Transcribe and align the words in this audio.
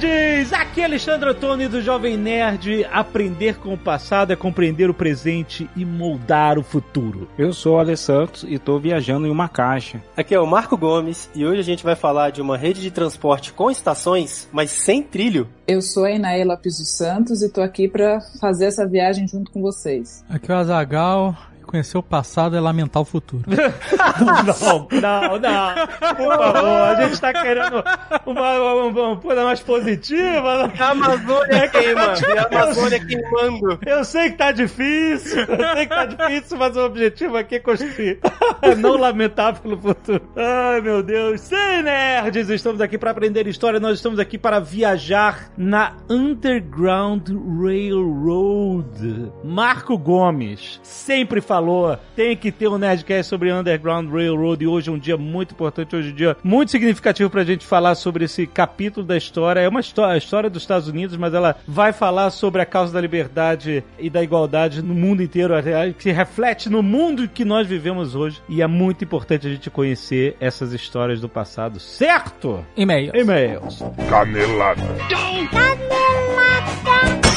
Nerds! 0.00 0.52
Aqui 0.52 0.80
é 0.80 0.84
Alexandre 0.84 1.30
Antônio 1.30 1.68
do 1.68 1.80
Jovem 1.80 2.16
Nerd. 2.16 2.84
Aprender 2.90 3.58
com 3.58 3.74
o 3.74 3.78
passado 3.78 4.32
é 4.32 4.36
compreender 4.36 4.88
o 4.88 4.94
presente 4.94 5.68
e 5.76 5.84
moldar 5.84 6.58
o 6.58 6.62
futuro. 6.62 7.28
Eu 7.36 7.52
sou 7.52 7.76
o 7.76 7.78
Ale 7.78 7.96
Santos 7.96 8.44
e 8.48 8.58
tô 8.58 8.78
viajando 8.78 9.26
em 9.26 9.30
uma 9.30 9.48
caixa. 9.48 10.02
Aqui 10.16 10.34
é 10.34 10.40
o 10.40 10.46
Marco 10.46 10.76
Gomes 10.76 11.28
e 11.34 11.44
hoje 11.44 11.60
a 11.60 11.64
gente 11.64 11.84
vai 11.84 11.94
falar 11.94 12.30
de 12.30 12.40
uma 12.40 12.56
rede 12.56 12.80
de 12.80 12.90
transporte 12.90 13.52
com 13.52 13.70
estações, 13.70 14.48
mas 14.52 14.70
sem 14.70 15.02
trilho. 15.02 15.48
Eu 15.66 15.82
sou 15.82 16.04
a 16.04 16.10
Inaela 16.10 16.56
Piso 16.56 16.84
Santos 16.84 17.42
e 17.42 17.52
tô 17.52 17.60
aqui 17.60 17.88
para 17.88 18.20
fazer 18.40 18.66
essa 18.66 18.86
viagem 18.86 19.28
junto 19.28 19.50
com 19.50 19.60
vocês. 19.60 20.24
Aqui 20.28 20.50
é 20.50 20.54
o 20.54 20.58
Azagal. 20.58 21.36
Conhecer 21.70 21.96
o 21.96 22.02
passado 22.02 22.56
é 22.56 22.60
lamentar 22.60 23.00
o 23.00 23.04
futuro. 23.04 23.44
Não, 24.20 24.88
não, 24.90 25.38
não. 25.38 25.74
Por 26.16 26.36
favor, 26.36 26.66
a 26.66 27.02
gente 27.02 27.20
tá 27.20 27.32
querendo 27.32 27.82
uma, 28.26 28.52
uma, 28.58 28.84
uma 28.86 29.16
coisa 29.16 29.44
mais 29.44 29.60
positiva. 29.60 30.70
A 30.78 30.90
Amazônia 30.90 31.68
queima, 31.68 32.14
e 32.28 32.38
a 32.38 32.46
Amazônia 32.46 33.04
queimando. 33.04 33.78
Eu 33.86 34.04
sei 34.04 34.30
que 34.30 34.36
tá 34.36 34.52
difícil, 34.52 35.40
eu 35.40 35.74
sei 35.74 35.86
que 35.86 35.94
tá 35.94 36.04
difícil, 36.06 36.58
mas 36.58 36.76
o 36.76 36.80
objetivo 36.80 37.36
aqui 37.36 37.56
é 37.56 37.60
construir. 37.60 38.18
Não 38.78 38.96
lamentar 38.96 39.60
pelo 39.60 39.78
futuro. 39.78 40.22
Ai, 40.36 40.80
meu 40.80 41.02
Deus. 41.02 41.40
Sim, 41.40 41.82
nerds, 41.82 42.48
estamos 42.50 42.80
aqui 42.80 42.98
para 42.98 43.12
aprender 43.12 43.46
história, 43.46 43.78
nós 43.78 43.96
estamos 43.96 44.18
aqui 44.18 44.36
para 44.36 44.58
viajar 44.58 45.50
na 45.56 45.94
Underground 46.08 47.28
Railroad. 47.62 49.32
Marco 49.44 49.96
Gomes 49.96 50.80
sempre 50.82 51.40
falou, 51.40 51.59
tem 52.16 52.36
que 52.36 52.50
ter 52.50 52.68
um 52.68 52.78
Nerdcast 52.78 53.28
sobre 53.28 53.52
Underground 53.52 54.10
Railroad 54.10 54.64
e 54.64 54.66
hoje 54.66 54.88
é 54.88 54.92
um 54.92 54.98
dia 54.98 55.16
muito 55.16 55.52
importante, 55.52 55.94
hoje 55.94 56.10
é 56.10 56.12
um 56.12 56.14
dia 56.14 56.36
muito 56.42 56.70
significativo 56.70 57.30
pra 57.30 57.44
gente 57.44 57.66
falar 57.66 57.94
sobre 57.94 58.24
esse 58.24 58.46
capítulo 58.46 59.06
da 59.06 59.16
história. 59.16 59.60
É 59.60 59.68
uma 59.68 59.80
história, 59.80 60.14
a 60.14 60.18
história 60.18 60.50
dos 60.50 60.62
Estados 60.62 60.88
Unidos, 60.88 61.16
mas 61.16 61.34
ela 61.34 61.56
vai 61.66 61.92
falar 61.92 62.30
sobre 62.30 62.62
a 62.62 62.66
causa 62.66 62.92
da 62.92 63.00
liberdade 63.00 63.84
e 63.98 64.08
da 64.08 64.22
igualdade 64.22 64.82
no 64.82 64.94
mundo 64.94 65.22
inteiro, 65.22 65.54
que 65.96 66.04
se 66.04 66.12
reflete 66.12 66.68
no 66.68 66.82
mundo 66.82 67.28
que 67.28 67.44
nós 67.44 67.66
vivemos 67.66 68.14
hoje. 68.14 68.40
E 68.48 68.62
é 68.62 68.66
muito 68.66 69.04
importante 69.04 69.46
a 69.46 69.50
gente 69.50 69.70
conhecer 69.70 70.36
essas 70.40 70.72
histórias 70.72 71.20
do 71.20 71.28
passado, 71.28 71.80
certo? 71.80 72.64
E-mail. 72.76 73.12
E-mails. 73.14 73.82
Canelada. 74.08 74.82
Muito 74.82 77.29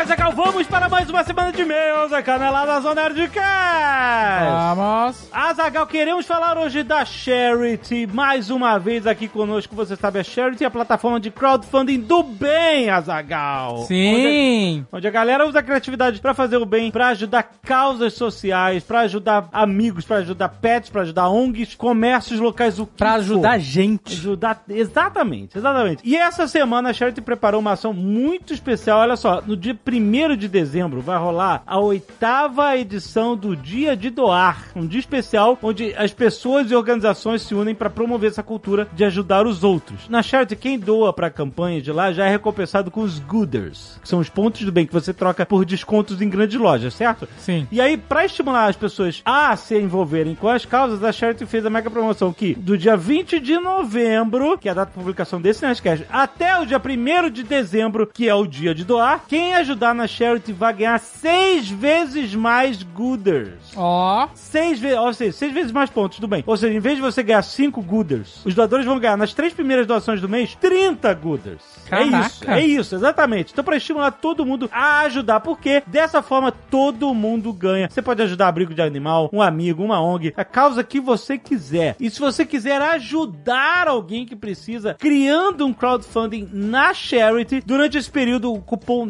bem, 0.00 0.06
Zagal, 0.06 0.32
vamos 0.32 0.66
para 0.66 0.88
mais 0.88 1.10
uma 1.10 1.22
semana 1.22 1.52
de 1.52 1.60
e-mails, 1.60 2.10
a 2.12 2.22
canelada 2.22 2.80
Zona 2.80 3.10
de 3.10 3.28
Cast. 3.28 4.50
Vamos. 4.50 5.28
Azagal, 5.30 5.86
queremos 5.86 6.24
falar 6.24 6.56
hoje 6.56 6.82
da 6.82 7.04
Charity. 7.04 8.06
Mais 8.06 8.48
uma 8.48 8.78
vez 8.78 9.06
aqui 9.06 9.28
conosco, 9.28 9.74
você 9.76 9.96
sabe, 9.96 10.18
a 10.18 10.24
Charity 10.24 10.64
é 10.64 10.66
a 10.66 10.70
plataforma 10.70 11.20
de 11.20 11.30
crowdfunding 11.30 12.00
do 12.00 12.22
bem, 12.22 12.88
Azagal. 12.88 13.84
Sim. 13.84 14.86
Onde 14.90 15.06
a 15.06 15.10
galera 15.10 15.46
usa 15.46 15.58
a 15.58 15.62
criatividade 15.62 16.18
pra 16.20 16.32
fazer 16.32 16.56
o 16.56 16.64
bem, 16.64 16.90
pra 16.90 17.08
ajudar 17.08 17.42
causas 17.62 18.14
sociais, 18.14 18.82
pra 18.82 19.00
ajudar 19.00 19.48
amigos, 19.52 20.06
pra 20.06 20.16
ajudar 20.18 20.48
pets, 20.48 20.88
pra 20.88 21.02
ajudar 21.02 21.28
ONGs, 21.28 21.74
comércios 21.74 22.40
locais, 22.40 22.78
o 22.78 22.86
que 22.86 22.96
Pra 22.96 23.12
for. 23.12 23.18
ajudar 23.18 23.50
a 23.52 23.58
gente. 23.58 24.14
Ajudar, 24.14 24.62
exatamente, 24.68 25.58
exatamente. 25.58 26.02
E 26.04 26.16
essa 26.16 26.48
semana 26.48 26.88
a 26.88 26.92
Charity 26.94 27.20
preparou 27.20 27.60
uma 27.60 27.72
ação 27.72 27.92
muito 27.92 28.54
especial. 28.54 29.00
Olha 29.00 29.16
só, 29.16 29.42
no 29.46 29.56
dia 29.56 29.74
1 29.98 30.36
de 30.36 30.46
dezembro 30.46 31.00
vai 31.00 31.18
rolar 31.18 31.62
a 31.66 31.78
oitava 31.78 32.76
edição 32.76 33.36
do 33.36 33.56
Dia 33.56 33.96
de 33.96 34.10
Doar. 34.10 34.68
Um 34.76 34.86
dia 34.86 35.00
especial 35.00 35.58
onde 35.62 35.94
as 35.96 36.12
pessoas 36.12 36.70
e 36.70 36.74
organizações 36.74 37.42
se 37.42 37.54
unem 37.54 37.74
para 37.74 37.90
promover 37.90 38.30
essa 38.30 38.42
cultura 38.42 38.88
de 38.92 39.04
ajudar 39.04 39.46
os 39.46 39.64
outros. 39.64 40.08
Na 40.08 40.22
Charity, 40.22 40.54
quem 40.56 40.78
doa 40.78 41.12
para 41.12 41.26
a 41.26 41.30
campanha 41.30 41.80
de 41.80 41.90
lá 41.90 42.12
já 42.12 42.26
é 42.26 42.30
recompensado 42.30 42.90
com 42.90 43.00
os 43.00 43.18
Gooders, 43.18 43.98
que 44.02 44.08
são 44.08 44.20
os 44.20 44.28
pontos 44.28 44.62
do 44.62 44.70
bem 44.70 44.86
que 44.86 44.92
você 44.92 45.12
troca 45.12 45.44
por 45.44 45.64
descontos 45.64 46.22
em 46.22 46.28
grandes 46.28 46.60
lojas, 46.60 46.94
certo? 46.94 47.28
Sim. 47.38 47.66
E 47.72 47.80
aí, 47.80 47.96
pra 47.96 48.24
estimular 48.24 48.68
as 48.68 48.76
pessoas 48.76 49.22
a 49.24 49.56
se 49.56 49.76
envolverem 49.76 50.34
com 50.34 50.48
as 50.48 50.64
causas, 50.64 51.02
a 51.02 51.12
Charity 51.12 51.46
fez 51.46 51.66
a 51.66 51.70
mega 51.70 51.90
promoção 51.90 52.32
que, 52.32 52.54
do 52.54 52.78
dia 52.78 52.96
20 52.96 53.40
de 53.40 53.58
novembro, 53.58 54.58
que 54.58 54.68
é 54.68 54.72
a 54.72 54.74
data 54.74 54.92
de 54.92 54.98
publicação 54.98 55.40
desse 55.40 55.64
Nerdcast, 55.64 56.06
até 56.10 56.58
o 56.58 56.66
dia 56.66 56.78
1 56.78 57.30
de 57.30 57.42
dezembro, 57.42 58.06
que 58.06 58.28
é 58.28 58.34
o 58.34 58.46
dia 58.46 58.74
de 58.74 58.84
doar, 58.84 59.24
quem 59.26 59.54
ajudar 59.54 59.79
na 59.94 60.06
Charity 60.06 60.52
vai 60.52 60.72
ganhar 60.72 60.98
seis 60.98 61.68
vezes 61.68 62.34
mais 62.34 62.82
Gooders. 62.82 63.72
Ó. 63.76 64.28
Seis 64.34 64.78
vezes, 64.78 64.98
ou 64.98 65.12
seja, 65.12 65.32
seis 65.32 65.52
vezes 65.52 65.72
mais 65.72 65.90
pontos, 65.90 66.16
tudo 66.16 66.28
bem. 66.28 66.44
Ou 66.46 66.56
seja, 66.56 66.74
em 66.74 66.80
vez 66.80 66.96
de 66.96 67.02
você 67.02 67.22
ganhar 67.22 67.42
cinco 67.42 67.82
Gooders, 67.82 68.44
os 68.44 68.54
doadores 68.54 68.86
vão 68.86 68.98
ganhar 68.98 69.16
nas 69.16 69.34
três 69.34 69.52
primeiras 69.52 69.86
doações 69.86 70.20
do 70.20 70.28
mês 70.28 70.54
30 70.60 71.12
Gooders. 71.14 71.62
É 71.86 71.90
Caraca. 71.90 72.26
isso, 72.26 72.50
é 72.50 72.64
isso, 72.64 72.94
exatamente. 72.94 73.52
Então, 73.52 73.64
pra 73.64 73.76
estimular 73.76 74.10
todo 74.12 74.46
mundo 74.46 74.68
a 74.72 75.00
ajudar, 75.00 75.40
porque 75.40 75.82
dessa 75.86 76.22
forma 76.22 76.52
todo 76.52 77.12
mundo 77.14 77.52
ganha. 77.52 77.88
Você 77.90 78.02
pode 78.02 78.22
ajudar 78.22 78.48
abrigo 78.48 78.74
de 78.74 78.82
animal, 78.82 79.28
um 79.32 79.42
amigo, 79.42 79.82
uma 79.82 80.00
ONG, 80.00 80.32
a 80.36 80.44
causa 80.44 80.84
que 80.84 81.00
você 81.00 81.36
quiser. 81.38 81.96
E 81.98 82.08
se 82.10 82.20
você 82.20 82.44
quiser 82.46 82.80
ajudar 82.80 83.88
alguém 83.88 84.24
que 84.24 84.36
precisa, 84.36 84.94
criando 84.94 85.66
um 85.66 85.72
crowdfunding 85.72 86.48
na 86.52 86.94
Charity, 86.94 87.62
durante 87.64 87.98
esse 87.98 88.10
período, 88.10 88.52
o 88.52 88.60
cupom 88.60 89.04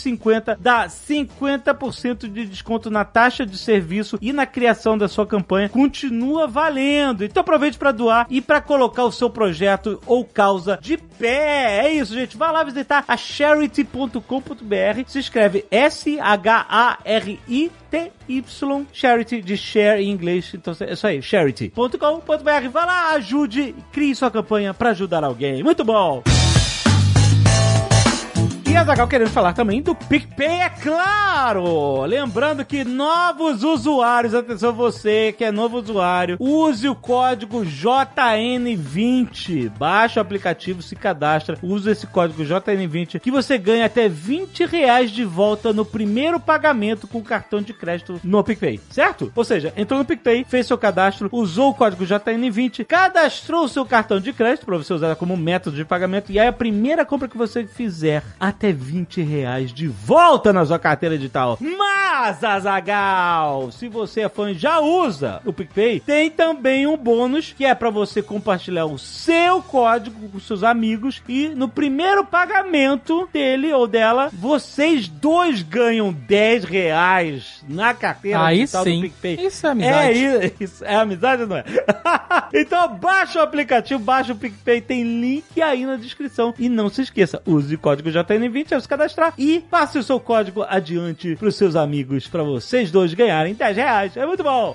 NERD50 0.00 0.56
dá 0.58 0.86
50% 0.86 2.28
de 2.28 2.46
desconto 2.46 2.90
na 2.90 3.04
taxa 3.04 3.44
de 3.44 3.58
serviço 3.58 4.18
e 4.20 4.32
na 4.32 4.46
criação 4.46 4.96
da 4.96 5.08
sua 5.08 5.26
campanha. 5.26 5.68
Continua 5.68 6.46
valendo. 6.46 7.24
Então 7.24 7.40
aproveite 7.40 7.76
para 7.78 7.92
doar 7.92 8.26
e 8.30 8.40
para 8.40 8.60
colocar 8.60 9.04
o 9.04 9.12
seu 9.12 9.28
projeto 9.28 10.00
ou 10.06 10.24
causa 10.24 10.78
de 10.80 10.96
pé. 10.96 11.84
É 11.86 11.92
isso, 11.92 12.14
gente. 12.14 12.36
Vá 12.36 12.50
lá 12.50 12.62
visitar 12.64 13.04
a 13.06 13.16
charity.com.br. 13.16 14.20
Se 15.06 15.18
escreve 15.18 15.64
S-H-A-R-I-T-Y 15.70 16.60
Charity 18.92 19.42
de 19.42 19.56
share 19.56 20.02
em 20.02 20.10
inglês. 20.10 20.52
Então 20.54 20.74
é 20.80 20.92
isso 20.92 21.06
aí, 21.06 21.20
charity.com.br. 21.22 22.68
Vá 22.72 22.84
lá, 22.84 23.10
ajude 23.12 23.74
crie 23.92 24.14
sua 24.14 24.30
campanha 24.30 24.72
para 24.72 24.90
ajudar 24.90 25.24
alguém. 25.24 25.62
Muito 25.62 25.84
bom! 25.84 26.22
E 28.70 28.76
a 28.76 28.84
Zagal 28.84 29.08
querendo 29.08 29.30
falar 29.30 29.52
também 29.52 29.82
do 29.82 29.96
PicPay, 29.96 30.60
é 30.60 30.68
claro! 30.68 32.02
Lembrando 32.02 32.64
que 32.64 32.84
novos 32.84 33.64
usuários, 33.64 34.32
atenção 34.32 34.72
você 34.72 35.34
que 35.36 35.42
é 35.42 35.50
novo 35.50 35.78
usuário, 35.78 36.36
use 36.38 36.88
o 36.88 36.94
código 36.94 37.64
JN20. 37.64 39.72
Baixa 39.76 40.20
o 40.20 40.22
aplicativo, 40.22 40.82
se 40.82 40.94
cadastra, 40.94 41.58
usa 41.60 41.90
esse 41.90 42.06
código 42.06 42.44
JN20 42.44 43.18
que 43.18 43.32
você 43.32 43.58
ganha 43.58 43.86
até 43.86 44.08
20 44.08 44.64
reais 44.66 45.10
de 45.10 45.24
volta 45.24 45.72
no 45.72 45.84
primeiro 45.84 46.38
pagamento 46.38 47.08
com 47.08 47.20
cartão 47.20 47.60
de 47.60 47.74
crédito 47.74 48.20
no 48.22 48.44
PicPay, 48.44 48.78
certo? 48.88 49.32
Ou 49.34 49.42
seja, 49.42 49.72
entrou 49.76 49.98
no 49.98 50.04
PicPay, 50.04 50.46
fez 50.48 50.68
seu 50.68 50.78
cadastro, 50.78 51.28
usou 51.32 51.70
o 51.70 51.74
código 51.74 52.06
JN20, 52.06 52.84
cadastrou 52.84 53.64
o 53.64 53.68
seu 53.68 53.84
cartão 53.84 54.20
de 54.20 54.32
crédito 54.32 54.64
para 54.64 54.76
você 54.76 54.94
usar 54.94 55.16
como 55.16 55.36
método 55.36 55.76
de 55.76 55.84
pagamento 55.84 56.30
e 56.30 56.38
aí 56.38 56.46
a 56.46 56.52
primeira 56.52 57.04
compra 57.04 57.26
que 57.26 57.36
você 57.36 57.66
fizer 57.66 58.22
até 58.38 58.59
20 58.68 59.22
reais 59.22 59.72
de 59.72 59.88
volta 59.88 60.52
na 60.52 60.64
sua 60.64 60.78
carteira 60.78 61.16
digital. 61.16 61.58
Mas, 61.60 62.44
Azagal, 62.44 63.70
se 63.70 63.88
você 63.88 64.22
é 64.22 64.28
fã 64.28 64.50
e 64.50 64.54
já 64.54 64.80
usa 64.80 65.40
o 65.44 65.52
PicPay, 65.52 66.00
tem 66.00 66.30
também 66.30 66.86
um 66.86 66.96
bônus 66.96 67.54
que 67.56 67.64
é 67.64 67.74
para 67.74 67.90
você 67.90 68.22
compartilhar 68.22 68.86
o 68.86 68.98
seu 68.98 69.62
código 69.62 70.28
com 70.28 70.38
seus 70.40 70.62
amigos 70.62 71.22
e 71.28 71.48
no 71.48 71.68
primeiro 71.68 72.24
pagamento 72.24 73.28
dele 73.32 73.72
ou 73.72 73.86
dela, 73.86 74.30
vocês 74.32 75.08
dois 75.08 75.62
ganham 75.62 76.12
10 76.12 76.64
reais 76.64 77.64
na 77.68 77.94
carteira 77.94 78.44
Aí 78.44 78.60
digital 78.60 78.84
sim. 78.84 78.96
do 78.96 79.02
PicPay. 79.02 79.46
Isso 79.46 79.66
é 79.66 79.70
amizade. 79.70 80.24
É 80.24 80.52
isso. 80.60 80.84
É 80.84 80.96
amizade 80.96 81.42
ou 81.42 81.48
não 81.48 81.56
é? 81.56 81.64
então 82.52 82.96
baixa 82.96 83.38
o 83.38 83.42
aplicativo, 83.42 84.00
baixa 84.00 84.32
o 84.32 84.36
PicPay, 84.36 84.80
tem 84.80 85.02
link 85.02 85.60
aí 85.62 85.86
na 85.86 85.96
descrição. 85.96 86.54
E 86.58 86.68
não 86.68 86.88
se 86.88 87.02
esqueça, 87.02 87.40
use 87.46 87.74
o 87.74 87.78
código 87.78 88.10
JN20 88.50 88.72
ao 88.72 88.80
se 88.80 88.88
cadastrar 88.88 89.34
e 89.38 89.60
passe 89.60 89.98
o 89.98 90.02
seu 90.02 90.18
código 90.18 90.64
adiante 90.68 91.36
pros 91.36 91.56
seus 91.56 91.76
amigos, 91.76 92.26
pra 92.28 92.42
vocês 92.42 92.90
dois 92.90 93.14
ganharem 93.14 93.54
10 93.54 93.76
reais. 93.76 94.16
É 94.16 94.26
muito 94.26 94.42
bom! 94.42 94.74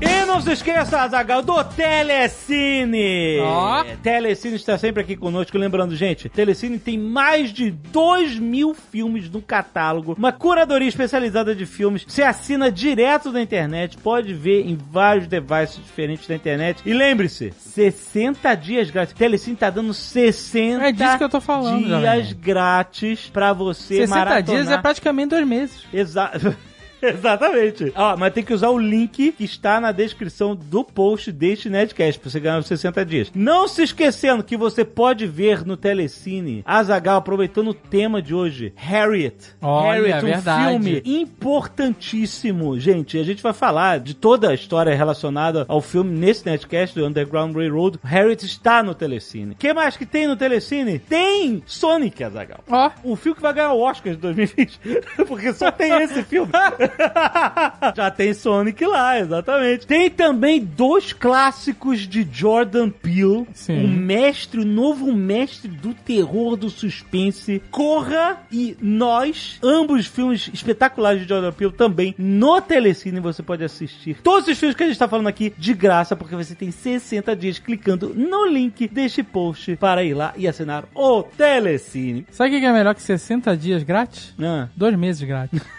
E 0.00 0.24
não 0.26 0.40
se 0.40 0.52
esqueça, 0.52 1.00
Azagal, 1.00 1.42
do 1.42 1.62
Telecine! 1.64 3.40
Ó. 3.40 3.84
Telecine 4.00 4.54
está 4.54 4.78
sempre 4.78 5.02
aqui 5.02 5.16
conosco. 5.16 5.58
Lembrando, 5.58 5.96
gente, 5.96 6.28
Telecine 6.28 6.78
tem 6.78 6.96
mais 6.96 7.52
de 7.52 7.70
2 7.72 8.38
mil 8.38 8.74
filmes 8.74 9.28
no 9.28 9.42
catálogo, 9.42 10.14
uma 10.16 10.30
curadoria 10.30 10.88
especializada 10.88 11.52
de 11.52 11.66
filmes. 11.66 12.04
Você 12.06 12.22
assina 12.22 12.70
direto 12.70 13.32
da 13.32 13.42
internet, 13.42 13.96
pode 13.98 14.32
ver 14.34 14.66
em 14.68 14.76
vários 14.76 15.26
devices 15.26 15.76
diferentes 15.84 16.28
da 16.28 16.36
internet. 16.36 16.80
E 16.86 16.92
lembre-se, 16.92 17.52
60 17.58 18.54
dias 18.54 18.90
grátis. 18.90 19.14
Telecine 19.14 19.56
tá 19.56 19.68
dando 19.68 19.92
60 19.92 20.84
É 20.86 20.92
disso 20.92 21.18
que 21.18 21.24
eu 21.24 21.28
tô 21.28 21.40
falando, 21.40 21.84
dias 21.98 22.32
grátis 22.34 23.28
pra 23.30 23.52
você 23.52 24.06
60 24.06 24.10
maratonar. 24.16 24.42
dias 24.44 24.70
é 24.70 24.78
praticamente 24.78 25.30
dois 25.30 25.46
meses. 25.46 25.84
Exato. 25.92 26.56
Exatamente. 27.02 27.92
Ó, 27.94 28.16
mas 28.16 28.32
tem 28.32 28.44
que 28.44 28.52
usar 28.52 28.70
o 28.70 28.78
link 28.78 29.32
que 29.32 29.44
está 29.44 29.80
na 29.80 29.92
descrição 29.92 30.54
do 30.54 30.82
post 30.84 31.30
deste 31.32 31.68
Nedcast 31.70 32.20
pra 32.20 32.30
você 32.30 32.40
ganhar 32.40 32.58
os 32.58 32.66
60 32.66 33.04
dias. 33.04 33.30
Não 33.34 33.68
se 33.68 33.82
esquecendo 33.82 34.42
que 34.42 34.56
você 34.56 34.84
pode 34.84 35.26
ver 35.26 35.64
no 35.64 35.76
Telecine 35.76 36.62
Azagal 36.64 37.18
aproveitando 37.18 37.68
o 37.68 37.74
tema 37.74 38.20
de 38.20 38.34
hoje, 38.34 38.72
Harriet. 38.76 39.36
Olha, 39.60 40.16
Harriet, 40.16 40.24
um 40.24 40.26
verdade. 40.26 40.68
filme 40.70 41.02
importantíssimo. 41.04 42.78
Gente, 42.78 43.18
a 43.18 43.24
gente 43.24 43.42
vai 43.42 43.52
falar 43.52 44.00
de 44.00 44.14
toda 44.14 44.50
a 44.50 44.54
história 44.54 44.94
relacionada 44.94 45.64
ao 45.68 45.80
filme 45.80 46.16
nesse 46.16 46.46
Netcast 46.46 46.98
do 46.98 47.06
Underground 47.06 47.54
Railroad. 47.54 47.98
Harriet 48.02 48.44
está 48.44 48.82
no 48.82 48.94
Telecine. 48.94 49.52
O 49.52 49.56
que 49.56 49.72
mais 49.72 49.96
que 49.96 50.06
tem 50.06 50.26
no 50.26 50.36
Telecine? 50.36 50.98
Tem 50.98 51.62
Sonic, 51.66 52.22
Azagal. 52.22 52.60
Ó. 52.68 52.90
Um 53.04 53.16
filme 53.16 53.36
que 53.36 53.42
vai 53.42 53.52
ganhar 53.52 53.72
o 53.72 53.80
Oscar 53.80 54.12
de 54.14 54.18
2020. 54.18 54.80
Porque 55.26 55.52
só 55.52 55.70
tem 55.70 55.92
esse 56.02 56.22
filme. 56.22 56.50
Já 57.96 58.10
tem 58.10 58.34
Sonic 58.34 58.84
lá, 58.84 59.18
exatamente. 59.18 59.86
Tem 59.86 60.10
também 60.10 60.60
dois 60.64 61.12
clássicos 61.12 62.00
de 62.00 62.26
Jordan 62.30 62.90
Peele. 62.90 63.46
Sim. 63.54 63.84
O 63.84 63.88
mestre, 63.88 64.60
o 64.60 64.64
novo 64.64 65.12
mestre 65.12 65.68
do 65.68 65.94
terror, 65.94 66.56
do 66.56 66.70
suspense. 66.70 67.62
Corra 67.70 68.40
e 68.50 68.76
Nós. 68.80 69.58
Ambos 69.62 70.06
filmes 70.06 70.50
espetaculares 70.52 71.22
de 71.22 71.28
Jordan 71.28 71.52
Peele 71.52 71.72
também 71.72 72.14
no 72.18 72.60
Telecine 72.60 73.20
você 73.20 73.42
pode 73.42 73.64
assistir. 73.64 74.18
Todos 74.22 74.48
os 74.48 74.58
filmes 74.58 74.76
que 74.76 74.82
a 74.82 74.86
gente 74.86 74.98
tá 74.98 75.08
falando 75.08 75.28
aqui 75.28 75.52
de 75.56 75.72
graça, 75.72 76.16
porque 76.16 76.34
você 76.34 76.54
tem 76.54 76.70
60 76.70 77.34
dias 77.36 77.58
clicando 77.58 78.12
no 78.14 78.46
link 78.46 78.88
deste 78.88 79.22
post 79.22 79.76
para 79.76 80.02
ir 80.02 80.14
lá 80.14 80.32
e 80.36 80.46
assinar 80.46 80.84
o 80.94 81.22
Telecine. 81.22 82.26
Sabe 82.30 82.56
o 82.56 82.60
que 82.60 82.66
é 82.66 82.72
melhor 82.72 82.94
que 82.94 83.02
60 83.02 83.56
dias 83.56 83.82
grátis? 83.82 84.34
Ah. 84.40 84.68
Dois 84.76 84.96
meses 84.96 85.22
grátis. 85.22 85.60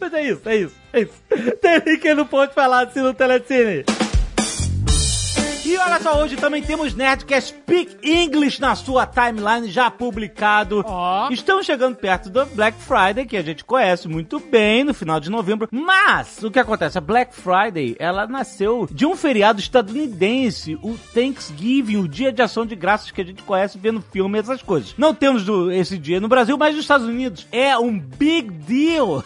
Mas 0.00 0.14
é 0.14 0.22
isso, 0.24 0.48
é 0.48 0.56
isso, 0.56 0.74
é 0.92 1.00
isso. 1.00 1.14
Tem 1.60 2.10
aí 2.10 2.14
no 2.14 2.26
post 2.26 2.54
falar 2.54 2.86
assim 2.86 3.00
no 3.00 3.14
Telecine. 3.14 3.84
E 5.72 5.78
olha 5.78 5.98
só, 6.00 6.20
hoje 6.22 6.36
também 6.36 6.62
temos 6.62 6.92
Nerdcast 6.94 7.54
Speak 7.54 7.96
English 8.02 8.60
na 8.60 8.74
sua 8.74 9.06
timeline 9.06 9.70
já 9.70 9.90
publicado. 9.90 10.84
Ó. 10.86 11.30
Estamos 11.30 11.64
chegando 11.64 11.96
perto 11.96 12.28
do 12.28 12.44
Black 12.44 12.76
Friday, 12.78 13.24
que 13.24 13.38
a 13.38 13.42
gente 13.42 13.64
conhece 13.64 14.06
muito 14.06 14.38
bem, 14.38 14.84
no 14.84 14.92
final 14.92 15.18
de 15.18 15.30
novembro. 15.30 15.68
Mas, 15.72 16.42
o 16.42 16.50
que 16.50 16.58
acontece? 16.58 16.98
A 16.98 17.00
Black 17.00 17.34
Friday, 17.34 17.96
ela 17.98 18.26
nasceu 18.26 18.86
de 18.92 19.06
um 19.06 19.16
feriado 19.16 19.60
estadunidense, 19.60 20.78
o 20.82 20.94
Thanksgiving, 21.14 21.96
o 21.96 22.06
Dia 22.08 22.30
de 22.30 22.42
Ação 22.42 22.66
de 22.66 22.76
Graças 22.76 23.10
que 23.10 23.22
a 23.22 23.24
gente 23.24 23.42
conhece 23.42 23.78
vendo 23.78 24.02
filme 24.12 24.36
e 24.38 24.40
essas 24.40 24.60
coisas. 24.60 24.94
Não 24.98 25.14
temos 25.14 25.42
do- 25.42 25.72
esse 25.72 25.96
dia 25.96 26.20
no 26.20 26.28
Brasil, 26.28 26.58
mas 26.58 26.74
nos 26.74 26.84
Estados 26.84 27.06
Unidos 27.06 27.46
é 27.50 27.78
um 27.78 27.98
big 27.98 28.50
deal. 28.50 29.24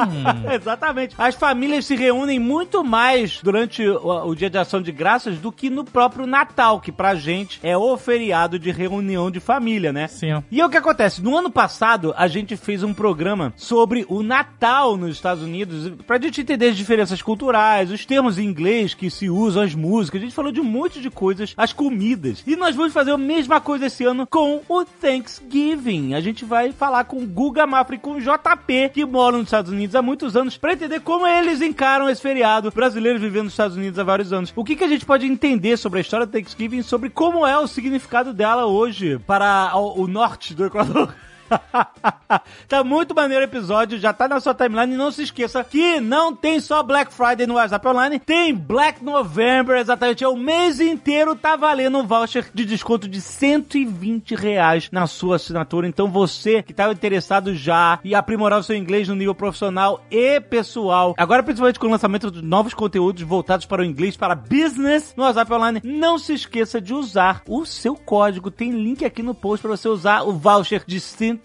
Exatamente. 0.52 1.14
As 1.16 1.34
famílias 1.34 1.86
se 1.86 1.96
reúnem 1.96 2.38
muito 2.38 2.84
mais 2.84 3.40
durante 3.42 3.82
o, 3.86 4.26
o 4.28 4.34
Dia 4.34 4.50
de 4.50 4.58
Ação 4.58 4.82
de 4.82 4.92
Graças 4.92 5.38
do 5.38 5.50
que 5.50 5.70
no 5.70 5.85
próprio 5.86 6.26
Natal, 6.26 6.80
que 6.80 6.92
pra 6.92 7.14
gente 7.14 7.58
é 7.62 7.76
o 7.76 7.96
feriado 7.96 8.58
de 8.58 8.70
reunião 8.70 9.30
de 9.30 9.40
família, 9.40 9.92
né? 9.92 10.06
Sim. 10.08 10.42
E 10.50 10.62
o 10.62 10.68
que 10.68 10.76
acontece? 10.76 11.22
No 11.22 11.36
ano 11.36 11.50
passado, 11.50 12.12
a 12.16 12.28
gente 12.28 12.56
fez 12.56 12.82
um 12.82 12.92
programa 12.92 13.52
sobre 13.56 14.04
o 14.08 14.22
Natal 14.22 14.96
nos 14.96 15.16
Estados 15.16 15.42
Unidos, 15.42 15.92
pra 16.06 16.20
gente 16.20 16.40
entender 16.40 16.68
as 16.68 16.76
diferenças 16.76 17.22
culturais, 17.22 17.90
os 17.90 18.04
termos 18.04 18.38
em 18.38 18.44
inglês 18.44 18.94
que 18.94 19.10
se 19.10 19.30
usam, 19.30 19.62
as 19.62 19.74
músicas. 19.74 20.20
A 20.20 20.24
gente 20.24 20.34
falou 20.34 20.52
de 20.52 20.60
um 20.60 20.64
monte 20.64 21.00
de 21.00 21.10
coisas, 21.10 21.54
as 21.56 21.72
comidas. 21.72 22.42
E 22.46 22.56
nós 22.56 22.76
vamos 22.76 22.92
fazer 22.92 23.12
a 23.12 23.18
mesma 23.18 23.60
coisa 23.60 23.86
esse 23.86 24.04
ano 24.04 24.26
com 24.26 24.60
o 24.68 24.84
Thanksgiving. 24.84 26.14
A 26.14 26.20
gente 26.20 26.44
vai 26.44 26.72
falar 26.72 27.04
com 27.04 27.18
o 27.18 27.26
Guga 27.26 27.66
Mafra 27.66 27.96
e 27.96 27.98
com 27.98 28.12
o 28.12 28.20
JP, 28.20 28.90
que 28.92 29.04
moram 29.04 29.38
nos 29.38 29.48
Estados 29.48 29.72
Unidos 29.72 29.96
há 29.96 30.02
muitos 30.02 30.36
anos, 30.36 30.56
pra 30.56 30.72
entender 30.72 31.00
como 31.00 31.26
eles 31.26 31.60
encaram 31.60 32.08
esse 32.08 32.20
feriado. 32.22 32.70
Brasileiros 32.70 33.20
vivendo 33.20 33.44
nos 33.44 33.52
Estados 33.52 33.76
Unidos 33.76 33.98
há 33.98 34.04
vários 34.04 34.32
anos. 34.32 34.52
O 34.54 34.64
que, 34.64 34.76
que 34.76 34.84
a 34.84 34.88
gente 34.88 35.04
pode 35.04 35.26
entender 35.26 35.65
sobre 35.74 36.00
a 36.00 36.02
história 36.02 36.26
do 36.26 36.32
Thanksgiving, 36.32 36.82
sobre 36.82 37.08
como 37.08 37.46
é 37.46 37.58
o 37.58 37.66
significado 37.66 38.34
dela 38.34 38.66
hoje 38.66 39.18
para 39.20 39.74
o, 39.74 40.02
o 40.02 40.06
norte 40.06 40.52
do 40.52 40.66
Equador. 40.66 41.14
tá 42.68 42.84
muito 42.84 43.14
maneiro 43.14 43.44
o 43.44 43.48
episódio, 43.48 43.98
já 43.98 44.12
tá 44.12 44.28
na 44.28 44.40
sua 44.40 44.54
timeline. 44.54 44.94
E 44.94 44.96
não 44.96 45.10
se 45.10 45.22
esqueça 45.22 45.62
que 45.64 46.00
não 46.00 46.34
tem 46.34 46.60
só 46.60 46.82
Black 46.82 47.12
Friday 47.12 47.46
no 47.46 47.54
WhatsApp 47.54 47.86
Online, 47.86 48.18
tem 48.18 48.54
Black 48.54 49.04
November, 49.04 49.76
exatamente. 49.78 50.24
É 50.24 50.28
o 50.28 50.36
mês 50.36 50.80
inteiro, 50.80 51.34
tá 51.34 51.56
valendo 51.56 51.98
um 51.98 52.06
voucher 52.06 52.46
de 52.52 52.64
desconto 52.64 53.08
de 53.08 53.20
120 53.20 54.34
reais 54.34 54.88
na 54.90 55.06
sua 55.06 55.36
assinatura. 55.36 55.86
Então 55.86 56.10
você 56.10 56.62
que 56.62 56.72
tá 56.72 56.90
interessado 56.90 57.54
já 57.54 57.98
e 58.04 58.14
aprimorar 58.14 58.60
o 58.60 58.62
seu 58.62 58.76
inglês 58.76 59.08
no 59.08 59.14
nível 59.14 59.34
profissional 59.34 60.04
e 60.10 60.40
pessoal, 60.40 61.14
agora 61.16 61.42
principalmente 61.42 61.78
com 61.78 61.86
o 61.86 61.90
lançamento 61.90 62.30
de 62.30 62.42
novos 62.42 62.74
conteúdos 62.74 63.22
voltados 63.22 63.66
para 63.66 63.82
o 63.82 63.84
inglês, 63.84 64.16
para 64.16 64.34
business 64.34 65.14
no 65.16 65.24
WhatsApp 65.24 65.52
Online, 65.52 65.80
não 65.84 66.18
se 66.18 66.34
esqueça 66.34 66.80
de 66.80 66.94
usar 66.94 67.42
o 67.48 67.64
seu 67.64 67.94
código. 67.94 68.50
Tem 68.50 68.70
link 68.70 69.04
aqui 69.04 69.22
no 69.22 69.34
post 69.34 69.62
para 69.62 69.76
você 69.76 69.88
usar 69.88 70.22
o 70.22 70.32
voucher 70.32 70.82
de 70.86 71.00
120 71.00 71.35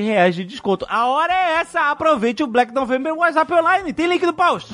reais 0.00 0.34
de 0.34 0.44
desconto. 0.44 0.86
A 0.88 1.06
hora 1.06 1.32
é 1.32 1.60
essa, 1.60 1.90
aproveite 1.90 2.42
o 2.42 2.46
Black 2.46 2.72
November 2.72 3.14
WhatsApp 3.14 3.52
Online. 3.52 3.92
Tem 3.92 4.06
link 4.06 4.24
no 4.24 4.32
post. 4.32 4.72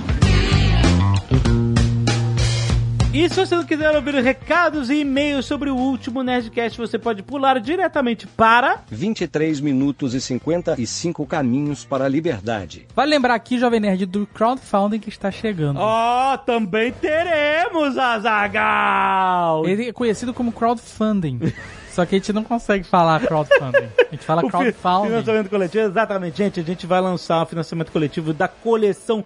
E 3.12 3.28
se 3.28 3.34
você 3.34 3.56
não 3.56 3.64
quiser 3.64 3.94
ouvir 3.96 4.14
recados 4.14 4.88
e 4.88 5.00
e-mails 5.00 5.44
sobre 5.44 5.68
o 5.68 5.74
último 5.74 6.22
Nerdcast, 6.22 6.78
você 6.78 6.96
pode 6.96 7.24
pular 7.24 7.58
diretamente 7.58 8.24
para 8.24 8.84
23 8.88 9.60
minutos 9.60 10.14
e 10.14 10.20
55 10.20 11.26
caminhos 11.26 11.84
para 11.84 12.04
a 12.04 12.08
liberdade. 12.08 12.86
Vale 12.94 13.10
lembrar 13.10 13.34
aqui, 13.34 13.58
Jovem 13.58 13.80
Nerd, 13.80 14.06
do 14.06 14.28
crowdfunding 14.28 15.00
que 15.00 15.08
está 15.08 15.28
chegando. 15.28 15.80
Ó, 15.80 16.36
também 16.36 16.92
teremos 16.92 17.98
Azagal! 17.98 19.66
Ele 19.66 19.88
é 19.88 19.92
conhecido 19.92 20.32
como 20.32 20.52
crowdfunding. 20.52 21.40
Só 21.90 22.06
que 22.06 22.14
a 22.14 22.18
gente 22.18 22.32
não 22.32 22.44
consegue 22.44 22.84
falar 22.84 23.20
crowdfunding. 23.20 23.88
A 23.98 24.10
gente 24.14 24.24
fala 24.24 24.42
O 24.46 24.48
crowdfunding. 24.48 25.08
Financiamento 25.08 25.50
coletivo, 25.50 25.84
exatamente. 25.84 26.38
Gente, 26.38 26.60
a 26.60 26.62
gente 26.62 26.86
vai 26.86 27.00
lançar 27.00 27.42
o 27.42 27.46
financiamento 27.46 27.90
coletivo 27.92 28.32
da 28.32 28.48
coleção 28.48 29.24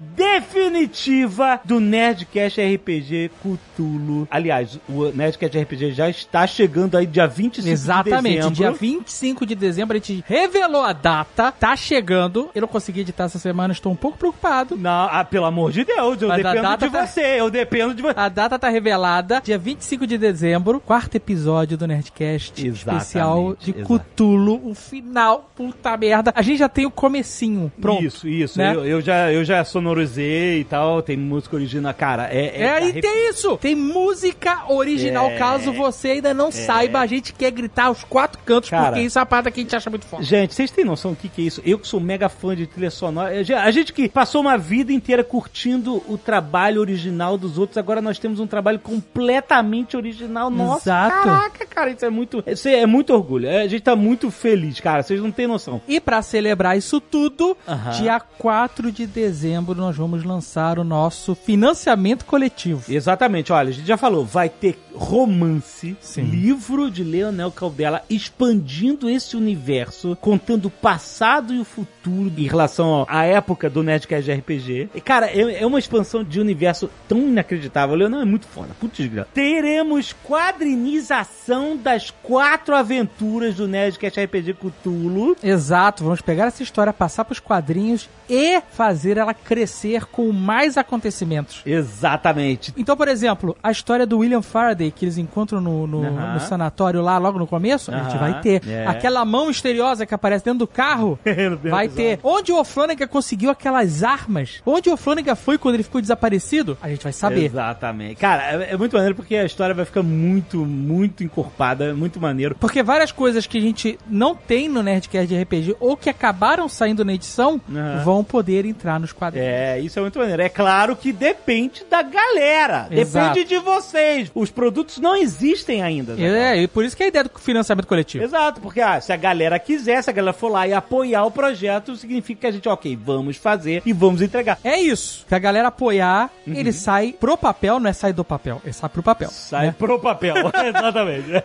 definitiva 0.59 1.61
do 1.65 1.81
Nerdcast 1.81 2.61
RPG 2.61 3.31
Cthulhu. 3.43 4.27
Aliás, 4.31 4.79
o 4.89 5.07
Nerdcast 5.11 5.59
RPG 5.59 5.93
já 5.93 6.09
está 6.09 6.47
chegando 6.47 6.97
aí 6.97 7.07
dia 7.07 7.27
25 7.27 7.67
de 7.67 7.71
Exatamente, 7.73 8.35
dezembro. 8.37 8.55
dia 8.55 8.71
25 8.73 9.47
de 9.47 9.55
dezembro 9.55 9.97
a 9.97 9.99
gente 10.01 10.25
revelou 10.27 10.83
a 10.83 10.93
data, 10.93 11.53
tá 11.53 11.77
chegando. 11.77 12.51
Eu 12.55 12.63
não 12.63 12.69
consegui 12.69 13.01
editar 13.01 13.25
essa 13.25 13.39
semana, 13.39 13.73
estou 13.73 13.93
um 13.93 13.97
pouco 13.97 14.19
preocupado. 14.19 14.77
Não, 14.77 15.09
ah, 15.11 15.25
pelo 15.25 15.45
amor 15.47 15.73
de 15.73 15.85
Deus, 15.85 16.21
eu 16.21 16.29
Mas 16.29 16.43
dependo 16.43 16.77
de 16.77 16.91
tá- 16.91 17.07
você, 17.07 17.41
eu 17.41 17.51
dependo 17.51 17.95
de 17.95 18.03
você. 18.03 18.15
A 18.19 18.29
data 18.29 18.59
tá 18.59 18.69
revelada, 18.69 19.41
dia 19.45 19.59
25 19.59 20.07
de 20.07 20.17
dezembro, 20.19 20.81
quarto 20.81 21.15
episódio 21.17 21.77
do 21.77 21.87
Nerdcast 21.87 22.54
Exatamente, 22.63 23.03
especial 23.03 23.57
de 23.59 23.71
exato. 23.71 23.99
Cthulhu, 24.01 24.61
o 24.71 24.75
final, 24.75 25.51
puta 25.57 25.97
merda. 25.97 26.33
A 26.35 26.43
gente 26.43 26.59
já 26.59 26.69
tem 26.69 26.87
o 26.87 26.91
comecinho, 26.91 27.73
pronto. 27.81 28.03
Isso, 28.05 28.29
isso. 28.29 28.59
né? 28.59 28.75
Eu, 28.75 28.85
eu 28.87 29.01
já, 29.01 29.33
eu 29.33 29.45
já 29.45 29.65
sonorizei 29.65 30.61
e 30.61 30.65
tal, 30.65 31.03
tem 31.03 31.17
música 31.17 31.57
original. 31.57 31.93
Cara, 31.95 32.29
é. 32.33 32.47
É, 32.47 32.61
e 32.63 32.69
arrepi- 32.69 33.01
tem 33.01 33.31
isso! 33.31 33.57
Tem 33.59 33.75
música 33.75 34.65
original, 34.69 35.27
É. 35.31 35.37
caso 35.37 35.73
você 35.73 36.09
ainda 36.09 36.33
não 36.35 36.51
saiba, 36.51 37.01
a 37.01 37.07
gente 37.07 37.33
quer 37.33 37.51
gritar 37.51 37.87
aos 37.87 38.05
quatro 38.05 38.39
cantos, 38.45 38.71
Cara. 38.71 38.87
porque 38.87 39.01
isso 39.03 39.19
é 39.19 39.23
a 39.23 39.27
parada 39.27 39.51
que 39.51 39.61
a 39.61 39.63
gente 39.63 39.75
acha 39.77 39.91
muito 39.91 40.07
foda. 40.07 40.23
Gente, 40.23 40.55
vocês 40.55 40.71
têm 40.71 40.85
noção 40.85 41.13
do 41.13 41.17
que, 41.17 41.29
que 41.29 41.43
é 41.43 41.45
isso? 41.47 41.63
Eu 41.65 41.79
que 41.79 41.87
sou 41.89 42.01
mega 42.01 42.29
fã 42.29 42.55
de 42.55 42.67
trilha 42.67 42.91
sonora. 42.91 43.33
A 43.63 43.71
gente 43.71 43.93
que 43.93 44.09
passou 44.09 44.41
uma 44.41 44.57
vida 44.59 44.93
inteira 44.93 45.25
curtindo 45.25 46.03
o 46.09 46.17
trabalho 46.19 46.81
original 46.81 47.39
dos 47.39 47.59
outros, 47.59 47.79
agora 47.79 48.01
nós 48.03 48.19
temos 48.19 48.41
um 48.41 48.47
trabalho 48.47 48.79
completamente 48.79 49.97
original. 49.97 50.51
Nossa, 50.51 50.91
Exato. 50.91 51.25
caraca, 51.25 51.67
cara, 51.67 51.91
isso 51.91 52.05
é 52.05 52.11
muito. 52.11 52.44
Isso 52.47 52.69
é 52.69 52.85
muito 52.87 53.13
orgulho. 53.13 53.47
É, 53.49 53.63
A 53.63 53.69
gente 53.69 53.83
tá 53.83 53.97
muito 53.97 54.31
feliz, 54.31 54.81
cara. 54.81 55.03
Vocês 55.03 55.21
não 55.21 55.31
têm 55.31 55.47
noção. 55.47 55.81
E 55.89 56.01
pra 56.01 56.23
celebrar 56.23 56.77
isso 56.77 57.01
tudo, 57.01 57.57
dia 57.97 58.21
4 58.21 58.93
de 58.93 59.07
dezembro 59.07 59.75
nós 59.75 59.97
vamos 59.97 60.25
lançar 60.25 60.79
o 60.79 60.85
nosso 60.85 61.35
financiamento 61.35 62.25
coletivo. 62.25 62.83
Exatamente, 62.93 63.53
olha, 63.53 63.69
a 63.71 63.73
gente 63.73 63.87
já 63.87 63.97
falou, 63.97 64.25
vai 64.25 64.49
ter 64.49 64.79
romance, 64.95 65.97
Sim. 66.01 66.23
livro 66.23 66.91
de 66.91 67.03
Leonel 67.03 67.51
Caldela 67.51 68.03
expandindo 68.09 69.09
esse 69.09 69.37
universo, 69.37 70.17
contando 70.21 70.67
o 70.67 70.71
passado 70.71 71.53
e 71.53 71.61
o 71.61 71.65
futuro 71.65 72.33
em 72.37 72.47
relação 72.47 73.07
à 73.09 73.25
época 73.25 73.69
do 73.69 73.83
Nerdcast 73.83 74.31
RPG. 74.31 74.91
E, 74.95 75.01
cara, 75.01 75.27
é, 75.27 75.63
é 75.63 75.67
uma 75.67 75.79
expansão 75.79 76.23
de 76.23 76.41
universo 76.41 76.91
tão 77.09 77.19
inacreditável. 77.19 77.95
O 77.95 77.99
Leonel 77.99 78.21
é 78.21 78.25
muito 78.25 78.47
foda, 78.47 78.71
putz 78.79 79.07
grila. 79.07 79.27
Teremos 79.33 80.13
quadrinização 80.13 81.77
das 81.77 82.11
quatro 82.11 82.75
aventuras 82.75 83.55
do 83.55 83.67
Nerdcast 83.67 84.21
RPG 84.21 84.55
Cthulhu. 84.55 85.37
Exato, 85.43 86.05
vamos 86.05 86.21
pegar 86.21 86.47
essa 86.47 86.63
história, 86.63 86.93
passar 86.93 87.25
pros 87.25 87.41
quadrinhos 87.41 88.09
e 88.29 88.61
fazer 88.73 89.17
ela 89.17 89.35
crescer 89.35 90.07
com 90.07 90.33
mais 90.33 90.77
acontecimentos. 90.77 91.63
Exatamente. 91.67 92.73
Então, 92.77 92.97
por 92.97 93.09
exemplo, 93.09 93.57
a 93.63 93.71
história 93.71 94.07
do 94.07 94.19
William 94.19 94.43
Faraday 94.43 94.84
que 94.91 95.05
eles 95.05 95.19
encontram 95.19 95.61
no, 95.61 95.87
no, 95.87 96.03
no 96.03 96.41
sanatório 96.41 97.01
lá 97.01 97.19
logo 97.19 97.39
no 97.39 97.47
começo, 97.47 97.93
a 97.93 98.03
gente 98.03 98.19
vai 98.19 98.41
ter. 98.41 98.63
É. 98.67 98.87
Aquela 98.87 99.25
mão 99.25 99.49
misteriosa 99.49 100.07
que 100.07 100.15
aparece 100.15 100.45
dentro 100.45 100.61
do 100.61 100.67
carro, 100.67 101.19
vai 101.63 101.89
ter. 101.89 102.19
Onde 102.23 102.53
o 102.53 102.65
Flanagan 102.65 103.07
conseguiu 103.07 103.51
aquelas 103.51 104.03
armas? 104.03 104.63
Onde 104.65 104.91
o 104.91 104.97
Flanagan 104.97 105.35
foi 105.35 105.59
quando 105.59 105.75
ele 105.75 105.83
ficou 105.83 106.01
desaparecido? 106.01 106.77
A 106.81 106.89
gente 106.89 107.03
vai 107.03 107.13
saber. 107.13 107.45
Exatamente. 107.45 108.17
Cara, 108.17 108.65
é, 108.65 108.73
é 108.73 108.77
muito 108.77 108.95
maneiro 108.95 109.15
porque 109.15 109.37
a 109.37 109.45
história 109.45 109.75
vai 109.75 109.85
ficar 109.85 110.03
muito, 110.03 110.65
muito 110.65 111.23
encorpada, 111.25 111.87
é 111.87 111.93
muito 111.93 112.21
maneiro. 112.21 112.57
Porque 112.59 112.83
várias 112.83 113.13
coisas 113.13 113.47
que 113.47 113.59
a 113.59 113.61
gente 113.61 113.99
não 114.09 114.35
tem 114.35 114.69
no 114.69 114.83
Nerdcast 114.83 115.27
de 115.27 115.41
RPG 115.41 115.77
ou 115.81 115.97
que 115.97 116.09
acabaram 116.11 116.69
saindo 116.69 117.05
na 117.05 117.15
edição 117.15 117.61
vão 118.05 118.23
poder 118.25 118.65
entrar 118.65 118.99
nos 118.99 119.13
quadrinhos. 119.13 119.49
É, 119.49 119.81
isso 119.81 119.99
é 119.99 120.03
muito 120.03 120.19
maneiro. 120.19 120.43
É 120.43 120.49
claro 120.49 120.97
que 120.97 121.13
depende 121.13 121.85
da 121.89 122.03
galera. 122.03 122.89
Exato. 122.91 123.35
Depende 123.35 123.49
de 123.49 123.59
vocês. 123.59 124.31
Os 124.35 124.51
produtos 124.75 124.99
não 124.99 125.15
existem 125.15 125.83
ainda. 125.83 126.21
É, 126.21 126.63
e 126.63 126.67
por 126.67 126.85
isso 126.85 126.97
que 126.97 127.03
é 127.05 127.07
a 127.07 127.09
ideia 127.09 127.25
do 127.25 127.31
financiamento 127.39 127.87
coletivo. 127.87 128.25
Exato, 128.25 128.61
porque 128.61 128.81
ah, 128.81 129.01
se 129.01 129.13
a 129.13 129.17
galera 129.17 129.57
quiser, 129.59 130.03
se 130.03 130.11
a 130.11 130.13
galera 130.13 130.33
for 130.33 130.49
lá 130.49 130.67
e 130.67 130.73
apoiar 130.73 131.25
o 131.25 131.31
projeto, 131.31 131.95
significa 131.97 132.41
que 132.41 132.47
a 132.49 132.51
gente, 132.51 132.69
ok, 132.69 132.97
vamos 133.01 133.37
fazer 133.37 133.83
e 133.87 133.93
vamos 133.93 134.21
entregar. 134.21 134.59
É 134.65 134.81
isso. 134.81 135.25
Se 135.29 135.35
a 135.35 135.39
galera 135.39 135.69
apoiar, 135.69 136.31
Uhum. 136.47 136.55
ele 136.55 136.73
sai 136.73 137.15
pro 137.19 137.37
papel, 137.37 137.79
não 137.79 137.89
é 137.89 137.93
sair 137.93 138.13
do 138.13 138.25
papel, 138.25 138.61
ele 138.65 138.73
sai 138.73 138.89
pro 138.89 139.03
papel. 139.03 139.29
Sai 139.31 139.67
né? 139.69 139.75
pro 139.79 139.99
papel. 140.01 140.35
Exatamente. 140.67 141.29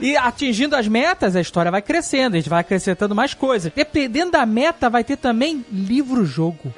E 0.00 0.16
atingindo 0.16 0.76
as 0.76 0.88
metas, 0.88 1.36
a 1.36 1.40
história 1.40 1.70
vai 1.70 1.82
crescendo, 1.82 2.34
a 2.34 2.36
gente 2.38 2.48
vai 2.48 2.60
acrescentando 2.60 3.14
mais 3.14 3.34
coisas. 3.34 3.72
Dependendo 3.74 4.32
da 4.32 4.46
meta, 4.46 4.88
vai 4.88 5.04
ter 5.04 5.16
também 5.16 5.64
livro-jogo. 5.70 6.72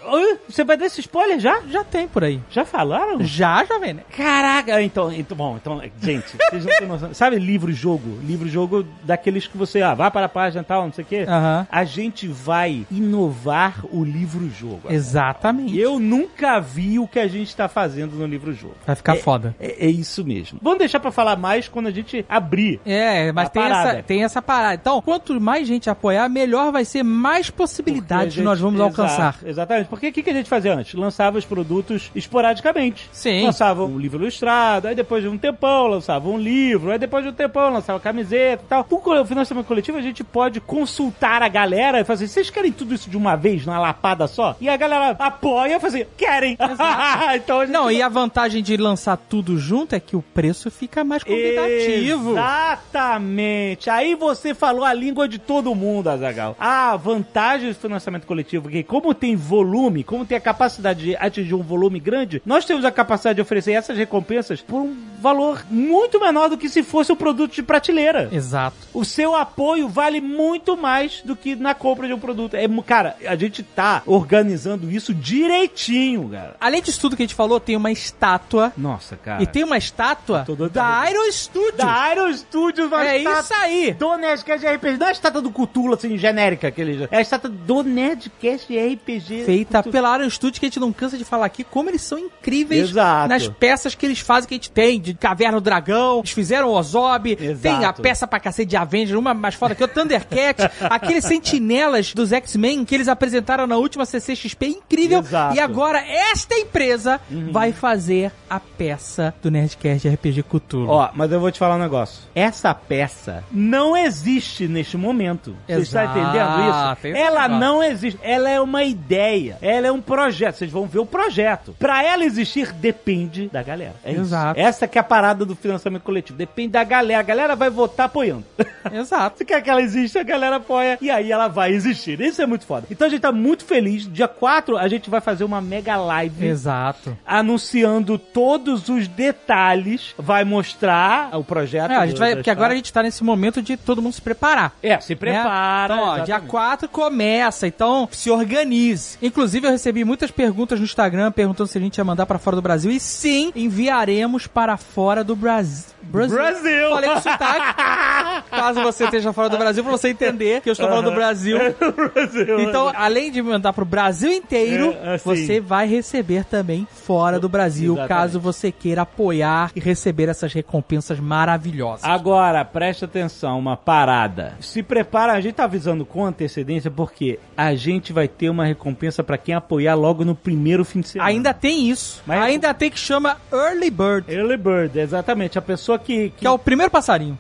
Você 0.49 0.65
vai 0.65 0.77
dar 0.77 0.87
esse 0.87 1.01
spoiler 1.01 1.39
já? 1.39 1.61
Já 1.69 1.85
tem 1.85 2.09
por 2.09 2.25
aí. 2.25 2.41
Já 2.51 2.65
falaram? 2.65 3.23
Já, 3.23 3.65
jovem, 3.65 3.95
né? 3.95 4.03
Caraca, 4.17 4.81
então, 4.83 5.13
então, 5.13 5.37
bom, 5.37 5.57
então, 5.57 5.76
gente, 6.01 6.37
vocês 6.51 6.65
não 6.65 6.77
têm 6.79 6.89
noção. 6.89 7.15
Sabe 7.15 7.37
livro-jogo? 7.39 8.19
Livro-jogo 8.25 8.85
daqueles 9.03 9.47
que 9.47 9.57
você, 9.57 9.83
ah, 9.83 9.95
vai 9.95 10.11
para 10.11 10.27
a 10.27 10.29
página 10.29 10.63
e 10.63 10.65
tal, 10.65 10.85
não 10.85 10.93
sei 10.93 11.05
o 11.05 11.07
quê. 11.07 11.27
A 11.71 11.85
gente 11.85 12.27
vai 12.29 12.87
inovar 12.91 13.85
o 13.91 14.05
livro-jogo. 14.05 14.83
Exatamente. 14.91 15.77
Eu 15.79 15.99
nunca 15.99 16.61
vi 16.61 16.99
o 16.99 17.07
que 17.09 17.19
a 17.19 17.27
gente 17.29 17.55
tá 17.55 17.69
fazendo 17.69 18.17
no 18.17 18.27
livro-jogo. 18.27 18.75
Vai 18.87 18.97
ficar 18.97 19.17
É- 19.17 19.19
foda. 19.21 19.55
É, 19.59 19.87
é 19.87 19.91
isso 19.91 20.25
mesmo. 20.25 20.59
Vamos 20.63 20.79
deixar 20.79 21.01
pra 21.01 21.11
falar 21.11 21.37
mais 21.37 21.69
quando 21.69 21.87
a 21.87 21.91
gente 21.91 22.25
abrir. 22.29 22.81
É, 22.85 23.33
mas 23.33 23.47
A 23.47 23.51
tem 23.51 23.63
parada. 23.63 23.91
essa, 23.91 24.03
tem 24.03 24.25
essa 24.25 24.43
parada. 24.43 24.75
Então, 24.75 25.01
quanto 25.03 25.41
mais 25.41 25.67
gente 25.67 25.89
apoiar, 25.91 26.29
melhor 26.29 26.71
vai 26.73 26.85
ser, 26.85 27.03
mais 27.03 27.51
possibilidades 27.51 28.35
gente- 28.35 28.45
nós 28.45 28.61
vamos 28.61 28.81
Exato, 28.81 29.01
alcançar. 29.03 29.37
Exatamente. 29.45 29.89
Porque 29.89 30.09
o 30.09 30.13
que, 30.13 30.23
que 30.23 30.31
a 30.31 30.35
gente 30.35 30.49
fazia 30.49 30.75
antes? 30.75 30.95
Lançava 30.95 31.39
os 31.39 31.45
produtos 31.45 32.11
esporadicamente. 32.15 33.09
Sim. 33.13 33.45
Lançava 33.45 33.85
um 33.85 33.99
livro 33.99 34.21
ilustrado, 34.23 34.89
aí 34.89 34.95
depois 34.95 35.23
de 35.23 35.29
um 35.29 35.39
tempão 35.67 35.87
lançava 35.89 36.29
um 36.29 36.39
livro, 36.39 36.91
aí 36.91 36.99
depois 36.99 37.25
de 37.25 37.31
um 37.31 37.33
tempão 37.33 37.73
lançava 37.73 37.99
camiseta 37.99 38.63
e 38.65 38.69
tal. 38.69 38.87
O 38.89 39.25
financiamento 39.25 39.67
coletivo 39.67 39.99
a 39.99 40.03
gente 40.03 40.23
pode 40.23 40.61
consultar 40.61 41.43
a 41.43 41.49
galera 41.49 42.01
e 42.01 42.05
fazer, 42.05 42.29
vocês 42.29 42.51
querem 42.51 42.71
tudo 42.71 42.95
isso 42.95 43.11
de 43.11 43.17
uma 43.17 43.37
vez, 43.37 43.67
numa 43.67 43.79
lapada 43.79 44.27
só? 44.27 44.57
E 44.61 44.69
a 44.69 44.77
galera 44.77 45.17
apoia 45.19 45.77
e 45.77 45.81
fazer, 45.81 46.09
querem. 46.17 46.57
então 47.35 47.61
gente 47.61 47.73
Não, 47.73 47.91
e 47.91 48.01
a 48.01 48.09
vantagem 48.09 48.63
de 48.63 48.77
lançar 48.77 49.17
tudo 49.17 49.59
junto 49.59 49.95
é 49.95 50.01
que 50.01 50.17
o 50.17 50.23
preço 50.23 50.71
fica 50.71 51.03
mais 51.03 51.25
convidativo. 51.25 52.33
Exatamente. 52.33 53.91
Aí 53.91 54.15
você 54.15 54.55
falou 54.55 54.85
a 54.85 54.93
língua 54.93 55.29
de 55.29 55.39
todo 55.39 55.75
mundo, 55.75 56.09
Azagal. 56.09 56.57
A 56.59 56.97
vantagem 56.97 57.71
do 57.71 57.75
financiamento 57.75 58.27
coletivo 58.27 58.69
é 58.69 58.73
que, 58.73 58.83
como 58.83 59.15
tem 59.15 59.35
volume, 59.35 60.05
como 60.05 60.25
tem 60.25 60.39
a 60.39 60.41
capacidade 60.41 61.03
de 61.03 61.17
atingir 61.17 61.55
um 61.55 61.63
volume 61.63 61.99
grande, 61.99 62.43
nós 62.45 62.65
temos 62.65 62.85
a 62.85 62.91
capacidade 62.91 63.37
de 63.37 63.43
oferecer 63.43 63.73
essas 63.73 63.97
recompensas 63.97 64.61
por 64.61 64.81
um 64.81 64.97
valor 65.21 65.56
muito 65.71 66.21
menor 66.21 66.49
do 66.49 66.59
que 66.59 66.69
se 66.69 66.83
fosse 66.83 67.13
um 67.13 67.17
produto 67.17 67.53
de 67.53 67.63
prateleira. 67.63 68.29
Exato. 68.33 68.77
O 68.93 69.05
seu 69.05 69.35
apoio 69.35 69.89
vale 69.89 70.21
muito 70.21 70.77
mais 70.77 71.23
do 71.25 71.37
que 71.37 71.55
na 71.55 71.75
compra 71.75 72.07
de 72.07 72.15
um 72.15 72.19
produto. 72.19 72.55
É, 72.55 72.67
cara, 72.85 73.17
a 73.27 73.37
gente 73.37 73.63
tá 73.63 74.03
organizando 74.07 74.91
isso 74.91 75.15
direitinho, 75.15 76.29
cara. 76.29 76.57
Além 76.61 76.83
disso 76.83 77.01
tudo 77.01 77.17
que 77.17 77.23
a 77.23 77.27
gente 77.27 77.35
falou, 77.35 77.61
tem 77.61 77.77
uma 77.77 77.91
estátua. 77.91 78.73
Nossa, 78.77 79.17
cara. 79.17 79.43
E 79.43 79.47
tem 79.47 79.65
uma 79.65 79.79
estátua 79.79 80.47
da 80.73 81.03
ver. 81.03 81.13
Iron 81.13 81.33
Studio. 81.33 81.77
Da 81.77 82.13
Iron 82.13 82.33
Studios, 82.33 82.87
uma 82.87 83.07
É 83.07 83.19
isso 83.19 83.55
aí. 83.55 83.95
Do 83.95 84.17
Nerdcast 84.17 84.67
RPG. 84.67 84.99
Não 84.99 85.07
é 85.07 85.11
a 85.11 85.13
estátua 85.13 85.43
do 85.43 85.51
Cthulhu, 85.51 85.95
assim, 85.95 86.17
genérica. 86.17 86.69
Aquele, 86.69 87.09
é 87.11 87.17
a 87.19 87.21
estátua 87.21 87.51
do 87.51 87.83
Nerdcast 87.83 88.67
RPG. 88.77 89.45
Feita 89.45 89.81
Cthulhu. 89.81 89.93
pela 89.93 90.19
Iron 90.19 90.31
Studio, 90.31 90.61
que 90.61 90.67
a 90.67 90.69
gente 90.69 90.81
não 90.81 90.93
cansa 90.93 91.17
de 91.17 91.25
falar 91.25 91.47
aqui, 91.47 91.65
como 91.65 91.91
eles 91.91 92.03
são 92.03 92.19
incríveis 92.19 92.91
Exato. 92.91 93.29
nas 93.29 93.49
peças 93.49 93.95
que 93.95 94.07
eles 94.07 94.21
fazem, 94.21 94.49
que 94.49 94.55
a 94.55 94.57
gente 94.57 94.71
tem, 94.71 95.01
de 95.01 95.15
Caverna 95.37 95.61
do 95.61 95.65
Dragão, 95.65 96.21
eles 96.21 96.31
fizeram 96.31 96.69
o 96.69 96.73
Ozob, 96.73 97.37
Exato. 97.39 97.61
tem 97.61 97.85
a 97.85 97.93
peça 97.93 98.27
pra 98.27 98.41
cacete 98.41 98.71
de 98.71 98.77
Avenger, 98.77 99.19
uma 99.19 99.35
mais 99.35 99.55
foda 99.55 99.75
que 99.75 99.85
o 99.85 99.89
Thundercat, 99.89 100.63
aqueles 100.89 101.27
sentinelas 101.27 102.15
dos 102.15 102.33
X-Men 102.33 102.87
que 102.87 102.95
eles 102.95 103.07
apresentaram 103.07 103.67
na 103.67 103.77
última 103.77 104.07
CCXP, 104.07 104.69
incrível. 104.69 105.19
Exato. 105.19 105.51
Uhum. 105.51 105.57
E 105.57 105.61
agora 105.61 105.99
esta 105.99 106.55
empresa 106.55 107.21
vai 107.51 107.73
fazer 107.73 108.33
a 108.49 108.59
peça 108.59 109.35
do 109.43 109.51
Nerdcast 109.51 110.09
de 110.09 110.15
RPG 110.15 110.43
Cthulhu. 110.45 110.89
Ó, 110.89 111.11
mas 111.15 111.31
eu 111.31 111.39
vou 111.39 111.51
te 111.53 111.59
falar 111.59 111.77
um 111.77 111.81
negócio. 111.81 112.23
Essa 112.35 112.73
peça 112.75 113.45
não 113.53 113.95
existe 113.95 114.67
neste 114.67 114.97
momento. 114.97 115.55
Você 115.67 115.81
está 115.81 116.05
Exato, 116.05 116.19
entendendo 116.19 117.11
isso? 117.11 117.19
Ela 117.19 117.47
não 117.47 117.83
existe. 117.83 118.19
Ela 118.23 118.49
é 118.49 118.61
uma 118.61 118.85
ideia. 118.85 119.59
Ela 119.61 119.89
é 119.89 119.93
um 119.93 120.01
projeto. 120.01 120.57
Vocês 120.57 120.71
vão 120.71 120.87
ver 120.87 121.01
o 121.01 121.07
projeto. 121.07 121.77
Pra 121.79 122.03
ela 122.03 122.25
existir, 122.25 122.73
depende 122.73 123.49
da 123.49 123.63
galera. 123.63 123.97
É 124.03 124.13
isso. 124.13 124.23
Exato. 124.23 124.59
Essa 124.59 124.87
que 124.89 124.97
é 124.97 125.01
a 125.01 125.05
parada 125.05 125.26
do 125.35 125.55
financiamento 125.55 126.03
coletivo. 126.03 126.39
Depende 126.39 126.71
da 126.71 126.85
galera. 126.85 127.21
A 127.21 127.23
galera 127.23 127.57
vai 127.57 127.71
votar 127.71 128.07
apoiando. 128.07 128.45
Exato. 128.93 129.39
Se 129.39 129.45
quer 129.45 129.63
que 129.63 129.71
ela 129.71 129.83
exista, 129.83 130.21
a 130.21 130.23
galera 130.23 130.57
apoia 130.57 130.99
e 131.01 131.11
aí 131.11 131.33
ela 131.33 131.49
vai 131.49 131.73
existir. 131.73 132.21
Isso 132.21 132.41
é 132.41 132.47
muito 132.47 132.67
foda. 132.67 132.87
Então 132.91 133.07
a 133.07 133.11
gente 133.11 133.21
tá 133.21 133.33
muito 133.33 133.65
feliz. 133.65 134.11
Dia 134.11 134.29
4 134.29 134.77
a 134.77 134.89
gente 134.89 135.11
vai 135.11 135.21
fazer 135.21 135.45
uma 135.45 135.61
mega 135.61 135.97
live 135.97 136.47
Exato. 136.47 137.17
anunciando 137.27 138.19
todos 138.19 138.89
os 138.89 139.09
detalhes. 139.09 140.15
Vai 140.19 140.45
mostrar 140.45 141.37
o 141.37 141.45
projeto. 141.45 141.91
É, 141.91 141.97
a 141.97 142.07
gente 142.07 142.19
vai, 142.19 142.35
porque 142.35 142.51
agora 142.51 142.73
a 142.73 142.77
gente 142.77 142.93
tá 142.93 143.03
nesse 143.03 143.25
momento 143.25 143.63
de 143.63 143.77
todo 143.77 144.03
mundo 144.03 144.13
se 144.13 144.23
preparar. 144.23 144.75
É, 144.83 144.99
se 145.01 145.15
prepara. 145.15 145.95
Né? 145.95 146.01
Então, 146.01 146.09
ó, 146.09 146.15
dia 146.15 146.23
exatamente. 146.25 146.51
4 146.51 146.89
começa, 146.89 147.67
então 147.67 148.09
se 148.11 148.31
organize. 148.31 149.19
Inclusive, 149.21 149.67
eu 149.67 149.71
recebi 149.71 150.05
muitas 150.05 150.31
perguntas 150.31 150.79
no 150.79 150.85
Instagram 150.85 151.33
perguntando 151.33 151.69
se 151.69 151.79
a 151.79 151.81
gente 151.81 151.99
ia 151.99 152.05
mandar 152.05 152.27
pra 152.27 152.39
fora 152.39 152.57
do 152.57 152.63
Brasil. 152.63 152.91
E 152.91 153.01
sim, 153.01 153.53
enviaremos 153.55 154.47
para 154.47 154.77
fora 154.77 155.16
do 155.23 155.37
Brasil. 155.37 155.96
Brasil. 156.07 156.37
Brasil! 156.37 156.91
Falei 156.91 157.11
com 157.11 157.21
sotaque. 157.21 158.47
Caso 158.51 158.83
você 158.83 159.05
esteja 159.05 159.33
fora 159.33 159.49
do 159.49 159.59
Brasil, 159.59 159.83
pra 159.83 159.93
você 159.93 160.09
entender 160.09 160.61
que 160.61 160.69
eu 160.69 160.73
estou 160.73 160.89
falando 160.89 161.07
do 161.11 161.15
Brasil. 161.15 161.59
Brasil. 162.15 162.61
Então, 162.61 162.93
além 162.95 163.31
de 163.31 163.43
mandar 163.43 163.73
pro 163.73 163.85
Brasil 163.85 164.31
inteiro, 164.31 164.95
É, 165.03 165.15
assim. 165.15 165.25
você 165.47 165.61
vai 165.61 165.87
receber 165.87 166.45
também 166.45 166.87
fora 166.91 167.39
do 167.39 167.49
Brasil, 167.49 167.93
Exatamente. 167.95 168.09
caso 168.09 168.41
você 168.41 168.71
queira 168.73 169.03
apoiar 169.03 169.71
e 169.75 169.81
receber 169.81 170.29
essas 170.29 170.53
recompensas 170.53 171.19
maravilhosas. 171.21 172.05
Agora, 172.05 172.65
preste 172.65 173.05
atenção, 173.05 173.59
uma 173.59 173.77
parada. 173.77 174.55
Se 174.61 174.83
prepara, 174.83 175.33
a 175.33 175.41
gente 175.41 175.55
tá 175.55 175.65
avisando 175.65 176.05
com 176.05 176.25
antecedência 176.25 176.91
porque 176.91 177.39
a 177.57 177.75
gente 177.75 178.13
vai 178.13 178.29
ter 178.29 178.49
uma 178.51 178.65
recompensa 178.65 179.23
pra 179.23 179.39
quem 179.39 179.55
apoiar 179.55 179.95
logo 179.95 180.25
no 180.25 180.35
primeiro 180.35 180.85
fim 180.85 181.01
de 181.01 181.09
semana. 181.09 181.31
Ainda 181.31 181.53
tem 181.55 181.89
isso. 181.89 182.23
Mas- 182.27 182.43
Ainda 182.43 182.73
tem 182.75 182.91
que 182.91 182.99
chama 182.99 183.37
Early 183.53 183.91
Bird. 183.91 184.33
Early 184.33 184.57
Bird, 184.57 184.99
exatamente. 184.99 185.59
A 185.59 185.63
pessoa 185.63 185.96
que. 185.99 186.31
Que 186.37 186.47
é 186.47 186.51
o 186.51 186.59
primeiro 186.59 186.91
passarinho. 186.91 187.39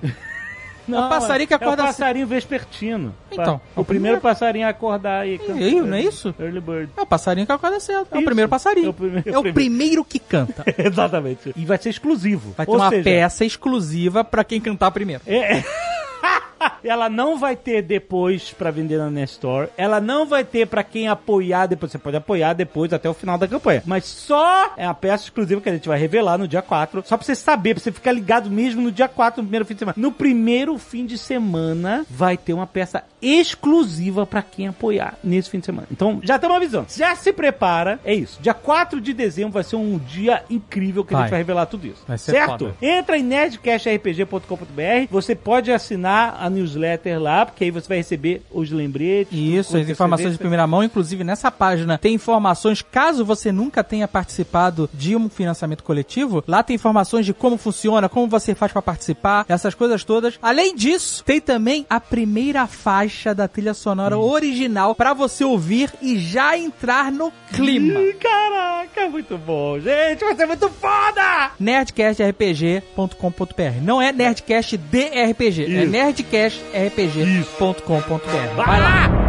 Não, 0.86 1.02
é 1.02 1.06
o 1.06 1.08
passarinho 1.08 1.48
que 1.48 1.54
acorda 1.54 1.82
É 1.82 1.84
o 1.84 1.88
passarinho 1.88 2.26
vespertino. 2.26 3.14
Então, 3.30 3.60
o, 3.74 3.78
é 3.78 3.80
o 3.80 3.84
primeiro 3.84 3.84
primeiro. 3.84 4.20
passarinho 4.20 4.66
a 4.66 4.70
acordar 4.70 5.26
e 5.26 5.40
aí, 5.48 5.80
não 5.80 5.96
é 5.96 6.00
isso? 6.02 6.34
Early 6.38 6.60
Bird. 6.60 6.90
É 6.96 7.00
o 7.02 7.06
passarinho 7.06 7.46
que 7.46 7.52
acorda 7.52 7.80
cedo. 7.80 8.06
É 8.10 8.14
o 8.14 8.18
Isso. 8.18 8.24
primeiro 8.24 8.48
passarinho. 8.48 8.86
É 8.86 8.90
o 8.90 8.94
primeiro- 8.94 9.30
É 9.30 9.38
o 9.38 9.52
primeiro 9.52 10.04
que 10.04 10.18
canta. 10.18 10.64
Exatamente. 10.78 11.52
E 11.56 11.64
vai 11.64 11.76
ser 11.78 11.90
exclusivo. 11.90 12.52
Vai 12.56 12.66
ter 12.66 12.72
Ou 12.72 12.78
uma 12.78 12.88
seja, 12.90 13.02
peça 13.04 13.44
exclusiva 13.44 14.22
pra 14.24 14.44
quem 14.44 14.60
cantar 14.60 14.90
primeiro. 14.92 15.22
É, 15.26 15.62
ela 16.84 17.08
não 17.08 17.38
vai 17.38 17.56
ter 17.56 17.82
depois 17.82 18.52
pra 18.52 18.70
vender 18.70 18.98
na 18.98 19.10
Nestor. 19.10 19.68
Ela 19.76 20.00
não 20.00 20.26
vai 20.26 20.44
ter 20.44 20.66
pra 20.66 20.82
quem 20.82 21.08
apoiar 21.08 21.66
depois. 21.66 21.92
Você 21.92 21.98
pode 21.98 22.16
apoiar 22.16 22.52
depois 22.54 22.92
até 22.92 23.08
o 23.08 23.14
final 23.14 23.38
da 23.38 23.48
campanha. 23.48 23.82
Mas 23.86 24.04
só 24.04 24.72
é 24.76 24.86
uma 24.86 24.94
peça 24.94 25.24
exclusiva 25.24 25.60
que 25.60 25.68
a 25.68 25.72
gente 25.72 25.88
vai 25.88 25.98
revelar 25.98 26.38
no 26.38 26.48
dia 26.48 26.62
4. 26.62 27.02
Só 27.06 27.16
pra 27.16 27.24
você 27.26 27.34
saber, 27.34 27.74
pra 27.74 27.82
você 27.82 27.92
ficar 27.92 28.12
ligado 28.12 28.50
mesmo 28.50 28.82
no 28.82 28.92
dia 28.92 29.08
4, 29.08 29.42
no 29.42 29.46
primeiro 29.48 29.64
fim 29.64 29.74
de 29.74 29.80
semana. 29.80 29.94
No 29.96 30.12
primeiro 30.12 30.78
fim 30.78 31.06
de 31.06 31.18
semana 31.18 32.04
vai 32.08 32.36
ter 32.36 32.52
uma 32.52 32.66
peça 32.66 33.02
exclusiva 33.20 34.26
pra 34.26 34.42
quem 34.42 34.68
apoiar 34.68 35.18
nesse 35.22 35.50
fim 35.50 35.58
de 35.58 35.66
semana. 35.66 35.86
Então 35.90 36.20
já 36.22 36.36
estamos 36.36 36.56
avisando. 36.56 36.86
Já 36.94 37.14
se 37.16 37.32
prepara. 37.32 37.98
É 38.04 38.14
isso. 38.14 38.40
Dia 38.40 38.54
4 38.54 39.00
de 39.00 39.12
dezembro 39.12 39.52
vai 39.52 39.64
ser 39.64 39.76
um 39.76 39.98
dia 39.98 40.42
incrível 40.48 41.04
que 41.04 41.14
a 41.14 41.16
Vai. 41.18 41.24
gente 41.26 41.30
vai 41.30 41.40
revelar 41.40 41.66
tudo 41.66 41.86
isso. 41.86 42.04
Certo? 42.18 42.66
foda. 42.66 42.76
Entra 42.80 43.18
em 43.18 43.22
nerdcastrpg.com.br. 43.22 45.08
Você 45.10 45.34
pode 45.34 45.72
assinar 45.72 46.36
a 46.46 46.50
newsletter 46.50 47.20
lá, 47.20 47.46
porque 47.46 47.64
aí 47.64 47.70
você 47.70 47.88
vai 47.88 47.98
receber 47.98 48.42
os 48.50 48.70
lembretes. 48.70 49.36
Isso, 49.36 49.76
as 49.76 49.88
informações 49.88 50.32
de 50.32 50.38
primeira 50.38 50.66
mão. 50.66 50.82
Inclusive, 50.82 51.24
nessa 51.24 51.50
página 51.50 51.98
tem 51.98 52.14
informações, 52.14 52.82
caso 52.82 53.24
você 53.24 53.52
nunca 53.52 53.84
tenha 53.84 54.08
participado 54.08 54.88
de 54.92 55.16
um 55.16 55.28
financiamento 55.28 55.82
coletivo, 55.82 56.42
lá 56.46 56.62
tem 56.62 56.76
informações 56.76 57.26
de 57.26 57.34
como 57.34 57.56
funciona, 57.56 58.08
como 58.08 58.28
você 58.28 58.54
faz 58.54 58.72
pra 58.72 58.82
participar, 58.82 59.44
essas 59.48 59.74
coisas 59.74 60.04
todas. 60.04 60.38
Além 60.40 60.74
disso, 60.74 61.24
tem 61.24 61.40
também 61.40 61.86
a 61.88 62.00
primeira 62.00 62.66
faixa 62.66 63.34
da 63.34 63.48
trilha 63.48 63.74
sonora 63.74 64.18
original 64.18 64.94
pra 64.94 65.12
você 65.12 65.44
ouvir 65.44 65.92
e 66.00 66.18
já 66.18 66.56
entrar 66.56 67.12
no 67.12 67.32
clima. 67.52 68.00
Ih, 68.00 68.14
Caraca, 68.14 69.08
muito 69.08 69.36
bom. 69.38 69.78
Gente, 69.78 70.24
vai 70.24 70.36
ser 70.36 70.46
muito 70.46 70.68
foda! 70.68 71.50
nerdcastrpg.com.br. 71.58 73.82
Não 73.82 74.00
é 74.00 74.12
nerdcast 74.12 74.76
de 74.76 75.04
RPG, 75.30 75.64
é 75.64 75.82
Isso. 75.82 75.90
nerdcastrpg.com.br. 76.36 78.54
Vai 78.56 78.80
lá. 78.80 79.25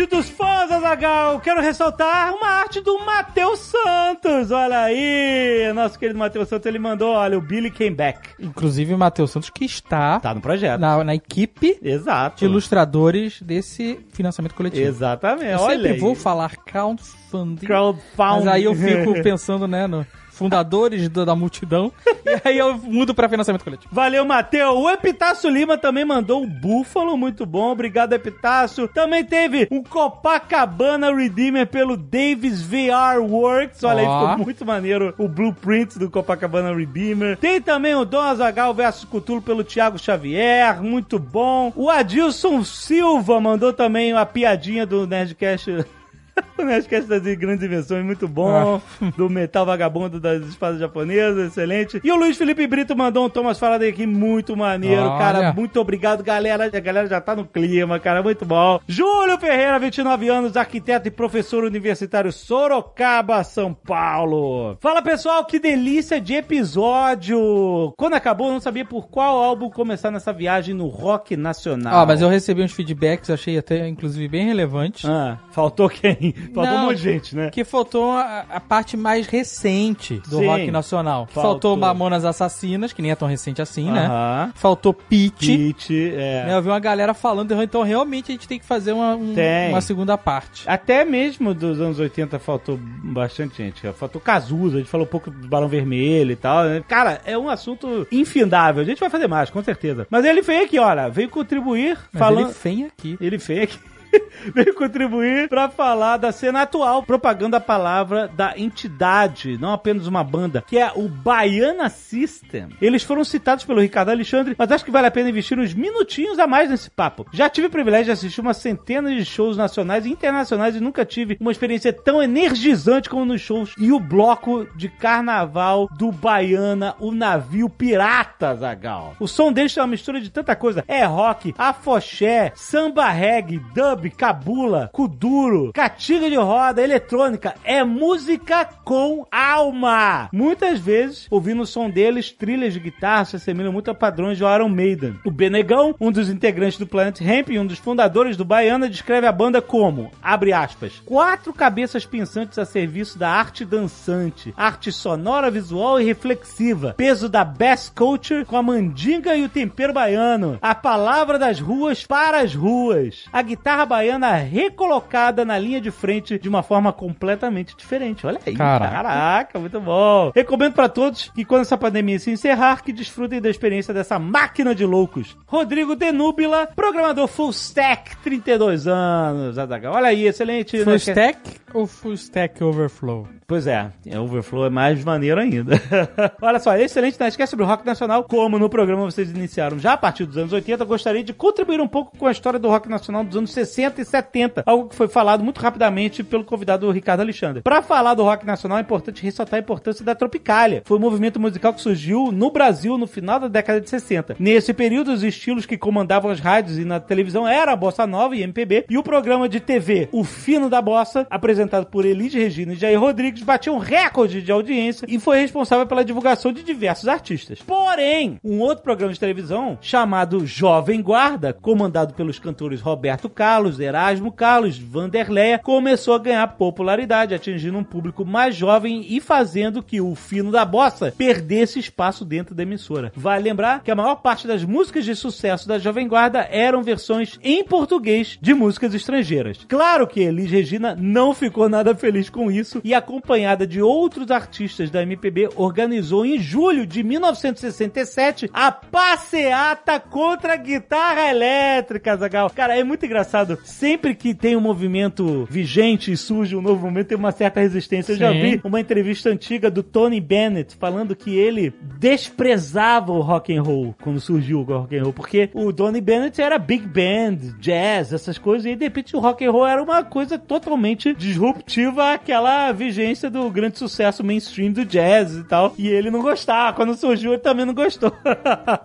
Arte 0.00 0.16
dos 0.16 0.30
fãs, 0.30 0.70
Azagal! 0.72 1.40
Quero 1.40 1.60
ressaltar 1.60 2.32
uma 2.34 2.46
arte 2.46 2.80
do 2.80 2.98
Matheus 3.04 3.58
Santos. 3.58 4.50
Olha 4.50 4.80
aí, 4.80 5.70
nosso 5.74 5.98
querido 5.98 6.18
Matheus 6.18 6.48
Santos, 6.48 6.64
ele 6.64 6.78
mandou, 6.78 7.12
olha, 7.12 7.36
o 7.36 7.40
Billy 7.42 7.70
came 7.70 7.94
back. 7.94 8.30
Inclusive 8.38 8.94
o 8.94 8.98
Matheus 8.98 9.30
Santos 9.30 9.50
que 9.50 9.66
está 9.66 10.18
Tá 10.18 10.32
no 10.32 10.40
projeto. 10.40 10.80
na, 10.80 11.04
na 11.04 11.14
equipe 11.14 11.78
Exato. 11.82 12.38
de 12.38 12.46
ilustradores 12.46 13.42
desse 13.42 14.00
financiamento 14.14 14.54
coletivo. 14.54 14.88
Exatamente. 14.88 15.50
Eu 15.52 15.58
olha 15.60 15.76
sempre 15.76 15.92
aí. 15.92 15.98
vou 16.00 16.14
falar 16.14 16.56
crowdfunding, 16.56 17.66
Crowdfunding. 17.66 18.06
mas 18.16 18.46
aí 18.46 18.64
eu 18.64 18.74
fico 18.74 19.12
pensando, 19.22 19.68
né, 19.68 19.86
no 19.86 20.06
fundadores 20.40 21.06
do- 21.10 21.26
da 21.26 21.36
multidão, 21.36 21.92
e 22.24 22.48
aí 22.48 22.58
eu 22.58 22.76
mudo 22.78 23.14
pra 23.14 23.28
financiamento 23.28 23.62
coletivo. 23.62 23.94
Valeu, 23.94 24.24
Matheus. 24.24 24.74
O 24.74 24.88
Epitácio 24.88 25.50
Lima 25.50 25.76
também 25.76 26.04
mandou 26.04 26.42
um 26.42 26.46
búfalo, 26.48 27.14
muito 27.16 27.44
bom. 27.44 27.70
Obrigado, 27.70 28.14
Epitácio. 28.14 28.88
Também 28.88 29.22
teve 29.22 29.68
um 29.70 29.82
Copacabana 29.82 31.14
Redeemer 31.14 31.66
pelo 31.66 31.94
Davis 31.96 32.62
VR 32.62 33.20
Works. 33.20 33.84
Olha 33.84 34.02
Ó. 34.02 34.20
aí, 34.24 34.30
ficou 34.30 34.44
muito 34.46 34.64
maneiro 34.64 35.14
o 35.18 35.28
blueprint 35.28 35.98
do 35.98 36.10
Copacabana 36.10 36.74
Redeemer. 36.74 37.36
Tem 37.36 37.60
também 37.60 37.94
o 37.94 38.04
Dom 38.06 38.20
Azagal 38.20 38.72
versus 38.72 39.04
Cutulo 39.04 39.42
pelo 39.42 39.62
Thiago 39.62 39.98
Xavier, 39.98 40.82
muito 40.82 41.18
bom. 41.18 41.70
O 41.76 41.90
Adilson 41.90 42.64
Silva 42.64 43.38
mandou 43.40 43.72
também 43.72 44.12
a 44.14 44.24
piadinha 44.24 44.86
do 44.86 45.06
Nerdcast. 45.06 45.84
O 46.58 46.62
Nerdcast 46.62 47.08
das 47.08 47.22
grandes 47.36 47.64
invenções, 47.64 48.04
muito 48.04 48.28
bom. 48.28 48.80
Do 49.16 49.30
metal 49.30 49.64
vagabundo 49.64 50.20
das 50.20 50.42
espadas 50.42 50.78
japonesas, 50.78 51.48
excelente. 51.48 52.00
E 52.04 52.12
o 52.12 52.16
Luiz 52.16 52.36
Felipe 52.36 52.66
Brito 52.66 52.96
mandou 52.96 53.24
um 53.24 53.30
Thomas 53.30 53.58
Faraday 53.58 53.88
aqui, 53.88 54.06
muito 54.06 54.56
maneiro, 54.56 55.02
Olha. 55.02 55.18
cara. 55.18 55.52
Muito 55.52 55.80
obrigado, 55.80 56.22
galera. 56.22 56.64
A 56.64 56.80
galera 56.80 57.06
já 57.08 57.20
tá 57.20 57.34
no 57.34 57.44
clima, 57.44 57.98
cara, 57.98 58.22
muito 58.22 58.44
bom. 58.44 58.80
Júlio 58.86 59.38
Ferreira, 59.38 59.78
29 59.78 60.28
anos, 60.28 60.56
arquiteto 60.56 61.08
e 61.08 61.10
professor 61.10 61.64
universitário 61.64 62.32
Sorocaba, 62.32 63.42
São 63.42 63.72
Paulo. 63.72 64.76
Fala, 64.80 65.00
pessoal, 65.02 65.44
que 65.44 65.58
delícia 65.58 66.20
de 66.20 66.34
episódio. 66.34 67.94
Quando 67.96 68.14
acabou, 68.14 68.48
eu 68.48 68.52
não 68.54 68.60
sabia 68.60 68.84
por 68.84 69.08
qual 69.08 69.42
álbum 69.42 69.70
começar 69.70 70.10
nessa 70.10 70.32
viagem 70.32 70.74
no 70.74 70.88
rock 70.88 71.36
nacional. 71.36 72.00
Ah, 72.00 72.06
mas 72.06 72.20
eu 72.20 72.28
recebi 72.28 72.62
uns 72.62 72.72
feedbacks, 72.72 73.30
achei 73.30 73.58
até, 73.58 73.88
inclusive, 73.88 74.28
bem 74.28 74.46
relevantes. 74.46 75.04
Ah, 75.04 75.38
faltou 75.50 75.88
quem? 75.88 76.29
Faltou 76.32 76.64
Não, 76.64 76.76
um 76.84 76.86
monte 76.86 76.96
de 76.98 77.02
gente, 77.02 77.36
né? 77.36 77.50
Que 77.50 77.64
faltou 77.64 78.10
a, 78.12 78.44
a 78.50 78.60
parte 78.60 78.96
mais 78.96 79.26
recente 79.26 80.20
do 80.28 80.38
Sim. 80.38 80.46
rock 80.46 80.70
nacional. 80.70 81.26
Faltou. 81.26 81.42
Faltou 81.42 81.76
Mamonas 81.76 82.24
Assassinas, 82.24 82.92
que 82.92 83.02
nem 83.02 83.10
é 83.10 83.14
tão 83.14 83.28
recente 83.28 83.60
assim, 83.62 83.90
né? 83.90 84.06
Aham. 84.06 84.52
Faltou 84.54 84.92
Pitch. 84.94 85.46
Pete, 85.46 86.12
é. 86.14 86.44
Né, 86.46 86.54
Eu 86.56 86.62
vi 86.62 86.68
uma 86.68 86.78
galera 86.78 87.14
falando, 87.14 87.52
então 87.62 87.82
realmente 87.82 88.30
a 88.30 88.34
gente 88.34 88.46
tem 88.48 88.58
que 88.58 88.64
fazer 88.64 88.92
uma, 88.92 89.14
um- 89.14 89.34
uma 89.70 89.80
segunda 89.80 90.16
parte. 90.18 90.64
Até 90.68 91.04
mesmo 91.04 91.52
dos 91.54 91.80
anos 91.80 91.98
80 91.98 92.38
faltou 92.38 92.78
bastante 92.80 93.56
gente. 93.58 93.80
Faltou 93.92 94.20
Cazuza, 94.20 94.76
a 94.76 94.78
gente 94.80 94.90
falou 94.90 95.06
um 95.06 95.10
pouco 95.10 95.30
do 95.30 95.48
Barão 95.48 95.68
Vermelho 95.68 96.32
e 96.32 96.36
tal. 96.36 96.64
né? 96.64 96.82
Cara, 96.88 97.20
é 97.24 97.36
um 97.36 97.48
assunto 97.48 98.06
infindável. 98.10 98.82
A 98.82 98.84
gente 98.86 98.98
vai 99.00 99.10
fazer 99.10 99.26
mais, 99.28 99.50
com 99.50 99.62
certeza. 99.62 100.06
Mas 100.10 100.24
ele 100.24 100.42
veio 100.42 100.64
aqui, 100.64 100.78
olha, 100.78 101.08
veio 101.08 101.28
contribuir 101.28 101.98
Mas 102.12 102.18
falando. 102.18 102.46
ele 102.46 102.54
vem 102.62 102.84
aqui. 102.86 103.16
Ele 103.20 103.38
veio 103.38 103.62
aqui. 103.64 103.78
veio 104.54 104.74
contribuir 104.74 105.48
pra 105.48 105.68
falar 105.68 106.16
da 106.16 106.32
cena 106.32 106.62
atual, 106.62 107.02
propagando 107.02 107.56
a 107.56 107.60
palavra 107.60 108.28
da 108.28 108.54
entidade, 108.56 109.58
não 109.58 109.72
apenas 109.72 110.06
uma 110.06 110.24
banda, 110.24 110.64
que 110.66 110.78
é 110.78 110.92
o 110.94 111.08
Baiana 111.08 111.88
System. 111.88 112.68
Eles 112.80 113.02
foram 113.02 113.24
citados 113.24 113.64
pelo 113.64 113.80
Ricardo 113.80 114.10
Alexandre, 114.10 114.54
mas 114.58 114.70
acho 114.72 114.84
que 114.84 114.90
vale 114.90 115.06
a 115.06 115.10
pena 115.10 115.30
investir 115.30 115.58
uns 115.58 115.74
minutinhos 115.74 116.38
a 116.38 116.46
mais 116.46 116.70
nesse 116.70 116.90
papo. 116.90 117.26
Já 117.32 117.48
tive 117.48 117.66
o 117.66 117.70
privilégio 117.70 118.06
de 118.06 118.12
assistir 118.12 118.40
uma 118.40 118.54
centena 118.54 119.14
de 119.14 119.24
shows 119.24 119.56
nacionais 119.56 120.06
e 120.06 120.10
internacionais 120.10 120.76
e 120.76 120.80
nunca 120.80 121.04
tive 121.04 121.36
uma 121.40 121.52
experiência 121.52 121.92
tão 121.92 122.22
energizante 122.22 123.08
como 123.08 123.24
nos 123.24 123.40
shows 123.40 123.74
e 123.78 123.92
o 123.92 124.00
bloco 124.00 124.66
de 124.76 124.88
carnaval 124.88 125.88
do 125.96 126.10
Baiana, 126.10 126.94
o 126.98 127.12
navio 127.12 127.68
pirata, 127.68 128.54
Zagal. 128.54 129.14
O 129.18 129.26
som 129.26 129.52
deles 129.52 129.76
é 129.76 129.80
uma 129.80 129.88
mistura 129.88 130.20
de 130.20 130.30
tanta 130.30 130.54
coisa. 130.56 130.84
É 130.86 131.04
rock, 131.04 131.54
afoxé, 131.56 132.52
samba 132.54 133.08
reggae, 133.10 133.60
dub, 133.74 133.99
cabula, 134.08 134.88
kuduro, 134.92 135.72
catiga 135.74 136.30
de 136.30 136.36
roda, 136.36 136.82
eletrônica. 136.82 137.54
É 137.64 137.84
música 137.84 138.64
com 138.84 139.26
alma. 139.30 140.28
Muitas 140.32 140.78
vezes, 140.78 141.26
ouvindo 141.30 141.62
o 141.62 141.66
som 141.66 141.90
deles, 141.90 142.30
trilhas 142.30 142.72
de 142.72 142.80
guitarra 142.80 143.24
se 143.24 143.36
assemelham 143.36 143.72
muito 143.72 143.90
a 143.90 143.94
padrões 143.94 144.38
do 144.38 144.48
Iron 144.48 144.68
Maiden. 144.68 145.18
O 145.24 145.30
Benegão, 145.30 145.94
um 146.00 146.12
dos 146.12 146.30
integrantes 146.30 146.78
do 146.78 146.86
Planet 146.86 147.20
Hemp 147.20 147.50
e 147.50 147.58
um 147.58 147.66
dos 147.66 147.78
fundadores 147.78 148.36
do 148.36 148.44
Baiana, 148.44 148.88
descreve 148.88 149.26
a 149.26 149.32
banda 149.32 149.60
como, 149.60 150.10
abre 150.22 150.52
aspas, 150.52 151.02
quatro 151.04 151.52
cabeças 151.52 152.06
pensantes 152.06 152.58
a 152.58 152.64
serviço 152.64 153.18
da 153.18 153.30
arte 153.30 153.64
dançante, 153.64 154.54
arte 154.56 154.92
sonora, 154.92 155.50
visual 155.50 156.00
e 156.00 156.04
reflexiva, 156.04 156.94
peso 156.96 157.28
da 157.28 157.44
bass 157.44 157.90
culture 157.94 158.44
com 158.44 158.56
a 158.56 158.62
mandinga 158.62 159.34
e 159.34 159.44
o 159.44 159.48
tempero 159.48 159.92
baiano, 159.92 160.58
a 160.62 160.74
palavra 160.74 161.38
das 161.38 161.58
ruas 161.58 162.06
para 162.06 162.40
as 162.40 162.54
ruas, 162.54 163.24
a 163.32 163.42
guitarra 163.42 163.86
baiana 163.90 164.36
recolocada 164.36 165.44
na 165.44 165.58
linha 165.58 165.80
de 165.80 165.90
frente 165.90 166.38
de 166.38 166.48
uma 166.48 166.62
forma 166.62 166.92
completamente 166.92 167.76
diferente. 167.76 168.24
Olha 168.24 168.38
aí, 168.46 168.54
Caraca. 168.54 168.92
caraca 168.92 169.58
muito 169.58 169.80
bom. 169.80 170.30
Recomendo 170.32 170.74
pra 170.74 170.88
todos 170.88 171.28
que 171.34 171.44
quando 171.44 171.62
essa 171.62 171.76
pandemia 171.76 172.18
se 172.20 172.30
encerrar, 172.30 172.84
que 172.84 172.92
desfrutem 172.92 173.40
da 173.40 173.50
experiência 173.50 173.92
dessa 173.92 174.16
máquina 174.16 174.74
de 174.76 174.86
loucos. 174.86 175.36
Rodrigo 175.44 175.96
Denúbila, 175.96 176.68
programador 176.68 177.26
full 177.26 177.50
stack, 177.50 178.16
32 178.18 178.86
anos, 178.86 179.58
Azaghal. 179.58 179.94
Olha 179.94 180.08
aí, 180.08 180.28
excelente. 180.28 180.78
Full 180.84 180.92
né? 180.92 180.98
Stack 180.98 181.40
ou 181.74 181.86
Full 181.86 182.14
Stack 182.14 182.62
Overflow? 182.62 183.26
Pois 183.50 183.66
é, 183.66 183.90
é, 184.06 184.16
Overflow 184.16 184.66
é 184.66 184.70
mais 184.70 185.02
maneiro 185.02 185.40
ainda. 185.40 185.74
Olha 186.40 186.60
só, 186.60 186.76
excelente 186.76 187.18
Nerdcast 187.18 187.50
sobre 187.50 187.64
o 187.64 187.66
rock 187.66 187.84
nacional. 187.84 188.22
Como 188.22 188.56
no 188.60 188.70
programa 188.70 189.02
vocês 189.02 189.28
iniciaram 189.28 189.76
já 189.76 189.94
a 189.94 189.96
partir 189.96 190.24
dos 190.24 190.38
anos 190.38 190.52
80, 190.52 190.84
eu 190.84 190.86
gostaria 190.86 191.24
de 191.24 191.32
contribuir 191.32 191.80
um 191.80 191.88
pouco 191.88 192.16
com 192.16 192.28
a 192.28 192.30
história 192.30 192.60
do 192.60 192.68
rock 192.68 192.88
nacional 192.88 193.24
dos 193.24 193.36
anos 193.36 193.50
60 193.50 194.02
e 194.02 194.04
70. 194.04 194.62
Algo 194.64 194.88
que 194.88 194.94
foi 194.94 195.08
falado 195.08 195.42
muito 195.42 195.60
rapidamente 195.60 196.22
pelo 196.22 196.44
convidado 196.44 196.88
Ricardo 196.92 197.22
Alexandre. 197.22 197.60
Para 197.60 197.82
falar 197.82 198.14
do 198.14 198.22
rock 198.22 198.46
nacional, 198.46 198.78
é 198.78 198.82
importante 198.82 199.20
ressaltar 199.20 199.58
a 199.58 199.62
importância 199.62 200.04
da 200.04 200.14
Tropicália. 200.14 200.82
Foi 200.84 200.96
um 200.96 201.00
movimento 201.00 201.40
musical 201.40 201.74
que 201.74 201.80
surgiu 201.80 202.30
no 202.30 202.52
Brasil 202.52 202.96
no 202.96 203.08
final 203.08 203.40
da 203.40 203.48
década 203.48 203.80
de 203.80 203.90
60. 203.90 204.36
Nesse 204.38 204.72
período, 204.72 205.10
os 205.10 205.24
estilos 205.24 205.66
que 205.66 205.76
comandavam 205.76 206.30
as 206.30 206.38
rádios 206.38 206.78
e 206.78 206.84
na 206.84 207.00
televisão 207.00 207.48
eram 207.48 207.72
a 207.72 207.76
Bossa 207.76 208.06
Nova 208.06 208.36
e 208.36 208.42
MPB, 208.42 208.84
e 208.88 208.96
o 208.96 209.02
programa 209.02 209.48
de 209.48 209.58
TV 209.58 210.08
O 210.12 210.22
Fino 210.22 210.70
da 210.70 210.80
Bossa, 210.80 211.26
apresentado 211.28 211.86
por 211.86 212.04
Elis 212.04 212.32
Regina 212.32 212.74
e 212.74 212.76
Jair 212.76 213.00
Rodrigues, 213.00 213.39
vídeos 213.40 213.46
batiam 213.46 213.78
recorde 213.78 214.42
de 214.42 214.52
audiência 214.52 215.06
e 215.08 215.18
foi 215.18 215.40
responsável 215.40 215.86
pela 215.86 216.04
divulgação 216.04 216.52
de 216.52 216.62
diversos 216.62 217.08
artistas. 217.08 217.60
Porém, 217.60 218.38
um 218.44 218.60
outro 218.60 218.84
programa 218.84 219.12
de 219.12 219.20
televisão 219.20 219.78
chamado 219.80 220.46
Jovem 220.46 221.02
Guarda, 221.02 221.52
comandado 221.52 222.14
pelos 222.14 222.38
cantores 222.38 222.80
Roberto 222.80 223.28
Carlos, 223.28 223.80
Erasmo 223.80 224.30
Carlos, 224.30 224.78
Vanderleia, 224.78 225.58
começou 225.58 226.14
a 226.14 226.18
ganhar 226.18 226.46
popularidade, 226.48 227.34
atingindo 227.34 227.78
um 227.78 227.84
público 227.84 228.24
mais 228.24 228.54
jovem 228.54 229.04
e 229.08 229.20
fazendo 229.20 229.82
que 229.82 230.00
o 230.00 230.14
fino 230.14 230.50
da 230.50 230.64
bossa 230.64 231.12
perdesse 231.16 231.78
espaço 231.78 232.24
dentro 232.24 232.54
da 232.54 232.62
emissora. 232.62 233.12
Vale 233.14 233.44
lembrar 233.44 233.82
que 233.82 233.90
a 233.90 233.96
maior 233.96 234.16
parte 234.16 234.46
das 234.46 234.64
músicas 234.64 235.04
de 235.04 235.14
sucesso 235.14 235.66
da 235.66 235.78
Jovem 235.78 236.06
Guarda 236.06 236.46
eram 236.50 236.82
versões 236.82 237.38
em 237.42 237.64
português 237.64 238.38
de 238.40 238.54
músicas 238.54 238.94
estrangeiras. 238.94 239.64
Claro 239.68 240.06
que 240.06 240.20
Elis 240.20 240.50
Regina 240.50 240.96
não 240.98 241.34
ficou 241.34 241.68
nada 241.68 241.94
feliz 241.94 242.28
com 242.28 242.50
isso 242.50 242.80
e, 242.84 242.94
acompanhada 243.30 243.64
de 243.66 243.80
outros 243.80 244.30
artistas 244.30 244.90
da 244.90 245.02
MPB, 245.02 245.50
organizou 245.54 246.26
em 246.26 246.38
julho 246.38 246.84
de 246.84 247.02
1967 247.04 248.50
a 248.52 248.72
passeata 248.72 250.00
contra 250.00 250.54
a 250.54 250.56
guitarra 250.56 251.30
elétrica, 251.30 252.16
Zagal. 252.16 252.50
Cara, 252.50 252.76
é 252.76 252.82
muito 252.82 253.06
engraçado. 253.06 253.56
Sempre 253.62 254.14
que 254.16 254.34
tem 254.34 254.56
um 254.56 254.60
movimento 254.60 255.46
vigente 255.48 256.10
e 256.10 256.16
surge 256.16 256.56
um 256.56 256.60
novo 256.60 256.82
movimento, 256.82 257.08
tem 257.08 257.18
uma 257.18 257.30
certa 257.30 257.60
resistência. 257.60 258.12
Eu 258.12 258.16
já 258.16 258.32
vi 258.32 258.60
uma 258.64 258.80
entrevista 258.80 259.30
antiga 259.30 259.70
do 259.70 259.82
Tony 259.82 260.20
Bennett 260.20 260.74
falando 260.76 261.14
que 261.14 261.36
ele 261.36 261.72
desprezava 261.98 263.12
o 263.12 263.20
rock 263.20 263.56
and 263.56 263.62
roll 263.62 263.94
quando 264.02 264.20
surgiu 264.20 264.60
o 264.60 264.62
rock 264.62 264.96
and 264.96 265.02
roll, 265.04 265.12
porque 265.12 265.50
o 265.54 265.72
Tony 265.72 266.00
Bennett 266.00 266.40
era 266.40 266.58
big 266.58 266.86
band, 266.86 267.58
jazz, 267.60 268.12
essas 268.12 268.38
coisas, 268.38 268.66
e 268.66 268.74
de 268.74 268.84
repente 268.84 269.14
o 269.14 269.20
rock 269.20 269.44
and 269.44 269.52
roll 269.52 269.66
era 269.66 269.82
uma 269.82 270.02
coisa 270.02 270.36
totalmente 270.38 271.14
disruptiva 271.14 272.12
àquela 272.12 272.72
vigência 272.72 273.19
do 273.28 273.50
grande 273.50 273.76
sucesso 273.78 274.24
mainstream 274.24 274.72
do 274.72 274.84
jazz 274.84 275.34
e 275.36 275.44
tal. 275.44 275.74
E 275.76 275.88
ele 275.88 276.10
não 276.10 276.22
gostava. 276.22 276.74
Quando 276.76 276.94
surgiu, 276.94 277.32
ele 277.32 277.40
também 277.42 277.66
não 277.66 277.74
gostou. 277.74 278.12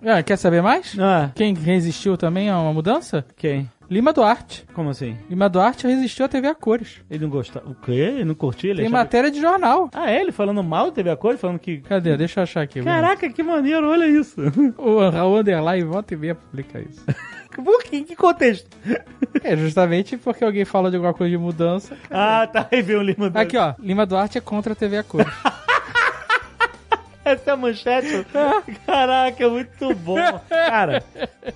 Ah, 0.04 0.22
quer 0.22 0.36
saber 0.36 0.62
mais? 0.62 0.96
ah, 0.98 1.30
Quem 1.34 1.54
resistiu 1.54 2.16
também 2.16 2.50
a 2.50 2.58
uma 2.58 2.72
mudança? 2.72 3.24
quem? 3.36 3.70
Lima 3.88 4.12
Duarte. 4.12 4.64
Como 4.74 4.90
assim? 4.90 5.16
Lima 5.30 5.48
Duarte 5.48 5.86
resistiu 5.86 6.24
à 6.24 6.28
TV 6.28 6.48
a 6.48 6.54
cores. 6.56 7.02
Ele 7.08 7.22
não 7.22 7.30
gostava. 7.30 7.70
O 7.70 7.74
quê? 7.76 7.92
Ele 7.92 8.24
não 8.24 8.34
curtia? 8.34 8.70
Ele 8.70 8.78
Tem 8.78 8.86
achava- 8.88 9.04
matéria 9.04 9.30
de 9.30 9.40
jornal. 9.40 9.88
Ah, 9.94 10.10
é? 10.10 10.20
Ele 10.20 10.32
falando 10.32 10.60
mal 10.64 10.90
teve 10.90 11.08
a 11.08 11.16
cor? 11.16 11.36
Falando 11.36 11.60
que. 11.60 11.78
Cadê? 11.82 12.16
Deixa 12.16 12.40
eu 12.40 12.42
achar 12.42 12.62
aqui. 12.62 12.82
Caraca, 12.82 13.28
que 13.30 13.44
maneiro, 13.44 13.88
olha 13.88 14.06
isso. 14.08 14.40
O 14.76 15.08
Raul 15.08 15.38
Underline 15.38 15.84
volta 15.84 16.14
e 16.14 16.16
meia 16.16 16.34
publica 16.34 16.80
isso. 16.80 17.04
Por 17.62 17.82
que? 17.82 17.96
Em 17.96 18.04
que 18.04 18.14
contexto? 18.16 18.68
É 19.42 19.56
justamente 19.56 20.16
porque 20.16 20.44
alguém 20.44 20.64
fala 20.64 20.90
de 20.90 20.96
alguma 20.96 21.14
coisa 21.14 21.30
de 21.30 21.38
mudança. 21.38 21.96
Ah, 22.10 22.46
tá. 22.46 22.68
Aí 22.70 22.82
veio 22.82 23.00
o 23.00 23.02
Lima 23.02 23.30
Duarte. 23.30 23.56
Aqui, 23.56 23.56
ó. 23.56 23.74
Lima 23.82 24.06
Duarte 24.06 24.38
é 24.38 24.40
contra 24.40 24.72
a 24.72 24.76
TV 24.76 24.98
a 24.98 25.02
cores. 25.02 25.26
Essa 27.26 27.50
é 27.50 27.52
a 27.54 27.56
manchete? 27.56 28.24
Caraca, 28.86 29.44
é 29.44 29.48
muito 29.48 29.92
bom. 29.96 30.16
Cara, 30.48 31.02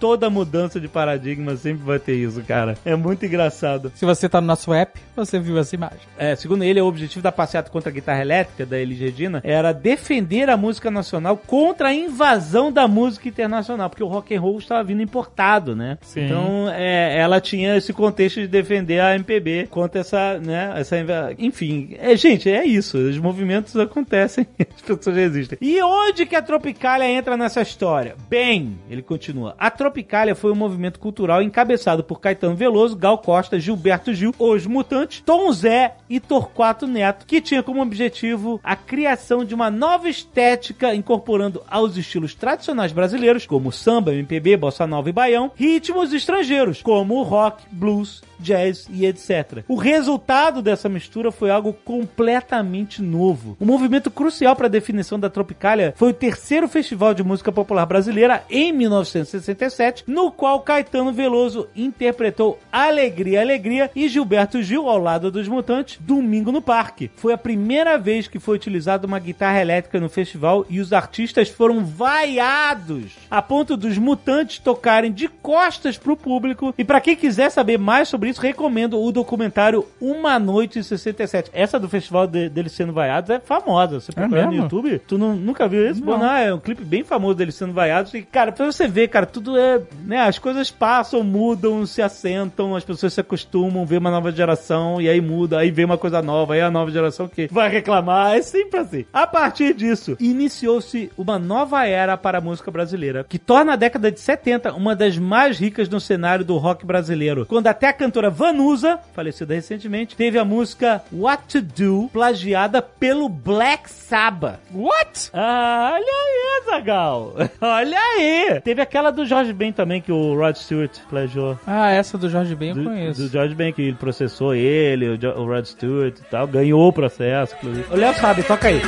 toda 0.01 0.29
mudança 0.29 0.81
de 0.81 0.89
paradigma 0.89 1.55
sempre 1.55 1.85
vai 1.85 2.01
ter 2.01 2.17
isso, 2.17 2.43
cara. 2.43 2.77
É 2.85 2.97
muito 2.97 3.25
engraçado. 3.25 3.93
Se 3.95 4.05
você 4.05 4.29
tá 4.29 4.41
no 4.41 4.49
nosso 4.49 4.75
app, 4.75 5.01
você 5.15 5.39
viu 5.39 5.57
essa 5.59 5.73
imagem. 5.77 6.01
É, 6.19 6.35
segundo 6.35 6.65
ele, 6.65 6.81
o 6.81 6.87
objetivo 6.87 7.23
da 7.23 7.31
passeata 7.31 7.71
contra 7.71 7.89
a 7.89 7.93
guitarra 7.93 8.21
elétrica 8.21 8.67
da 8.67 8.81
Elis 8.81 8.99
Regina 8.99 9.41
era 9.45 9.73
defender 9.73 10.51
a 10.51 10.57
música 10.57 10.91
nacional 10.91 11.37
contra 11.37 11.91
a 11.91 11.95
invasão 11.95 12.73
da 12.73 12.89
música 12.89 13.29
internacional, 13.29 13.89
porque 13.89 14.03
o 14.03 14.09
rock 14.09 14.35
and 14.35 14.41
roll 14.41 14.59
estava 14.59 14.83
vindo 14.83 15.03
importado, 15.03 15.77
né? 15.77 15.99
Sim. 16.03 16.25
Então, 16.25 16.69
é, 16.69 17.17
ela 17.17 17.41
tinha 17.41 17.77
esse 17.77 17.93
contexto 17.93 18.41
de 18.41 18.49
defender 18.49 19.01
a 19.01 19.15
MPB 19.15 19.69
contra 19.71 20.01
essa, 20.01 20.37
né, 20.41 20.73
essa 20.75 20.97
enfim, 21.39 21.95
é, 21.99 22.17
gente, 22.17 22.51
é 22.51 22.65
isso, 22.65 22.99
os 22.99 23.19
movimentos 23.19 23.77
acontecem, 23.77 24.47
as 24.59 24.83
pessoas 24.83 25.17
resistem. 25.17 25.60
E 25.61 25.83
onde 25.83 26.25
que 26.25 26.35
a 26.35 26.41
Tropicália 26.41 27.07
entra 27.07 27.37
nessa 27.37 27.61
história? 27.61 28.17
Bem, 28.31 28.79
ele 28.89 29.03
continua, 29.03 29.55
a 29.59 29.71
Tropicália 29.71 30.35
foi 30.35 30.51
um 30.51 30.55
movimento 30.57 30.99
cultural 30.99 31.43
encabeçado 31.43 32.03
por 32.03 32.19
Caetano 32.19 32.57
Veloso, 32.57 32.97
Gal 32.97 33.19
Costa, 33.19 33.61
Gilberto 33.61 34.15
Gil, 34.15 34.35
Os 34.39 34.67
Mutantes, 34.67 35.21
Tom 35.21 35.53
Zé 35.53 35.97
e 36.09 36.19
Torquato 36.19 36.87
Neto, 36.87 37.27
que 37.27 37.43
tinha 37.43 37.63
como 37.63 37.83
objetivo 37.83 38.59
a 38.65 38.75
criação 38.75 39.45
de 39.45 39.55
uma 39.55 39.71
nova 39.71 40.09
estética 40.09 40.95
incorporando 40.95 41.63
aos 41.69 41.95
estilos 41.95 42.35
tradicionais 42.35 42.91
brasileiros, 42.91 43.45
como 43.45 43.71
samba, 43.71 44.15
MPB, 44.15 44.57
bossa 44.57 44.87
nova 44.87 45.11
e 45.11 45.13
baião, 45.13 45.53
ritmos 45.55 46.15
estrangeiros, 46.15 46.81
como 46.81 47.23
rock, 47.23 47.65
blues, 47.71 48.23
jazz 48.41 48.87
e 48.91 49.07
etc. 49.07 49.65
O 49.69 49.77
resultado 49.77 50.63
dessa 50.63 50.89
mistura 50.89 51.31
foi 51.31 51.51
algo 51.51 51.73
completamente 51.73 53.03
novo. 53.03 53.57
Um 53.61 53.67
movimento 53.67 54.11
crucial 54.11 54.57
para 54.57 54.67
a 54.67 54.71
definição 54.71 55.19
da 55.19 55.31
Tropicália 55.31 55.95
foi 55.97 56.11
o 56.11 56.15
terceiro 56.15 56.69
Festival 56.69 57.15
de 57.15 57.23
Música 57.23 57.53
Popular 57.53 57.87
Brasileira 57.87 58.43
em 58.49 58.73
1967, 58.73 60.05
no 60.07 60.31
qual 60.31 60.61
Caetano 60.61 61.13
Veloso 61.13 61.69
interpretou 61.77 62.59
Alegria, 62.73 63.41
Alegria 63.41 63.91
e 63.95 64.09
Gilberto 64.09 64.63
Gil 64.63 64.89
ao 64.89 64.99
lado 64.99 65.31
dos 65.31 65.49
Mutantes, 65.49 65.99
Domingo 66.01 66.51
no 66.51 66.63
Parque. 66.63 67.11
Foi 67.17 67.33
a 67.33 67.39
primeira 67.39 67.99
vez 67.99 68.27
que 68.27 68.39
foi 68.39 68.57
utilizada 68.57 69.07
uma 69.07 69.19
guitarra 69.19 69.61
elétrica 69.61 70.01
no 70.01 70.09
festival 70.09 70.65
e 70.69 70.81
os 70.81 70.93
artistas 70.93 71.49
foram 71.49 71.85
vaiados 71.85 73.19
a 73.31 73.43
ponto 73.43 73.77
dos 73.77 73.99
Mutantes 73.99 74.59
tocarem 74.59 75.13
de 75.13 75.29
costas 75.29 75.99
pro 75.99 76.17
público. 76.17 76.75
E 76.79 76.85
para 76.85 77.01
quem 77.01 77.17
quiser 77.17 77.51
saber 77.51 77.79
mais 77.79 78.09
sobre 78.09 78.30
isso, 78.31 78.41
recomendo 78.41 79.01
o 79.01 79.13
documentário 79.13 79.87
Uma 80.01 80.39
Noite 80.39 80.79
em 80.79 80.83
67. 80.83 81.51
Essa 81.53 81.79
do 81.79 81.89
festival 81.89 82.27
de- 82.27 82.49
deles 82.49 82.73
sendo 82.73 82.93
vaiados 82.93 83.31
é 83.31 83.39
famosa. 83.41 84.01
Você 84.01 84.13
procurar 84.13 84.43
no 84.47 84.49
mesmo? 84.51 84.63
YouTube, 84.65 84.99
tu 85.07 85.19
não- 85.19 85.35
nunca 85.37 85.69
viu 85.69 85.91
isso? 85.91 86.03
Bom, 86.03 86.19
não, 86.19 86.33
é 86.35 86.53
um 86.55 86.59
clipe 86.59 86.85
bem 86.85 87.05
famoso 87.05 87.35
deles 87.35 87.55
sendo 87.55 87.73
vaiados. 87.73 88.13
E, 88.15 88.23
cara, 88.23 88.53
pra 88.53 88.67
você 88.67 88.89
ver, 88.89 89.09
cara, 89.09 89.27
tudo 89.27 89.57
é. 89.59 89.81
Né, 90.05 90.21
as 90.21 90.39
coisas 90.39 90.71
passam, 90.71 91.23
mudam, 91.23 91.85
se 91.87 92.03
assentam, 92.03 92.75
as 92.77 92.85
pessoas 92.85 93.13
se 93.15 93.21
acostumam, 93.21 93.85
vê 93.87 93.97
uma 93.97 94.11
nova 94.11 94.31
geração, 94.33 95.01
e 95.01 95.09
aí 95.09 95.21
muda, 95.21 95.59
aí 95.59 95.71
vem 95.71 95.85
uma 95.85 95.99
coisa 95.99 96.21
nova, 96.23 96.55
aí 96.55 96.61
a 96.61 96.71
nova 96.71 96.91
geração 96.91 97.29
que 97.29 97.49
vai 97.51 97.69
reclamar. 97.69 98.37
É 98.37 98.43
sempre 98.43 98.81
assim. 98.81 99.05
A 99.13 99.27
partir 99.27 99.73
disso, 99.75 100.17
iniciou-se 100.21 101.11
uma 101.17 101.39
nova 101.39 101.87
era 101.87 102.17
para 102.17 102.39
a 102.39 102.41
música 102.41 102.71
brasileira, 102.71 103.25
que 103.29 103.39
torna 103.39 103.75
a 103.75 103.77
década 103.77 104.11
de 104.11 104.19
70 104.21 104.73
uma 104.75 104.97
das 104.97 105.17
mais 105.17 105.59
ricas 105.59 105.89
no 105.89 106.01
cenário 106.01 106.45
do 106.45 106.57
rock 106.57 106.85
brasileiro. 106.85 107.47
Quando 107.47 107.69
até 107.69 107.87
a 107.89 107.93
cantora 107.93 108.20
Vanusa, 108.29 108.99
falecida 109.15 109.55
recentemente, 109.55 110.17
teve 110.17 110.39
a 110.39 110.45
música 110.45 111.03
What 111.13 111.45
to 111.49 111.63
Do 111.63 112.11
plagiada 112.13 112.83
pelo 112.83 113.29
Black 113.29 113.89
Sabbath. 113.91 114.59
What? 114.75 115.31
Ah, 115.33 115.93
olha 115.95 116.05
aí, 116.05 116.41
Zagal. 116.67 117.35
Olha 117.61 117.99
aí. 117.99 118.61
Teve 118.63 118.83
aquela 118.83 119.11
do 119.11 119.25
Jorge 119.25 119.53
Ben 119.53 119.73
também, 119.73 120.01
que 120.01 120.13
o 120.13 120.35
Rod 120.37 120.57
Stewart 120.57 120.91
plagiou. 121.09 121.59
Ah, 121.67 121.91
essa 121.91 122.19
do 122.19 122.29
Jorge 122.29 122.55
Ben 122.55 122.71
eu 122.71 122.75
Do, 122.75 122.85
conheço. 122.85 123.23
do 123.23 123.29
George 123.29 123.55
Ben, 123.55 123.73
que 123.73 123.81
ele 123.83 123.95
processou 123.97 124.55
ele, 124.55 125.09
o, 125.11 125.17
Jo- 125.19 125.35
o 125.37 125.47
Rod 125.47 125.65
Stewart 125.65 126.19
e 126.19 126.23
tal. 126.31 126.47
Ganhou 126.47 126.87
o 126.89 126.93
processo, 126.93 127.55
inclusive. 127.57 127.87
O 127.93 127.97
Léo 127.97 128.15
sabe, 128.15 128.43
toca 128.43 128.69
aí. 128.69 128.81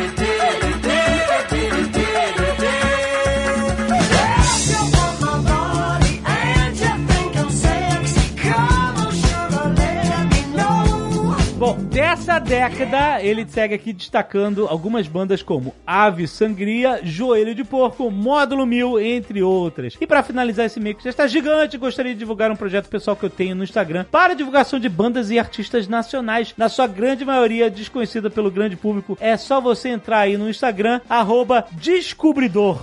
Bom, 11.63 11.77
dessa 11.77 12.41
década, 12.41 13.23
ele 13.23 13.47
segue 13.49 13.73
aqui 13.73 13.93
destacando 13.93 14.67
algumas 14.67 15.07
bandas 15.07 15.45
como 15.45 15.73
Ave 15.87 16.27
Sangria, 16.27 16.99
Joelho 17.05 17.55
de 17.55 17.63
Porco, 17.63 18.11
Módulo 18.11 18.67
Mil, 18.67 18.99
entre 18.99 19.45
outras. 19.45 19.97
E 20.01 20.05
pra 20.05 20.25
finalizar 20.25 20.67
esse 20.67 20.81
meio 20.81 20.97
que 20.97 21.05
já 21.05 21.11
está 21.11 21.29
gigante, 21.29 21.79
gostaria 21.79 22.15
de 22.15 22.19
divulgar 22.19 22.51
um 22.51 22.57
projeto 22.57 22.89
pessoal 22.89 23.15
que 23.15 23.25
eu 23.25 23.31
tenho 23.31 23.55
no 23.55 23.63
Instagram 23.63 24.05
para 24.11 24.35
divulgação 24.35 24.81
de 24.81 24.89
bandas 24.89 25.31
e 25.31 25.39
artistas 25.39 25.87
nacionais, 25.87 26.53
na 26.57 26.69
sua 26.69 26.89
grande 26.89 27.25
maioria 27.25 27.71
desconhecida 27.71 28.29
pelo 28.29 28.51
grande 28.51 28.75
público. 28.75 29.17
É 29.21 29.37
só 29.37 29.61
você 29.61 29.91
entrar 29.91 30.19
aí 30.19 30.37
no 30.37 30.51
Instagram, 30.51 31.01
arroba 31.09 31.65
Descobridor. 31.71 32.83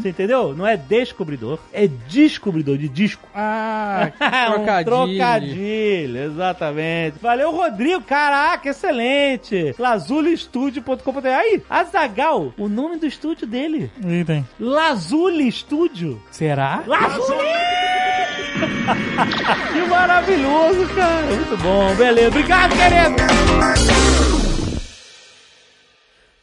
Você 0.00 0.08
entendeu? 0.08 0.54
Não 0.56 0.66
é 0.66 0.78
descobridor, 0.78 1.58
é 1.74 1.86
descobridor 1.86 2.78
de 2.78 2.88
disco. 2.88 3.28
Ah, 3.34 4.10
um 4.48 4.64
trocadilho. 4.64 5.18
trocadilho, 5.18 6.18
exatamente. 6.24 7.18
Valeu, 7.20 7.50
Rodrigo. 7.50 8.13
Caraca, 8.14 8.68
excelente. 8.68 9.74
Lazulistudio.com.br. 9.76 11.26
Aí, 11.26 11.60
Azagal, 11.68 12.54
o 12.56 12.68
nome 12.68 12.96
do 12.96 13.06
estúdio 13.06 13.44
dele. 13.44 13.90
Item. 13.98 14.46
Lazuli 14.60 15.50
Studio. 15.50 16.22
Será? 16.30 16.84
Lazuli! 16.86 17.34
que 19.72 19.82
maravilhoso, 19.90 20.86
cara. 20.94 21.26
Muito 21.26 21.56
bom. 21.60 21.92
Beleza. 21.96 22.28
Obrigado, 22.28 22.76
querido. 22.76 23.16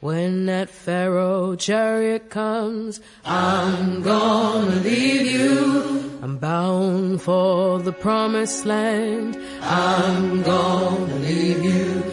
When 0.01 0.47
that 0.47 0.69
Pharaoh 0.69 1.55
chariot 1.55 2.27
comes, 2.29 2.99
I'm 3.23 4.01
gonna 4.01 4.81
leave 4.83 5.25
you. 5.25 6.19
I'm 6.21 6.37
bound 6.37 6.71
bound 6.81 7.21
for 7.21 7.79
the 7.79 7.91
promised 7.91 8.65
land. 8.65 9.37
I'm 9.61 10.43
gonna 10.43 10.49
leave 10.49 10.67
you. 10.67 10.70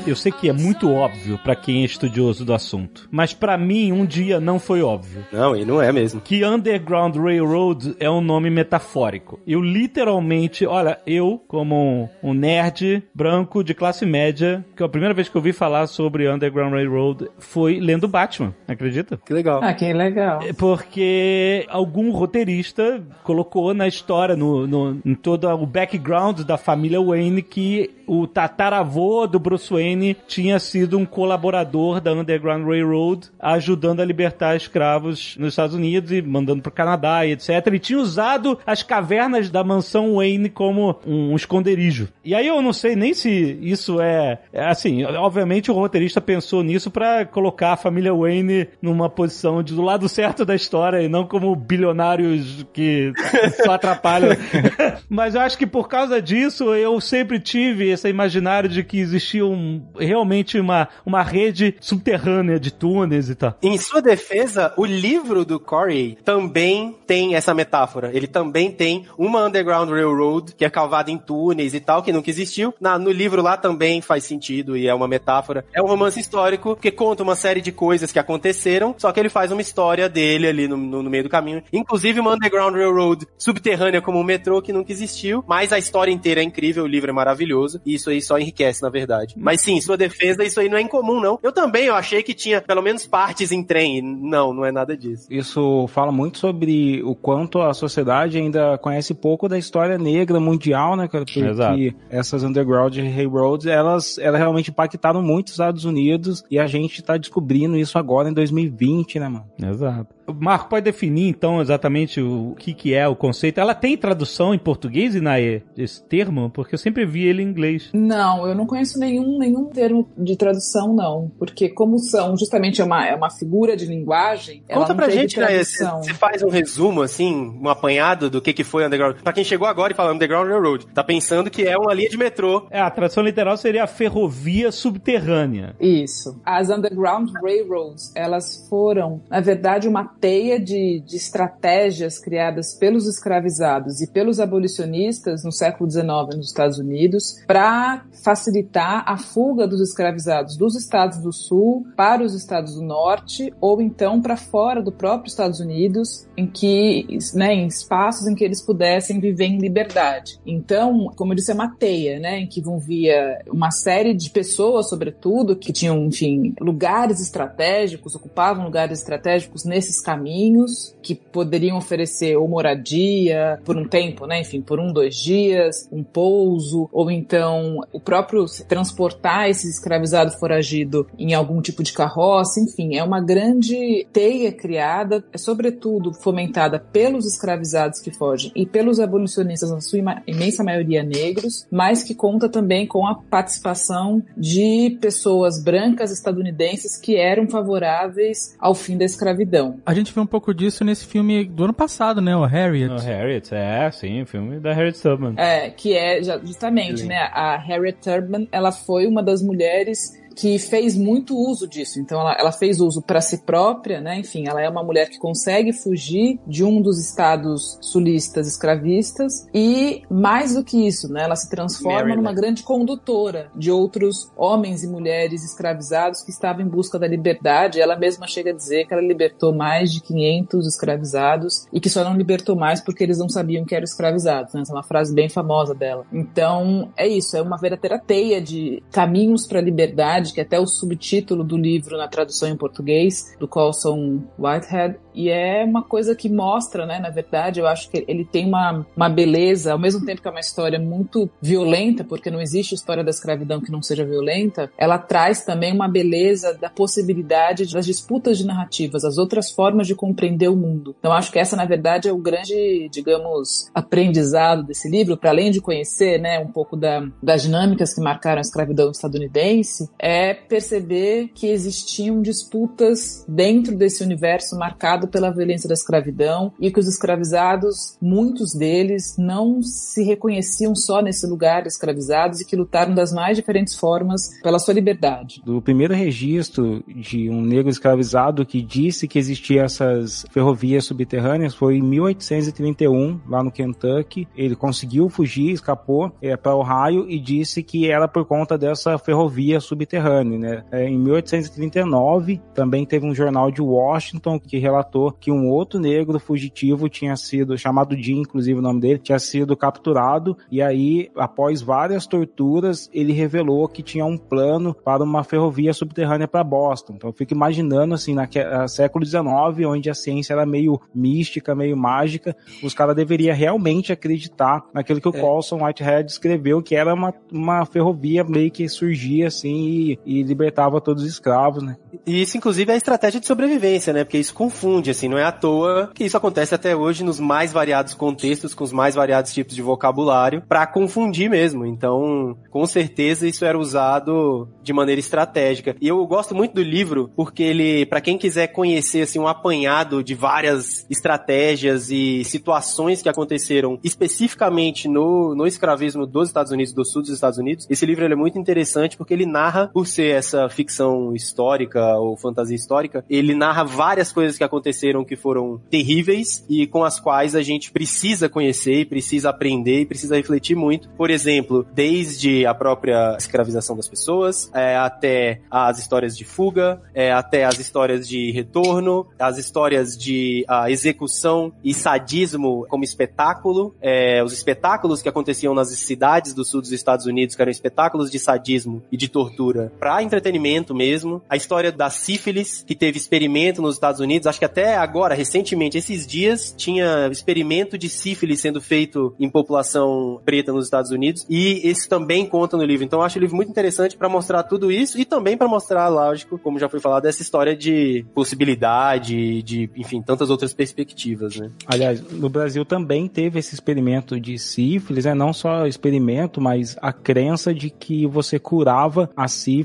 Eu 0.09 0.17
sei 0.17 0.33
que 0.33 0.49
é 0.49 0.53
muito 0.53 0.91
óbvio 0.93 1.39
pra 1.39 1.55
quem 1.55 1.83
é 1.83 1.85
estudioso 1.85 2.45
do 2.45 2.53
assunto, 2.55 3.09
mas 3.11 3.35
pra 3.35 3.57
mim 3.59 3.93
um 3.93 4.07
dia 4.07 4.41
não 4.41 4.59
foi 4.59 4.83
óbvio. 4.83 5.25
Não, 5.33 5.55
e 5.57 5.65
não 5.65 5.81
é 5.83 5.93
mesmo. 5.93 6.21
Que 6.21 6.45
Underground 6.45 7.17
Railroad 7.17 7.95
é 8.01 8.09
um 8.11 8.21
nome 8.21 8.49
metafórico. 8.51 9.39
Eu 9.47 9.61
literalmente, 9.61 10.67
olha, 10.67 10.99
eu 11.07 11.43
como 11.47 12.09
um 12.23 12.33
nerd 12.33 13.03
branco 13.15 13.63
de 13.63 13.75
classe 13.75 14.07
média, 14.07 14.65
que 14.77 14.83
a 14.83 14.89
primeira 14.89 15.15
vez 15.15 15.29
que 15.29 15.37
eu 15.37 15.41
ouvi 15.41 15.53
falar 15.53 15.87
sobre 15.87 16.29
Underground 16.31 16.73
Railroad 16.73 17.27
foi 17.39 17.79
lendo 17.81 18.09
Batman, 18.09 18.55
acredita? 18.67 19.19
Que 19.27 19.33
legal. 19.35 19.61
Ah, 19.63 19.75
que 19.75 19.93
legal. 19.93 20.41
É 20.43 20.53
Porque 20.53 21.67
algum 21.69 22.11
roteirista 22.13 23.03
colocou 23.23 23.75
na 23.75 23.87
história, 23.87 24.37
no, 24.37 24.67
no- 24.67 25.01
em 25.05 25.15
todo 25.15 25.49
o 25.49 25.67
background 25.67 26.41
da 26.41 26.57
família 26.57 27.01
Wayne, 27.01 27.43
que 27.43 27.91
o 28.07 28.27
tataravô 28.27 29.27
do 29.27 29.39
Bruce 29.39 29.71
Wayne 29.73 29.98
tinha 30.27 30.59
sido 30.59 30.99
um 30.99 31.05
colaborador 31.07 32.01
da 32.01 32.13
Underground 32.13 32.67
Railroad, 32.67 33.29
ajudando 33.39 34.01
a 34.01 34.05
libertar 34.05 34.57
escravos 34.57 35.37
nos 35.39 35.51
Estados 35.51 35.75
Unidos 35.75 36.13
e 36.13 36.23
mandando 36.23 36.63
pro 36.63 36.73
Canadá 36.73 37.25
e 37.27 37.33
etc. 37.33 37.67
Ele 37.67 37.79
tinha 37.79 37.99
usado 37.99 38.59
as 38.67 38.83
cavernas 38.83 39.51
da 39.51 39.63
mansão 39.63 40.17
Wayne 40.17 40.49
como 40.49 40.97
um 41.07 41.35
esconderijo. 41.35 42.09
E 42.25 42.35
aí 42.35 42.47
eu 42.47 42.61
não 42.63 42.73
sei 42.73 42.97
nem 42.97 43.15
se 43.15 43.59
isso 43.63 44.01
é, 44.01 44.39
é 44.53 44.67
assim, 44.67 45.05
obviamente 45.05 45.71
o 45.71 45.75
roteirista 45.75 46.21
pensou 46.21 46.63
nisso 46.63 46.91
pra 46.91 47.25
colocar 47.25 47.73
a 47.73 47.77
família 47.77 48.15
Wayne 48.15 48.69
numa 48.81 49.09
posição 49.09 49.63
de, 49.63 49.75
do 49.75 49.83
lado 49.83 50.09
certo 50.09 50.45
da 50.45 50.55
história 50.55 51.03
e 51.03 51.09
não 51.09 51.27
como 51.27 51.55
bilionários 51.55 52.67
que 52.73 53.13
só 53.65 53.73
atrapalham. 53.73 54.37
Mas 55.09 55.35
eu 55.35 55.41
acho 55.41 55.59
que 55.59 55.67
por 55.67 55.89
causa 55.89 56.21
disso 56.21 56.75
eu 56.75 57.01
sempre 57.01 57.39
tive 57.41 57.91
esse 57.91 58.09
imaginário 58.09 58.69
de 58.69 58.83
que 58.83 58.99
existia 58.99 59.45
um, 59.45 59.83
realmente 59.99 60.59
uma, 60.59 60.89
uma 61.05 61.23
rede 61.23 61.75
subterrânea 61.81 62.59
de 62.59 62.73
túneis 62.73 63.29
e 63.29 63.35
tal. 63.35 63.55
Em 63.63 63.77
sua 63.79 64.01
defesa, 64.03 64.73
o 64.77 64.85
livro 64.85 65.45
do 65.45 65.59
Corey 65.61 66.17
também 66.25 66.97
tem 67.07 67.35
essa 67.35 67.55
metáfora. 67.55 68.11
Ele 68.15 68.27
também 68.27 68.71
tem 68.71 69.05
uma 69.17 69.45
Underground 69.47 69.91
Railroad 69.91 70.55
que 70.55 70.65
é 70.65 70.71
cavada 70.71 71.11
em 71.11 71.19
túneis 71.19 71.75
e 71.75 71.81
tal, 71.81 72.03
que 72.03 72.13
nunca 72.13 72.31
existiu. 72.31 72.75
Na- 72.81 72.99
no 72.99 73.11
livro 73.11 73.43
lá 73.43 73.57
também 73.57 74.01
faz 74.01 74.25
sentido 74.25 74.77
e 74.77 74.87
é 74.87 74.95
uma 74.95 75.09
metáfora. 75.09 75.65
É 75.73 75.83
um 75.83 75.87
romance 75.87 76.19
histórico 76.21 76.77
que 76.77 76.91
conta 76.91 77.23
uma 77.23 77.35
série 77.37 77.61
de 77.61 77.73
coisas 77.73 78.13
que 78.13 78.19
aconteceram, 78.19 78.95
só 78.99 79.11
que 79.13 79.21
ele 79.21 79.29
faz 79.29 79.51
uma 79.53 79.61
história 79.61 80.09
dele 80.09 80.47
ali 80.49 80.69
no, 80.69 80.77
no- 80.77 81.03
no 81.03 81.11
meio 81.11 81.25
do 81.25 81.29
caminho. 81.31 81.63
Inclusive 81.73 82.21
uma 82.21 82.35
Underground 82.35 82.75
Railroad 82.75 83.27
subterrânea 83.37 84.01
como 84.01 84.19
um 84.19 84.25
metrô 84.25 84.61
que 84.63 84.73
nunca 84.73 84.93
existiu, 84.93 85.45
mas 85.47 85.73
a 85.73 85.79
história 85.79 86.11
inteira 86.13 86.41
é 86.41 86.45
incrível, 86.45 86.85
o 86.85 86.87
livro 86.87 87.11
é 87.11 87.13
maravilhoso 87.13 87.81
e 87.85 87.95
isso 87.95 88.11
aí 88.11 88.21
só 88.21 88.39
enriquece, 88.39 88.83
na 88.83 88.91
verdade. 88.91 89.35
Mas 89.37 89.61
sim, 89.61 89.78
em 89.79 89.81
sua 89.81 89.97
defesa, 89.97 90.45
isso 90.45 90.61
aí 90.61 90.69
não 90.69 90.77
é 90.77 90.81
incomum, 90.81 91.21
não. 91.21 91.39
Eu 91.43 91.53
também, 91.53 91.87
eu 91.87 91.95
achei 91.95 92.23
que 92.23 92.35
tinha 92.35 92.61
pelo 92.61 92.83
menos 92.83 93.07
partes 93.07 93.53
em 93.53 93.63
trem. 93.63 94.03
Não, 94.03 94.53
não 94.53 94.65
é 94.65 94.73
nada 94.73 94.97
disso. 94.97 95.27
Isso 95.31 95.87
fala 95.89 96.13
muito 96.13 96.39
sobre 96.39 97.03
o 97.03 97.15
quanto 97.15 97.61
a 97.61 97.73
sociedade 97.73 98.39
ainda 98.39 98.79
conhece 98.79 99.15
pouco 99.15 99.49
da 99.49 99.59
história 99.59 99.99
negra 99.99 100.39
mundial, 100.39 100.97
né, 100.97 101.09
cara? 101.09 101.25
Porque 101.25 101.41
Exato. 101.41 101.79
essas 102.11 102.43
underground 102.43 102.97
railroads, 102.97 103.67
elas, 103.67 104.19
elas 104.19 104.39
realmente 104.39 104.71
impactaram 104.71 105.23
muito 105.23 105.49
os 105.49 105.53
Estados 105.55 105.85
Unidos 105.85 106.45
e 106.51 106.59
a 106.59 106.67
gente 106.67 107.03
tá 107.03 107.17
descobrindo 107.17 107.77
isso 107.77 107.99
agora 107.99 108.29
em 108.29 108.33
2020, 108.33 109.19
né, 109.19 109.29
mano? 109.29 109.47
Exato. 109.63 110.18
Marco, 110.39 110.69
pode 110.69 110.85
definir 110.85 111.29
então 111.29 111.61
exatamente 111.61 112.21
o 112.21 112.55
que, 112.59 112.75
que 112.75 112.95
é 112.95 113.07
o 113.07 113.17
conceito? 113.17 113.59
Ela 113.59 113.75
tem 113.75 113.97
tradução 113.97 114.55
em 114.55 114.59
português, 114.59 115.15
Inaê, 115.15 115.63
esse 115.77 116.03
termo? 116.03 116.51
Porque 116.51 116.75
eu 116.75 116.79
sempre 116.79 117.05
vi 117.05 117.27
ele 117.27 117.43
em 117.43 117.47
inglês. 117.47 117.91
Não, 117.93 118.47
eu 118.47 118.55
não 118.55 118.67
conheço 118.67 118.99
nenhum, 118.99 119.39
nenhum 119.39 119.67
termo 119.67 120.09
de 120.17 120.37
tradução, 120.37 120.95
não. 120.95 121.31
Porque 121.39 121.69
como 121.69 121.99
são 121.99 122.37
justamente 122.37 122.81
é 122.81 122.85
uma, 122.85 123.07
é 123.07 123.15
uma 123.15 123.31
figura 123.31 123.77
de 123.77 123.87
linguagem, 123.87 124.63
Conta 124.69 124.95
pra 124.95 125.09
gente, 125.09 125.39
né? 125.39 125.65
Você 125.65 125.79
tradução. 125.79 126.03
você 126.03 126.15
faz 126.15 126.43
um 126.43 126.49
resumo, 126.49 127.03
assim, 127.03 127.59
um 127.61 127.69
apanhado 127.69 128.31
do 128.31 128.41
que, 128.41 128.53
que 128.53 128.65
foi 128.65 128.87
Underground. 128.87 129.17
Pra 129.17 129.33
quem 129.33 129.45
chegou 129.45 129.67
agora 129.67 129.93
e 129.93 129.97
fala 129.97 130.13
Underground 130.13 130.49
Railroad, 130.49 130.87
tá 130.89 131.03
pensando 131.03 131.51
que 131.51 131.63
é 131.63 131.77
uma 131.77 131.95
linha 131.95 132.09
de 132.09 132.17
metrô. 132.17 132.67
É, 132.71 132.81
a 132.81 132.91
tradução 132.91 133.23
literal 133.23 133.57
seria 133.57 133.85
a 133.85 133.87
ferrovia 133.87 134.71
subterrânea. 134.71 135.75
Isso. 135.81 136.41
As 136.45 136.71
Underground 136.71 137.31
Railroads, 137.43 138.13
elas 138.15 138.67
foram, 138.69 139.21
na 139.29 139.41
verdade, 139.41 139.89
uma 139.89 140.05
teia 140.21 140.59
de, 140.59 141.01
de 141.01 141.17
estratégias 141.17 142.19
criadas 142.19 142.75
pelos 142.75 143.07
escravizados 143.07 144.01
e 144.01 144.11
pelos 144.11 144.41
abolicionistas 144.41 145.45
no 145.45 145.53
século 145.53 145.91
XIX 145.91 146.07
nos 146.37 146.49
Estados 146.49 146.79
Unidos 146.79 147.37
para 147.47 148.05
facilitar 148.25 149.05
a 149.07 149.17
fuga 149.17 149.67
dos 149.67 149.81
escravizados 149.81 150.57
dos 150.57 150.75
estados 150.77 151.19
do 151.19 151.33
sul 151.33 151.87
para 151.97 152.23
os 152.23 152.35
estados 152.35 152.75
do 152.75 152.83
norte 152.83 153.53
ou 153.61 153.81
então 153.81 154.21
para 154.21 154.37
fora 154.37 154.83
do 154.83 154.93
próprio 154.93 155.29
Estados 155.29 155.61
Unidos, 155.61 156.27
em 156.37 156.47
que, 156.47 157.07
né, 157.35 157.55
em 157.55 157.67
espaços 157.67 158.27
em 158.27 158.35
que 158.35 158.45
eles 158.45 158.61
pudessem 158.61 159.21
viver 159.21 159.47
em 159.47 159.59
liberdade. 159.59 160.41
Então, 160.47 161.11
como 161.17 161.33
eu 161.33 161.37
disse, 161.37 161.51
é 161.51 161.55
uma 161.55 161.75
teia, 161.77 162.19
né, 162.19 162.41
em 162.41 162.47
que 162.47 162.61
vão 162.61 162.79
via 162.79 163.41
uma 163.49 163.71
série 163.71 164.15
de 164.15 164.31
pessoas, 164.31 164.89
sobretudo, 164.89 165.57
que 165.57 165.73
tinham, 165.73 166.07
enfim, 166.07 166.55
lugares 166.61 167.21
estratégicos, 167.21 168.15
ocupavam 168.15 168.65
lugares 168.65 169.01
estratégicos 169.01 169.65
nesses 169.65 170.01
caminhos, 170.09 170.97
que 171.03 171.15
poderiam 171.15 171.77
oferecer 171.77 172.35
ou 172.35 172.49
moradia 172.49 173.61
por 173.63 173.77
um 173.77 173.87
tempo, 173.87 174.27
né, 174.27 174.41
enfim, 174.41 174.63
por 174.63 174.81
um, 174.81 174.91
dois 174.91 175.17
dias, 175.17 175.87
um 175.93 176.03
pouso, 176.03 176.89
ou 176.91 177.11
então 177.11 177.81
o 177.93 178.01
próprio 178.01 178.47
transportar 178.67 179.51
esse 179.51 179.69
escravizado 179.69 180.33
foragido 180.39 181.07
em 181.19 181.35
algum 181.35 181.61
tipo 181.61 181.83
de 181.83 181.93
carroça, 181.93 182.59
enfim, 182.59 182.97
é 182.97 183.05
uma 183.05 183.21
grande 183.21 184.07
teia 184.11 184.51
criada, 184.51 185.23
é 185.31 185.37
sobretudo 185.37 186.15
fomentada 186.15 186.79
pelos 186.79 187.27
escravizados 187.27 188.01
que 188.01 188.11
fogem 188.11 188.51
e 188.57 188.65
pelos 188.65 188.99
abolicionistas, 188.99 189.71
na 189.71 189.83
sua 189.83 189.99
imensa 190.27 190.65
maioria 190.65 191.03
negros, 191.03 191.67
mas 191.71 192.03
que 192.03 192.15
conta 192.15 192.49
também 192.49 192.87
com 192.87 193.07
a 193.07 193.15
participação 193.15 194.23
de 194.35 194.97
pessoas 195.03 195.63
brancas 195.63 196.11
estadunidenses 196.11 196.97
que 196.97 197.17
eram 197.17 197.47
favoráveis 197.47 198.57
ao 198.59 198.75
fim 198.75 198.97
da 198.97 199.05
escravidão. 199.05 199.79
A 199.85 199.98
gente 199.99 200.13
viu 200.13 200.23
um 200.23 200.27
pouco 200.27 200.53
disso 200.55 200.85
nesse 200.85 201.07
filme 201.07 201.45
do 201.45 201.65
ano 201.65 201.73
passado, 201.73 202.21
né? 202.21 202.35
O 202.37 202.45
Harriet. 202.45 202.91
O 202.91 202.97
Harriet, 202.99 203.49
é, 203.55 203.91
sim, 203.91 204.25
filme 204.25 204.59
da 204.61 204.73
Harriet 204.73 205.01
Tubman. 205.01 205.35
É, 205.37 205.71
que 205.71 205.95
é 205.97 206.23
já- 206.23 206.39
justamente, 206.39 207.05
né? 207.05 207.19
A 207.33 207.57
Harriet 207.57 207.99
Tubman, 208.01 208.49
ela 208.51 208.73
foi 208.73 209.07
uma 209.07 209.23
das 209.23 209.43
mulheres 209.43 210.13
que 210.39 210.57
fez 210.57 210.97
muito 210.97 211.37
uso 211.37 211.67
disso. 211.67 211.99
Então, 211.99 212.21
ela, 212.21 212.37
ela 212.39 212.53
fez 212.53 212.81
uso 212.81 213.03
para 213.03 213.21
si 213.21 213.39
própria, 213.39 214.01
né? 214.01 214.21
Enfim, 214.21 214.47
ela 214.47 214.63
é 214.63 214.69
uma 214.69 214.85
mulher 214.85 215.11
que 215.11 215.19
consegue 215.19 215.73
fugir 215.73 216.39
de 216.47 216.63
um 216.63 216.81
dos 216.81 216.97
estados 217.05 217.77
sulistas 217.81 218.47
escravistas 218.47 219.49
e 219.53 220.03
mais 220.09 220.55
do 220.55 220.63
que 220.63 220.87
isso, 220.87 221.13
né? 221.13 221.25
Ela 221.25 221.35
se 221.35 221.51
transforma 221.51 222.03
Mary, 222.03 222.17
numa 222.17 222.31
né? 222.31 222.37
grande 222.37 222.63
condutora 222.63 223.51
de 223.57 223.73
outros 223.73 224.31
homens 224.37 224.85
e 224.85 224.87
mulheres 224.87 225.45
escravizados 225.45 226.23
que 226.23 226.31
estavam 226.31 226.63
em 226.65 226.69
busca 226.69 227.01
da 227.01 227.09
liberdade. 227.09 227.81
Ela 227.81 227.97
mesma 227.97 228.29
chega 228.29 228.51
a 228.51 228.55
dizer 228.55 228.87
que 228.87 228.93
ela 228.93 229.03
libertou 229.03 229.53
mais 229.53 229.93
de 229.93 230.01
500 230.01 230.69
escravizados 230.69 231.67
e 231.73 231.81
que 231.81 231.91
só 231.91 232.05
não 232.05 232.17
libertou 232.17 232.55
mais 232.55 232.81
porque 232.81 233.03
eles 233.03 233.19
não 233.19 233.29
sabiam 233.29 233.65
que 233.65 233.75
eram 233.75 233.85
escravizados. 233.85 234.55
Né? 234.55 234.61
Essa 234.61 234.73
é 234.73 234.77
uma 234.77 234.85
frase 234.85 235.13
bem 235.13 235.29
famosa 235.29 235.75
dela. 235.75 236.07
Então, 236.13 236.93
é 236.97 237.09
isso, 237.09 237.37
é 237.37 237.43
uma 237.43 237.57
verdadeira 237.57 237.99
teia 237.99 238.41
de 238.41 238.81
caminhos 238.93 239.49
para 239.49 239.59
a 239.59 239.63
liberdade, 239.63 240.28
que 240.33 240.41
é 240.41 240.43
até 240.43 240.59
o 240.59 240.67
subtítulo 240.67 241.45
do 241.45 241.57
livro 241.57 241.97
na 241.97 242.09
tradução 242.09 242.49
em 242.49 242.57
português, 242.57 243.37
do 243.39 243.49
Colson 243.49 244.23
Whitehead, 244.39 244.97
e 245.15 245.29
é 245.31 245.65
uma 245.65 245.83
coisa 245.83 246.15
que 246.15 246.29
mostra, 246.29 246.87
né, 246.87 247.01
na 247.01 247.11
verdade, 247.11 247.59
eu 247.59 247.67
acho 247.67 247.91
que 247.91 248.05
ele 248.07 248.25
tem 248.25 248.47
uma, 248.47 248.87
uma 248.97 249.09
beleza, 249.09 249.73
ao 249.73 249.79
mesmo 249.79 250.05
tempo 250.05 250.23
que 250.23 250.29
é 250.29 250.31
uma 250.31 250.41
história 250.41 250.79
muito 250.79 251.29
violenta, 251.43 252.05
porque 252.05 252.31
não 252.31 252.41
existe 252.41 252.75
história 252.75 253.03
da 253.03 253.11
escravidão 253.11 253.61
que 253.61 253.73
não 253.73 253.83
seja 253.83 254.05
violenta, 254.05 254.71
ela 254.79 254.99
traz 254.99 255.45
também 255.45 255.73
uma 255.73 255.89
beleza 255.89 256.55
da 256.55 256.71
possibilidade 256.71 257.73
das 257.73 257.85
disputas 257.85 258.39
de 258.39 258.47
narrativas, 258.47 259.05
as 259.05 259.19
outras 259.19 259.51
formas 259.51 259.87
de 259.87 259.95
compreender 259.95 260.49
o 260.49 260.57
mundo. 260.57 260.95
Então, 260.99 261.13
acho 261.13 261.33
que 261.33 261.39
essa, 261.39 261.57
na 261.57 261.65
verdade, 261.65 262.09
é 262.09 262.13
o 262.13 262.19
grande, 262.19 262.89
digamos, 262.93 263.69
aprendizado 263.75 264.63
desse 264.63 264.89
livro, 264.89 265.17
para 265.17 265.31
além 265.31 265.51
de 265.51 265.61
conhecer, 265.61 266.21
né, 266.21 266.39
um 266.39 266.53
pouco 266.53 266.77
da, 266.77 267.07
das 267.23 267.43
dinâmicas 267.43 267.95
que 267.95 268.01
marcaram 268.01 268.39
a 268.39 268.43
escravidão 268.43 268.91
estadunidense, 268.91 269.91
é 269.99 270.18
é 270.19 270.35
perceber 270.35 271.31
que 271.33 271.47
existiam 271.47 272.21
disputas 272.21 273.25
dentro 273.29 273.77
desse 273.77 274.03
universo 274.03 274.59
marcado 274.59 275.07
pela 275.07 275.31
violência 275.31 275.69
da 275.69 275.75
escravidão 275.75 276.53
e 276.59 276.73
que 276.73 276.81
os 276.81 276.89
escravizados, 276.89 277.97
muitos 278.03 278.53
deles, 278.53 279.15
não 279.17 279.63
se 279.63 280.03
reconheciam 280.03 280.75
só 280.75 281.01
nesse 281.01 281.25
lugar 281.25 281.67
escravizados 281.67 282.41
e 282.41 282.45
que 282.45 282.57
lutaram 282.57 282.95
das 282.95 283.13
mais 283.13 283.37
diferentes 283.37 283.77
formas 283.77 284.31
pela 284.43 284.59
sua 284.59 284.75
liberdade. 284.75 285.41
Do 285.45 285.63
primeiro 285.63 285.95
registro 285.95 286.83
de 286.89 287.31
um 287.31 287.41
negro 287.41 287.71
escravizado 287.71 288.45
que 288.45 288.61
disse 288.61 289.07
que 289.07 289.21
existiam 289.21 289.65
essas 289.65 290.27
ferrovias 290.33 290.85
subterrâneas 290.85 291.55
foi 291.55 291.77
em 291.77 291.83
1831, 291.83 293.21
lá 293.29 293.43
no 293.43 293.53
Kentucky. 293.53 294.27
Ele 294.37 294.57
conseguiu 294.57 295.09
fugir, 295.09 295.53
escapou 295.53 296.11
é, 296.21 296.37
para 296.37 296.57
Ohio 296.57 297.09
e 297.09 297.21
disse 297.21 297.63
que 297.63 297.89
era 297.89 298.09
por 298.09 298.25
conta 298.25 298.59
dessa 298.59 298.99
ferrovia 298.99 299.61
subterrânea. 299.61 299.98
Né? 300.39 300.65
É, 300.71 300.89
em 300.89 300.99
1839, 300.99 302.41
também 302.55 302.85
teve 302.85 303.07
um 303.07 303.15
jornal 303.15 303.51
de 303.51 303.63
Washington 303.63 304.39
que 304.39 304.59
relatou 304.59 305.13
que 305.13 305.31
um 305.31 305.49
outro 305.49 305.79
negro 305.79 306.19
fugitivo 306.19 306.89
tinha 306.89 307.17
sido, 307.17 307.57
chamado 307.57 307.97
Jim, 307.97 308.21
inclusive 308.21 308.59
o 308.59 308.63
nome 308.63 308.81
dele, 308.81 308.99
tinha 308.99 309.19
sido 309.19 309.57
capturado 309.57 310.37
e 310.51 310.63
aí, 310.63 311.11
após 311.17 311.61
várias 311.61 312.07
torturas, 312.07 312.89
ele 312.93 313.13
revelou 313.13 313.69
que 313.69 313.83
tinha 313.83 314.05
um 314.05 314.17
plano 314.17 314.75
para 314.75 315.03
uma 315.03 315.25
ferrovia 315.25 315.73
subterrânea 315.73 316.29
para 316.29 316.45
Boston. 316.45 316.95
Então 316.97 317.11
eu 317.11 317.15
fico 317.15 317.35
imaginando 317.35 317.95
assim, 317.95 318.15
no 318.15 318.69
século 318.69 319.05
XIX, 319.05 319.67
onde 319.67 319.91
a 319.91 319.95
ciência 319.95 320.33
era 320.33 320.47
meio 320.47 320.81
mística, 320.95 321.55
meio 321.55 321.77
mágica, 321.77 322.37
os 322.63 322.75
caras 322.75 322.97
deveriam 322.97 323.35
realmente 323.35 323.93
acreditar 323.93 324.65
naquilo 324.73 325.01
que 325.01 325.09
o 325.09 325.17
é. 325.17 325.21
Colson 325.21 325.65
Whitehead 325.65 326.11
escreveu, 326.11 326.63
que 326.63 326.75
era 326.75 326.95
uma, 326.95 327.15
uma 327.33 327.67
ferrovia 327.67 328.25
meio 328.25 328.51
que 328.51 328.69
surgia 328.69 329.29
assim 329.29 329.69
e, 329.69 329.88
e 330.05 330.23
libertava 330.23 330.81
todos 330.81 331.03
os 331.03 331.09
escravos, 331.09 331.63
né? 331.63 331.77
E 332.07 332.23
isso, 332.23 332.37
inclusive, 332.37 332.71
é 332.71 332.75
a 332.75 332.77
estratégia 332.77 333.21
de 333.21 333.27
sobrevivência, 333.27 333.93
né? 333.93 334.05
Porque 334.05 334.19
isso 334.19 334.35
confunde, 334.35 334.91
assim, 334.91 335.09
não 335.09 335.19
é 335.19 335.25
à 335.25 335.33
toa 335.33 335.91
que 335.95 336.05
isso 336.05 336.17
acontece 336.17 336.55
até 336.55 336.75
hoje 336.75 337.05
nos 337.05 337.21
mais 337.21 337.53
variados 337.53 337.95
contextos, 337.95 338.55
com 338.55 338.65
os 338.65 338.73
mais 338.73 338.95
variados 338.95 339.33
tipos 339.33 339.55
de 339.55 339.63
vocabulário, 339.63 340.43
para 340.49 340.67
confundir 340.67 341.31
mesmo. 341.31 341.65
Então, 341.65 342.37
com 342.51 342.67
certeza, 342.67 343.27
isso 343.27 343.45
era 343.45 343.59
usado 343.59 344.49
de 344.63 344.73
maneira 344.73 345.01
estratégica. 345.01 345.77
E 345.81 345.89
eu 345.89 346.05
gosto 346.07 346.35
muito 346.35 346.55
do 346.55 346.63
livro, 346.63 347.11
porque 347.15 347.43
ele, 347.43 347.87
para 347.87 348.01
quem 348.01 348.19
quiser 348.19 348.49
conhecer, 348.49 349.03
assim, 349.03 349.19
um 349.19 349.29
apanhado 349.29 350.03
de 350.03 350.15
várias 350.15 350.87
estratégias 350.91 351.91
e 351.91 352.25
situações 352.25 353.03
que 353.03 353.09
aconteceram 353.09 353.79
especificamente 353.83 354.89
no, 354.89 355.35
no 355.35 355.47
escravismo 355.47 356.07
dos 356.07 356.29
Estados 356.29 356.53
Unidos, 356.53 356.73
do 356.73 356.85
sul 356.85 357.03
dos 357.03 357.11
Estados 357.11 357.39
Unidos, 357.39 357.67
esse 357.69 357.85
livro 357.87 358.05
é 358.05 358.17
muito 358.17 358.39
interessante 358.39 358.97
porque 358.97 359.15
ele 359.15 359.27
narra, 359.27 359.71
por 359.79 359.87
ser 359.87 360.17
essa 360.17 360.49
ficção 360.49 361.15
histórica 361.15 361.97
ou 361.99 362.17
fantasia 362.17 362.57
histórica, 362.57 363.05
ele 363.09 363.33
narra 363.33 363.63
várias 363.63 364.11
coisas 364.11 364.37
que 364.37 364.43
aconteceram 364.43 365.05
que 365.05 365.15
foram 365.15 365.61
terríveis 365.71 366.45
e 366.49 366.67
com 366.67 366.83
as 366.83 366.99
quais 366.99 367.37
a 367.37 367.43
gente 367.43 367.71
precisa 367.71 368.29
conhecer, 368.29 368.89
precisa 368.89 369.31
aprender 369.31 369.83
e 369.83 369.87
precisa 369.87 370.17
refletir 370.17 370.57
muito. 370.57 370.89
Por 370.97 371.11
exemplo, 371.11 371.65
desde 371.73 372.45
a 372.45 372.53
própria 372.53 373.17
escravização 373.17 373.77
das 373.77 373.87
pessoas, 373.87 374.51
é, 374.53 374.77
até 374.77 375.43
as 375.49 375.79
histórias 375.79 376.17
de 376.17 376.25
fuga, 376.25 376.83
é, 376.93 377.13
até 377.13 377.45
as 377.45 377.61
histórias 377.61 378.09
de 378.09 378.33
retorno, 378.33 379.07
as 379.17 379.39
histórias 379.39 379.97
de 379.97 380.45
a 380.49 380.69
execução 380.69 381.53
e 381.63 381.73
sadismo 381.73 382.67
como 382.69 382.83
espetáculo, 382.83 383.77
é, 383.81 384.25
os 384.25 384.33
espetáculos 384.33 385.03
que 385.03 385.09
aconteciam 385.09 385.55
nas 385.55 385.69
cidades 385.69 386.35
do 386.35 386.45
sul 386.45 386.61
dos 386.61 386.73
Estados 386.73 387.07
Unidos, 387.07 387.37
que 387.37 387.43
eram 387.43 387.53
espetáculos 387.53 388.11
de 388.11 388.19
sadismo 388.19 388.83
e 388.91 388.97
de 388.97 389.09
tortura 389.09 389.68
para 389.69 390.03
entretenimento 390.03 390.75
mesmo, 390.75 391.23
a 391.29 391.37
história 391.37 391.71
da 391.71 391.91
sífilis, 391.91 392.65
que 392.67 392.75
teve 392.75 392.99
experimento 392.99 393.63
nos 393.63 393.75
Estados 393.75 394.01
Unidos, 394.01 394.27
acho 394.27 394.39
que 394.39 394.45
até 394.45 394.77
agora, 394.77 395.15
recentemente, 395.15 395.79
esses 395.79 396.07
dias, 396.07 396.55
tinha 396.57 397.09
experimento 397.11 397.77
de 397.77 397.89
sífilis 397.89 398.41
sendo 398.41 398.61
feito 398.61 399.15
em 399.19 399.29
população 399.29 400.21
preta 400.25 400.53
nos 400.53 400.65
Estados 400.65 400.91
Unidos, 400.91 401.27
e 401.29 401.61
esse 401.65 401.89
também 401.89 402.27
conta 402.27 402.57
no 402.57 402.65
livro. 402.65 402.85
Então 402.85 403.03
acho 403.03 403.19
o 403.19 403.21
livro 403.21 403.37
muito 403.37 403.51
interessante 403.51 403.97
para 403.97 404.09
mostrar 404.09 404.43
tudo 404.45 404.71
isso 404.71 404.99
e 404.99 405.05
também 405.05 405.37
para 405.37 405.49
mostrar, 405.49 405.89
lógico, 405.89 406.39
como 406.39 406.59
já 406.59 406.69
foi 406.69 406.81
falado, 406.81 407.07
essa 407.07 407.23
história 407.23 407.57
de 407.57 408.05
possibilidade, 408.15 409.43
de, 409.43 409.71
enfim, 409.77 410.01
tantas 410.03 410.31
outras 410.31 410.53
perspectivas, 410.53 411.37
né? 411.37 411.51
Aliás, 411.67 412.01
no 412.13 412.29
Brasil 412.29 412.65
também 412.65 413.09
teve 413.09 413.39
esse 413.39 413.55
experimento 413.55 414.21
de 414.21 414.39
sífilis, 414.39 415.05
né? 415.05 415.15
Não 415.15 415.33
só 415.33 415.67
experimento, 415.67 416.41
mas 416.41 416.77
a 416.81 416.93
crença 416.93 417.53
de 417.53 417.71
que 417.71 418.07
você 418.07 418.39
curava 418.39 419.11
a 419.17 419.29
sífilis 419.29 419.58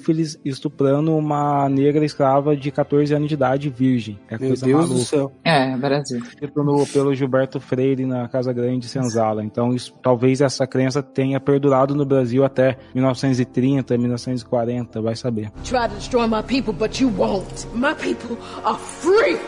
estuprando 0.43 1.15
uma 1.15 1.67
negra 1.69 2.05
escrava 2.05 2.55
de 2.55 2.71
14 2.71 3.13
anos 3.13 3.27
de 3.27 3.33
idade 3.33 3.69
virgem. 3.69 4.19
É 4.29 4.37
Meu 4.37 4.49
coisa 4.49 4.65
Deus 4.65 4.81
maluca. 4.81 4.99
do 4.99 5.05
céu. 5.05 5.31
É, 5.43 5.75
Brasil. 5.77 6.21
Pelo, 6.53 6.85
pelo 6.87 7.15
Gilberto 7.15 7.59
Freire 7.59 8.05
na 8.05 8.27
Casa 8.27 8.53
Grande 8.53 8.79
de 8.79 8.87
Senzala. 8.87 9.43
Então, 9.43 9.73
isso, 9.73 9.93
talvez 10.01 10.41
essa 10.41 10.65
crença 10.65 11.01
tenha 11.01 11.39
perdurado 11.39 11.95
no 11.95 12.05
Brasil 12.05 12.43
até 12.43 12.77
1930, 12.93 13.97
1940, 13.97 15.01
vai 15.01 15.15
saber. 15.15 15.51
Try 15.63 15.87
to 15.87 15.95
destroy 15.95 16.27
my 16.27 16.41
people, 16.43 16.73
but 16.73 16.99
you 16.99 17.09
won't. 17.17 17.67
My 17.73 17.93
people 17.93 18.37
are 18.63 18.77
free. 18.77 19.39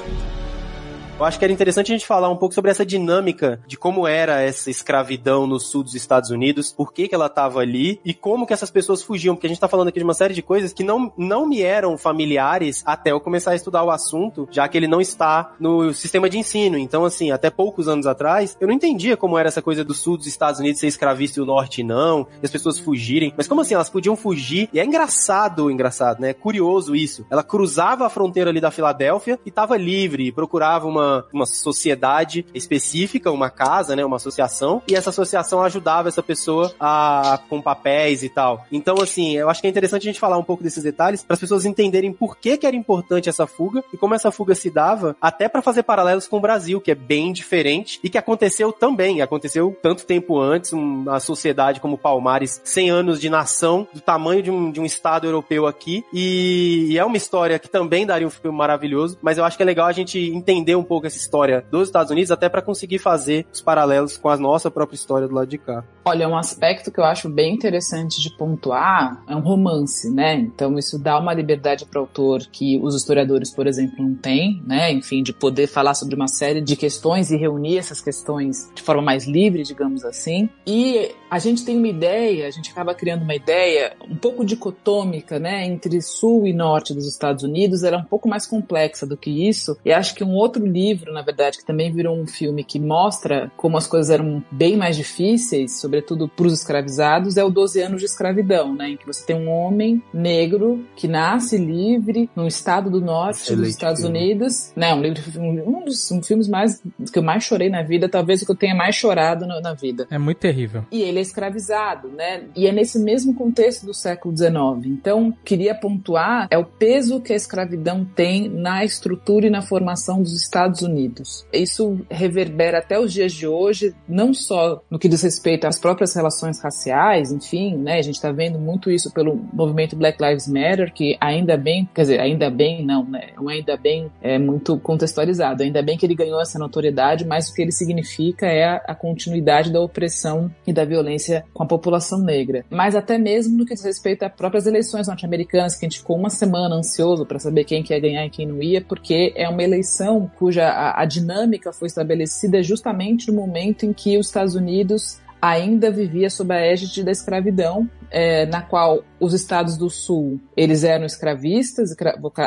Eu 1.18 1.24
acho 1.24 1.40
que 1.40 1.46
era 1.46 1.54
interessante 1.54 1.94
a 1.94 1.96
gente 1.96 2.06
falar 2.06 2.30
um 2.30 2.36
pouco 2.36 2.54
sobre 2.54 2.70
essa 2.70 2.86
dinâmica 2.86 3.62
de 3.66 3.78
como 3.78 4.06
era 4.06 4.42
essa 4.42 4.70
escravidão 4.70 5.48
no 5.48 5.62
sul 5.62 5.82
dos 5.82 5.96
Estados 5.96 6.30
Unidos, 6.30 6.74
por 6.74 6.92
que, 6.92 7.08
que 7.08 7.16
ela 7.16 7.28
estava 7.28 7.62
ali 7.62 8.02
e 8.04 8.14
como 8.14 8.46
que 8.46 8.52
essas 8.52 8.70
pessoas 8.70 9.02
fugiam, 9.02 9.34
porque 9.34 9.48
a 9.48 9.50
gente 9.50 9.56
está 9.56 9.70
falando 9.70 9.88
aqui 9.88 9.98
de 9.98 10.04
uma 10.04 10.14
série 10.14 10.34
de 10.34 10.42
coisas 10.42 10.74
que 10.74 10.84
não, 10.84 11.14
não 11.18 11.48
me 11.48 11.62
eram 11.62 11.98
familiares 11.98 12.84
até 12.86 13.14
eu 13.14 13.22
começar 13.22 13.52
a 13.52 13.56
estudar 13.56 13.86
o 13.86 13.92
assunto, 13.92 14.46
já 14.52 14.68
que 14.68 14.78
ele 14.78 14.90
não 14.90 15.00
está 15.00 15.54
no 15.58 15.94
sistema 15.94 16.30
de 16.30 16.38
ensino. 16.38 16.78
Então, 16.78 17.06
assim, 17.06 17.32
até 17.32 17.50
poucos 17.50 17.88
anos 17.88 18.08
atrás, 18.08 18.58
eu 18.60 18.68
não 18.68 18.76
entendia 18.76 19.16
como 19.16 19.38
era 19.38 19.48
essa 19.48 19.62
coisa 19.62 19.86
do 19.86 19.94
sul 19.94 20.18
dos 20.18 20.28
Estados 20.28 20.60
Unidos 20.60 20.82
ser 20.82 20.88
escravista 20.88 21.40
e 21.40 21.44
o 21.44 21.46
norte 21.46 21.82
não, 21.82 22.28
e 22.44 22.46
as 22.46 22.52
pessoas 22.52 22.78
fugirem. 22.78 23.34
Mas 23.38 23.48
como 23.48 23.62
assim? 23.62 23.74
Elas 23.74 23.90
podiam 23.90 24.18
fugir. 24.18 24.68
E 24.74 24.82
é 24.82 24.84
engraçado, 24.84 25.72
engraçado, 25.72 26.20
né? 26.20 26.34
Curioso 26.34 26.94
isso. 26.94 27.26
Ela 27.30 27.42
cruzava 27.42 28.06
a 28.06 28.10
fronteira 28.10 28.50
ali 28.50 28.60
da 28.60 28.70
Filadélfia 28.70 29.40
e 29.46 29.50
estava 29.50 29.78
livre, 29.78 30.30
procurava 30.34 30.86
uma 30.86 31.05
uma, 31.32 31.46
sociedade 31.46 32.46
específica, 32.54 33.32
uma 33.32 33.50
casa, 33.50 33.96
né, 33.96 34.04
uma 34.06 34.18
associação, 34.18 34.82
e 34.88 34.96
essa 34.96 35.10
associação 35.10 35.62
ajudava 35.62 36.10
essa 36.10 36.24
pessoa 36.24 36.74
a, 36.80 37.40
com 37.50 37.62
papéis 37.62 38.24
e 38.24 38.30
tal. 38.30 38.66
Então, 38.72 38.96
assim, 39.02 39.36
eu 39.36 39.50
acho 39.50 39.62
que 39.62 39.68
é 39.68 39.70
interessante 39.70 40.04
a 40.04 40.12
gente 40.12 40.20
falar 40.20 40.38
um 40.38 40.44
pouco 40.44 40.64
desses 40.64 40.84
detalhes 40.84 41.24
para 41.24 41.34
as 41.34 41.40
pessoas 41.40 41.66
entenderem 41.66 42.14
por 42.14 42.38
que, 42.38 42.58
que 42.58 42.68
era 42.68 42.76
importante 42.76 43.30
essa 43.30 43.48
fuga 43.48 43.84
e 43.94 43.98
como 43.98 44.16
essa 44.16 44.32
fuga 44.32 44.56
se 44.56 44.70
dava, 44.70 45.16
até 45.22 45.48
para 45.48 45.62
fazer 45.62 45.84
paralelos 45.84 46.28
com 46.28 46.38
o 46.38 46.42
Brasil, 46.42 46.82
que 46.82 46.92
é 46.92 46.96
bem 46.96 47.32
diferente 47.32 48.00
e 48.04 48.10
que 48.10 48.18
aconteceu 48.18 48.72
também, 48.72 49.22
aconteceu 49.22 49.76
tanto 49.82 50.06
tempo 50.06 50.40
antes, 50.40 50.74
uma 50.74 51.20
sociedade 51.20 51.80
como 51.80 51.98
Palmares, 51.98 52.62
100 52.64 52.90
anos 52.90 53.20
de 53.20 53.30
nação, 53.30 53.88
do 53.94 54.02
tamanho 54.02 54.42
de 54.42 54.52
um, 54.52 54.72
de 54.72 54.80
um 54.80 54.86
estado 54.86 55.28
europeu 55.28 55.68
aqui, 55.68 56.04
e, 56.14 56.88
e 56.90 56.98
é 56.98 57.06
uma 57.06 57.18
história 57.18 57.60
que 57.60 57.70
também 57.70 58.06
daria 58.06 58.28
um 58.28 58.32
filme 58.32 58.58
maravilhoso, 58.58 59.18
mas 59.22 59.38
eu 59.38 59.44
acho 59.44 59.58
que 59.58 59.64
é 59.64 59.66
legal 59.66 59.88
a 59.88 59.92
gente 59.92 60.20
entender 60.20 60.76
um 60.76 60.84
pouco 60.84 60.95
pouco 60.96 61.08
essa 61.08 61.18
história 61.18 61.66
dos 61.70 61.90
Estados 61.90 62.10
Unidos, 62.10 62.32
até 62.32 62.48
para 62.48 62.62
conseguir 62.62 63.00
fazer 63.00 63.46
os 63.52 63.60
paralelos 63.60 64.16
com 64.16 64.30
a 64.30 64.38
nossa 64.38 64.72
própria 64.72 64.96
história 64.96 65.28
do 65.28 65.36
lado 65.36 65.48
de 65.48 65.58
cá. 65.58 65.84
Olha, 66.06 66.30
um 66.30 66.38
aspecto 66.38 66.90
que 66.90 67.00
eu 67.00 67.04
acho 67.04 67.28
bem 67.28 67.54
interessante 67.54 68.22
de 68.22 68.30
pontuar 68.38 69.22
é 69.28 69.36
um 69.36 69.42
romance, 69.42 70.10
né? 70.10 70.36
Então 70.36 70.78
isso 70.78 70.98
dá 70.98 71.20
uma 71.20 71.34
liberdade 71.34 71.86
para 71.86 72.00
o 72.00 72.04
autor 72.04 72.44
que 72.50 72.80
os 72.82 72.96
historiadores, 72.96 73.54
por 73.54 73.68
exemplo, 73.68 73.96
não 74.00 74.16
têm, 74.16 74.62
né? 74.66 74.92
Enfim, 74.94 75.22
de 75.22 75.34
poder 75.34 75.68
falar 75.68 75.96
sobre 75.96 76.16
uma 76.16 76.28
série 76.28 76.62
de 76.62 76.78
questões 76.78 77.30
e 77.32 77.36
reunir 77.36 77.78
essas 77.78 78.00
questões 78.00 78.72
de 78.74 78.82
forma 78.82 79.02
mais 79.02 79.28
livre, 79.28 79.64
digamos 79.64 80.06
assim. 80.06 80.48
E 80.66 81.12
a 81.30 81.40
gente 81.40 81.66
tem 81.66 81.78
uma 81.78 81.88
ideia, 81.88 82.48
a 82.48 82.52
gente 82.52 82.72
acaba 82.72 82.94
criando 82.94 83.24
uma 83.24 83.36
ideia 83.36 83.98
um 84.10 84.16
pouco 84.16 84.46
dicotômica, 84.46 85.40
né, 85.40 85.66
entre 85.66 86.02
sul 86.02 86.48
e 86.48 86.54
norte 86.54 86.94
dos 86.94 87.08
Estados 87.08 87.44
Unidos, 87.44 87.84
era 87.84 87.98
é 87.98 88.00
um 88.00 88.04
pouco 88.04 88.30
mais 88.30 88.46
complexa 88.46 89.06
do 89.06 89.18
que 89.18 89.50
isso. 89.50 89.78
E 89.84 89.92
acho 89.92 90.14
que 90.14 90.24
um 90.24 90.34
outro 90.34 90.66
livro, 90.66 90.85
na 91.12 91.22
verdade, 91.22 91.58
que 91.58 91.66
também 91.66 91.92
virou 91.92 92.16
um 92.16 92.28
filme 92.28 92.64
que 92.64 92.80
mostra 92.80 93.52
como 93.56 93.78
as 93.78 93.88
coisas 93.88 94.10
eram 94.10 94.44
bem 94.52 94.76
mais 94.76 94.96
difíceis, 94.96 95.80
sobretudo 95.80 96.28
para 96.28 96.46
os 96.46 96.54
escravizados, 96.54 97.38
é 97.38 97.44
o 97.44 97.50
12 97.50 97.82
anos 97.82 98.00
de 98.00 98.06
escravidão, 98.06 98.76
né, 98.76 98.90
em 98.90 98.98
que 98.98 99.06
você 99.06 99.26
tem 99.26 99.36
um 99.36 99.50
homem 99.50 100.02
negro 100.14 100.86
que 100.96 101.08
nasce 101.08 101.58
livre 101.58 102.30
no 102.36 102.48
estado 102.48 102.90
do 102.90 103.02
norte 103.02 103.42
Excelente 103.42 103.62
dos 103.62 103.70
Estados 103.70 104.02
filme. 104.02 104.20
Unidos, 104.20 104.72
né, 104.76 104.94
um 104.94 105.02
livro 105.02 105.22
um 105.40 105.86
dos 105.86 106.12
um 106.12 106.22
filmes 106.22 106.48
mais 106.48 106.82
que 107.12 107.20
eu 107.20 107.24
mais 107.24 107.44
chorei 107.44 107.70
na 107.70 107.82
vida, 107.82 108.10
talvez 108.10 108.42
o 108.42 108.46
que 108.46 108.52
eu 108.52 108.56
tenha 108.56 108.76
mais 108.76 108.96
chorado 108.96 109.46
na, 109.46 109.62
na 109.62 109.74
vida. 109.74 110.08
É 110.10 110.18
muito 110.18 110.38
terrível. 110.38 110.86
E 110.92 111.02
ele 111.02 111.20
é 111.20 111.22
escravizado, 111.22 112.10
né? 112.10 112.44
E 112.56 112.68
é 112.68 112.72
nesse 112.72 113.00
mesmo 113.00 113.34
contexto 113.34 113.86
do 113.86 113.94
século 113.94 114.36
XIX. 114.36 114.54
Então, 114.86 115.34
queria 115.44 115.76
pontuar 115.76 116.48
é 116.50 116.58
o 116.58 116.66
peso 116.66 117.22
que 117.22 117.34
a 117.34 117.36
escravidão 117.36 118.06
tem 118.06 118.50
na 118.50 118.84
estrutura 118.84 119.48
e 119.48 119.50
na 119.50 119.62
formação 119.62 120.22
dos 120.22 120.34
Estados 120.34 120.75
Estados 120.76 120.82
Unidos. 120.82 121.48
Isso 121.52 122.00
reverbera 122.10 122.80
até 122.80 123.00
os 123.00 123.12
dias 123.12 123.32
de 123.34 123.48
hoje, 123.48 123.94
não 124.08 124.34
só 124.34 124.82
no 124.90 125.00
que 125.00 125.08
diz 125.08 125.22
respeito 125.22 125.66
às 125.66 125.80
próprias 125.80 126.14
relações 126.14 126.62
raciais, 126.62 127.32
enfim, 127.32 127.78
né? 127.78 127.98
A 127.98 128.02
gente 128.02 128.16
está 128.16 128.32
vendo 128.32 128.60
muito 128.60 128.92
isso 128.92 129.12
pelo 129.12 129.36
movimento 129.54 129.96
Black 129.96 130.22
Lives 130.22 130.48
Matter, 130.48 130.94
que 130.94 131.18
ainda 131.20 131.58
bem, 131.58 131.90
quer 131.94 132.02
dizer, 132.02 132.20
ainda 132.20 132.50
bem 132.50 132.86
não, 132.86 133.06
né? 133.06 133.30
Um 133.40 133.48
ainda 133.48 133.78
bem 133.78 134.12
é 134.22 134.38
muito 134.38 134.78
contextualizado. 134.80 135.64
Ainda 135.64 135.82
bem 135.82 135.98
que 135.98 136.06
ele 136.06 136.16
ganhou 136.16 136.42
essa 136.42 136.60
notoriedade, 136.60 137.26
mas 137.26 137.50
o 137.50 137.54
que 137.54 137.62
ele 137.62 137.72
significa 137.72 138.48
é 138.48 138.66
a, 138.66 138.76
a 138.88 138.96
continuidade 138.96 139.72
da 139.72 139.80
opressão 139.80 140.52
e 140.68 140.74
da 140.74 140.84
violência 140.84 141.46
com 141.54 141.64
a 141.64 141.68
população 141.68 142.20
negra. 142.20 142.66
Mas 142.70 142.96
até 142.96 143.18
mesmo 143.18 143.58
no 143.58 143.66
que 143.66 143.74
diz 143.74 143.84
respeito 143.84 144.24
às 144.24 144.34
próprias 144.34 144.66
eleições 144.66 145.08
norte-americanas, 145.08 145.76
que 145.76 145.86
a 145.86 145.90
gente 145.90 146.00
ficou 146.00 146.18
uma 146.18 146.30
semana 146.30 146.76
ansioso 146.76 147.26
para 147.26 147.40
saber 147.40 147.64
quem 147.64 147.84
que 147.84 147.94
ia 147.94 148.00
ganhar 148.00 148.26
e 148.26 148.30
quem 148.30 148.46
não 148.46 148.62
ia, 148.62 148.82
porque 148.82 149.32
é 149.36 149.48
uma 149.48 149.64
eleição 149.64 150.30
cuja 150.38 150.65
a, 150.70 151.02
a 151.02 151.06
dinâmica 151.06 151.72
foi 151.72 151.88
estabelecida 151.88 152.62
justamente 152.64 153.32
no 153.32 153.34
momento 153.34 153.86
em 153.86 153.94
que 153.94 154.18
os 154.18 154.28
Estados 154.28 154.56
Unidos 154.56 155.20
ainda 155.42 155.92
vivia 155.92 156.30
sob 156.30 156.54
a 156.54 156.60
égide 156.60 157.04
da 157.04 157.12
escravidão, 157.12 157.90
é, 158.12 158.46
na 158.46 158.62
qual 158.62 159.04
os 159.20 159.34
estados 159.34 159.78
do 159.78 159.90
sul 159.90 160.40
eles 160.56 160.84
eram 160.84 161.06
escravistas, 161.06 161.96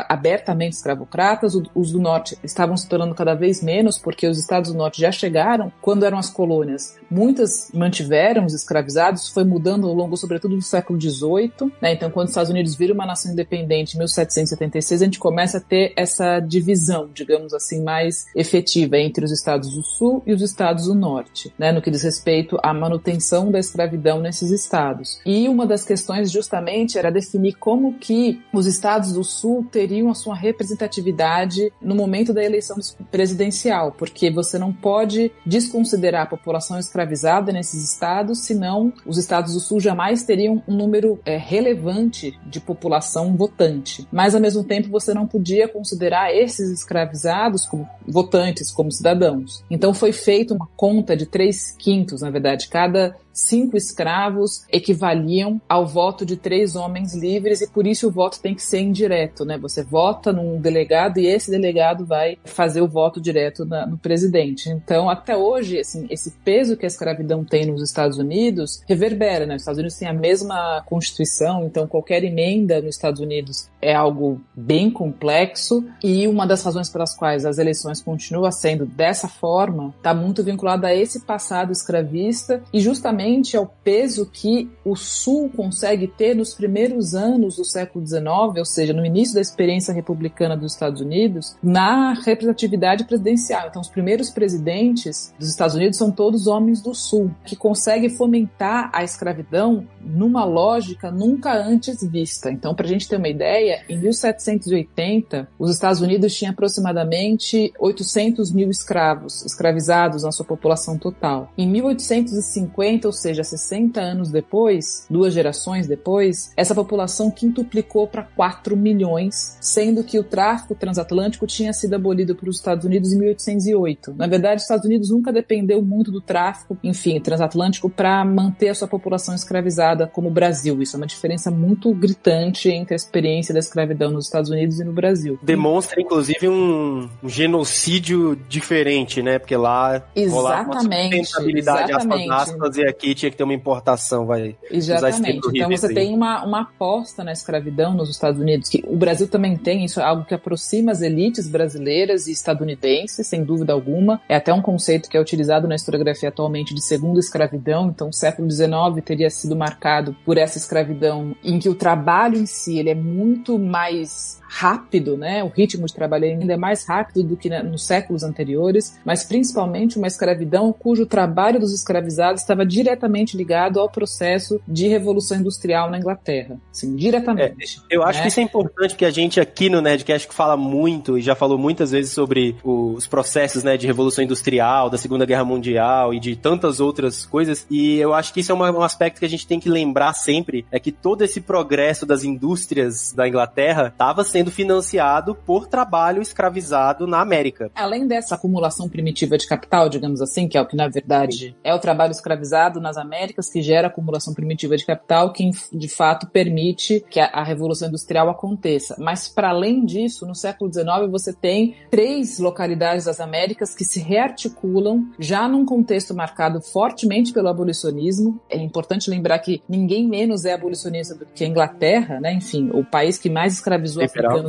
abertamente 0.07 0.75
escravocratas, 0.75 1.53
os 1.75 1.91
do 1.91 1.99
norte 1.99 2.37
estavam 2.43 2.77
se 2.77 2.87
tornando 2.87 3.15
cada 3.15 3.33
vez 3.33 3.61
menos 3.61 3.97
porque 3.97 4.27
os 4.27 4.37
estados 4.37 4.71
do 4.71 4.77
norte 4.77 5.01
já 5.01 5.11
chegaram 5.11 5.71
quando 5.81 6.05
eram 6.05 6.17
as 6.17 6.29
colônias. 6.29 6.95
Muitas 7.09 7.71
mantiveram 7.73 8.45
os 8.45 8.53
escravizados, 8.53 9.29
foi 9.29 9.43
mudando 9.43 9.87
ao 9.87 9.93
longo, 9.93 10.15
sobretudo 10.15 10.55
do 10.55 10.61
século 10.61 10.99
XVIII. 10.99 11.71
Né? 11.81 11.93
Então, 11.93 12.09
quando 12.09 12.25
os 12.25 12.31
Estados 12.31 12.51
Unidos 12.51 12.75
viram 12.75 12.93
uma 12.93 13.05
nação 13.05 13.31
independente 13.31 13.95
em 13.95 13.97
1776, 13.99 15.01
a 15.01 15.05
gente 15.05 15.19
começa 15.19 15.57
a 15.57 15.61
ter 15.61 15.93
essa 15.95 16.39
divisão, 16.39 17.09
digamos 17.13 17.53
assim, 17.53 17.83
mais 17.83 18.27
efetiva 18.35 18.97
entre 18.97 19.25
os 19.25 19.31
estados 19.31 19.73
do 19.73 19.83
sul 19.83 20.21
e 20.25 20.33
os 20.33 20.41
estados 20.41 20.85
do 20.85 20.95
norte, 20.95 21.53
né? 21.57 21.71
no 21.71 21.81
que 21.81 21.91
diz 21.91 22.03
respeito 22.03 22.57
à 22.61 22.73
manutenção 22.73 23.51
da 23.51 23.59
escravidão 23.59 24.19
nesses 24.19 24.51
estados. 24.51 25.19
E 25.25 25.48
uma 25.49 25.65
das 25.65 25.83
questões 25.83 26.31
justamente 26.31 26.97
era 26.97 27.11
definir 27.11 27.53
como 27.55 27.93
que 27.93 28.41
os 28.53 28.65
estados 28.65 29.13
do 29.13 29.23
sul 29.23 29.65
teriam 29.69 30.09
a 30.09 30.15
sua 30.15 30.35
representatividade 30.35 31.71
no 31.81 31.95
momento 31.95 32.33
da 32.33 32.43
eleição 32.43 32.77
presidencial, 33.11 33.91
porque 33.91 34.31
você 34.31 34.57
não 34.57 34.71
pode 34.71 35.31
desconsiderar 35.45 36.23
a 36.23 36.25
população 36.25 36.79
escravizada 36.79 37.51
nesses 37.51 37.83
estados, 37.83 38.39
senão 38.39 38.93
os 39.05 39.17
estados 39.17 39.53
do 39.53 39.59
sul 39.59 39.79
jamais 39.79 40.23
teriam 40.23 40.63
um 40.67 40.75
número 40.75 41.19
é, 41.25 41.37
relevante 41.37 42.39
de 42.45 42.59
população 42.59 43.35
votante. 43.35 44.07
Mas 44.11 44.35
ao 44.35 44.41
mesmo 44.41 44.63
tempo 44.63 44.89
você 44.89 45.13
não 45.13 45.27
podia 45.27 45.67
considerar 45.67 46.33
esses 46.33 46.69
escravizados 46.69 47.65
como 47.65 47.87
votantes, 48.07 48.71
como 48.71 48.91
cidadãos. 48.91 49.63
Então 49.69 49.93
foi 49.93 50.11
feita 50.11 50.53
uma 50.53 50.67
conta 50.75 51.15
de 51.15 51.25
três 51.25 51.75
quintos, 51.77 52.21
na 52.21 52.29
verdade, 52.29 52.67
cada 52.69 53.15
cinco 53.33 53.77
escravos 53.77 54.63
equivaliam 54.71 55.61
ao 55.67 55.85
voto 55.85 56.25
de 56.25 56.35
três 56.35 56.75
homens 56.75 57.15
livres 57.15 57.61
e 57.61 57.69
por 57.69 57.87
isso 57.87 58.07
o 58.07 58.11
voto 58.11 58.39
tem 58.39 58.53
que 58.53 58.61
ser 58.61 58.79
indireto, 58.79 59.45
né? 59.45 59.57
Você 59.57 59.83
vota 59.83 60.33
num 60.33 60.59
delegado 60.59 61.19
e 61.19 61.27
esse 61.27 61.49
delegado 61.49 62.05
vai 62.05 62.37
fazer 62.43 62.81
o 62.81 62.87
voto 62.87 63.21
direto 63.21 63.65
na, 63.65 63.85
no 63.85 63.97
presidente. 63.97 64.69
Então, 64.69 65.09
até 65.09 65.35
hoje, 65.37 65.79
assim, 65.79 66.07
esse 66.09 66.31
peso 66.43 66.75
que 66.75 66.85
a 66.85 66.87
escravidão 66.87 67.43
tem 67.43 67.65
nos 67.65 67.81
Estados 67.81 68.17
Unidos 68.17 68.81
reverbera, 68.87 69.45
né? 69.45 69.55
Os 69.55 69.61
Estados 69.61 69.79
Unidos 69.79 69.97
têm 69.97 70.07
a 70.07 70.13
mesma 70.13 70.83
constituição, 70.85 71.65
então 71.65 71.87
qualquer 71.87 72.23
emenda 72.23 72.81
nos 72.81 72.95
Estados 72.95 73.21
Unidos 73.21 73.69
é 73.81 73.93
algo 73.93 74.41
bem 74.55 74.91
complexo 74.91 75.85
e 76.03 76.27
uma 76.27 76.45
das 76.45 76.63
razões 76.63 76.89
pelas 76.89 77.15
quais 77.15 77.45
as 77.45 77.57
eleições 77.57 78.01
continuam 78.01 78.51
sendo 78.51 78.85
dessa 78.85 79.27
forma 79.27 79.93
está 79.97 80.13
muito 80.13 80.43
vinculada 80.43 80.87
a 80.87 80.95
esse 80.95 81.21
passado 81.21 81.71
escravista 81.71 82.61
e 82.73 82.79
justamente 82.79 83.18
justamente 83.19 83.57
ao 83.57 83.67
peso 83.83 84.25
que 84.31 84.69
o 84.85 84.95
Sul 84.95 85.49
consegue 85.55 86.07
ter 86.07 86.33
nos 86.33 86.53
primeiros 86.53 87.13
anos 87.13 87.57
do 87.57 87.65
século 87.65 88.05
XIX, 88.05 88.23
ou 88.57 88.65
seja, 88.65 88.93
no 88.93 89.05
início 89.05 89.35
da 89.35 89.41
experiência 89.41 89.93
republicana 89.93 90.55
dos 90.55 90.73
Estados 90.73 91.01
Unidos, 91.01 91.55
na 91.61 92.13
representatividade 92.13 93.03
presidencial. 93.03 93.67
Então, 93.67 93.81
os 93.81 93.89
primeiros 93.89 94.29
presidentes 94.29 95.33
dos 95.37 95.49
Estados 95.49 95.75
Unidos 95.75 95.97
são 95.97 96.11
todos 96.11 96.47
homens 96.47 96.81
do 96.81 96.95
Sul, 96.95 97.31
que 97.45 97.55
conseguem 97.55 98.09
fomentar 98.09 98.89
a 98.93 99.03
escravidão 99.03 99.85
numa 100.01 100.45
lógica 100.45 101.11
nunca 101.11 101.53
antes 101.53 102.01
vista. 102.01 102.49
Então, 102.49 102.73
para 102.73 102.85
a 102.85 102.89
gente 102.89 103.07
ter 103.07 103.17
uma 103.17 103.27
ideia, 103.27 103.83
em 103.89 103.97
1780, 103.97 105.49
os 105.59 105.69
Estados 105.71 106.01
Unidos 106.01 106.33
tinham 106.33 106.51
aproximadamente 106.51 107.73
800 107.77 108.51
mil 108.51 108.69
escravos 108.69 109.45
escravizados 109.45 110.23
na 110.23 110.31
sua 110.31 110.45
população 110.45 110.97
total. 110.97 111.51
Em 111.57 111.67
1850, 111.67 113.08
ou 113.09 113.13
seja, 113.13 113.43
60 113.43 113.99
anos 113.99 114.31
depois, 114.31 115.07
duas 115.09 115.33
gerações 115.33 115.87
depois, 115.87 116.51
essa 116.55 116.75
população 116.75 117.31
quintuplicou 117.31 118.07
para 118.07 118.23
4 118.23 118.77
milhões, 118.77 119.57
sendo 119.59 120.03
que 120.03 120.19
o 120.19 120.23
tráfico 120.23 120.75
transatlântico 120.75 121.47
tinha 121.47 121.73
sido 121.73 121.95
abolido 121.95 122.35
pelos 122.35 122.57
Estados 122.57 122.85
Unidos 122.85 123.11
em 123.11 123.17
1808. 123.17 124.13
Na 124.15 124.27
verdade, 124.27 124.57
os 124.57 124.63
Estados 124.63 124.85
Unidos 124.85 125.09
nunca 125.09 125.33
dependeu 125.33 125.81
muito 125.81 126.11
do 126.11 126.21
tráfico, 126.21 126.77
enfim, 126.83 127.19
transatlântico 127.19 127.89
para 127.89 128.23
manter 128.23 128.69
a 128.69 128.75
sua 128.75 128.87
população 128.87 129.33
escravizada 129.33 130.05
como 130.05 130.27
o 130.27 130.31
Brasil. 130.31 130.79
Isso 130.81 130.95
é 130.95 130.97
uma 130.97 131.07
diferença 131.07 131.49
muito 131.49 131.91
gritante 131.93 132.69
entre 132.69 132.93
a 132.93 132.95
experiência 132.95 133.53
da 133.53 133.59
escravidão 133.59 134.11
nos 134.11 134.25
Estados 134.25 134.51
Unidos 134.51 134.79
e 134.79 134.83
no 134.83 134.93
Brasil. 134.93 135.39
Demonstra, 135.41 135.99
inclusive, 135.99 136.47
um, 136.47 137.09
genocídio 137.25 138.35
diferente, 138.47 139.23
né? 139.23 139.39
Porque 139.39 139.57
lá 139.57 140.03
exatamente, 140.15 141.15
uma 141.15 141.23
sustentabilidade 141.23 141.91
exatamente. 141.91 142.31
aspas, 142.31 142.49
aspas, 142.49 142.77
e 142.77 142.83
aqui 142.83 142.98
tinha 142.99 143.31
que 143.31 143.37
ter 143.37 143.43
uma 143.43 143.53
importação, 143.53 144.25
vai. 144.25 144.55
Exatamente. 144.69 145.41
Então 145.53 145.69
você 145.69 145.87
aí. 145.87 145.93
tem 145.93 146.13
uma, 146.13 146.43
uma 146.45 146.61
aposta 146.61 147.23
na 147.23 147.31
escravidão 147.31 147.93
nos 147.93 148.09
Estados 148.09 148.39
Unidos, 148.39 148.69
que 148.69 148.83
o 148.87 148.95
Brasil 148.95 149.27
também 149.27 149.55
tem, 149.57 149.85
isso 149.85 149.99
é 149.99 150.03
algo 150.03 150.25
que 150.25 150.33
aproxima 150.33 150.91
as 150.91 151.01
elites 151.01 151.47
brasileiras 151.47 152.27
e 152.27 152.31
estadunidenses, 152.31 153.25
sem 153.27 153.43
dúvida 153.43 153.73
alguma. 153.73 154.21
É 154.27 154.35
até 154.35 154.53
um 154.53 154.61
conceito 154.61 155.09
que 155.09 155.17
é 155.17 155.21
utilizado 155.21 155.67
na 155.67 155.75
historiografia 155.75 156.29
atualmente 156.29 156.73
de 156.73 156.83
segunda 156.83 157.19
escravidão, 157.19 157.89
então 157.89 158.09
o 158.09 158.13
século 158.13 158.49
XIX 158.49 158.69
teria 159.03 159.29
sido 159.29 159.55
marcado 159.55 160.15
por 160.25 160.37
essa 160.37 160.57
escravidão 160.57 161.35
em 161.43 161.59
que 161.59 161.69
o 161.69 161.75
trabalho 161.75 162.37
em 162.37 162.45
si 162.45 162.79
ele 162.79 162.89
é 162.89 162.95
muito 162.95 163.57
mais 163.57 164.38
rápido, 164.49 165.15
né? 165.15 165.43
O 165.43 165.47
ritmo 165.47 165.85
de 165.85 165.93
trabalho 165.93 166.25
ainda 166.25 166.53
é 166.53 166.57
mais 166.57 166.85
rápido 166.85 167.23
do 167.23 167.37
que 167.37 167.49
nos 167.61 167.85
séculos 167.85 168.23
anteriores, 168.23 168.99
mas 169.05 169.23
principalmente 169.23 169.97
uma 169.97 170.07
escravidão 170.07 170.73
cujo 170.73 171.05
trabalho 171.05 171.59
dos 171.59 171.73
escravizados 171.73 172.41
estava 172.41 172.65
diretamente 172.65 173.37
ligado 173.37 173.79
ao 173.79 173.89
processo 173.89 174.59
de 174.67 174.87
revolução 174.87 175.37
industrial 175.37 175.89
na 175.91 175.99
Inglaterra, 175.99 176.57
sim, 176.71 176.95
diretamente. 176.95 177.79
É, 177.89 177.95
eu 177.95 178.03
acho 178.03 178.17
né? 178.17 178.23
que 178.23 178.27
isso 178.29 178.39
é 178.39 178.43
importante 178.43 178.91
porque 178.91 179.05
a 179.05 179.11
gente 179.11 179.39
aqui 179.39 179.69
no 179.69 179.81
Nerdcast 179.81 180.27
fala 180.33 180.57
muito 180.57 181.17
e 181.17 181.21
já 181.21 181.35
falou 181.35 181.57
muitas 181.57 181.91
vezes 181.91 182.11
sobre 182.11 182.55
os 182.63 183.05
processos, 183.05 183.63
né, 183.63 183.77
de 183.77 183.85
revolução 183.85 184.23
industrial, 184.23 184.89
da 184.89 184.97
Segunda 184.97 185.25
Guerra 185.25 185.45
Mundial 185.45 186.13
e 186.13 186.19
de 186.19 186.35
tantas 186.35 186.79
outras 186.79 187.25
coisas. 187.25 187.67
E 187.69 187.97
eu 187.99 188.13
acho 188.13 188.33
que 188.33 188.39
isso 188.39 188.51
é 188.51 188.55
um 188.55 188.81
aspecto 188.81 189.19
que 189.19 189.25
a 189.25 189.29
gente 189.29 189.45
tem 189.45 189.59
que 189.59 189.69
lembrar 189.69 190.13
sempre, 190.13 190.65
é 190.71 190.79
que 190.79 190.91
todo 190.91 191.23
esse 191.23 191.39
progresso 191.41 192.05
das 192.05 192.23
indústrias 192.23 193.13
da 193.13 193.27
Inglaterra 193.27 193.87
estava 193.87 194.23
sendo 194.23 194.38
sendo 194.39 194.51
financiado 194.51 195.35
por 195.35 195.67
trabalho 195.67 196.21
escravizado 196.21 197.05
na 197.05 197.19
América. 197.19 197.69
Além 197.75 198.07
dessa 198.07 198.35
acumulação 198.35 198.87
primitiva 198.87 199.37
de 199.37 199.45
capital, 199.45 199.89
digamos 199.89 200.21
assim, 200.21 200.47
que 200.47 200.57
é 200.57 200.61
o 200.61 200.65
que 200.65 200.77
na 200.77 200.87
verdade 200.87 201.57
é 201.61 201.73
o 201.73 201.79
trabalho 201.79 202.11
escravizado 202.11 202.79
nas 202.79 202.95
Américas 202.95 203.49
que 203.51 203.61
gera 203.61 203.87
acumulação 203.87 204.33
primitiva 204.33 204.77
de 204.77 204.85
capital, 204.85 205.33
que 205.33 205.49
de 205.73 205.89
fato 205.89 206.27
permite 206.27 207.03
que 207.09 207.19
a, 207.19 207.43
revolução 207.43 207.89
industrial 207.89 208.29
aconteça. 208.29 208.95
Mas 208.97 209.27
para 209.27 209.49
além 209.49 209.83
disso, 209.83 210.25
no 210.25 210.35
século 210.35 210.71
XIX 210.71 211.11
você 211.11 211.33
tem 211.33 211.75
três 211.91 212.39
localidades 212.39 213.05
das 213.05 213.19
Américas 213.19 213.75
que 213.75 213.83
se 213.83 213.99
rearticulam 213.99 215.09
já 215.19 215.49
num 215.49 215.65
contexto 215.65 216.13
marcado 216.13 216.61
fortemente 216.61 217.33
pelo 217.33 217.49
abolicionismo. 217.49 218.39
É 218.49 218.57
importante 218.57 219.09
lembrar 219.09 219.39
que 219.39 219.61
ninguém 219.67 220.07
menos 220.07 220.45
é 220.45 220.53
abolicionista 220.53 221.13
do 221.13 221.25
que 221.25 221.43
a 221.43 221.47
Inglaterra, 221.47 222.21
né? 222.21 222.33
Enfim, 222.33 222.69
o 222.73 222.85
país 222.85 223.17
que 223.17 223.29
mais 223.29 223.55
escravizou 223.55 224.03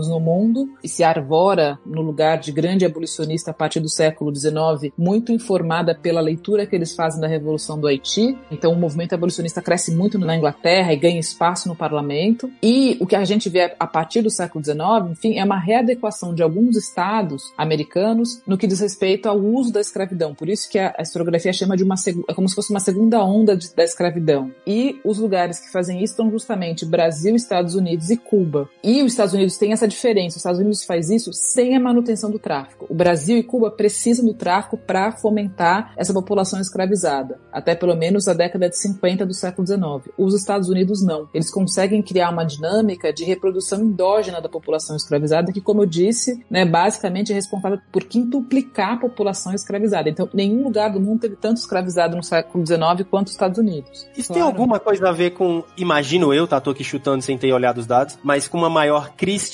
no 0.09 0.20
mundo 0.20 0.68
e 0.83 0.89
se 0.89 1.03
arvora 1.03 1.78
no 1.85 2.03
lugar 2.03 2.39
de 2.39 2.53
grande 2.53 2.85
abolicionista 2.85 3.51
a 3.51 3.55
partir 3.55 3.81
do 3.81 3.89
século 3.89 4.35
XIX, 4.35 4.93
muito 4.97 5.33
informada 5.33 5.95
pela 5.95 6.20
leitura 6.20 6.66
que 6.66 6.74
eles 6.74 6.95
fazem 6.95 7.20
da 7.20 7.26
Revolução 7.26 7.78
do 7.78 7.87
Haiti. 7.87 8.37
Então 8.51 8.72
o 8.72 8.76
movimento 8.76 9.14
abolicionista 9.14 9.62
cresce 9.62 9.95
muito 9.95 10.18
na 10.18 10.37
Inglaterra 10.37 10.93
e 10.93 10.97
ganha 10.97 11.18
espaço 11.18 11.68
no 11.68 11.76
parlamento. 11.76 12.51
E 12.62 12.97
o 13.01 13.07
que 13.07 13.16
a 13.16 13.24
gente 13.24 13.49
vê 13.49 13.74
a 13.78 13.87
partir 13.87 14.22
do 14.22 14.31
século 14.31 14.64
XIX, 14.64 15.11
enfim, 15.11 15.39
é 15.39 15.45
uma 15.45 15.59
readequação 15.59 16.35
de 16.35 16.43
alguns 16.43 16.76
estados 16.76 17.53
americanos 17.57 18.43
no 18.47 18.59
que 18.59 18.66
diz 18.66 18.81
respeito 18.81 19.28
ao 19.28 19.39
uso 19.39 19.72
da 19.72 19.81
escravidão. 19.81 20.35
Por 20.35 20.49
isso 20.49 20.70
que 20.70 20.78
a 20.78 20.95
historiografia 21.01 21.53
chama 21.53 21.76
de 21.76 21.85
uma 21.85 21.95
é 22.28 22.35
como 22.35 22.49
se 22.49 22.55
fosse 22.55 22.70
uma 22.70 22.81
segunda 22.81 23.22
onda 23.24 23.57
de, 23.57 23.74
da 23.74 23.85
escravidão. 23.85 24.51
E 24.66 25.01
os 25.05 25.18
lugares 25.18 25.61
que 25.61 25.72
fazem 25.72 26.03
isso 26.03 26.16
são 26.16 26.31
justamente 26.31 26.85
Brasil, 26.85 27.35
Estados 27.35 27.74
Unidos 27.74 28.11
e 28.11 28.16
Cuba. 28.16 28.68
E 28.83 29.03
os 29.03 29.12
Estados 29.12 29.35
Unidos 29.35 29.57
têm 29.57 29.69
essa 29.72 29.88
diferença. 29.88 30.36
Os 30.36 30.36
Estados 30.36 30.60
Unidos 30.60 30.84
faz 30.84 31.10
isso 31.10 31.32
sem 31.32 31.76
a 31.76 31.80
manutenção 31.80 32.30
do 32.30 32.38
tráfico. 32.38 32.86
O 32.88 32.94
Brasil 32.94 33.36
e 33.36 33.42
Cuba 33.42 33.70
precisam 33.70 34.24
do 34.24 34.34
tráfico 34.34 34.76
para 34.76 35.12
fomentar 35.12 35.92
essa 35.96 36.12
população 36.12 36.60
escravizada, 36.60 37.38
até 37.52 37.74
pelo 37.74 37.94
menos 37.94 38.28
a 38.28 38.34
década 38.34 38.68
de 38.68 38.78
50 38.78 39.26
do 39.26 39.34
século 39.34 39.66
XIX. 39.66 40.14
Os 40.16 40.34
Estados 40.34 40.68
Unidos 40.68 41.04
não. 41.04 41.28
Eles 41.32 41.50
conseguem 41.50 42.02
criar 42.02 42.30
uma 42.30 42.44
dinâmica 42.44 43.12
de 43.12 43.24
reprodução 43.24 43.80
endógena 43.80 44.40
da 44.40 44.48
população 44.48 44.96
escravizada 44.96 45.52
que, 45.52 45.60
como 45.60 45.82
eu 45.82 45.86
disse, 45.86 46.44
né, 46.50 46.64
basicamente 46.64 47.32
é 47.32 47.34
responsável 47.34 47.78
por 47.92 48.04
quintuplicar 48.04 48.94
a 48.94 48.96
população 48.96 49.54
escravizada. 49.54 50.08
Então, 50.08 50.28
nenhum 50.32 50.62
lugar 50.62 50.90
do 50.90 51.00
mundo 51.00 51.20
teve 51.20 51.36
tanto 51.36 51.58
escravizado 51.58 52.16
no 52.16 52.22
século 52.22 52.66
XIX 52.66 53.08
quanto 53.10 53.28
os 53.28 53.32
Estados 53.32 53.58
Unidos. 53.58 54.08
Isso 54.16 54.28
claro. 54.28 54.34
tem 54.34 54.42
alguma 54.42 54.78
coisa 54.78 55.08
a 55.08 55.12
ver 55.12 55.30
com, 55.30 55.64
imagino 55.76 56.32
eu, 56.32 56.46
tá, 56.46 56.60
tô 56.60 56.70
aqui 56.70 56.84
chutando 56.84 57.22
sem 57.22 57.36
ter 57.38 57.52
olhado 57.52 57.78
os 57.78 57.86
dados, 57.86 58.18
mas 58.22 58.48
com 58.48 58.58
uma 58.58 58.70
maior 58.70 59.10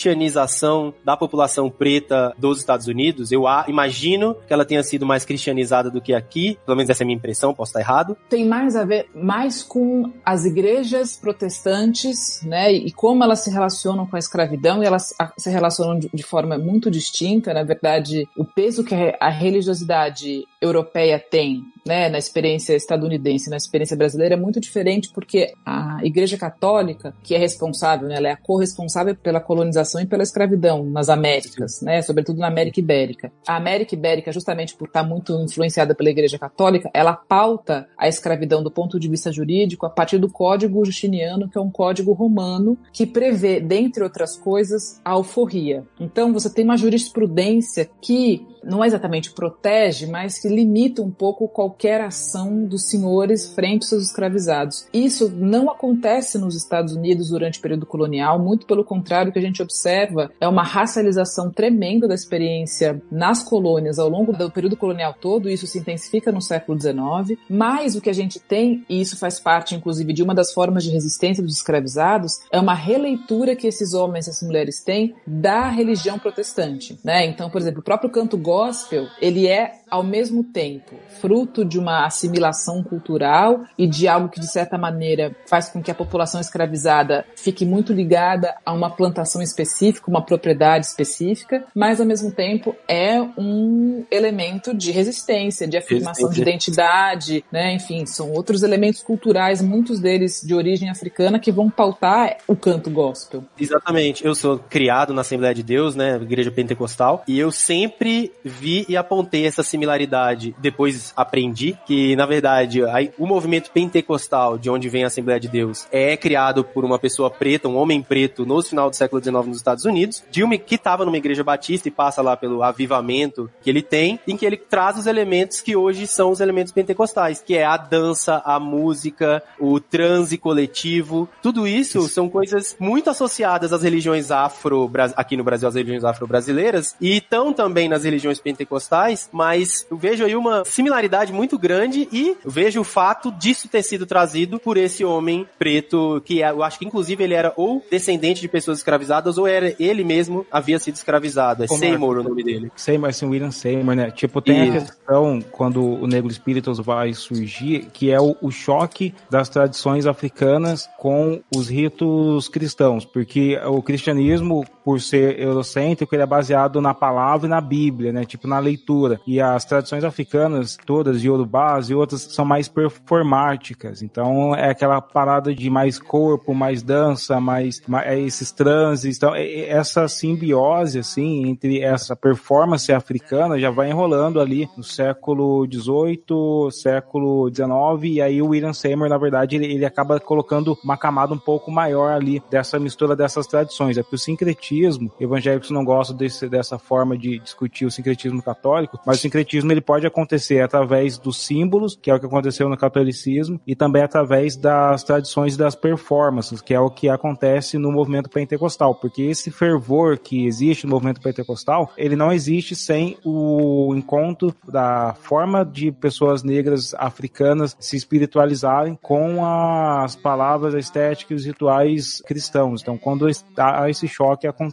cristianização 0.07 0.94
da 1.04 1.16
população 1.16 1.68
preta 1.68 2.32
dos 2.38 2.59
Estados 2.59 2.86
Unidos? 2.86 3.32
Eu 3.32 3.44
imagino 3.66 4.36
que 4.46 4.52
ela 4.52 4.64
tenha 4.64 4.82
sido 4.82 5.04
mais 5.04 5.24
cristianizada 5.24 5.90
do 5.90 6.00
que 6.00 6.14
aqui, 6.14 6.57
pelo 6.64 6.76
menos 6.76 6.90
essa 6.90 7.02
é 7.02 7.04
a 7.04 7.07
minha 7.07 7.16
impressão, 7.16 7.52
posso 7.52 7.70
estar 7.70 7.80
errado. 7.80 8.16
Tem 8.28 8.46
mais 8.46 8.76
a 8.76 8.84
ver 8.84 9.09
mais 9.14 9.64
com 9.64 10.12
as 10.24 10.44
igrejas 10.44 11.16
protestantes, 11.16 12.40
né, 12.44 12.72
e 12.72 12.92
como 12.92 13.24
elas 13.24 13.40
se 13.40 13.50
relacionam 13.50 14.07
com 14.07 14.14
a 14.14 14.18
escravidão, 14.18 14.82
e 14.82 14.86
elas 14.86 15.12
se 15.36 15.50
relacionam 15.50 15.98
de, 15.98 16.22
forma 16.22 16.57
muito 16.59 16.90
distinta, 16.90 17.52
na 17.52 17.62
verdade, 17.62 18.28
o 18.36 18.44
peso 18.44 18.84
que 18.84 18.94
a 19.20 19.28
religiosidade 19.28 20.44
europeia 20.61 21.18
tem 21.18 21.62
né, 21.87 22.09
na 22.09 22.18
experiência 22.18 22.74
estadunidense, 22.74 23.49
na 23.49 23.57
experiência 23.57 23.97
brasileira, 23.97 24.34
é 24.34 24.39
muito 24.39 24.61
diferente 24.61 25.11
porque 25.14 25.53
a 25.64 26.01
Igreja 26.03 26.37
Católica, 26.37 27.14
que 27.22 27.34
é 27.34 27.39
responsável, 27.39 28.09
né, 28.09 28.16
ela 28.16 28.28
é 28.28 28.32
a 28.32 28.37
corresponsável 28.37 29.14
pela 29.14 29.41
colonização 29.41 30.01
e 30.01 30.07
pela 30.07 30.22
escravidão 30.22 30.84
nas 30.84 31.09
Américas, 31.09 31.80
né, 31.80 32.03
sobretudo 32.03 32.41
na 32.41 32.49
América 32.49 32.80
Ibérica. 32.80 33.32
A 33.47 33.57
América 33.57 33.95
Ibérica, 33.95 34.32
justamente 34.32 34.74
por 34.76 34.89
estar 34.89 35.05
muito 35.05 35.32
influenciada 35.41 35.95
pela 35.95 36.11
Igreja 36.11 36.39
Católica, 36.39 36.91
ela 36.93 37.14
pauta 37.14 37.87
a 37.97 38.09
escravidão 38.09 38.62
do 38.62 38.70
ponto 38.70 38.99
de 38.99 39.09
vista 39.09 39.30
jurídico 39.30 39.87
a 39.87 39.91
partir 39.91 40.18
do 40.18 40.28
Código 40.28 40.84
Justiniano, 40.84 41.49
que 41.49 41.57
é 41.57 41.61
um 41.61 41.70
código 41.70 42.12
romano 42.12 42.76
que 42.93 43.07
prevê, 43.07 43.61
dentre 43.61 44.03
outras 44.03 44.37
coisas, 44.37 45.01
a 45.05 45.12
alforria. 45.12 45.84
Então, 46.01 46.32
você 46.32 46.51
tem 46.51 46.64
uma 46.64 46.76
jurisprudência 46.76 47.89
que 48.01 48.45
não 48.66 48.84
é 48.84 48.86
exatamente 48.86 49.32
protege, 49.32 50.06
mas 50.06 50.38
que 50.38 50.48
limita 50.48 51.02
um 51.02 51.10
pouco 51.10 51.48
qualquer 51.48 52.00
ação 52.00 52.64
dos 52.64 52.88
senhores 52.88 53.54
frente 53.54 53.82
aos 53.82 53.88
seus 53.88 54.04
escravizados. 54.04 54.86
Isso 54.92 55.30
não 55.30 55.70
acontece 55.70 56.38
nos 56.38 56.56
Estados 56.56 56.94
Unidos 56.94 57.30
durante 57.30 57.58
o 57.58 57.62
período 57.62 57.86
colonial, 57.86 58.38
muito 58.38 58.66
pelo 58.66 58.84
contrário, 58.84 59.30
o 59.30 59.32
que 59.32 59.38
a 59.38 59.42
gente 59.42 59.62
observa 59.62 60.30
é 60.40 60.48
uma 60.48 60.62
racialização 60.62 61.50
tremenda 61.50 62.08
da 62.08 62.14
experiência 62.14 63.00
nas 63.10 63.42
colônias 63.42 63.98
ao 63.98 64.08
longo 64.08 64.32
do 64.32 64.50
período 64.50 64.76
colonial 64.76 65.14
todo, 65.18 65.48
isso 65.48 65.66
se 65.66 65.78
intensifica 65.78 66.32
no 66.32 66.42
século 66.42 66.78
XIX, 66.78 67.38
mas 67.48 67.94
o 67.94 68.00
que 68.00 68.10
a 68.10 68.14
gente 68.14 68.40
tem, 68.40 68.84
e 68.88 69.00
isso 69.00 69.16
faz 69.16 69.38
parte 69.38 69.74
inclusive 69.74 70.12
de 70.12 70.22
uma 70.22 70.34
das 70.34 70.52
formas 70.52 70.84
de 70.84 70.90
resistência 70.90 71.42
dos 71.42 71.56
escravizados, 71.56 72.40
é 72.50 72.58
uma 72.58 72.74
releitura 72.74 73.54
que 73.54 73.66
esses 73.66 73.94
homens 73.94 74.26
e 74.26 74.30
essas 74.30 74.46
mulheres 74.46 74.82
têm 74.82 75.14
da 75.26 75.68
religião 75.68 76.18
protestante, 76.18 76.98
né? 77.04 77.26
Então, 77.26 77.50
por 77.50 77.60
exemplo, 77.60 77.80
o 77.80 77.84
próprio 77.84 78.10
canto 78.10 78.36
gospel, 78.57 79.09
ele 79.20 79.46
é 79.46 79.74
ao 79.90 80.02
mesmo 80.02 80.42
tempo 80.42 80.96
fruto 81.20 81.64
de 81.64 81.78
uma 81.78 82.07
assimilação 82.07 82.82
cultural 82.82 83.64
e 83.78 83.86
de 83.86 84.09
algo 84.09 84.28
que 84.28 84.40
de 84.40 84.50
certa 84.50 84.76
maneira 84.76 85.34
faz 85.46 85.68
com 85.68 85.82
que 85.82 85.90
a 85.90 85.94
população 85.94 86.40
escravizada 86.40 87.24
fique 87.36 87.64
muito 87.64 87.92
ligada 87.92 88.54
a 88.64 88.72
uma 88.72 88.90
plantação 88.90 89.40
específica, 89.40 90.11
uma 90.11 90.24
propriedade 90.24 90.86
específica, 90.86 91.64
mas 91.74 92.00
ao 92.00 92.07
mesmo 92.07 92.32
tempo 92.32 92.74
é 92.88 93.20
um 93.38 94.04
elemento 94.11 94.74
de 94.74 94.90
resistência, 94.90 95.68
de 95.68 95.76
afirmação 95.76 96.30
de 96.30 96.42
identidade, 96.42 97.44
né? 97.52 97.74
Enfim, 97.74 98.07
são 98.07 98.32
outros 98.32 98.62
elementos 98.62 99.02
culturais, 99.02 99.62
muitos 99.62 100.00
deles 100.00 100.42
de 100.44 100.54
origem 100.54 100.90
africana, 100.90 101.38
que 101.38 101.52
vão 101.52 101.70
pautar 101.70 102.38
o 102.48 102.57
canto 102.57 102.90
gospel. 102.90 103.44
Exatamente. 103.59 104.24
Eu 104.24 104.34
sou 104.34 104.59
criado 104.59 105.14
na 105.14 105.20
Assembleia 105.20 105.54
de 105.54 105.62
Deus, 105.62 105.94
né, 105.94 106.16
Igreja 106.16 106.50
Pentecostal, 106.50 107.22
e 107.28 107.38
eu 107.38 107.52
sempre 107.52 108.32
vi 108.47 108.86
e 108.88 108.97
apontei 108.97 109.47
essa 109.47 109.62
similaridade. 109.62 110.55
Depois 110.59 111.12
aprendi 111.16 111.76
que, 111.86 112.14
na 112.16 112.26
verdade, 112.26 112.80
o 113.18 113.26
movimento 113.26 113.70
pentecostal, 113.70 114.59
de 114.59 114.70
onde 114.70 114.88
vem 114.88 115.05
a 115.05 115.09
Assembleia 115.09 115.40
de 115.40 115.49
Deus, 115.49 115.86
é 115.90 116.16
criado 116.16 116.64
por 116.64 116.84
uma 116.84 116.99
pessoa 116.99 117.30
preta, 117.30 117.68
um 117.68 117.76
homem 117.76 118.03
preto, 118.03 118.47
no 118.47 118.62
final 118.62 118.90
do 118.90 118.97
século 118.97 119.22
XIX 119.22 119.47
nos 119.47 119.57
Estados 119.59 119.84
Unidos, 119.84 120.22
de 120.30 120.42
uma, 120.42 120.57
que 120.57 120.74
estava 120.74 121.05
numa 121.05 121.16
igreja 121.16 121.44
batista 121.44 121.88
e 121.88 121.90
passa 121.90 122.22
lá 122.22 122.36
pelo 122.36 122.62
avivamento 122.62 123.51
que 123.62 123.70
ele 123.70 123.82
tem, 123.82 124.18
em 124.26 124.36
que 124.36 124.47
ele 124.47 124.57
traz 124.57 124.99
os 124.99 125.07
elementos 125.07 125.61
que 125.61 125.76
hoje 125.76 126.07
são 126.07 126.30
os 126.30 126.40
elementos 126.40 126.72
pentecostais, 126.72 127.42
que 127.44 127.57
é 127.57 127.64
a 127.64 127.76
dança, 127.76 128.42
a 128.44 128.59
música, 128.59 129.42
o 129.59 129.80
transe 129.80 130.38
coletivo. 130.38 131.28
Tudo 131.42 131.66
isso 131.66 132.09
são 132.09 132.28
coisas 132.28 132.76
muito 132.78 133.11
associadas 133.11 133.72
às 133.72 133.82
religiões 133.82 134.30
afro, 134.30 134.90
aqui 135.16 135.36
no 135.36 135.44
Brasil, 135.44 135.68
as 135.68 135.74
religiões 135.74 136.05
afro-brasileiras, 136.05 136.97
e 137.01 137.16
estão 137.16 137.53
também 137.53 137.88
nas 137.88 138.05
religiões 138.05 138.36
pentecostais, 138.39 139.28
mas 139.32 139.87
eu 139.91 139.97
vejo 139.97 140.24
aí 140.24 140.37
uma 140.37 140.64
similaridade 140.64 141.32
muito 141.32 141.59
grande 141.59 142.09
e 142.12 142.37
vejo 142.45 142.80
o 142.80 142.84
fato 142.84 143.30
disso 143.32 143.68
ter 143.68 143.82
sido 143.82 144.07
trazido 144.07 144.59
por 144.59 144.76
esse 144.76 145.05
homem 145.05 145.47
preto, 145.59 146.22
que 146.24 146.43
é, 146.43 146.51
eu 146.51 146.62
acho 146.62 146.78
que 146.78 146.84
inclusive 146.84 147.22
ele 147.22 147.34
era 147.34 147.53
ou 147.57 147.84
descendente 147.91 148.41
de 148.41 148.49
pessoas 148.49 148.78
escravizadas 148.78 149.39
ou 149.39 149.47
era 149.47 149.74
ele 149.78 150.05
mesmo 150.05 150.47
havia 150.51 150.78
sido 150.78 150.97
escravizado. 150.97 151.64
É 151.64 151.66
Como 151.66 151.80
Seymour 151.80 152.16
é? 152.16 152.20
o 152.20 152.22
nome 152.22 152.45
dele. 152.45 152.72
Seymour, 152.76 153.09
assim, 153.11 153.26
William 153.26 153.51
Seymour, 153.51 153.95
né? 153.95 154.11
Tipo, 154.11 154.41
tem 154.41 154.68
Isso. 154.68 154.76
a 154.76 154.80
questão 154.80 155.43
quando 155.51 155.82
o 155.82 156.07
Negro 156.07 156.32
Spiritus 156.32 156.78
vai 156.78 157.12
surgir, 157.14 157.87
que 157.93 158.11
é 158.11 158.20
o, 158.20 158.37
o 158.41 158.51
choque 158.51 159.14
das 159.30 159.49
tradições 159.49 160.07
africanas 160.07 160.89
com 160.99 161.41
os 161.55 161.68
ritos 161.68 162.49
cristãos, 162.49 163.05
porque 163.05 163.59
o 163.64 163.82
cristianismo, 163.82 164.64
por 164.87 165.01
ser 165.01 165.41
eurocêntrico, 165.41 166.14
ele 166.14 166.22
é 166.22 166.26
baseado 166.26 166.80
na 166.80 166.95
palavra 166.95 167.49
e 167.49 167.51
na 167.51 167.61
Bíblia, 167.61 168.12
né? 168.12 168.24
Tipo, 168.24 168.47
na 168.47 168.61
leitura. 168.61 169.20
E 169.26 169.41
as 169.41 169.64
tradições 169.64 170.05
africanas, 170.05 170.78
todas, 170.87 171.24
Yorubás 171.24 171.91
e 171.91 171.95
outras, 171.95 172.22
são 172.22 172.45
mais 172.45 172.68
performáticas. 172.68 174.01
Então, 174.01 174.55
é 174.55 174.70
aquela 174.70 175.01
parada 175.01 175.53
de 175.53 175.68
mais 175.68 175.99
corpo, 175.99 176.55
mais 176.55 176.84
dança, 176.84 177.41
mais, 177.41 177.82
mais 177.89 178.07
é 178.07 178.20
esses 178.20 178.53
transes. 178.53 179.16
Então, 179.16 179.34
essa 179.34 180.07
simbiose, 180.07 181.01
assim, 181.01 181.49
entre 181.49 181.80
essa 181.80 182.14
performance 182.14 182.93
africana 182.93 183.59
já 183.59 183.72
vai 183.72 183.91
enrolando 183.91 184.41
ali 184.41 184.68
no 184.76 184.84
século 184.84 185.66
XVIII, 185.68 186.70
século 186.70 187.51
XIX, 187.53 188.05
e 188.05 188.22
aí 188.22 188.41
o 188.41 188.51
William 188.51 188.72
Seymour, 188.72 189.09
na 189.09 189.18
verdade, 189.18 189.57
ele, 189.57 189.66
ele 189.66 189.84
acaba 189.84 190.20
colocando 190.20 190.78
uma 190.84 190.97
camada 190.97 191.34
um 191.34 191.39
pouco 191.39 191.72
maior 191.72 192.12
ali 192.12 192.41
dessa 192.49 192.78
mistura 192.78 193.16
dessas 193.16 193.49
tradições. 193.49 193.99
É 193.99 194.05
que 194.05 194.14
o 194.14 194.18
sincretismo, 194.18 194.76
evangélicos 195.20 195.70
não 195.70 195.85
gostam 195.85 196.16
desse, 196.16 196.49
dessa 196.49 196.79
forma 196.79 197.16
de 197.16 197.39
discutir 197.39 197.87
o 197.87 197.91
sincretismo 197.91 198.43
católico, 198.43 198.99
mas 199.05 199.18
o 199.18 199.20
sincretismo 199.20 199.37
sincretismo 199.37 199.72
ele 199.72 199.81
pode 199.81 200.07
acontecer 200.07 200.61
através 200.61 201.18
dos 201.18 201.45
símbolos, 201.45 201.99
que 202.01 202.11
é 202.11 202.14
o 202.14 202.20
que 202.20 202.27
aconteceu 202.27 202.68
no 202.68 202.77
catolicismo, 202.77 203.61
e 203.66 203.74
também 203.74 204.03
através 204.03 204.57
das 204.57 205.03
tradições 205.03 205.57
das 205.57 205.74
performances, 205.74 206.61
que 206.61 206.74
é 206.74 206.81
o 206.81 206.91
que 206.91 207.09
acontece 207.09 207.79
no 207.79 207.93
movimento 207.93 208.29
pentecostal, 208.29 208.95
porque 208.95 209.22
esse 209.22 209.51
fervor 209.51 210.18
que 210.18 210.47
existe 210.47 210.87
no 210.87 210.93
movimento 210.93 211.20
pentecostal, 211.20 211.93
ele 211.97 212.16
não 212.16 212.33
existe 212.33 212.74
sem 212.74 213.16
o 213.24 213.95
encontro 213.95 214.55
da 214.68 215.14
forma 215.20 215.64
de 215.64 215.93
pessoas 215.93 216.43
negras 216.43 216.95
africanas 216.95 217.77
se 217.79 217.97
espiritualizarem 217.97 218.99
com 219.01 219.45
as 219.45 220.16
palavras, 220.16 220.74
a 220.74 220.79
estética 220.79 221.33
e 221.33 221.37
os 221.37 221.45
rituais 221.45 222.22
cristãos. 222.27 222.83
Então, 222.83 222.99
quando 222.99 223.27
há 223.57 223.89
esse 223.89 224.09
choque, 224.09 224.47
acontece 224.47 224.65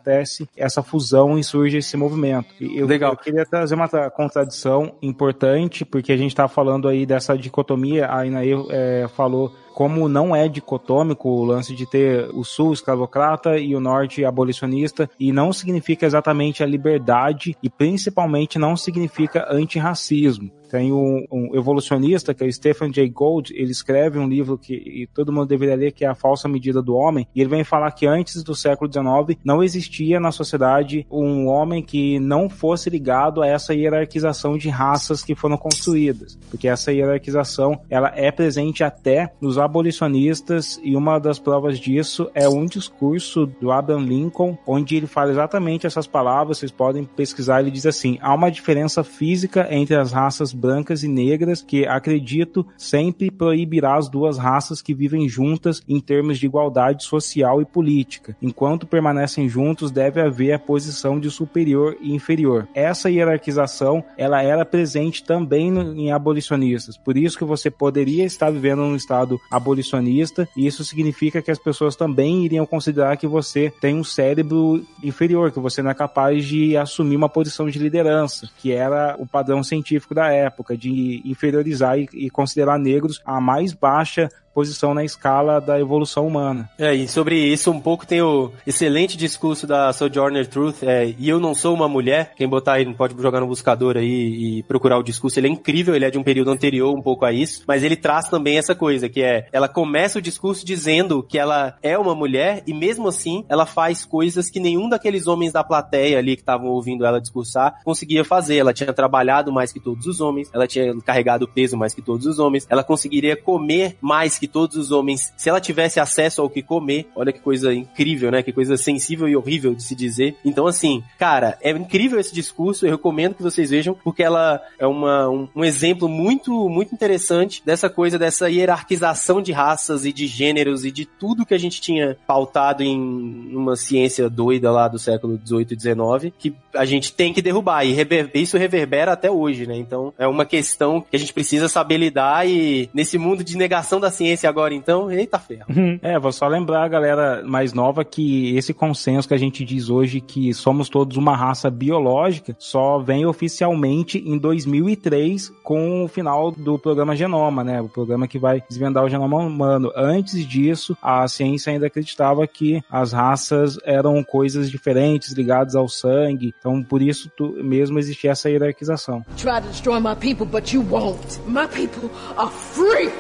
essa 0.56 0.82
fusão 0.82 1.38
e 1.38 1.44
surge 1.44 1.78
esse 1.78 1.96
movimento. 1.98 2.54
Eu, 2.60 2.86
Legal. 2.86 3.14
eu 3.14 3.18
queria 3.18 3.46
trazer 3.46 3.76
uma 3.76 3.88
contradição 4.10 4.96
importante, 5.02 5.86
porque 5.86 6.12
a 6.12 6.18
gente 6.18 6.32
está 6.32 6.48
falando 6.48 6.88
aí 6.88 7.06
dessa 7.06 7.38
dicotomia, 7.38 8.12
a 8.12 8.26
Inaê 8.26 8.54
é, 8.70 9.08
falou 9.16 9.54
como 9.74 10.08
não 10.08 10.36
é 10.36 10.48
dicotômico 10.48 11.28
o 11.28 11.44
lance 11.44 11.76
de 11.76 11.90
ter 11.90 12.30
o 12.34 12.44
sul 12.44 12.74
escravocrata 12.74 13.58
e 13.58 13.76
o 13.76 13.80
norte 13.80 14.24
abolicionista, 14.24 15.10
e 15.20 15.32
não 15.32 15.52
significa 15.52 16.06
exatamente 16.06 16.64
a 16.64 16.68
liberdade, 16.68 17.58
e 17.62 17.70
principalmente 17.70 18.60
não 18.60 18.78
significa 18.78 19.48
antirracismo. 19.50 20.52
Tem 20.74 20.92
um, 20.92 21.24
um 21.32 21.56
evolucionista, 21.56 22.34
que 22.34 22.44
é 22.44 22.48
o 22.48 22.52
Stephen 22.52 22.92
Jay 22.92 23.08
Gould, 23.08 23.54
ele 23.56 23.70
escreve 23.70 24.18
um 24.18 24.28
livro 24.28 24.58
que 24.58 25.08
todo 25.14 25.32
mundo 25.32 25.46
deveria 25.46 25.76
ler, 25.76 25.92
que 25.92 26.04
é 26.04 26.08
A 26.08 26.16
Falsa 26.16 26.50
Medida 26.50 26.82
do 26.82 26.96
Homem, 26.96 27.28
e 27.36 27.42
ele 27.42 27.50
vem 27.52 27.64
falar 27.64 27.92
que 27.92 28.08
antes 28.08 28.42
do 28.42 28.56
século 28.56 28.92
XIX 28.92 29.40
não 29.46 29.62
existia 29.62 30.20
na 30.20 30.32
sociedade 30.32 31.06
um 31.12 31.46
homem 31.46 31.84
que 31.84 32.18
não 32.18 32.50
fosse 32.50 32.90
ligado 32.90 33.44
a 33.44 33.48
essa 33.48 33.72
hierarquização 33.72 34.58
de 34.58 34.68
raças 34.68 35.24
que 35.24 35.36
foram 35.36 35.58
construídas, 35.58 36.40
porque 36.50 36.68
essa 36.68 36.92
hierarquização 36.92 37.80
ela 37.88 38.12
é 38.16 38.32
presente 38.32 38.84
até 38.84 39.32
nos 39.40 39.60
abolicionistas 39.60 40.82
e 40.84 40.96
uma 40.96 41.20
das 41.20 41.38
provas 41.38 41.78
disso 41.78 42.32
é 42.34 42.50
um 42.50 42.66
discurso 42.66 43.46
do 43.46 43.72
Abraham 43.72 44.06
Lincoln, 44.06 44.58
onde 44.66 44.96
ele 44.96 45.06
fala 45.06 45.30
exatamente 45.30 45.86
essas 45.86 46.08
palavras, 46.08 46.58
vocês 46.58 46.72
podem 46.72 47.04
pesquisar, 47.04 47.60
ele 47.60 47.70
diz 47.70 47.86
assim: 47.86 48.18
há 48.24 48.34
uma 48.34 48.50
diferença 48.50 49.04
física 49.04 49.68
entre 49.70 49.96
as 49.96 50.12
raças 50.12 50.52
brancas 50.64 51.04
e 51.04 51.10
negras 51.10 51.62
que 51.62 51.86
acredito 51.86 52.66
sempre 52.78 53.30
proibirá 53.30 53.98
as 53.98 54.08
duas 54.08 54.38
raças 54.38 54.82
que 54.82 54.94
vivem 54.94 55.28
juntas 55.28 55.84
em 55.90 56.00
termos 56.00 56.40
de 56.40 56.46
igualdade 56.46 57.04
social 57.04 57.62
e 57.62 57.66
política. 57.66 58.34
Enquanto 58.42 58.88
permanecem 58.88 59.50
juntos, 59.50 59.92
deve 59.92 60.22
haver 60.22 60.54
a 60.54 60.60
posição 60.60 61.20
de 61.20 61.30
superior 61.30 61.98
e 62.00 62.14
inferior. 62.14 62.66
Essa 62.74 63.10
hierarquização, 63.10 64.02
ela 64.18 64.42
era 64.42 64.64
presente 64.64 65.22
também 65.24 65.70
no, 65.70 65.94
em 65.98 66.14
abolicionistas. 66.14 66.96
Por 66.96 67.18
isso 67.18 67.38
que 67.38 67.44
você 67.44 67.70
poderia 67.70 68.24
estar 68.24 68.50
vivendo 68.50 68.80
num 68.80 68.96
estado 68.96 69.38
abolicionista, 69.52 70.48
e 70.56 70.66
isso 70.66 70.86
significa 70.86 71.42
que 71.42 71.52
as 71.52 71.60
pessoas 71.60 71.98
também 71.98 72.46
iriam 72.46 72.66
considerar 72.66 73.18
que 73.18 73.28
você 73.28 73.74
tem 73.82 73.96
um 73.96 74.04
cérebro 74.04 74.86
inferior, 75.04 75.52
que 75.52 75.60
você 75.60 75.82
não 75.82 75.92
é 75.92 75.94
capaz 75.94 76.46
de 76.46 76.78
assumir 76.78 77.18
uma 77.18 77.28
posição 77.28 77.70
de 77.70 77.80
liderança, 77.80 78.50
que 78.60 78.72
era 78.72 79.18
o 79.20 79.28
padrão 79.28 79.62
científico 79.62 80.16
da 80.16 80.32
época, 80.32 80.53
de 80.78 81.22
inferiorizar 81.26 81.98
e, 81.98 82.08
e 82.14 82.30
considerar 82.30 82.78
negros 82.78 83.22
a 83.26 83.40
mais 83.42 83.74
baixa 83.74 84.30
posição 84.54 84.94
na 84.94 85.04
escala 85.04 85.60
da 85.60 85.80
evolução 85.80 86.28
humana. 86.28 86.70
É, 86.78 86.94
e 86.94 87.08
sobre 87.08 87.38
isso 87.38 87.72
um 87.72 87.80
pouco 87.80 88.06
tem 88.06 88.22
o 88.22 88.52
excelente 88.66 89.18
discurso 89.18 89.66
da 89.66 89.92
Sojourner 89.92 90.48
Truth, 90.48 90.84
é, 90.84 91.14
e 91.18 91.28
eu 91.30 91.40
não 91.40 91.56
sou 91.56 91.74
uma 91.74 91.88
mulher, 91.88 92.34
quem 92.36 92.48
botar 92.48 92.74
aí 92.74 92.94
pode 92.94 93.20
jogar 93.22 93.40
no 93.40 93.48
buscador 93.48 93.98
aí 93.98 94.60
e 94.60 94.64
procurar 94.64 94.98
o 94.98 95.04
discurso, 95.04 95.40
ele 95.40 95.48
é 95.48 95.52
incrível, 95.52 95.96
ele 95.96 96.06
é 96.06 96.12
de 96.12 96.18
um 96.18 96.24
período 96.24 96.52
anterior 96.52 96.96
um 96.96 97.02
pouco 97.02 97.26
a 97.26 97.32
isso, 97.32 97.64
mas 97.68 97.84
ele 97.84 97.96
traz 97.96 98.30
também 98.30 98.58
essa 98.58 98.76
coisa, 98.76 99.10
que 99.10 99.22
é, 99.22 99.48
ela 99.52 99.68
começa 99.68 100.20
o 100.20 100.22
discurso 100.22 100.66
dizendo 100.66 101.24
que 101.24 101.38
ela 101.38 101.78
é 101.82 101.98
uma 101.98 102.16
mulher 102.16 102.64
e 102.68 102.74
mesmo 102.74 103.08
assim 103.08 103.46
ela 103.50 103.66
faz 103.66 104.06
coisas 104.06 104.50
que 104.50 104.60
nenhum 104.60 104.88
daqueles 104.88 105.28
homens 105.28 105.52
da 105.52 105.64
plateia 105.64 106.20
ali 106.20 106.36
que 106.36 106.42
estavam 106.42 106.68
ouvindo 106.68 107.06
ela 107.06 107.20
discursar 107.20 107.82
conseguia 107.84 108.24
fazer, 108.24 108.58
ela 108.58 108.74
tinha 108.74 108.94
trabalhado 108.94 109.52
mais 109.52 109.72
que 109.72 109.80
todos 109.80 110.06
os 110.06 110.22
homens, 110.22 110.50
ela 110.54 110.68
tinha 110.68 110.96
carregado 111.02 111.48
peso 111.48 111.78
mais 111.78 111.94
que 111.94 112.02
todos 112.02 112.26
os 112.26 112.40
homens, 112.40 112.68
ela 112.70 112.84
conseguiria 112.84 113.36
comer 113.36 113.98
mais 114.02 114.38
que 114.38 114.43
todos 114.48 114.78
os 114.78 114.92
homens, 114.92 115.34
se 115.38 115.50
ela 115.50 115.62
tivesse 115.62 116.00
acesso 116.00 116.42
ao 116.42 116.50
que 116.50 116.62
comer, 116.62 117.08
olha 117.16 117.32
que 117.32 117.40
coisa 117.40 117.74
incrível, 117.74 118.32
né? 118.32 118.44
Que 118.44 118.52
coisa 118.52 118.78
sensível 118.78 119.28
e 119.28 119.36
horrível 119.36 119.74
de 119.74 119.84
se 119.84 119.96
dizer. 119.96 120.36
Então, 120.44 120.68
assim, 120.68 121.04
cara, 121.18 121.58
é 121.62 121.72
incrível 121.72 122.20
esse 122.20 122.34
discurso, 122.34 122.86
eu 122.86 122.92
recomendo 122.92 123.36
que 123.36 123.44
vocês 123.44 123.70
vejam, 123.70 123.96
porque 124.04 124.24
ela 124.24 124.62
é 124.78 124.88
uma, 124.88 125.30
um, 125.30 125.48
um 125.56 125.64
exemplo 125.64 126.08
muito, 126.08 126.70
muito 126.70 126.94
interessante 126.94 127.62
dessa 127.66 127.90
coisa, 127.90 128.20
dessa 128.20 128.50
hierarquização 128.50 129.42
de 129.42 129.52
raças 129.52 130.06
e 130.06 130.14
de 130.14 130.28
gêneros 130.28 130.86
e 130.86 130.92
de 130.92 131.06
tudo 131.06 131.46
que 131.46 131.54
a 131.54 131.58
gente 131.58 131.82
tinha 131.82 132.18
pautado 132.28 132.84
em 132.84 133.56
uma 133.56 133.76
ciência 133.76 134.30
doida 134.30 134.72
lá 134.72 134.88
do 134.88 135.00
século 135.00 135.38
18 135.38 135.74
e 135.74 135.78
19, 135.78 136.34
que 136.38 136.54
a 136.74 136.86
gente 136.86 137.14
tem 137.14 137.34
que 137.34 137.42
derrubar, 137.42 137.86
e 137.86 137.94
rever, 137.94 138.30
isso 138.34 138.58
reverbera 138.58 139.14
até 139.14 139.30
hoje, 139.30 139.68
né? 139.68 139.76
Então, 139.76 140.14
é 140.18 140.28
uma 140.28 140.46
questão 140.46 141.02
que 141.02 141.16
a 141.16 141.20
gente 141.20 141.34
precisa 141.34 141.68
saber 141.68 141.98
lidar 141.98 142.48
e 142.48 142.90
nesse 142.94 143.18
mundo 143.18 143.44
de 143.44 143.58
negação 143.58 144.00
da 144.00 144.12
ciência 144.12 144.33
agora 144.48 144.74
então, 144.74 145.12
eita 145.12 145.40
ferro. 145.40 145.66
É, 146.02 146.20
vou 146.20 146.32
só 146.32 146.48
lembrar 146.48 146.84
a 146.84 146.88
galera 146.88 147.44
mais 147.46 147.72
nova 147.74 148.04
que 148.04 148.56
esse 148.58 148.74
consenso 148.74 149.28
que 149.28 149.34
a 149.34 149.38
gente 149.38 149.64
diz 149.64 149.90
hoje 149.90 150.20
que 150.20 150.54
somos 150.54 150.90
todos 150.90 151.18
uma 151.18 151.36
raça 151.36 151.70
biológica 151.70 152.56
só 152.60 153.00
vem 153.00 153.26
oficialmente 153.26 154.18
em 154.18 154.38
2003 154.38 155.52
com 155.64 156.04
o 156.04 156.08
final 156.08 156.52
do 156.52 156.78
programa 156.78 157.16
Genoma, 157.16 157.64
né? 157.64 157.82
O 157.82 157.88
programa 157.88 158.28
que 158.28 158.40
vai 158.40 158.62
desvendar 158.68 159.04
o 159.04 159.10
genoma 159.10 159.38
humano. 159.38 159.92
Antes 159.96 160.46
disso, 160.46 160.98
a 161.02 161.28
ciência 161.28 161.72
ainda 161.72 161.88
acreditava 161.88 162.46
que 162.48 162.82
as 162.90 163.14
raças 163.14 163.78
eram 163.86 164.24
coisas 164.24 164.70
diferentes 164.70 165.32
ligadas 165.34 165.76
ao 165.76 165.88
sangue. 165.88 166.54
Então, 166.60 166.84
por 166.84 167.02
isso 167.02 167.32
mesmo 167.64 168.00
existia 168.00 168.32
essa 168.32 168.50
hierarquização. 168.50 169.24
Try 169.38 169.62
to 169.62 169.68
destroy 169.68 170.00
my 170.00 170.16
people, 170.16 170.46
but 170.46 170.74
you 170.74 170.82
won't. 170.82 171.40
My 171.48 171.68
people 171.68 172.10
are 172.38 172.52
free. 172.52 173.12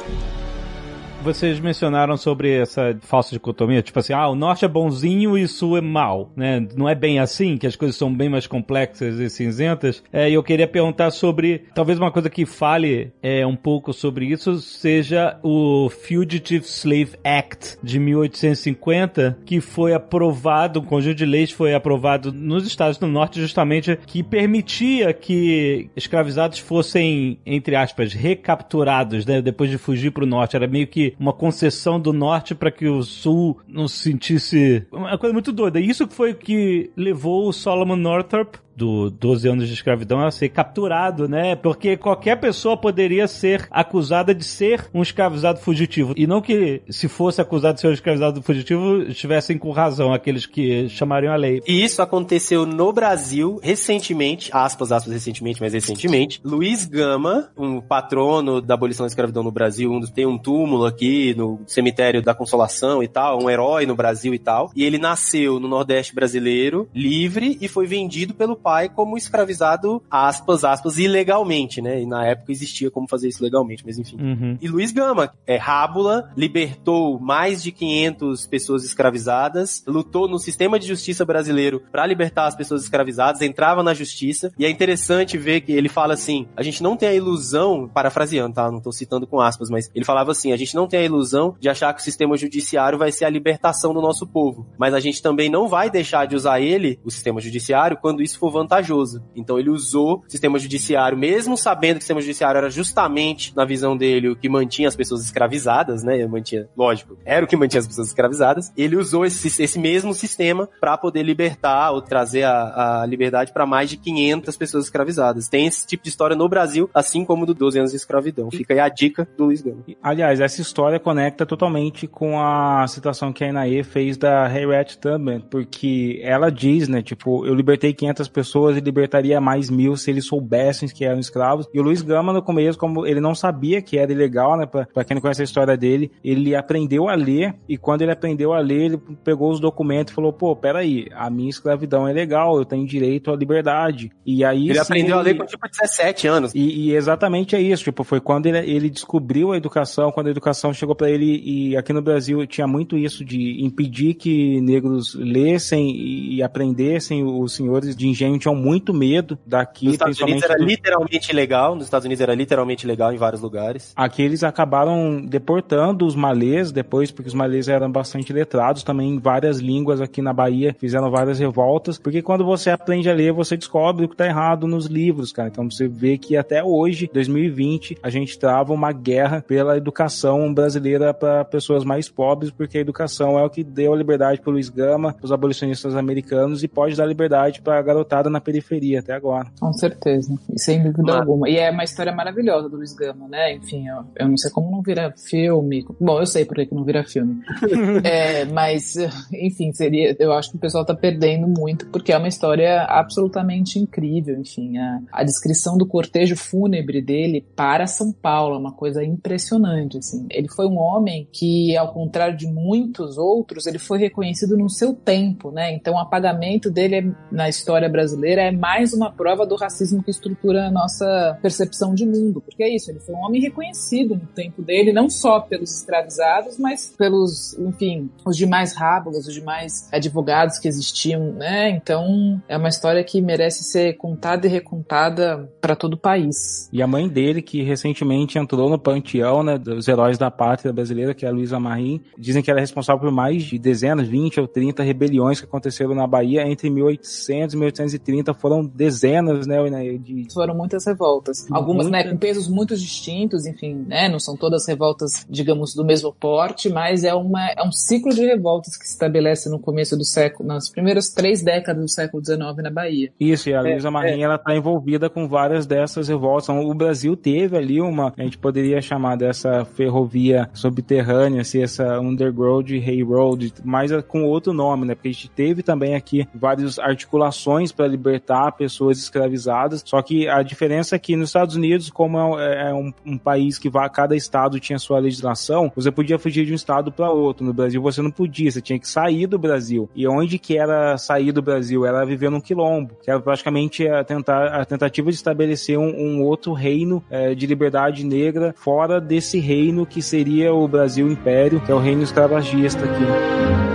Vocês 1.24 1.58
mencionaram 1.58 2.18
sobre 2.18 2.52
essa 2.54 2.98
falsa 3.00 3.32
dicotomia, 3.32 3.82
tipo 3.82 3.98
assim, 3.98 4.12
ah, 4.12 4.28
o 4.28 4.36
norte 4.36 4.66
é 4.66 4.68
bonzinho 4.68 5.38
e 5.38 5.44
o 5.46 5.48
sul 5.48 5.78
é 5.78 5.82
mal, 5.82 6.30
né? 6.36 6.68
Não 6.76 6.90
é 6.90 6.94
bem 6.94 7.18
assim, 7.18 7.58
que 7.58 7.66
as 7.66 7.78
coisas 7.78 7.96
são 7.96 8.14
bem 8.14 8.28
mais 8.28 8.46
complexas 8.46 9.18
e 9.20 9.30
cinzentas. 9.30 10.04
É, 10.12 10.30
e 10.30 10.34
eu 10.34 10.44
queria 10.44 10.68
perguntar 10.68 11.12
sobre, 11.12 11.64
talvez 11.74 11.98
uma 11.98 12.12
coisa 12.12 12.30
que 12.30 12.46
fale 12.46 13.14
é, 13.24 13.48
um 13.48 13.56
pouco 13.56 13.94
sobre 13.94 14.26
isso 14.26 14.60
seja 14.60 15.40
o 15.42 15.90
Fugitive 15.90 16.66
Slave 16.66 17.14
Act 17.24 17.78
de 17.82 18.00
1850, 18.00 19.38
que 19.46 19.62
foi 19.62 19.94
aprovado, 19.94 20.82
um 20.82 20.86
conjunto 20.86 21.16
de 21.16 21.26
leis 21.26 21.52
foi 21.52 21.74
aprovado 21.74 22.34
nos 22.34 22.68
Estados 22.68 22.98
do 22.98 23.08
Norte 23.08 23.40
justamente 23.40 23.98
que 24.06 24.22
permitia 24.22 25.14
que 25.14 25.90
escravizados 25.96 26.60
fossem, 26.60 27.40
entre 27.46 27.78
aspas, 27.78 28.12
recapturados, 28.12 29.26
né? 29.26 29.42
Depois 29.42 29.70
de 29.70 29.78
fugir 29.78 30.12
para 30.12 30.26
o 30.26 30.28
norte. 30.28 30.58
Era 30.58 30.68
meio 30.68 30.86
que 30.86 31.13
uma 31.20 31.34
concessão 31.34 32.00
do 32.00 32.14
norte 32.14 32.56
para 32.56 32.72
que 32.72 32.88
o 32.88 33.04
sul 33.04 33.60
não 33.68 33.88
se 33.88 34.00
sentisse. 34.00 34.86
Uma 34.92 35.18
coisa 35.18 35.34
muito 35.34 35.52
doida. 35.52 35.80
Isso 35.80 36.08
foi 36.08 36.32
o 36.32 36.36
que 36.36 36.92
levou 36.96 37.48
o 37.48 37.54
Solomon 37.54 37.96
Northup 37.96 38.60
do 38.76 39.10
12 39.10 39.48
anos 39.48 39.68
de 39.68 39.74
escravidão 39.74 40.20
a 40.20 40.32
ser 40.32 40.50
capturado, 40.50 41.28
né? 41.28 41.56
Porque 41.56 41.98
qualquer 41.98 42.38
pessoa 42.40 42.78
poderia 42.78 43.28
ser 43.28 43.68
acusada 43.72 44.34
de 44.34 44.44
ser 44.44 44.90
um 44.94 45.02
escravizado 45.02 45.60
fugitivo. 45.60 46.14
E 46.16 46.28
não 46.28 46.42
que, 46.42 46.82
se 46.90 47.08
fosse 47.08 47.42
acusado 47.42 47.76
de 47.76 47.82
ser 47.82 47.88
um 47.88 47.94
escravizado 47.94 48.42
fugitivo, 48.42 49.04
estivessem 49.04 49.58
com 49.58 49.72
razão 49.72 50.14
aqueles 50.14 50.46
que 50.46 50.90
chamariam 50.90 51.34
a 51.34 51.36
lei. 51.36 51.62
E 51.68 51.84
isso 51.84 52.02
aconteceu 52.02 52.66
no 52.66 52.92
Brasil 52.92 53.60
recentemente, 53.62 54.50
aspas, 54.54 54.92
aspas, 54.92 55.14
recentemente, 55.14 55.62
mas 55.62 55.74
recentemente. 55.74 56.42
Luiz 56.44 56.86
Gama, 56.86 57.50
um 57.58 57.82
patrono 57.82 58.62
da 58.62 58.74
abolição 58.74 59.06
da 59.06 59.10
escravidão 59.10 59.44
no 59.44 59.52
Brasil, 59.52 59.92
um, 59.92 60.02
tem 60.02 60.26
um 60.26 60.38
túmulo 60.38 60.86
aqui 60.86 61.34
no 61.36 61.62
cemitério 61.68 62.22
da 62.22 62.34
Consolação 62.34 63.04
e 63.04 63.08
tal, 63.08 63.44
um 63.44 63.50
herói 63.50 63.86
no 63.86 63.96
Brasil 63.96 64.34
e 64.34 64.40
tal. 64.40 64.72
E 64.76 64.84
ele 64.84 64.98
nasceu 64.98 65.60
no 65.60 65.68
Nordeste 65.68 66.14
brasileiro, 66.14 66.90
livre, 66.94 67.58
e 67.62 67.68
foi 67.68 67.86
vendido 67.86 68.34
pelo 68.34 68.56
pai 68.64 68.88
como 68.88 69.18
escravizado, 69.18 70.02
aspas, 70.10 70.64
aspas, 70.64 70.98
ilegalmente, 70.98 71.82
né? 71.82 72.02
E 72.02 72.06
na 72.06 72.26
época 72.26 72.52
existia 72.52 72.90
como 72.90 73.08
fazer 73.08 73.28
isso 73.28 73.44
legalmente, 73.44 73.84
mas 73.86 74.00
enfim. 74.00 74.18
Uhum. 74.20 74.58
E 74.62 74.68
Luiz 74.70 74.92
Gama, 74.92 75.34
é, 75.46 75.58
Rábula, 75.58 76.32
libertou 76.38 77.20
mais 77.20 77.62
de 77.62 77.72
500 77.72 78.48
pessoas 78.48 78.86
escravizadas, 78.86 79.84
lutou 79.86 80.28
no 80.28 80.40
sistema 80.40 80.80
de 80.80 80.88
justiça 80.88 81.26
brasileiro 81.26 81.84
para 81.92 82.08
libertar 82.08 82.46
as 82.46 82.56
pessoas 82.56 82.84
escravizadas, 82.84 83.42
entrava 83.42 83.84
na 83.84 83.94
justiça, 83.94 84.52
e 84.58 84.66
é 84.66 84.70
interessante 84.70 85.38
ver 85.38 85.62
que 85.62 85.74
ele 85.74 85.90
fala 85.90 86.14
assim, 86.14 86.48
a 86.56 86.64
gente 86.64 86.82
não 86.82 86.96
tem 86.96 87.10
a 87.10 87.14
ilusão, 87.14 87.90
parafraseando, 87.94 88.56
tá? 88.56 88.72
Não 88.72 88.80
tô 88.80 88.92
citando 88.92 89.28
com 89.28 89.42
aspas, 89.42 89.70
mas 89.70 89.92
ele 89.94 90.06
falava 90.06 90.32
assim, 90.32 90.54
a 90.54 90.58
gente 90.58 90.76
não 90.76 90.88
tem 90.88 91.02
a 91.02 91.06
ilusão 91.06 91.56
de 91.60 91.68
achar 91.68 91.94
que 91.94 92.00
o 92.00 92.04
sistema 92.04 92.38
judiciário 92.38 92.98
vai 92.98 93.12
ser 93.12 93.26
a 93.26 93.30
libertação 93.30 93.94
do 93.94 94.02
nosso 94.02 94.26
povo, 94.26 94.66
mas 94.78 94.94
a 94.94 95.00
gente 95.00 95.22
também 95.22 95.50
não 95.50 95.68
vai 95.68 95.90
deixar 95.90 96.26
de 96.26 96.36
usar 96.36 96.62
ele, 96.62 97.00
o 97.04 97.12
sistema 97.12 97.42
judiciário, 97.42 97.98
quando 97.98 98.22
isso 98.22 98.40
for 98.40 98.53
vantajoso. 98.54 99.24
Então 99.36 99.60
ele 99.60 99.70
usou 99.70 100.24
o 100.26 100.30
sistema 100.30 100.58
judiciário, 100.58 101.18
mesmo 101.18 101.58
sabendo 101.58 101.96
que 101.96 102.00
o 102.00 102.02
sistema 102.04 102.22
judiciário 102.22 102.58
era 102.58 102.70
justamente, 102.70 103.56
na 103.56 103.66
visão 103.66 103.98
dele, 103.98 104.30
o 104.30 104.36
que 104.36 104.48
mantinha 104.48 104.88
as 104.88 104.96
pessoas 104.96 105.24
escravizadas, 105.24 106.04
né? 106.04 106.26
Mantinha, 106.26 106.68
lógico, 106.78 107.18
era 107.26 107.44
o 107.44 107.48
que 107.48 107.58
mantinha 107.58 107.80
as 107.80 107.88
pessoas 107.88 108.08
escravizadas. 108.08 108.72
Ele 108.78 108.96
usou 108.96 109.26
esse, 109.26 109.62
esse 109.62 109.80
mesmo 109.80 110.14
sistema 110.14 110.70
para 110.80 110.98
poder 110.98 111.24
libertar 111.24 111.92
ou 111.92 112.02
trazer 112.02 112.44
a, 112.44 113.02
a 113.02 113.06
liberdade 113.06 113.52
para 113.52 113.66
mais 113.66 113.90
de 113.90 113.98
500 113.98 114.56
pessoas 114.56 114.86
escravizadas. 114.86 115.50
Tem 115.50 115.68
esse 115.68 115.86
tipo 115.86 116.04
de 116.04 116.10
história 116.10 116.36
no 116.36 116.48
Brasil, 116.48 116.90
assim 116.94 117.26
como 117.26 117.46
do 117.46 117.54
12 117.54 117.80
anos 117.80 117.92
de 117.92 117.98
escravidão. 117.98 118.50
Fica 118.52 118.74
aí 118.74 118.80
a 118.80 118.90
dica 118.90 119.28
do 119.38 119.46
Luiz 119.46 119.62
Gama. 119.62 119.84
Aliás, 120.02 120.40
essa 120.40 120.62
história 120.62 121.00
conecta 121.00 121.46
totalmente 121.46 122.08
com 122.08 122.40
a 122.40 122.88
situação 122.88 123.34
que 123.34 123.44
a 123.44 123.50
Inaê 123.50 123.84
fez 123.84 124.18
da 124.18 124.48
Harriet 124.48 124.98
Tubman, 124.98 125.40
porque 125.40 126.20
ela 126.24 126.50
diz, 126.50 126.88
né, 126.88 127.02
tipo, 127.02 127.46
eu 127.46 127.54
libertei 127.54 127.94
500 127.94 128.28
pessoas 128.28 128.43
pessoas 128.44 128.76
e 128.76 128.82
libertaria 128.82 129.40
mais 129.40 129.70
mil 129.70 129.96
se 129.96 130.12
eles 130.12 130.26
soubessem 130.26 130.90
que 130.90 131.06
eram 131.06 131.20
escravos. 131.20 131.68
E 131.74 131.80
o 131.80 131.84
Luiz 131.84 132.02
Gama, 132.02 132.34
no 132.34 132.42
começo, 132.42 132.78
como 132.78 133.08
ele 133.08 133.22
não 133.22 133.34
sabia 133.34 133.82
que 133.82 133.98
era 133.98 134.12
ilegal, 134.12 134.58
né? 134.58 134.66
Pra, 134.66 134.86
pra 134.86 135.04
quem 135.06 135.16
não 135.16 135.22
conhece 135.22 135.42
a 135.42 135.46
história 135.46 135.78
dele, 135.78 136.12
ele 136.24 136.54
aprendeu 136.56 137.08
a 137.08 137.16
ler 137.16 137.56
e 137.68 137.78
quando 137.78 138.02
ele 138.02 138.12
aprendeu 138.12 138.54
a 138.54 138.60
ler, 138.60 138.82
ele 138.84 138.98
pegou 139.24 139.50
os 139.50 139.60
documentos 139.60 140.12
e 140.12 140.16
falou: 140.16 140.34
pô, 140.34 140.56
peraí, 140.56 141.08
a 141.16 141.30
minha 141.30 141.50
escravidão 141.50 142.08
é 142.08 142.12
legal, 142.12 142.58
eu 142.58 142.66
tenho 142.66 142.86
direito 142.86 143.32
à 143.32 143.36
liberdade. 143.36 144.12
E 144.26 144.44
aí. 144.44 144.66
Ele 144.70 144.76
sim, 144.76 144.82
aprendeu 144.82 145.18
a 145.18 145.22
ler 145.22 145.38
com 145.38 145.46
tipo 145.46 145.68
17 145.70 146.28
anos. 146.28 146.54
e, 146.54 146.90
e 146.90 146.96
exatamente 146.96 147.56
é 147.56 147.62
isso, 147.62 147.86
tipo, 147.86 148.04
foi 148.04 148.20
quando 148.20 148.48
ele, 148.48 148.60
ele 148.60 148.90
descobriu 148.90 149.54
a 149.54 149.58
educação, 149.58 150.12
quando 150.12 150.28
a 150.28 150.32
educação 150.32 150.74
chegou 150.74 150.96
pra 150.96 151.10
ele, 151.10 151.42
e 151.46 151.78
aqui 151.78 151.94
no 151.94 152.02
Brasil 152.02 152.46
tinha 152.46 152.68
muito 152.68 152.98
isso 152.98 153.24
de 153.24 153.64
impedir 153.64 154.16
que 154.16 154.60
negros 154.60 155.16
lessem 155.16 155.92
e, 155.92 156.36
e 156.36 156.44
aprendessem, 156.44 157.24
os 157.24 157.54
senhores 157.54 157.96
de 157.96 158.08
engenho 158.08 158.33
tinham 158.38 158.56
muito 158.56 158.94
medo 158.94 159.38
daqui, 159.46 159.86
Nos 159.86 159.94
Estados 159.96 160.20
Unidos 160.20 160.44
era 160.44 160.56
do- 160.58 160.64
literalmente 160.66 161.34
legal, 161.34 161.76
nos 161.76 161.86
Estados 161.86 162.06
Unidos 162.06 162.22
era 162.22 162.34
literalmente 162.36 162.86
legal 162.88 163.14
em 163.14 163.18
vários 163.18 163.42
lugares. 163.42 163.94
Aqui 163.96 164.22
eles 164.22 164.44
acabaram 164.44 165.22
deportando 165.26 166.06
os 166.06 166.16
malês 166.16 166.72
depois, 166.72 167.12
porque 167.12 167.28
os 167.28 167.34
malês 167.34 167.68
eram 167.68 167.92
bastante 167.92 168.32
letrados, 168.34 168.84
também 168.84 169.10
em 169.16 169.20
várias 169.20 169.60
línguas 169.60 170.02
aqui 170.02 170.22
na 170.22 170.34
Bahia 170.34 170.76
fizeram 170.80 171.10
várias 171.12 171.40
revoltas, 171.40 171.98
porque 171.98 172.22
quando 172.22 172.46
você 172.46 172.70
aprende 172.70 173.10
a 173.10 173.14
ler, 173.14 173.32
você 173.34 173.56
descobre 173.58 174.06
o 174.06 174.10
que 174.10 174.16
tá 174.16 174.26
errado 174.26 174.68
nos 174.68 174.86
livros, 174.86 175.32
cara. 175.32 175.50
Então 175.50 175.70
você 175.70 175.88
vê 175.88 176.18
que 176.18 176.36
até 176.38 176.64
hoje, 176.64 177.10
2020, 177.14 177.98
a 178.02 178.10
gente 178.10 178.38
trava 178.38 178.74
uma 178.74 178.92
guerra 178.92 179.44
pela 179.48 179.78
educação 179.78 180.54
brasileira 180.54 181.14
para 181.14 181.44
pessoas 181.46 181.84
mais 181.84 182.10
pobres, 182.10 182.52
porque 182.52 182.78
a 182.78 182.82
educação 182.82 183.38
é 183.38 183.44
o 183.44 183.50
que 183.50 183.64
deu 183.64 183.94
a 183.94 183.98
liberdade 183.98 184.42
pro 184.42 184.52
Luiz 184.52 184.70
Gama, 184.70 185.14
pros 185.14 185.32
abolicionistas 185.32 185.96
americanos 185.96 186.64
e 186.64 186.68
pode 186.68 186.96
dar 186.96 187.06
liberdade 187.06 187.62
pra 187.62 187.82
na 188.30 188.42
periferia 188.42 189.00
até 189.00 189.14
agora. 189.14 189.48
Com 189.60 189.74
certeza, 189.74 190.34
e 190.54 190.60
sem 190.60 190.82
dúvida 190.84 191.04
Mas- 191.04 191.16
alguma. 191.16 191.50
E 191.50 191.58
é 191.58 191.70
uma 191.72 191.84
história 191.84 192.12
maravilhosa 192.14 192.70
do 192.70 192.78
Luiz 192.78 192.94
Gama, 192.94 193.28
né? 193.28 193.54
Enfim, 193.56 193.88
eu, 193.88 194.04
eu 194.16 194.28
não 194.28 194.38
sei 194.38 194.52
como 194.52 194.72
não 194.72 194.82
vira 194.82 195.14
filme. 195.18 195.86
Bom, 196.00 196.20
eu 196.20 196.26
sei 196.26 196.46
por 196.46 196.56
que 196.56 196.66
que 196.68 196.76
não 196.76 196.84
vira 196.84 197.04
filme. 197.04 197.42
É, 198.04 198.46
mas, 198.46 198.96
enfim, 199.32 199.72
seria. 199.74 200.16
Eu 200.20 200.34
acho 200.34 200.52
que 200.52 200.58
o 200.58 200.60
pessoal 200.60 200.86
tá 200.86 200.94
perdendo 200.94 201.48
muito, 201.48 201.88
porque 201.88 202.12
é 202.12 202.18
uma 202.18 202.28
história 202.28 202.84
absolutamente 202.84 203.80
incrível. 203.80 204.38
Enfim, 204.40 204.78
a, 204.78 205.00
a 205.12 205.24
descrição 205.24 205.78
do 205.78 205.86
cortejo 205.86 206.36
fúnebre 206.36 207.02
dele 207.02 207.46
para 207.56 207.88
São 207.88 208.12
Paulo 208.12 208.56
é 208.56 208.58
uma 208.58 208.72
coisa 208.74 209.04
impressionante. 209.04 209.98
Assim. 209.98 210.26
Ele 210.30 210.48
foi 210.50 210.68
um 210.68 210.78
homem 210.78 211.28
que, 211.32 211.76
ao 211.78 211.94
contrário 211.94 212.36
de 212.38 212.48
muitos 212.48 213.18
outros, 213.18 213.66
ele 213.66 213.80
foi 213.80 213.98
reconhecido 214.00 214.58
no 214.58 214.70
seu 214.70 214.94
tempo, 214.94 215.52
né? 215.52 215.74
Então, 215.74 215.96
o 215.96 216.00
apagamento 216.00 216.70
dele 216.70 216.96
é- 216.96 217.12
na 217.32 217.48
história 217.50 217.88
brasileira 217.90 218.13
é 218.42 218.52
mais 218.52 218.94
uma 218.94 219.12
prova 219.12 219.46
do 219.46 219.56
racismo 219.56 220.04
que 220.04 220.12
estrutura 220.12 220.68
a 220.68 220.72
nossa 220.72 221.38
percepção 221.42 221.94
de 221.94 222.06
mundo. 222.06 222.42
Porque 222.42 222.64
é 222.64 222.76
isso, 222.76 222.92
ele 222.92 223.00
foi 223.00 223.16
um 223.16 223.26
homem 223.26 223.42
reconhecido 223.42 224.16
no 224.16 224.28
tempo 224.28 224.62
dele, 224.62 224.92
não 224.92 225.10
só 225.10 225.40
pelos 225.40 225.76
escravizados, 225.76 226.58
mas 226.58 226.94
pelos, 226.98 227.58
enfim, 227.58 228.10
os 228.26 228.38
demais 228.38 228.76
rábulos, 228.76 229.28
os 229.28 229.34
demais 229.34 229.88
advogados 229.92 230.60
que 230.60 230.68
existiam, 230.68 231.34
né? 231.34 231.70
Então, 231.70 232.42
é 232.48 232.58
uma 232.58 232.70
história 232.70 233.04
que 233.04 233.22
merece 233.22 233.64
ser 233.64 233.94
contada 233.94 234.48
e 234.48 234.50
recontada 234.50 235.50
para 235.62 235.76
todo 235.76 235.94
o 235.94 235.98
país. 235.98 236.70
E 236.72 236.82
a 236.82 236.88
mãe 236.88 237.08
dele, 237.08 237.42
que 237.42 237.62
recentemente 237.64 238.38
entrou 238.38 238.70
no 238.70 238.80
panteão, 238.80 239.44
né, 239.44 239.58
dos 239.58 239.88
heróis 239.88 240.18
da 240.18 240.30
pátria 240.30 240.74
brasileira, 240.74 241.14
que 241.14 241.26
é 241.26 241.30
a 241.30 241.32
Luísa 241.32 241.60
Marim, 241.60 242.02
dizem 242.18 242.42
que 242.42 242.50
ela 242.50 242.60
é 242.60 242.62
responsável 242.62 243.02
por 243.02 243.12
mais 243.12 243.44
de 243.44 243.58
dezenas, 243.58 244.08
20 244.08 244.40
ou 244.40 244.48
30 244.48 244.84
rebeliões 244.84 245.40
que 245.40 245.46
aconteceram 245.46 245.94
na 245.96 246.08
Bahia 246.08 246.48
entre 246.48 246.70
1800 246.70 247.54
e 247.54 247.58
1830, 247.58 248.03
foram 248.40 248.66
dezenas, 248.66 249.46
né, 249.48 249.58
de... 249.98 250.28
Foram 250.34 250.56
muitas 250.56 250.86
revoltas. 250.86 251.46
Algumas, 251.52 251.90
né, 251.90 252.00
Muita- 252.00 252.12
com 252.12 252.18
pesos 252.18 252.48
muito 252.48 252.76
distintos, 252.76 253.46
enfim, 253.46 253.86
né, 253.88 254.10
não 254.10 254.20
são 254.20 254.36
todas 254.36 254.68
revoltas, 254.68 255.26
digamos, 255.30 255.74
do 255.74 255.84
mesmo 255.84 256.14
porte, 256.14 256.70
mas 256.70 257.04
é, 257.04 257.14
uma, 257.14 257.50
é 257.52 257.64
um 257.64 257.72
ciclo 257.72 258.14
de 258.14 258.26
revoltas 258.26 258.78
que 258.78 258.86
se 258.86 258.94
estabelece 258.94 259.50
no 259.50 259.60
começo 259.60 259.98
do 259.98 260.04
século, 260.04 260.48
nas 260.48 260.70
primeiras 260.70 261.10
três 261.10 261.42
décadas 261.42 261.82
do 261.82 261.90
século 261.90 262.24
XIX 262.24 262.40
na 262.58 262.70
Bahia. 262.72 263.12
Isso, 263.20 263.50
e 263.50 263.54
a 263.54 263.62
Luísa 263.62 263.92
Marim, 263.92 264.22
ela 264.22 264.38
tá 264.38 264.56
envolvida 264.56 265.10
com 265.10 265.28
várias 265.28 265.66
dessas 265.66 266.08
revoltas. 266.08 266.50
Então, 266.50 266.66
o 266.66 266.74
Brasil 266.74 267.16
teve 267.16 267.58
ali 267.58 267.82
uma, 267.82 268.14
a 268.18 268.24
gente 268.24 268.38
poderia 268.38 268.82
chamar 268.82 269.16
dessa 269.18 269.66
ferrovia 269.66 270.50
subterrânea, 270.54 271.42
assim, 271.42 271.62
essa 271.62 272.00
Underground 272.00 272.70
Railroad, 272.70 273.54
mas 273.64 273.92
com 274.08 274.24
outro 274.24 274.54
nome, 274.54 274.86
né? 274.86 274.96
Porque 274.96 275.10
a 275.10 275.12
gente 275.12 275.30
teve 275.30 275.64
também 275.64 275.96
aqui 275.96 276.28
várias 276.34 276.80
articulações 276.80 277.72
para 277.72 277.83
libertar 277.88 278.52
pessoas 278.54 278.98
escravizadas. 278.98 279.84
Só 279.86 280.02
que 280.02 280.28
a 280.28 280.42
diferença 280.44 280.96
é 280.96 281.00
que 281.00 281.16
nos 281.16 281.30
Estados 281.30 281.56
Unidos, 281.56 281.90
como 281.90 282.40
é, 282.40 282.70
é 282.70 282.74
um, 282.74 282.94
um 283.06 283.18
país 283.18 283.58
que 283.58 283.70
vai, 283.70 283.90
cada 283.90 284.16
estado 284.16 284.60
tinha 284.60 284.80
sua 284.80 285.00
legislação, 285.00 285.72
você 285.76 285.92
podia 285.92 286.20
fugir 286.20 286.46
de 286.46 286.52
um 286.52 286.56
estado 286.56 286.92
para 286.92 287.10
outro. 287.10 287.46
No 287.46 287.54
Brasil 287.54 287.82
você 287.82 288.02
não 288.02 288.12
podia, 288.12 288.52
você 288.52 288.62
tinha 288.62 288.80
que 288.80 288.88
sair 288.88 289.28
do 289.28 289.38
Brasil. 289.38 289.90
E 289.96 290.08
onde 290.08 290.40
que 290.40 290.58
era 290.58 290.98
sair 290.98 291.32
do 291.32 291.42
Brasil? 291.42 291.86
Era 291.86 292.06
viver 292.06 292.30
num 292.30 292.42
quilombo, 292.42 292.96
que 293.02 293.10
era 293.10 293.20
praticamente 293.20 293.88
a, 293.88 294.04
tentar, 294.04 294.48
a 294.48 294.66
tentativa 294.66 295.10
de 295.10 295.16
estabelecer 295.16 295.78
um, 295.78 295.90
um 295.90 296.24
outro 296.24 296.54
reino 296.54 297.04
eh, 297.10 297.36
de 297.36 297.46
liberdade 297.46 298.06
negra 298.06 298.54
fora 298.58 299.00
desse 299.00 299.40
reino 299.40 299.86
que 299.86 300.02
seria 300.02 300.54
o 300.54 300.68
Brasil 300.68 301.10
Império, 301.10 301.62
que 301.62 301.72
é 301.72 301.76
o 301.76 301.80
reino 301.80 302.04
escravagista 302.04 302.84
aqui. 302.86 303.73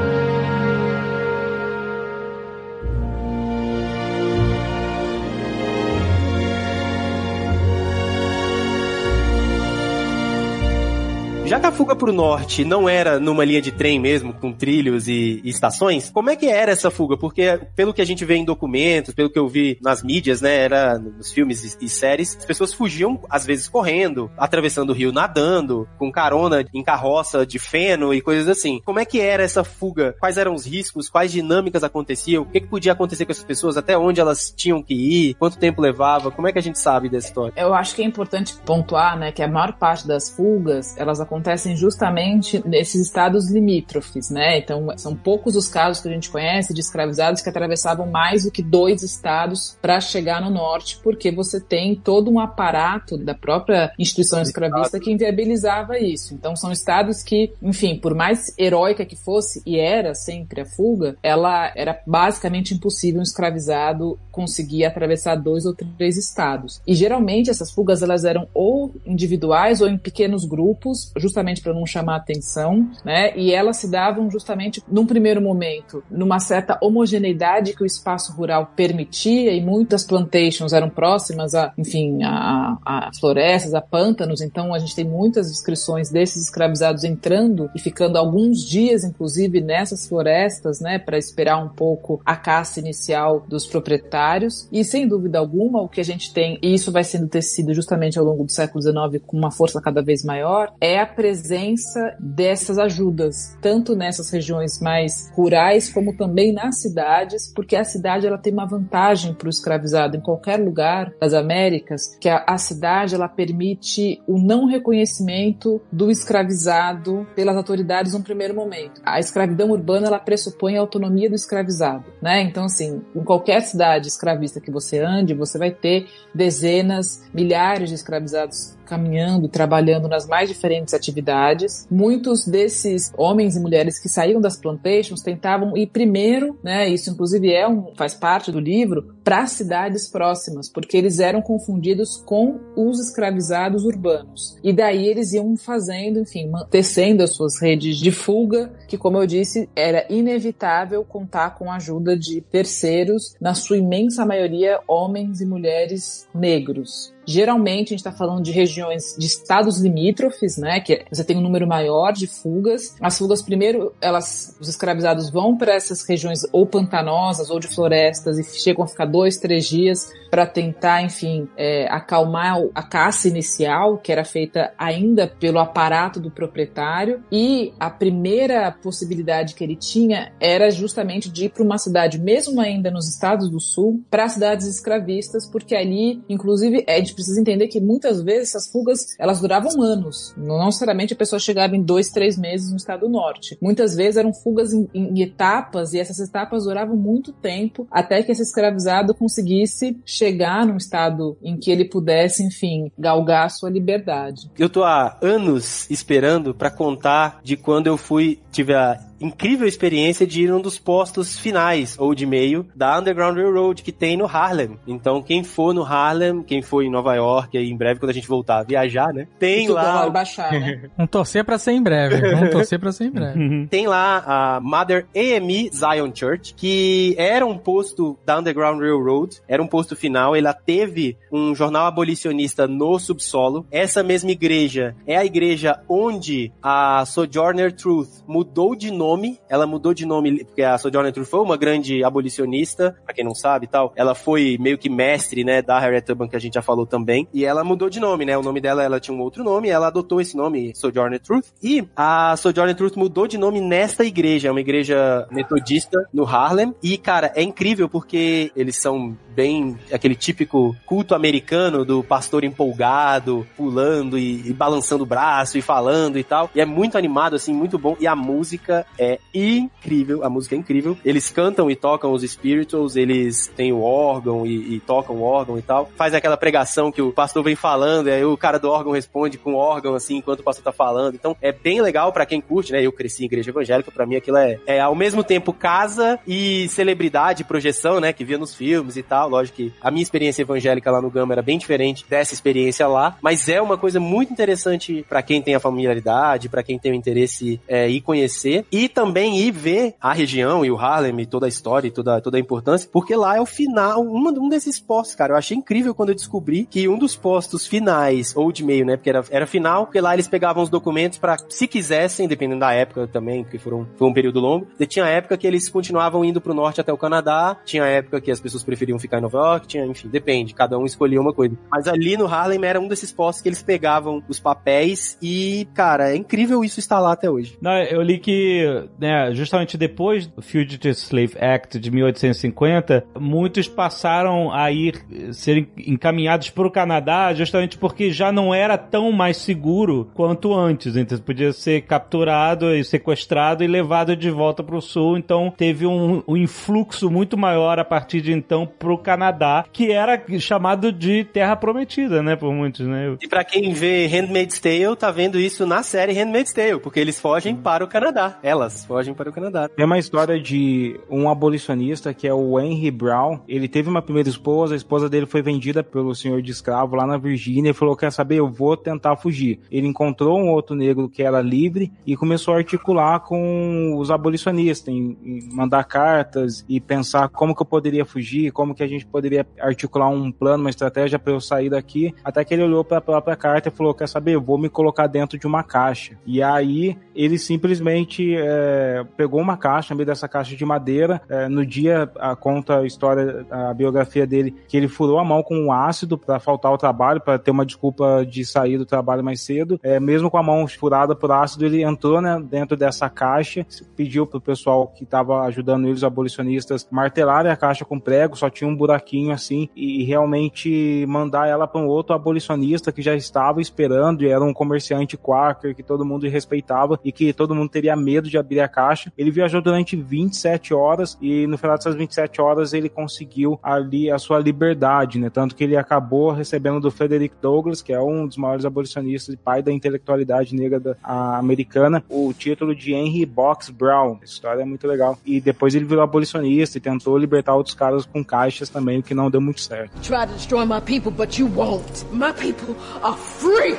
Já 11.48 11.57
que 11.57 11.57
a 11.68 11.72
fuga 11.72 11.94
pro 11.94 12.14
norte 12.14 12.64
não 12.64 12.88
era 12.88 13.20
numa 13.20 13.44
linha 13.44 13.60
de 13.60 13.70
trem 13.70 14.00
mesmo, 14.00 14.32
com 14.32 14.50
trilhos 14.50 15.06
e, 15.06 15.42
e 15.44 15.50
estações, 15.50 16.08
como 16.08 16.30
é 16.30 16.36
que 16.36 16.46
era 16.46 16.72
essa 16.72 16.90
fuga? 16.90 17.14
Porque, 17.14 17.60
pelo 17.76 17.92
que 17.92 18.00
a 18.00 18.06
gente 18.06 18.24
vê 18.24 18.36
em 18.36 18.44
documentos, 18.44 19.12
pelo 19.12 19.28
que 19.28 19.38
eu 19.38 19.46
vi 19.46 19.78
nas 19.82 20.02
mídias, 20.02 20.40
né, 20.40 20.56
era 20.56 20.98
nos 20.98 21.30
filmes 21.30 21.76
e, 21.76 21.84
e 21.84 21.88
séries, 21.90 22.34
as 22.38 22.46
pessoas 22.46 22.72
fugiam, 22.72 23.20
às 23.28 23.44
vezes, 23.44 23.68
correndo, 23.68 24.30
atravessando 24.38 24.90
o 24.90 24.92
rio 24.94 25.12
nadando, 25.12 25.86
com 25.98 26.10
carona 26.10 26.64
em 26.72 26.82
carroça 26.82 27.44
de 27.44 27.58
feno 27.58 28.14
e 28.14 28.22
coisas 28.22 28.48
assim. 28.48 28.80
Como 28.82 28.98
é 28.98 29.04
que 29.04 29.20
era 29.20 29.42
essa 29.42 29.62
fuga? 29.62 30.16
Quais 30.18 30.38
eram 30.38 30.54
os 30.54 30.64
riscos? 30.64 31.10
Quais 31.10 31.30
dinâmicas 31.30 31.84
aconteciam? 31.84 32.44
O 32.44 32.46
que, 32.46 32.62
que 32.62 32.66
podia 32.66 32.92
acontecer 32.92 33.26
com 33.26 33.32
essas 33.32 33.44
pessoas? 33.44 33.76
Até 33.76 33.98
onde 33.98 34.22
elas 34.22 34.50
tinham 34.56 34.82
que 34.82 34.94
ir? 34.94 35.34
Quanto 35.34 35.58
tempo 35.58 35.82
levava? 35.82 36.30
Como 36.30 36.48
é 36.48 36.52
que 36.52 36.58
a 36.58 36.62
gente 36.62 36.78
sabe 36.78 37.10
dessa 37.10 37.28
história? 37.28 37.52
Eu 37.54 37.74
acho 37.74 37.94
que 37.94 38.00
é 38.00 38.06
importante 38.06 38.54
pontuar, 38.64 39.18
né, 39.18 39.32
que 39.32 39.42
a 39.42 39.48
maior 39.48 39.74
parte 39.74 40.08
das 40.08 40.30
fugas, 40.30 40.96
elas 40.96 41.20
acontecem 41.20 41.57
justamente 41.76 42.62
nesses 42.66 43.00
estados 43.00 43.50
limítrofes, 43.50 44.30
né? 44.30 44.58
Então, 44.58 44.88
são 44.96 45.14
poucos 45.14 45.56
os 45.56 45.68
casos 45.68 46.02
que 46.02 46.08
a 46.08 46.12
gente 46.12 46.30
conhece 46.30 46.74
de 46.74 46.80
escravizados 46.80 47.42
que 47.42 47.48
atravessavam 47.48 48.06
mais 48.06 48.44
do 48.44 48.50
que 48.50 48.62
dois 48.62 49.02
estados 49.02 49.76
para 49.80 50.00
chegar 50.00 50.40
no 50.40 50.50
norte, 50.50 50.98
porque 51.02 51.30
você 51.30 51.60
tem 51.60 51.94
todo 51.94 52.30
um 52.30 52.38
aparato 52.38 53.16
da 53.16 53.34
própria 53.34 53.92
instituição 53.98 54.40
escravista 54.40 55.00
que 55.00 55.10
inviabilizava 55.10 55.98
isso. 55.98 56.34
Então, 56.34 56.54
são 56.56 56.70
estados 56.70 57.22
que, 57.22 57.52
enfim, 57.62 57.96
por 57.96 58.14
mais 58.14 58.52
heróica 58.58 59.04
que 59.04 59.16
fosse, 59.16 59.62
e 59.66 59.78
era 59.78 60.14
sempre 60.14 60.60
a 60.60 60.66
fuga, 60.66 61.16
ela 61.22 61.72
era 61.74 62.00
basicamente 62.06 62.74
impossível 62.74 63.20
um 63.20 63.22
escravizado 63.22 64.18
conseguir 64.30 64.84
atravessar 64.84 65.34
dois 65.34 65.66
ou 65.66 65.74
três 65.74 66.16
estados. 66.16 66.80
E 66.86 66.94
geralmente 66.94 67.50
essas 67.50 67.72
fugas 67.72 68.02
elas 68.02 68.24
eram 68.24 68.46
ou 68.54 68.94
individuais 69.04 69.80
ou 69.80 69.88
em 69.88 69.98
pequenos 69.98 70.44
grupos, 70.44 71.12
justamente 71.16 71.47
para 71.62 71.72
não 71.72 71.86
chamar 71.86 72.16
atenção, 72.16 72.88
né? 73.04 73.36
E 73.36 73.52
elas 73.52 73.78
se 73.78 73.90
davam 73.90 74.30
justamente 74.30 74.82
num 74.88 75.06
primeiro 75.06 75.40
momento 75.40 76.02
numa 76.10 76.40
certa 76.40 76.78
homogeneidade 76.82 77.74
que 77.74 77.82
o 77.82 77.86
espaço 77.86 78.32
rural 78.32 78.72
permitia 78.76 79.52
e 79.52 79.64
muitas 79.64 80.04
plantations 80.04 80.72
eram 80.72 80.90
próximas 80.90 81.54
a, 81.54 81.72
enfim, 81.76 82.22
a, 82.22 82.78
a 82.84 83.10
florestas, 83.18 83.74
a 83.74 83.80
pântanos. 83.80 84.40
Então 84.40 84.74
a 84.74 84.78
gente 84.78 84.94
tem 84.94 85.04
muitas 85.04 85.48
descrições 85.48 86.10
desses 86.10 86.44
escravizados 86.44 87.04
entrando 87.04 87.70
e 87.74 87.78
ficando 87.78 88.16
alguns 88.16 88.64
dias, 88.64 89.04
inclusive, 89.04 89.60
nessas 89.60 90.06
florestas, 90.06 90.80
né, 90.80 90.98
para 90.98 91.18
esperar 91.18 91.58
um 91.58 91.68
pouco 91.68 92.20
a 92.24 92.36
caça 92.36 92.80
inicial 92.80 93.44
dos 93.48 93.66
proprietários. 93.66 94.68
E 94.72 94.84
sem 94.84 95.06
dúvida 95.06 95.38
alguma, 95.38 95.80
o 95.80 95.88
que 95.88 96.00
a 96.00 96.04
gente 96.04 96.32
tem, 96.32 96.58
e 96.62 96.74
isso 96.74 96.92
vai 96.92 97.04
sendo 97.04 97.28
tecido 97.28 97.72
justamente 97.74 98.18
ao 98.18 98.24
longo 98.24 98.44
do 98.44 98.52
século 98.52 98.82
XIX 98.82 99.22
com 99.26 99.36
uma 99.36 99.50
força 99.50 99.80
cada 99.80 100.02
vez 100.02 100.24
maior, 100.24 100.72
é 100.80 100.98
a 100.98 101.06
presença 101.28 102.16
dessas 102.18 102.78
ajudas, 102.78 103.54
tanto 103.60 103.94
nessas 103.94 104.30
regiões 104.30 104.80
mais 104.80 105.30
rurais 105.34 105.92
como 105.92 106.16
também 106.16 106.54
nas 106.54 106.80
cidades, 106.80 107.52
porque 107.54 107.76
a 107.76 107.84
cidade 107.84 108.26
ela 108.26 108.38
tem 108.38 108.50
uma 108.50 108.66
vantagem 108.66 109.34
para 109.34 109.46
o 109.46 109.50
escravizado 109.50 110.16
em 110.16 110.22
qualquer 110.22 110.58
lugar 110.58 111.12
das 111.20 111.34
Américas, 111.34 112.16
que 112.18 112.30
a, 112.30 112.44
a 112.46 112.56
cidade 112.56 113.14
ela 113.14 113.28
permite 113.28 114.22
o 114.26 114.38
não 114.38 114.64
reconhecimento 114.64 115.82
do 115.92 116.10
escravizado 116.10 117.26
pelas 117.36 117.56
autoridades 117.58 118.14
no 118.14 118.22
primeiro 118.22 118.54
momento. 118.54 119.02
A 119.04 119.20
escravidão 119.20 119.70
urbana 119.70 120.06
ela 120.06 120.18
pressupõe 120.18 120.78
a 120.78 120.80
autonomia 120.80 121.28
do 121.28 121.34
escravizado, 121.36 122.06
né? 122.22 122.40
Então 122.40 122.64
assim, 122.64 123.02
em 123.14 123.22
qualquer 123.22 123.60
cidade 123.60 124.08
escravista 124.08 124.62
que 124.62 124.70
você 124.70 124.98
ande, 124.98 125.34
você 125.34 125.58
vai 125.58 125.72
ter 125.72 126.06
dezenas, 126.34 127.22
milhares 127.34 127.90
de 127.90 127.96
escravizados 127.96 128.77
caminhando, 128.88 129.48
trabalhando 129.48 130.08
nas 130.08 130.26
mais 130.26 130.48
diferentes 130.48 130.94
atividades. 130.94 131.86
Muitos 131.90 132.46
desses 132.46 133.12
homens 133.16 133.54
e 133.54 133.60
mulheres 133.60 133.98
que 133.98 134.08
saíram 134.08 134.40
das 134.40 134.56
plantations 134.56 135.20
tentavam 135.20 135.76
ir 135.76 135.88
primeiro, 135.88 136.58
né, 136.62 136.88
isso 136.88 137.10
inclusive 137.10 137.52
é 137.52 137.68
um, 137.68 137.94
faz 137.94 138.14
parte 138.14 138.50
do 138.50 138.58
livro, 138.58 139.14
para 139.22 139.46
cidades 139.46 140.08
próximas, 140.08 140.70
porque 140.70 140.96
eles 140.96 141.18
eram 141.18 141.42
confundidos 141.42 142.22
com 142.24 142.58
os 142.74 142.98
escravizados 142.98 143.84
urbanos. 143.84 144.56
E 144.64 144.72
daí 144.72 145.06
eles 145.06 145.32
iam 145.32 145.56
fazendo, 145.56 146.20
enfim, 146.20 146.50
tecendo 146.70 147.22
as 147.22 147.34
suas 147.34 147.60
redes 147.60 147.98
de 147.98 148.10
fuga, 148.10 148.72
que 148.88 148.96
como 148.96 149.18
eu 149.18 149.26
disse, 149.26 149.68
era 149.76 150.06
inevitável 150.08 151.04
contar 151.04 151.56
com 151.56 151.70
a 151.70 151.76
ajuda 151.76 152.16
de 152.16 152.40
terceiros, 152.40 153.34
na 153.40 153.54
sua 153.54 153.76
imensa 153.76 154.24
maioria 154.24 154.80
homens 154.88 155.40
e 155.40 155.46
mulheres 155.46 156.26
negros. 156.34 157.12
Geralmente 157.28 157.88
a 157.88 157.90
gente 157.90 157.98
está 157.98 158.10
falando 158.10 158.42
de 158.42 158.52
regiões 158.52 159.14
de 159.18 159.26
estados 159.26 159.78
limítrofes, 159.78 160.56
né? 160.56 160.80
Que 160.80 161.04
você 161.12 161.22
tem 161.22 161.36
um 161.36 161.42
número 161.42 161.66
maior 161.66 162.10
de 162.10 162.26
fugas. 162.26 162.96
As 163.02 163.18
fugas, 163.18 163.42
primeiro, 163.42 163.92
elas, 164.00 164.56
os 164.58 164.66
escravizados 164.66 165.28
vão 165.28 165.54
para 165.54 165.74
essas 165.74 166.02
regiões 166.08 166.40
ou 166.52 166.64
pantanosas 166.64 167.50
ou 167.50 167.60
de 167.60 167.68
florestas 167.68 168.38
e 168.38 168.58
chegam 168.58 168.82
a 168.82 168.88
ficar 168.88 169.04
dois, 169.04 169.36
três 169.36 169.66
dias 169.66 170.10
para 170.30 170.46
tentar, 170.46 171.02
enfim, 171.02 171.48
é, 171.56 171.86
acalmar 171.90 172.58
a 172.74 172.82
caça 172.82 173.28
inicial, 173.28 173.98
que 173.98 174.12
era 174.12 174.24
feita 174.24 174.72
ainda 174.78 175.26
pelo 175.26 175.58
aparato 175.58 176.20
do 176.20 176.30
proprietário. 176.30 177.22
E 177.30 177.72
a 177.78 177.90
primeira 177.90 178.70
possibilidade 178.72 179.54
que 179.54 179.64
ele 179.64 179.76
tinha 179.76 180.32
era 180.40 180.70
justamente 180.70 181.30
de 181.30 181.46
ir 181.46 181.48
para 181.50 181.62
uma 181.62 181.78
cidade, 181.78 182.18
mesmo 182.18 182.60
ainda 182.60 182.90
nos 182.90 183.06
estados 183.06 183.50
do 183.50 183.60
sul, 183.60 184.02
para 184.10 184.28
cidades 184.28 184.66
escravistas, 184.66 185.46
porque 185.46 185.74
ali, 185.74 186.22
inclusive, 186.28 186.84
é, 186.86 186.98
gente 186.98 187.17
precisa 187.18 187.40
entender 187.40 187.66
que 187.66 187.80
muitas 187.80 188.22
vezes 188.22 188.50
essas 188.50 188.68
fugas 188.68 189.16
elas 189.18 189.40
duravam 189.40 189.82
anos. 189.82 190.32
Não 190.36 190.64
necessariamente 190.64 191.12
a 191.12 191.16
pessoa 191.16 191.40
chegava 191.40 191.76
em 191.76 191.82
dois, 191.82 192.10
três 192.10 192.38
meses 192.38 192.70
no 192.70 192.76
estado 192.76 193.08
norte. 193.08 193.58
Muitas 193.60 193.96
vezes 193.96 194.16
eram 194.16 194.32
fugas 194.32 194.72
em, 194.72 194.88
em 194.94 195.20
etapas 195.20 195.92
e 195.92 195.98
essas 195.98 196.20
etapas 196.20 196.64
duravam 196.64 196.96
muito 196.96 197.32
tempo 197.32 197.86
até 197.90 198.22
que 198.22 198.30
esse 198.30 198.42
escravizado 198.42 199.14
conseguisse 199.14 199.98
chegar 200.04 200.64
num 200.64 200.76
estado 200.76 201.36
em 201.42 201.56
que 201.56 201.70
ele 201.70 201.84
pudesse, 201.84 202.42
enfim, 202.42 202.92
galgar 202.96 203.50
sua 203.50 203.70
liberdade. 203.70 204.50
Eu 204.58 204.70
tô 204.70 204.84
há 204.84 205.18
anos 205.20 205.90
esperando 205.90 206.54
para 206.54 206.70
contar 206.70 207.40
de 207.42 207.56
quando 207.56 207.88
eu 207.88 207.96
fui, 207.96 208.40
tive 208.52 208.74
a 208.74 209.07
incrível 209.20 209.66
experiência 209.66 210.26
de 210.26 210.42
ir 210.42 210.48
num 210.48 210.60
dos 210.60 210.78
postos 210.78 211.38
finais 211.38 211.96
ou 211.98 212.14
de 212.14 212.26
meio 212.26 212.66
da 212.74 212.98
Underground 212.98 213.36
Railroad 213.36 213.82
que 213.82 213.92
tem 213.92 214.16
no 214.16 214.26
Harlem. 214.26 214.78
Então, 214.86 215.22
quem 215.22 215.42
for 215.42 215.74
no 215.74 215.82
Harlem, 215.82 216.42
quem 216.42 216.62
for 216.62 216.82
em 216.82 216.90
Nova 216.90 217.14
York, 217.14 217.56
aí 217.56 217.68
em 217.68 217.76
breve 217.76 218.00
quando 218.00 218.10
a 218.10 218.14
gente 218.14 218.28
voltar 218.28 218.58
a 218.58 218.62
viajar, 218.62 219.12
né? 219.12 219.26
Tem 219.38 219.68
lá. 219.68 220.08
Baixar, 220.08 220.52
né? 220.52 220.88
Vamos 220.96 221.10
torcer 221.10 221.44
pra 221.44 221.58
ser 221.58 221.72
em 221.72 221.82
breve. 221.82 222.20
Vamos 222.34 222.50
torcer 222.50 222.78
pra 222.78 222.92
ser 222.92 223.04
em 223.04 223.10
breve. 223.10 223.66
tem 223.66 223.86
lá 223.86 224.22
a 224.26 224.60
Mother 224.60 225.06
AME 225.14 225.70
Zion 225.72 226.10
Church, 226.14 226.54
que 226.54 227.14
era 227.18 227.44
um 227.44 227.58
posto 227.58 228.18
da 228.24 228.38
Underground 228.38 228.80
Railroad, 228.80 229.40
era 229.46 229.62
um 229.62 229.66
posto 229.66 229.94
final. 229.96 230.34
Ela 230.34 230.52
teve 230.52 231.16
um 231.32 231.54
jornal 231.54 231.86
abolicionista 231.86 232.66
no 232.66 232.98
subsolo. 232.98 233.66
Essa 233.70 234.02
mesma 234.02 234.30
igreja 234.30 234.94
é 235.06 235.16
a 235.16 235.24
igreja 235.24 235.80
onde 235.88 236.52
a 236.62 237.04
Sojourner 237.06 237.72
Truth 237.72 238.22
mudou 238.26 238.74
de 238.74 238.90
nome 238.90 239.07
nome, 239.08 239.40
ela 239.48 239.66
mudou 239.66 239.94
de 239.94 240.04
nome, 240.04 240.44
porque 240.44 240.62
a 240.62 240.76
Sojourner 240.76 241.12
Truth 241.12 241.28
foi 241.28 241.40
uma 241.40 241.56
grande 241.56 242.04
abolicionista, 242.04 242.96
pra 243.04 243.14
quem 243.14 243.24
não 243.24 243.34
sabe 243.34 243.66
e 243.66 243.68
tal. 243.68 243.92
Ela 243.96 244.14
foi 244.14 244.56
meio 244.60 244.76
que 244.76 244.88
mestre, 244.88 245.44
né, 245.44 245.62
da 245.62 245.78
Harriet 245.78 246.04
Tubman, 246.04 246.28
que 246.28 246.36
a 246.36 246.40
gente 246.40 246.54
já 246.54 246.62
falou 246.62 246.86
também. 246.86 247.26
E 247.32 247.44
ela 247.44 247.64
mudou 247.64 247.88
de 247.88 248.00
nome, 248.00 248.24
né? 248.24 248.36
O 248.36 248.42
nome 248.42 248.60
dela, 248.60 248.82
ela 248.82 249.00
tinha 249.00 249.16
um 249.16 249.20
outro 249.20 249.42
nome, 249.42 249.68
ela 249.68 249.86
adotou 249.86 250.20
esse 250.20 250.36
nome, 250.36 250.72
Sojourner 250.74 251.20
Truth. 251.20 251.46
E 251.62 251.86
a 251.96 252.36
Sojourner 252.36 252.74
Truth 252.74 252.96
mudou 252.96 253.26
de 253.26 253.38
nome 253.38 253.60
nesta 253.60 254.04
igreja, 254.04 254.48
é 254.48 254.50
uma 254.50 254.60
igreja 254.60 255.26
metodista 255.30 255.98
no 256.12 256.24
Harlem. 256.24 256.74
E, 256.82 256.98
cara, 256.98 257.32
é 257.34 257.42
incrível 257.42 257.88
porque 257.88 258.52
eles 258.54 258.76
são 258.76 259.16
bem 259.34 259.78
aquele 259.92 260.16
típico 260.16 260.76
culto 260.84 261.14
americano 261.14 261.84
do 261.84 262.02
pastor 262.02 262.42
empolgado, 262.42 263.46
pulando 263.56 264.18
e, 264.18 264.48
e 264.48 264.52
balançando 264.52 265.04
o 265.04 265.06
braço 265.06 265.56
e 265.56 265.62
falando 265.62 266.18
e 266.18 266.24
tal. 266.24 266.50
E 266.54 266.60
é 266.60 266.64
muito 266.64 266.98
animado, 266.98 267.36
assim, 267.36 267.54
muito 267.54 267.78
bom. 267.78 267.96
E 268.00 268.06
a 268.06 268.16
música 268.16 268.84
é 268.98 269.18
incrível, 269.32 270.24
a 270.24 270.30
música 270.30 270.54
é 270.54 270.58
incrível. 270.58 270.96
Eles 271.04 271.30
cantam 271.30 271.70
e 271.70 271.76
tocam 271.76 272.12
os 272.12 272.22
spirituals, 272.22 272.96
eles 272.96 273.46
têm 273.56 273.72
o 273.72 273.80
órgão 273.80 274.46
e, 274.46 274.74
e 274.74 274.80
tocam 274.80 275.16
o 275.16 275.22
órgão 275.22 275.58
e 275.58 275.62
tal. 275.62 275.90
Faz 275.96 276.14
aquela 276.14 276.36
pregação 276.36 276.90
que 276.90 277.02
o 277.02 277.12
pastor 277.12 277.42
vem 277.42 277.56
falando, 277.56 278.08
e 278.08 278.12
aí 278.12 278.24
o 278.24 278.36
cara 278.36 278.58
do 278.58 278.68
órgão 278.68 278.92
responde 278.92 279.38
com 279.38 279.52
o 279.52 279.56
órgão, 279.56 279.94
assim, 279.94 280.16
enquanto 280.16 280.40
o 280.40 280.42
pastor 280.42 280.64
tá 280.64 280.72
falando. 280.72 281.14
Então 281.14 281.36
é 281.40 281.52
bem 281.52 281.80
legal 281.80 282.12
para 282.12 282.26
quem 282.26 282.40
curte, 282.40 282.72
né? 282.72 282.84
Eu 282.84 282.92
cresci 282.92 283.22
em 283.22 283.26
igreja 283.26 283.50
evangélica, 283.50 283.90
para 283.90 284.06
mim 284.06 284.16
aquilo 284.16 284.36
é, 284.36 284.58
é 284.66 284.80
ao 284.80 284.94
mesmo 284.94 285.22
tempo 285.22 285.52
casa 285.52 286.18
e 286.26 286.68
celebridade, 286.68 287.44
projeção, 287.44 288.00
né? 288.00 288.12
Que 288.12 288.24
via 288.24 288.38
nos 288.38 288.54
filmes 288.54 288.96
e 288.96 289.02
tal. 289.02 289.28
Lógico 289.28 289.56
que 289.56 289.72
a 289.80 289.90
minha 289.90 290.02
experiência 290.02 290.42
evangélica 290.42 290.90
lá 290.90 291.00
no 291.00 291.10
Gama 291.10 291.34
era 291.34 291.42
bem 291.42 291.58
diferente 291.58 292.04
dessa 292.08 292.34
experiência 292.34 292.86
lá, 292.86 293.16
mas 293.22 293.48
é 293.48 293.60
uma 293.60 293.78
coisa 293.78 294.00
muito 294.00 294.32
interessante 294.32 295.04
para 295.08 295.22
quem 295.22 295.42
tem 295.42 295.54
a 295.54 295.60
familiaridade, 295.60 296.48
para 296.48 296.62
quem 296.62 296.78
tem 296.78 296.92
o 296.92 296.94
interesse 296.94 297.60
é, 297.68 297.88
ir 297.88 298.00
conhecer 298.00 298.64
e 298.70 298.87
também 298.88 299.38
ir 299.38 299.50
ver 299.50 299.94
a 300.00 300.12
região 300.12 300.64
e 300.64 300.70
o 300.70 300.76
Harlem 300.76 301.20
e 301.20 301.26
toda 301.26 301.46
a 301.46 301.48
história 301.48 301.88
e 301.88 301.90
toda, 301.90 302.20
toda 302.20 302.36
a 302.36 302.40
importância, 302.40 302.88
porque 302.92 303.14
lá 303.14 303.36
é 303.36 303.40
o 303.40 303.46
final, 303.46 304.02
uma, 304.02 304.30
um 304.30 304.48
desses 304.48 304.80
postos, 304.80 305.14
cara. 305.14 305.32
Eu 305.32 305.36
achei 305.36 305.56
incrível 305.56 305.94
quando 305.94 306.10
eu 306.10 306.14
descobri 306.14 306.64
que 306.64 306.88
um 306.88 306.98
dos 306.98 307.16
postos 307.16 307.66
finais, 307.66 308.36
ou 308.36 308.50
de 308.52 308.64
meio, 308.64 308.84
né? 308.84 308.96
Porque 308.96 309.10
era, 309.10 309.24
era 309.30 309.46
final, 309.46 309.86
porque 309.86 310.00
lá 310.00 310.14
eles 310.14 310.28
pegavam 310.28 310.62
os 310.62 310.70
documentos 310.70 311.18
para 311.18 311.36
se 311.48 311.66
quisessem, 311.66 312.28
dependendo 312.28 312.60
da 312.60 312.72
época 312.72 313.06
também, 313.06 313.42
porque 313.42 313.58
foram, 313.58 313.86
foi 313.96 314.08
um 314.08 314.12
período 314.12 314.40
longo. 314.40 314.66
E 314.78 314.86
tinha 314.86 315.06
época 315.06 315.36
que 315.36 315.46
eles 315.46 315.68
continuavam 315.68 316.24
indo 316.24 316.40
pro 316.40 316.54
norte 316.54 316.80
até 316.80 316.92
o 316.92 316.98
Canadá, 316.98 317.56
tinha 317.64 317.84
época 317.84 318.20
que 318.20 318.30
as 318.30 318.40
pessoas 318.40 318.64
preferiam 318.64 318.98
ficar 318.98 319.18
em 319.18 319.22
Nova 319.22 319.38
York, 319.38 319.66
tinha, 319.66 319.84
enfim, 319.84 320.08
depende, 320.08 320.54
cada 320.54 320.78
um 320.78 320.84
escolhia 320.84 321.20
uma 321.20 321.32
coisa. 321.32 321.56
Mas 321.70 321.86
ali 321.86 322.16
no 322.16 322.26
Harlem 322.26 322.64
era 322.64 322.80
um 322.80 322.88
desses 322.88 323.12
postos 323.12 323.42
que 323.42 323.48
eles 323.48 323.62
pegavam 323.62 324.22
os 324.28 324.40
papéis 324.40 325.18
e, 325.22 325.66
cara, 325.74 326.10
é 326.12 326.16
incrível 326.16 326.64
isso 326.64 326.80
estar 326.80 327.00
lá 327.00 327.12
até 327.12 327.30
hoje. 327.30 327.56
Não, 327.60 327.72
eu 327.72 328.02
li 328.02 328.18
que, 328.18 328.77
né, 328.98 329.32
justamente 329.34 329.76
depois 329.76 330.26
do 330.26 330.42
Fugitive 330.42 330.94
Slave 330.94 331.36
Act 331.38 331.78
de 331.78 331.90
1850, 331.90 333.04
muitos 333.18 333.68
passaram 333.68 334.52
a 334.52 334.70
ir 334.70 334.94
serem 335.32 335.68
encaminhados 335.76 336.50
para 336.50 336.66
o 336.66 336.70
Canadá 336.70 337.32
justamente 337.34 337.78
porque 337.78 338.10
já 338.10 338.32
não 338.32 338.54
era 338.54 338.76
tão 338.76 339.12
mais 339.12 339.36
seguro 339.36 340.10
quanto 340.14 340.54
antes. 340.54 340.96
Então, 340.96 341.18
podia 341.18 341.52
ser 341.52 341.82
capturado 341.82 342.74
e 342.74 342.84
sequestrado 342.84 343.62
e 343.62 343.66
levado 343.66 344.16
de 344.16 344.30
volta 344.30 344.62
para 344.62 344.76
o 344.76 344.80
sul. 344.80 345.16
Então, 345.18 345.52
teve 345.56 345.86
um, 345.86 346.22
um 346.26 346.36
influxo 346.36 347.10
muito 347.10 347.36
maior 347.36 347.78
a 347.78 347.84
partir 347.84 348.20
de 348.20 348.32
então 348.32 348.66
para 348.66 348.92
o 348.92 348.98
Canadá, 348.98 349.64
que 349.72 349.90
era 349.90 350.22
chamado 350.38 350.92
de 350.92 351.24
Terra 351.24 351.56
Prometida, 351.56 352.22
né, 352.22 352.36
por 352.36 352.52
muitos, 352.52 352.86
né? 352.86 353.16
E 353.20 353.28
para 353.28 353.44
quem 353.44 353.72
vê 353.72 354.06
Handmaid's 354.06 354.60
Tale, 354.60 354.96
tá 354.96 355.10
vendo 355.10 355.38
isso 355.38 355.66
na 355.66 355.82
série 355.82 356.12
Handmaid's 356.12 356.52
Tale, 356.52 356.80
porque 356.80 357.00
eles 357.00 357.20
fogem 357.20 357.56
para 357.56 357.84
o 357.84 357.88
Canadá. 357.88 358.38
Elas 358.42 358.67
fogem 358.84 359.14
para 359.14 359.30
o 359.30 359.32
Canadá. 359.32 359.68
Tem 359.68 359.84
uma 359.84 359.98
história 359.98 360.40
de 360.40 360.98
um 361.10 361.28
abolicionista 361.28 362.12
que 362.12 362.26
é 362.26 362.34
o 362.34 362.58
Henry 362.58 362.90
Brown. 362.90 363.40
Ele 363.48 363.68
teve 363.68 363.88
uma 363.88 364.02
primeira 364.02 364.28
esposa, 364.28 364.74
a 364.74 364.76
esposa 364.76 365.08
dele 365.08 365.26
foi 365.26 365.42
vendida 365.42 365.82
pelo 365.82 366.14
senhor 366.14 366.42
de 366.42 366.50
escravo 366.50 366.96
lá 366.96 367.06
na 367.06 367.16
Virgínia 367.16 367.70
e 367.70 367.74
falou: 367.74 367.96
Quer 367.96 368.12
saber, 368.12 368.36
eu 368.36 368.48
vou 368.48 368.76
tentar 368.76 369.16
fugir. 369.16 369.60
Ele 369.70 369.86
encontrou 369.86 370.38
um 370.38 370.50
outro 370.50 370.74
negro 370.74 371.08
que 371.08 371.22
era 371.22 371.40
livre 371.40 371.92
e 372.06 372.16
começou 372.16 372.54
a 372.54 372.58
articular 372.58 373.20
com 373.20 373.96
os 373.96 374.10
abolicionistas, 374.10 374.88
em, 374.88 375.16
em 375.22 375.54
mandar 375.54 375.84
cartas 375.84 376.64
e 376.68 376.80
pensar 376.80 377.28
como 377.28 377.54
que 377.54 377.62
eu 377.62 377.66
poderia 377.66 378.04
fugir, 378.04 378.52
como 378.52 378.74
que 378.74 378.82
a 378.82 378.86
gente 378.86 379.06
poderia 379.06 379.46
articular 379.60 380.08
um 380.08 380.30
plano, 380.30 380.64
uma 380.64 380.70
estratégia 380.70 381.18
para 381.18 381.32
eu 381.32 381.40
sair 381.40 381.70
daqui. 381.70 382.14
Até 382.24 382.44
que 382.44 382.54
ele 382.54 382.62
olhou 382.62 382.84
para 382.84 382.98
a 382.98 383.02
própria 383.02 383.36
carta 383.36 383.68
e 383.68 383.72
falou: 383.72 383.94
Quer 383.94 384.08
saber, 384.08 384.34
eu 384.34 384.42
vou 384.42 384.58
me 384.58 384.68
colocar 384.68 385.06
dentro 385.06 385.38
de 385.38 385.46
uma 385.46 385.62
caixa. 385.62 386.18
E 386.26 386.42
aí 386.42 386.96
ele 387.14 387.38
simplesmente 387.38 388.36
é, 388.48 389.04
pegou 389.16 389.40
uma 389.40 389.56
caixa, 389.56 389.94
meio 389.94 390.06
dessa 390.06 390.26
caixa 390.26 390.56
de 390.56 390.64
madeira. 390.64 391.20
É, 391.28 391.48
no 391.48 391.64
dia, 391.64 392.10
a, 392.18 392.34
conta 392.34 392.78
a 392.78 392.86
história, 392.86 393.46
a 393.50 393.74
biografia 393.74 394.26
dele, 394.26 394.54
que 394.66 394.76
ele 394.76 394.88
furou 394.88 395.18
a 395.18 395.24
mão 395.24 395.42
com 395.42 395.56
um 395.58 395.72
ácido 395.72 396.16
para 396.16 396.40
faltar 396.40 396.70
ao 396.70 396.78
trabalho, 396.78 397.20
para 397.20 397.38
ter 397.38 397.50
uma 397.50 397.66
desculpa 397.66 398.24
de 398.24 398.44
sair 398.44 398.78
do 398.78 398.86
trabalho 398.86 399.22
mais 399.22 399.40
cedo. 399.40 399.78
É, 399.82 400.00
mesmo 400.00 400.30
com 400.30 400.38
a 400.38 400.42
mão 400.42 400.66
furada 400.66 401.14
por 401.14 401.30
ácido, 401.30 401.66
ele 401.66 401.82
entrou 401.82 402.20
né, 402.20 402.42
dentro 402.42 402.76
dessa 402.76 403.08
caixa, 403.10 403.66
pediu 403.94 404.26
pro 404.26 404.40
pessoal 404.40 404.88
que 404.88 405.04
estava 405.04 405.42
ajudando 405.42 405.86
eles, 405.86 405.98
os 405.98 406.04
abolicionistas, 406.04 406.88
martelarem 406.90 407.50
a 407.50 407.56
caixa 407.56 407.84
com 407.84 407.98
prego, 408.00 408.36
só 408.36 408.48
tinha 408.48 408.68
um 408.68 408.76
buraquinho 408.76 409.32
assim, 409.32 409.68
e 409.76 410.04
realmente 410.04 411.04
mandar 411.06 411.48
ela 411.48 411.66
para 411.66 411.80
um 411.80 411.86
outro 411.86 412.14
abolicionista 412.14 412.92
que 412.92 413.02
já 413.02 413.14
estava 413.14 413.60
esperando, 413.60 414.22
e 414.22 414.28
era 414.28 414.42
um 414.42 414.54
comerciante 414.54 415.16
quaker 415.16 415.74
que 415.74 415.82
todo 415.82 416.04
mundo 416.04 416.28
respeitava 416.28 416.98
e 417.04 417.12
que 417.12 417.32
todo 417.32 417.54
mundo 417.54 417.68
teria 417.68 417.96
medo 417.96 418.28
de 418.28 418.37
abrir 418.38 418.60
a 418.60 418.68
caixa. 418.68 419.12
Ele 419.16 419.30
viajou 419.30 419.60
durante 419.60 419.96
27 419.96 420.72
horas 420.74 421.18
e 421.20 421.46
no 421.46 421.58
final 421.58 421.76
dessas 421.76 421.94
27 421.94 422.40
horas 422.40 422.72
ele 422.72 422.88
conseguiu 422.88 423.58
ali 423.62 424.10
a 424.10 424.18
sua 424.18 424.38
liberdade, 424.38 425.18
né? 425.18 425.30
Tanto 425.30 425.54
que 425.54 425.64
ele 425.64 425.76
acabou 425.76 426.30
recebendo 426.30 426.80
do 426.80 426.90
Frederick 426.90 427.34
Douglass, 427.40 427.82
que 427.82 427.92
é 427.92 428.00
um 428.00 428.26
dos 428.26 428.36
maiores 428.36 428.64
abolicionistas 428.64 429.34
e 429.34 429.36
pai 429.36 429.62
da 429.62 429.72
intelectualidade 429.72 430.54
negra 430.54 430.80
da, 430.80 430.96
americana, 431.38 432.04
o 432.08 432.32
título 432.32 432.74
de 432.74 432.92
Henry 432.92 433.24
Box 433.26 433.70
Brown. 433.70 434.18
Essa 434.22 434.32
história 434.32 434.62
é 434.62 434.64
muito 434.64 434.86
legal. 434.86 435.18
E 435.24 435.40
depois 435.40 435.74
ele 435.74 435.84
virou 435.84 436.02
abolicionista 436.02 436.78
e 436.78 436.80
tentou 436.80 437.16
libertar 437.16 437.54
outros 437.54 437.74
caras 437.74 438.06
com 438.06 438.24
caixas 438.24 438.68
também, 438.68 438.98
o 438.98 439.02
que 439.02 439.14
não 439.14 439.30
deu 439.30 439.40
muito 439.40 439.60
certo. 439.60 440.00
Try 440.02 440.26
to 440.26 440.32
destroy 440.34 440.64
my 440.64 440.80
people, 440.80 441.10
but 441.10 441.38
you 441.38 441.48
won't. 441.54 442.04
My 442.12 442.32
people 442.32 442.74
are 443.02 443.16
free. 443.16 443.76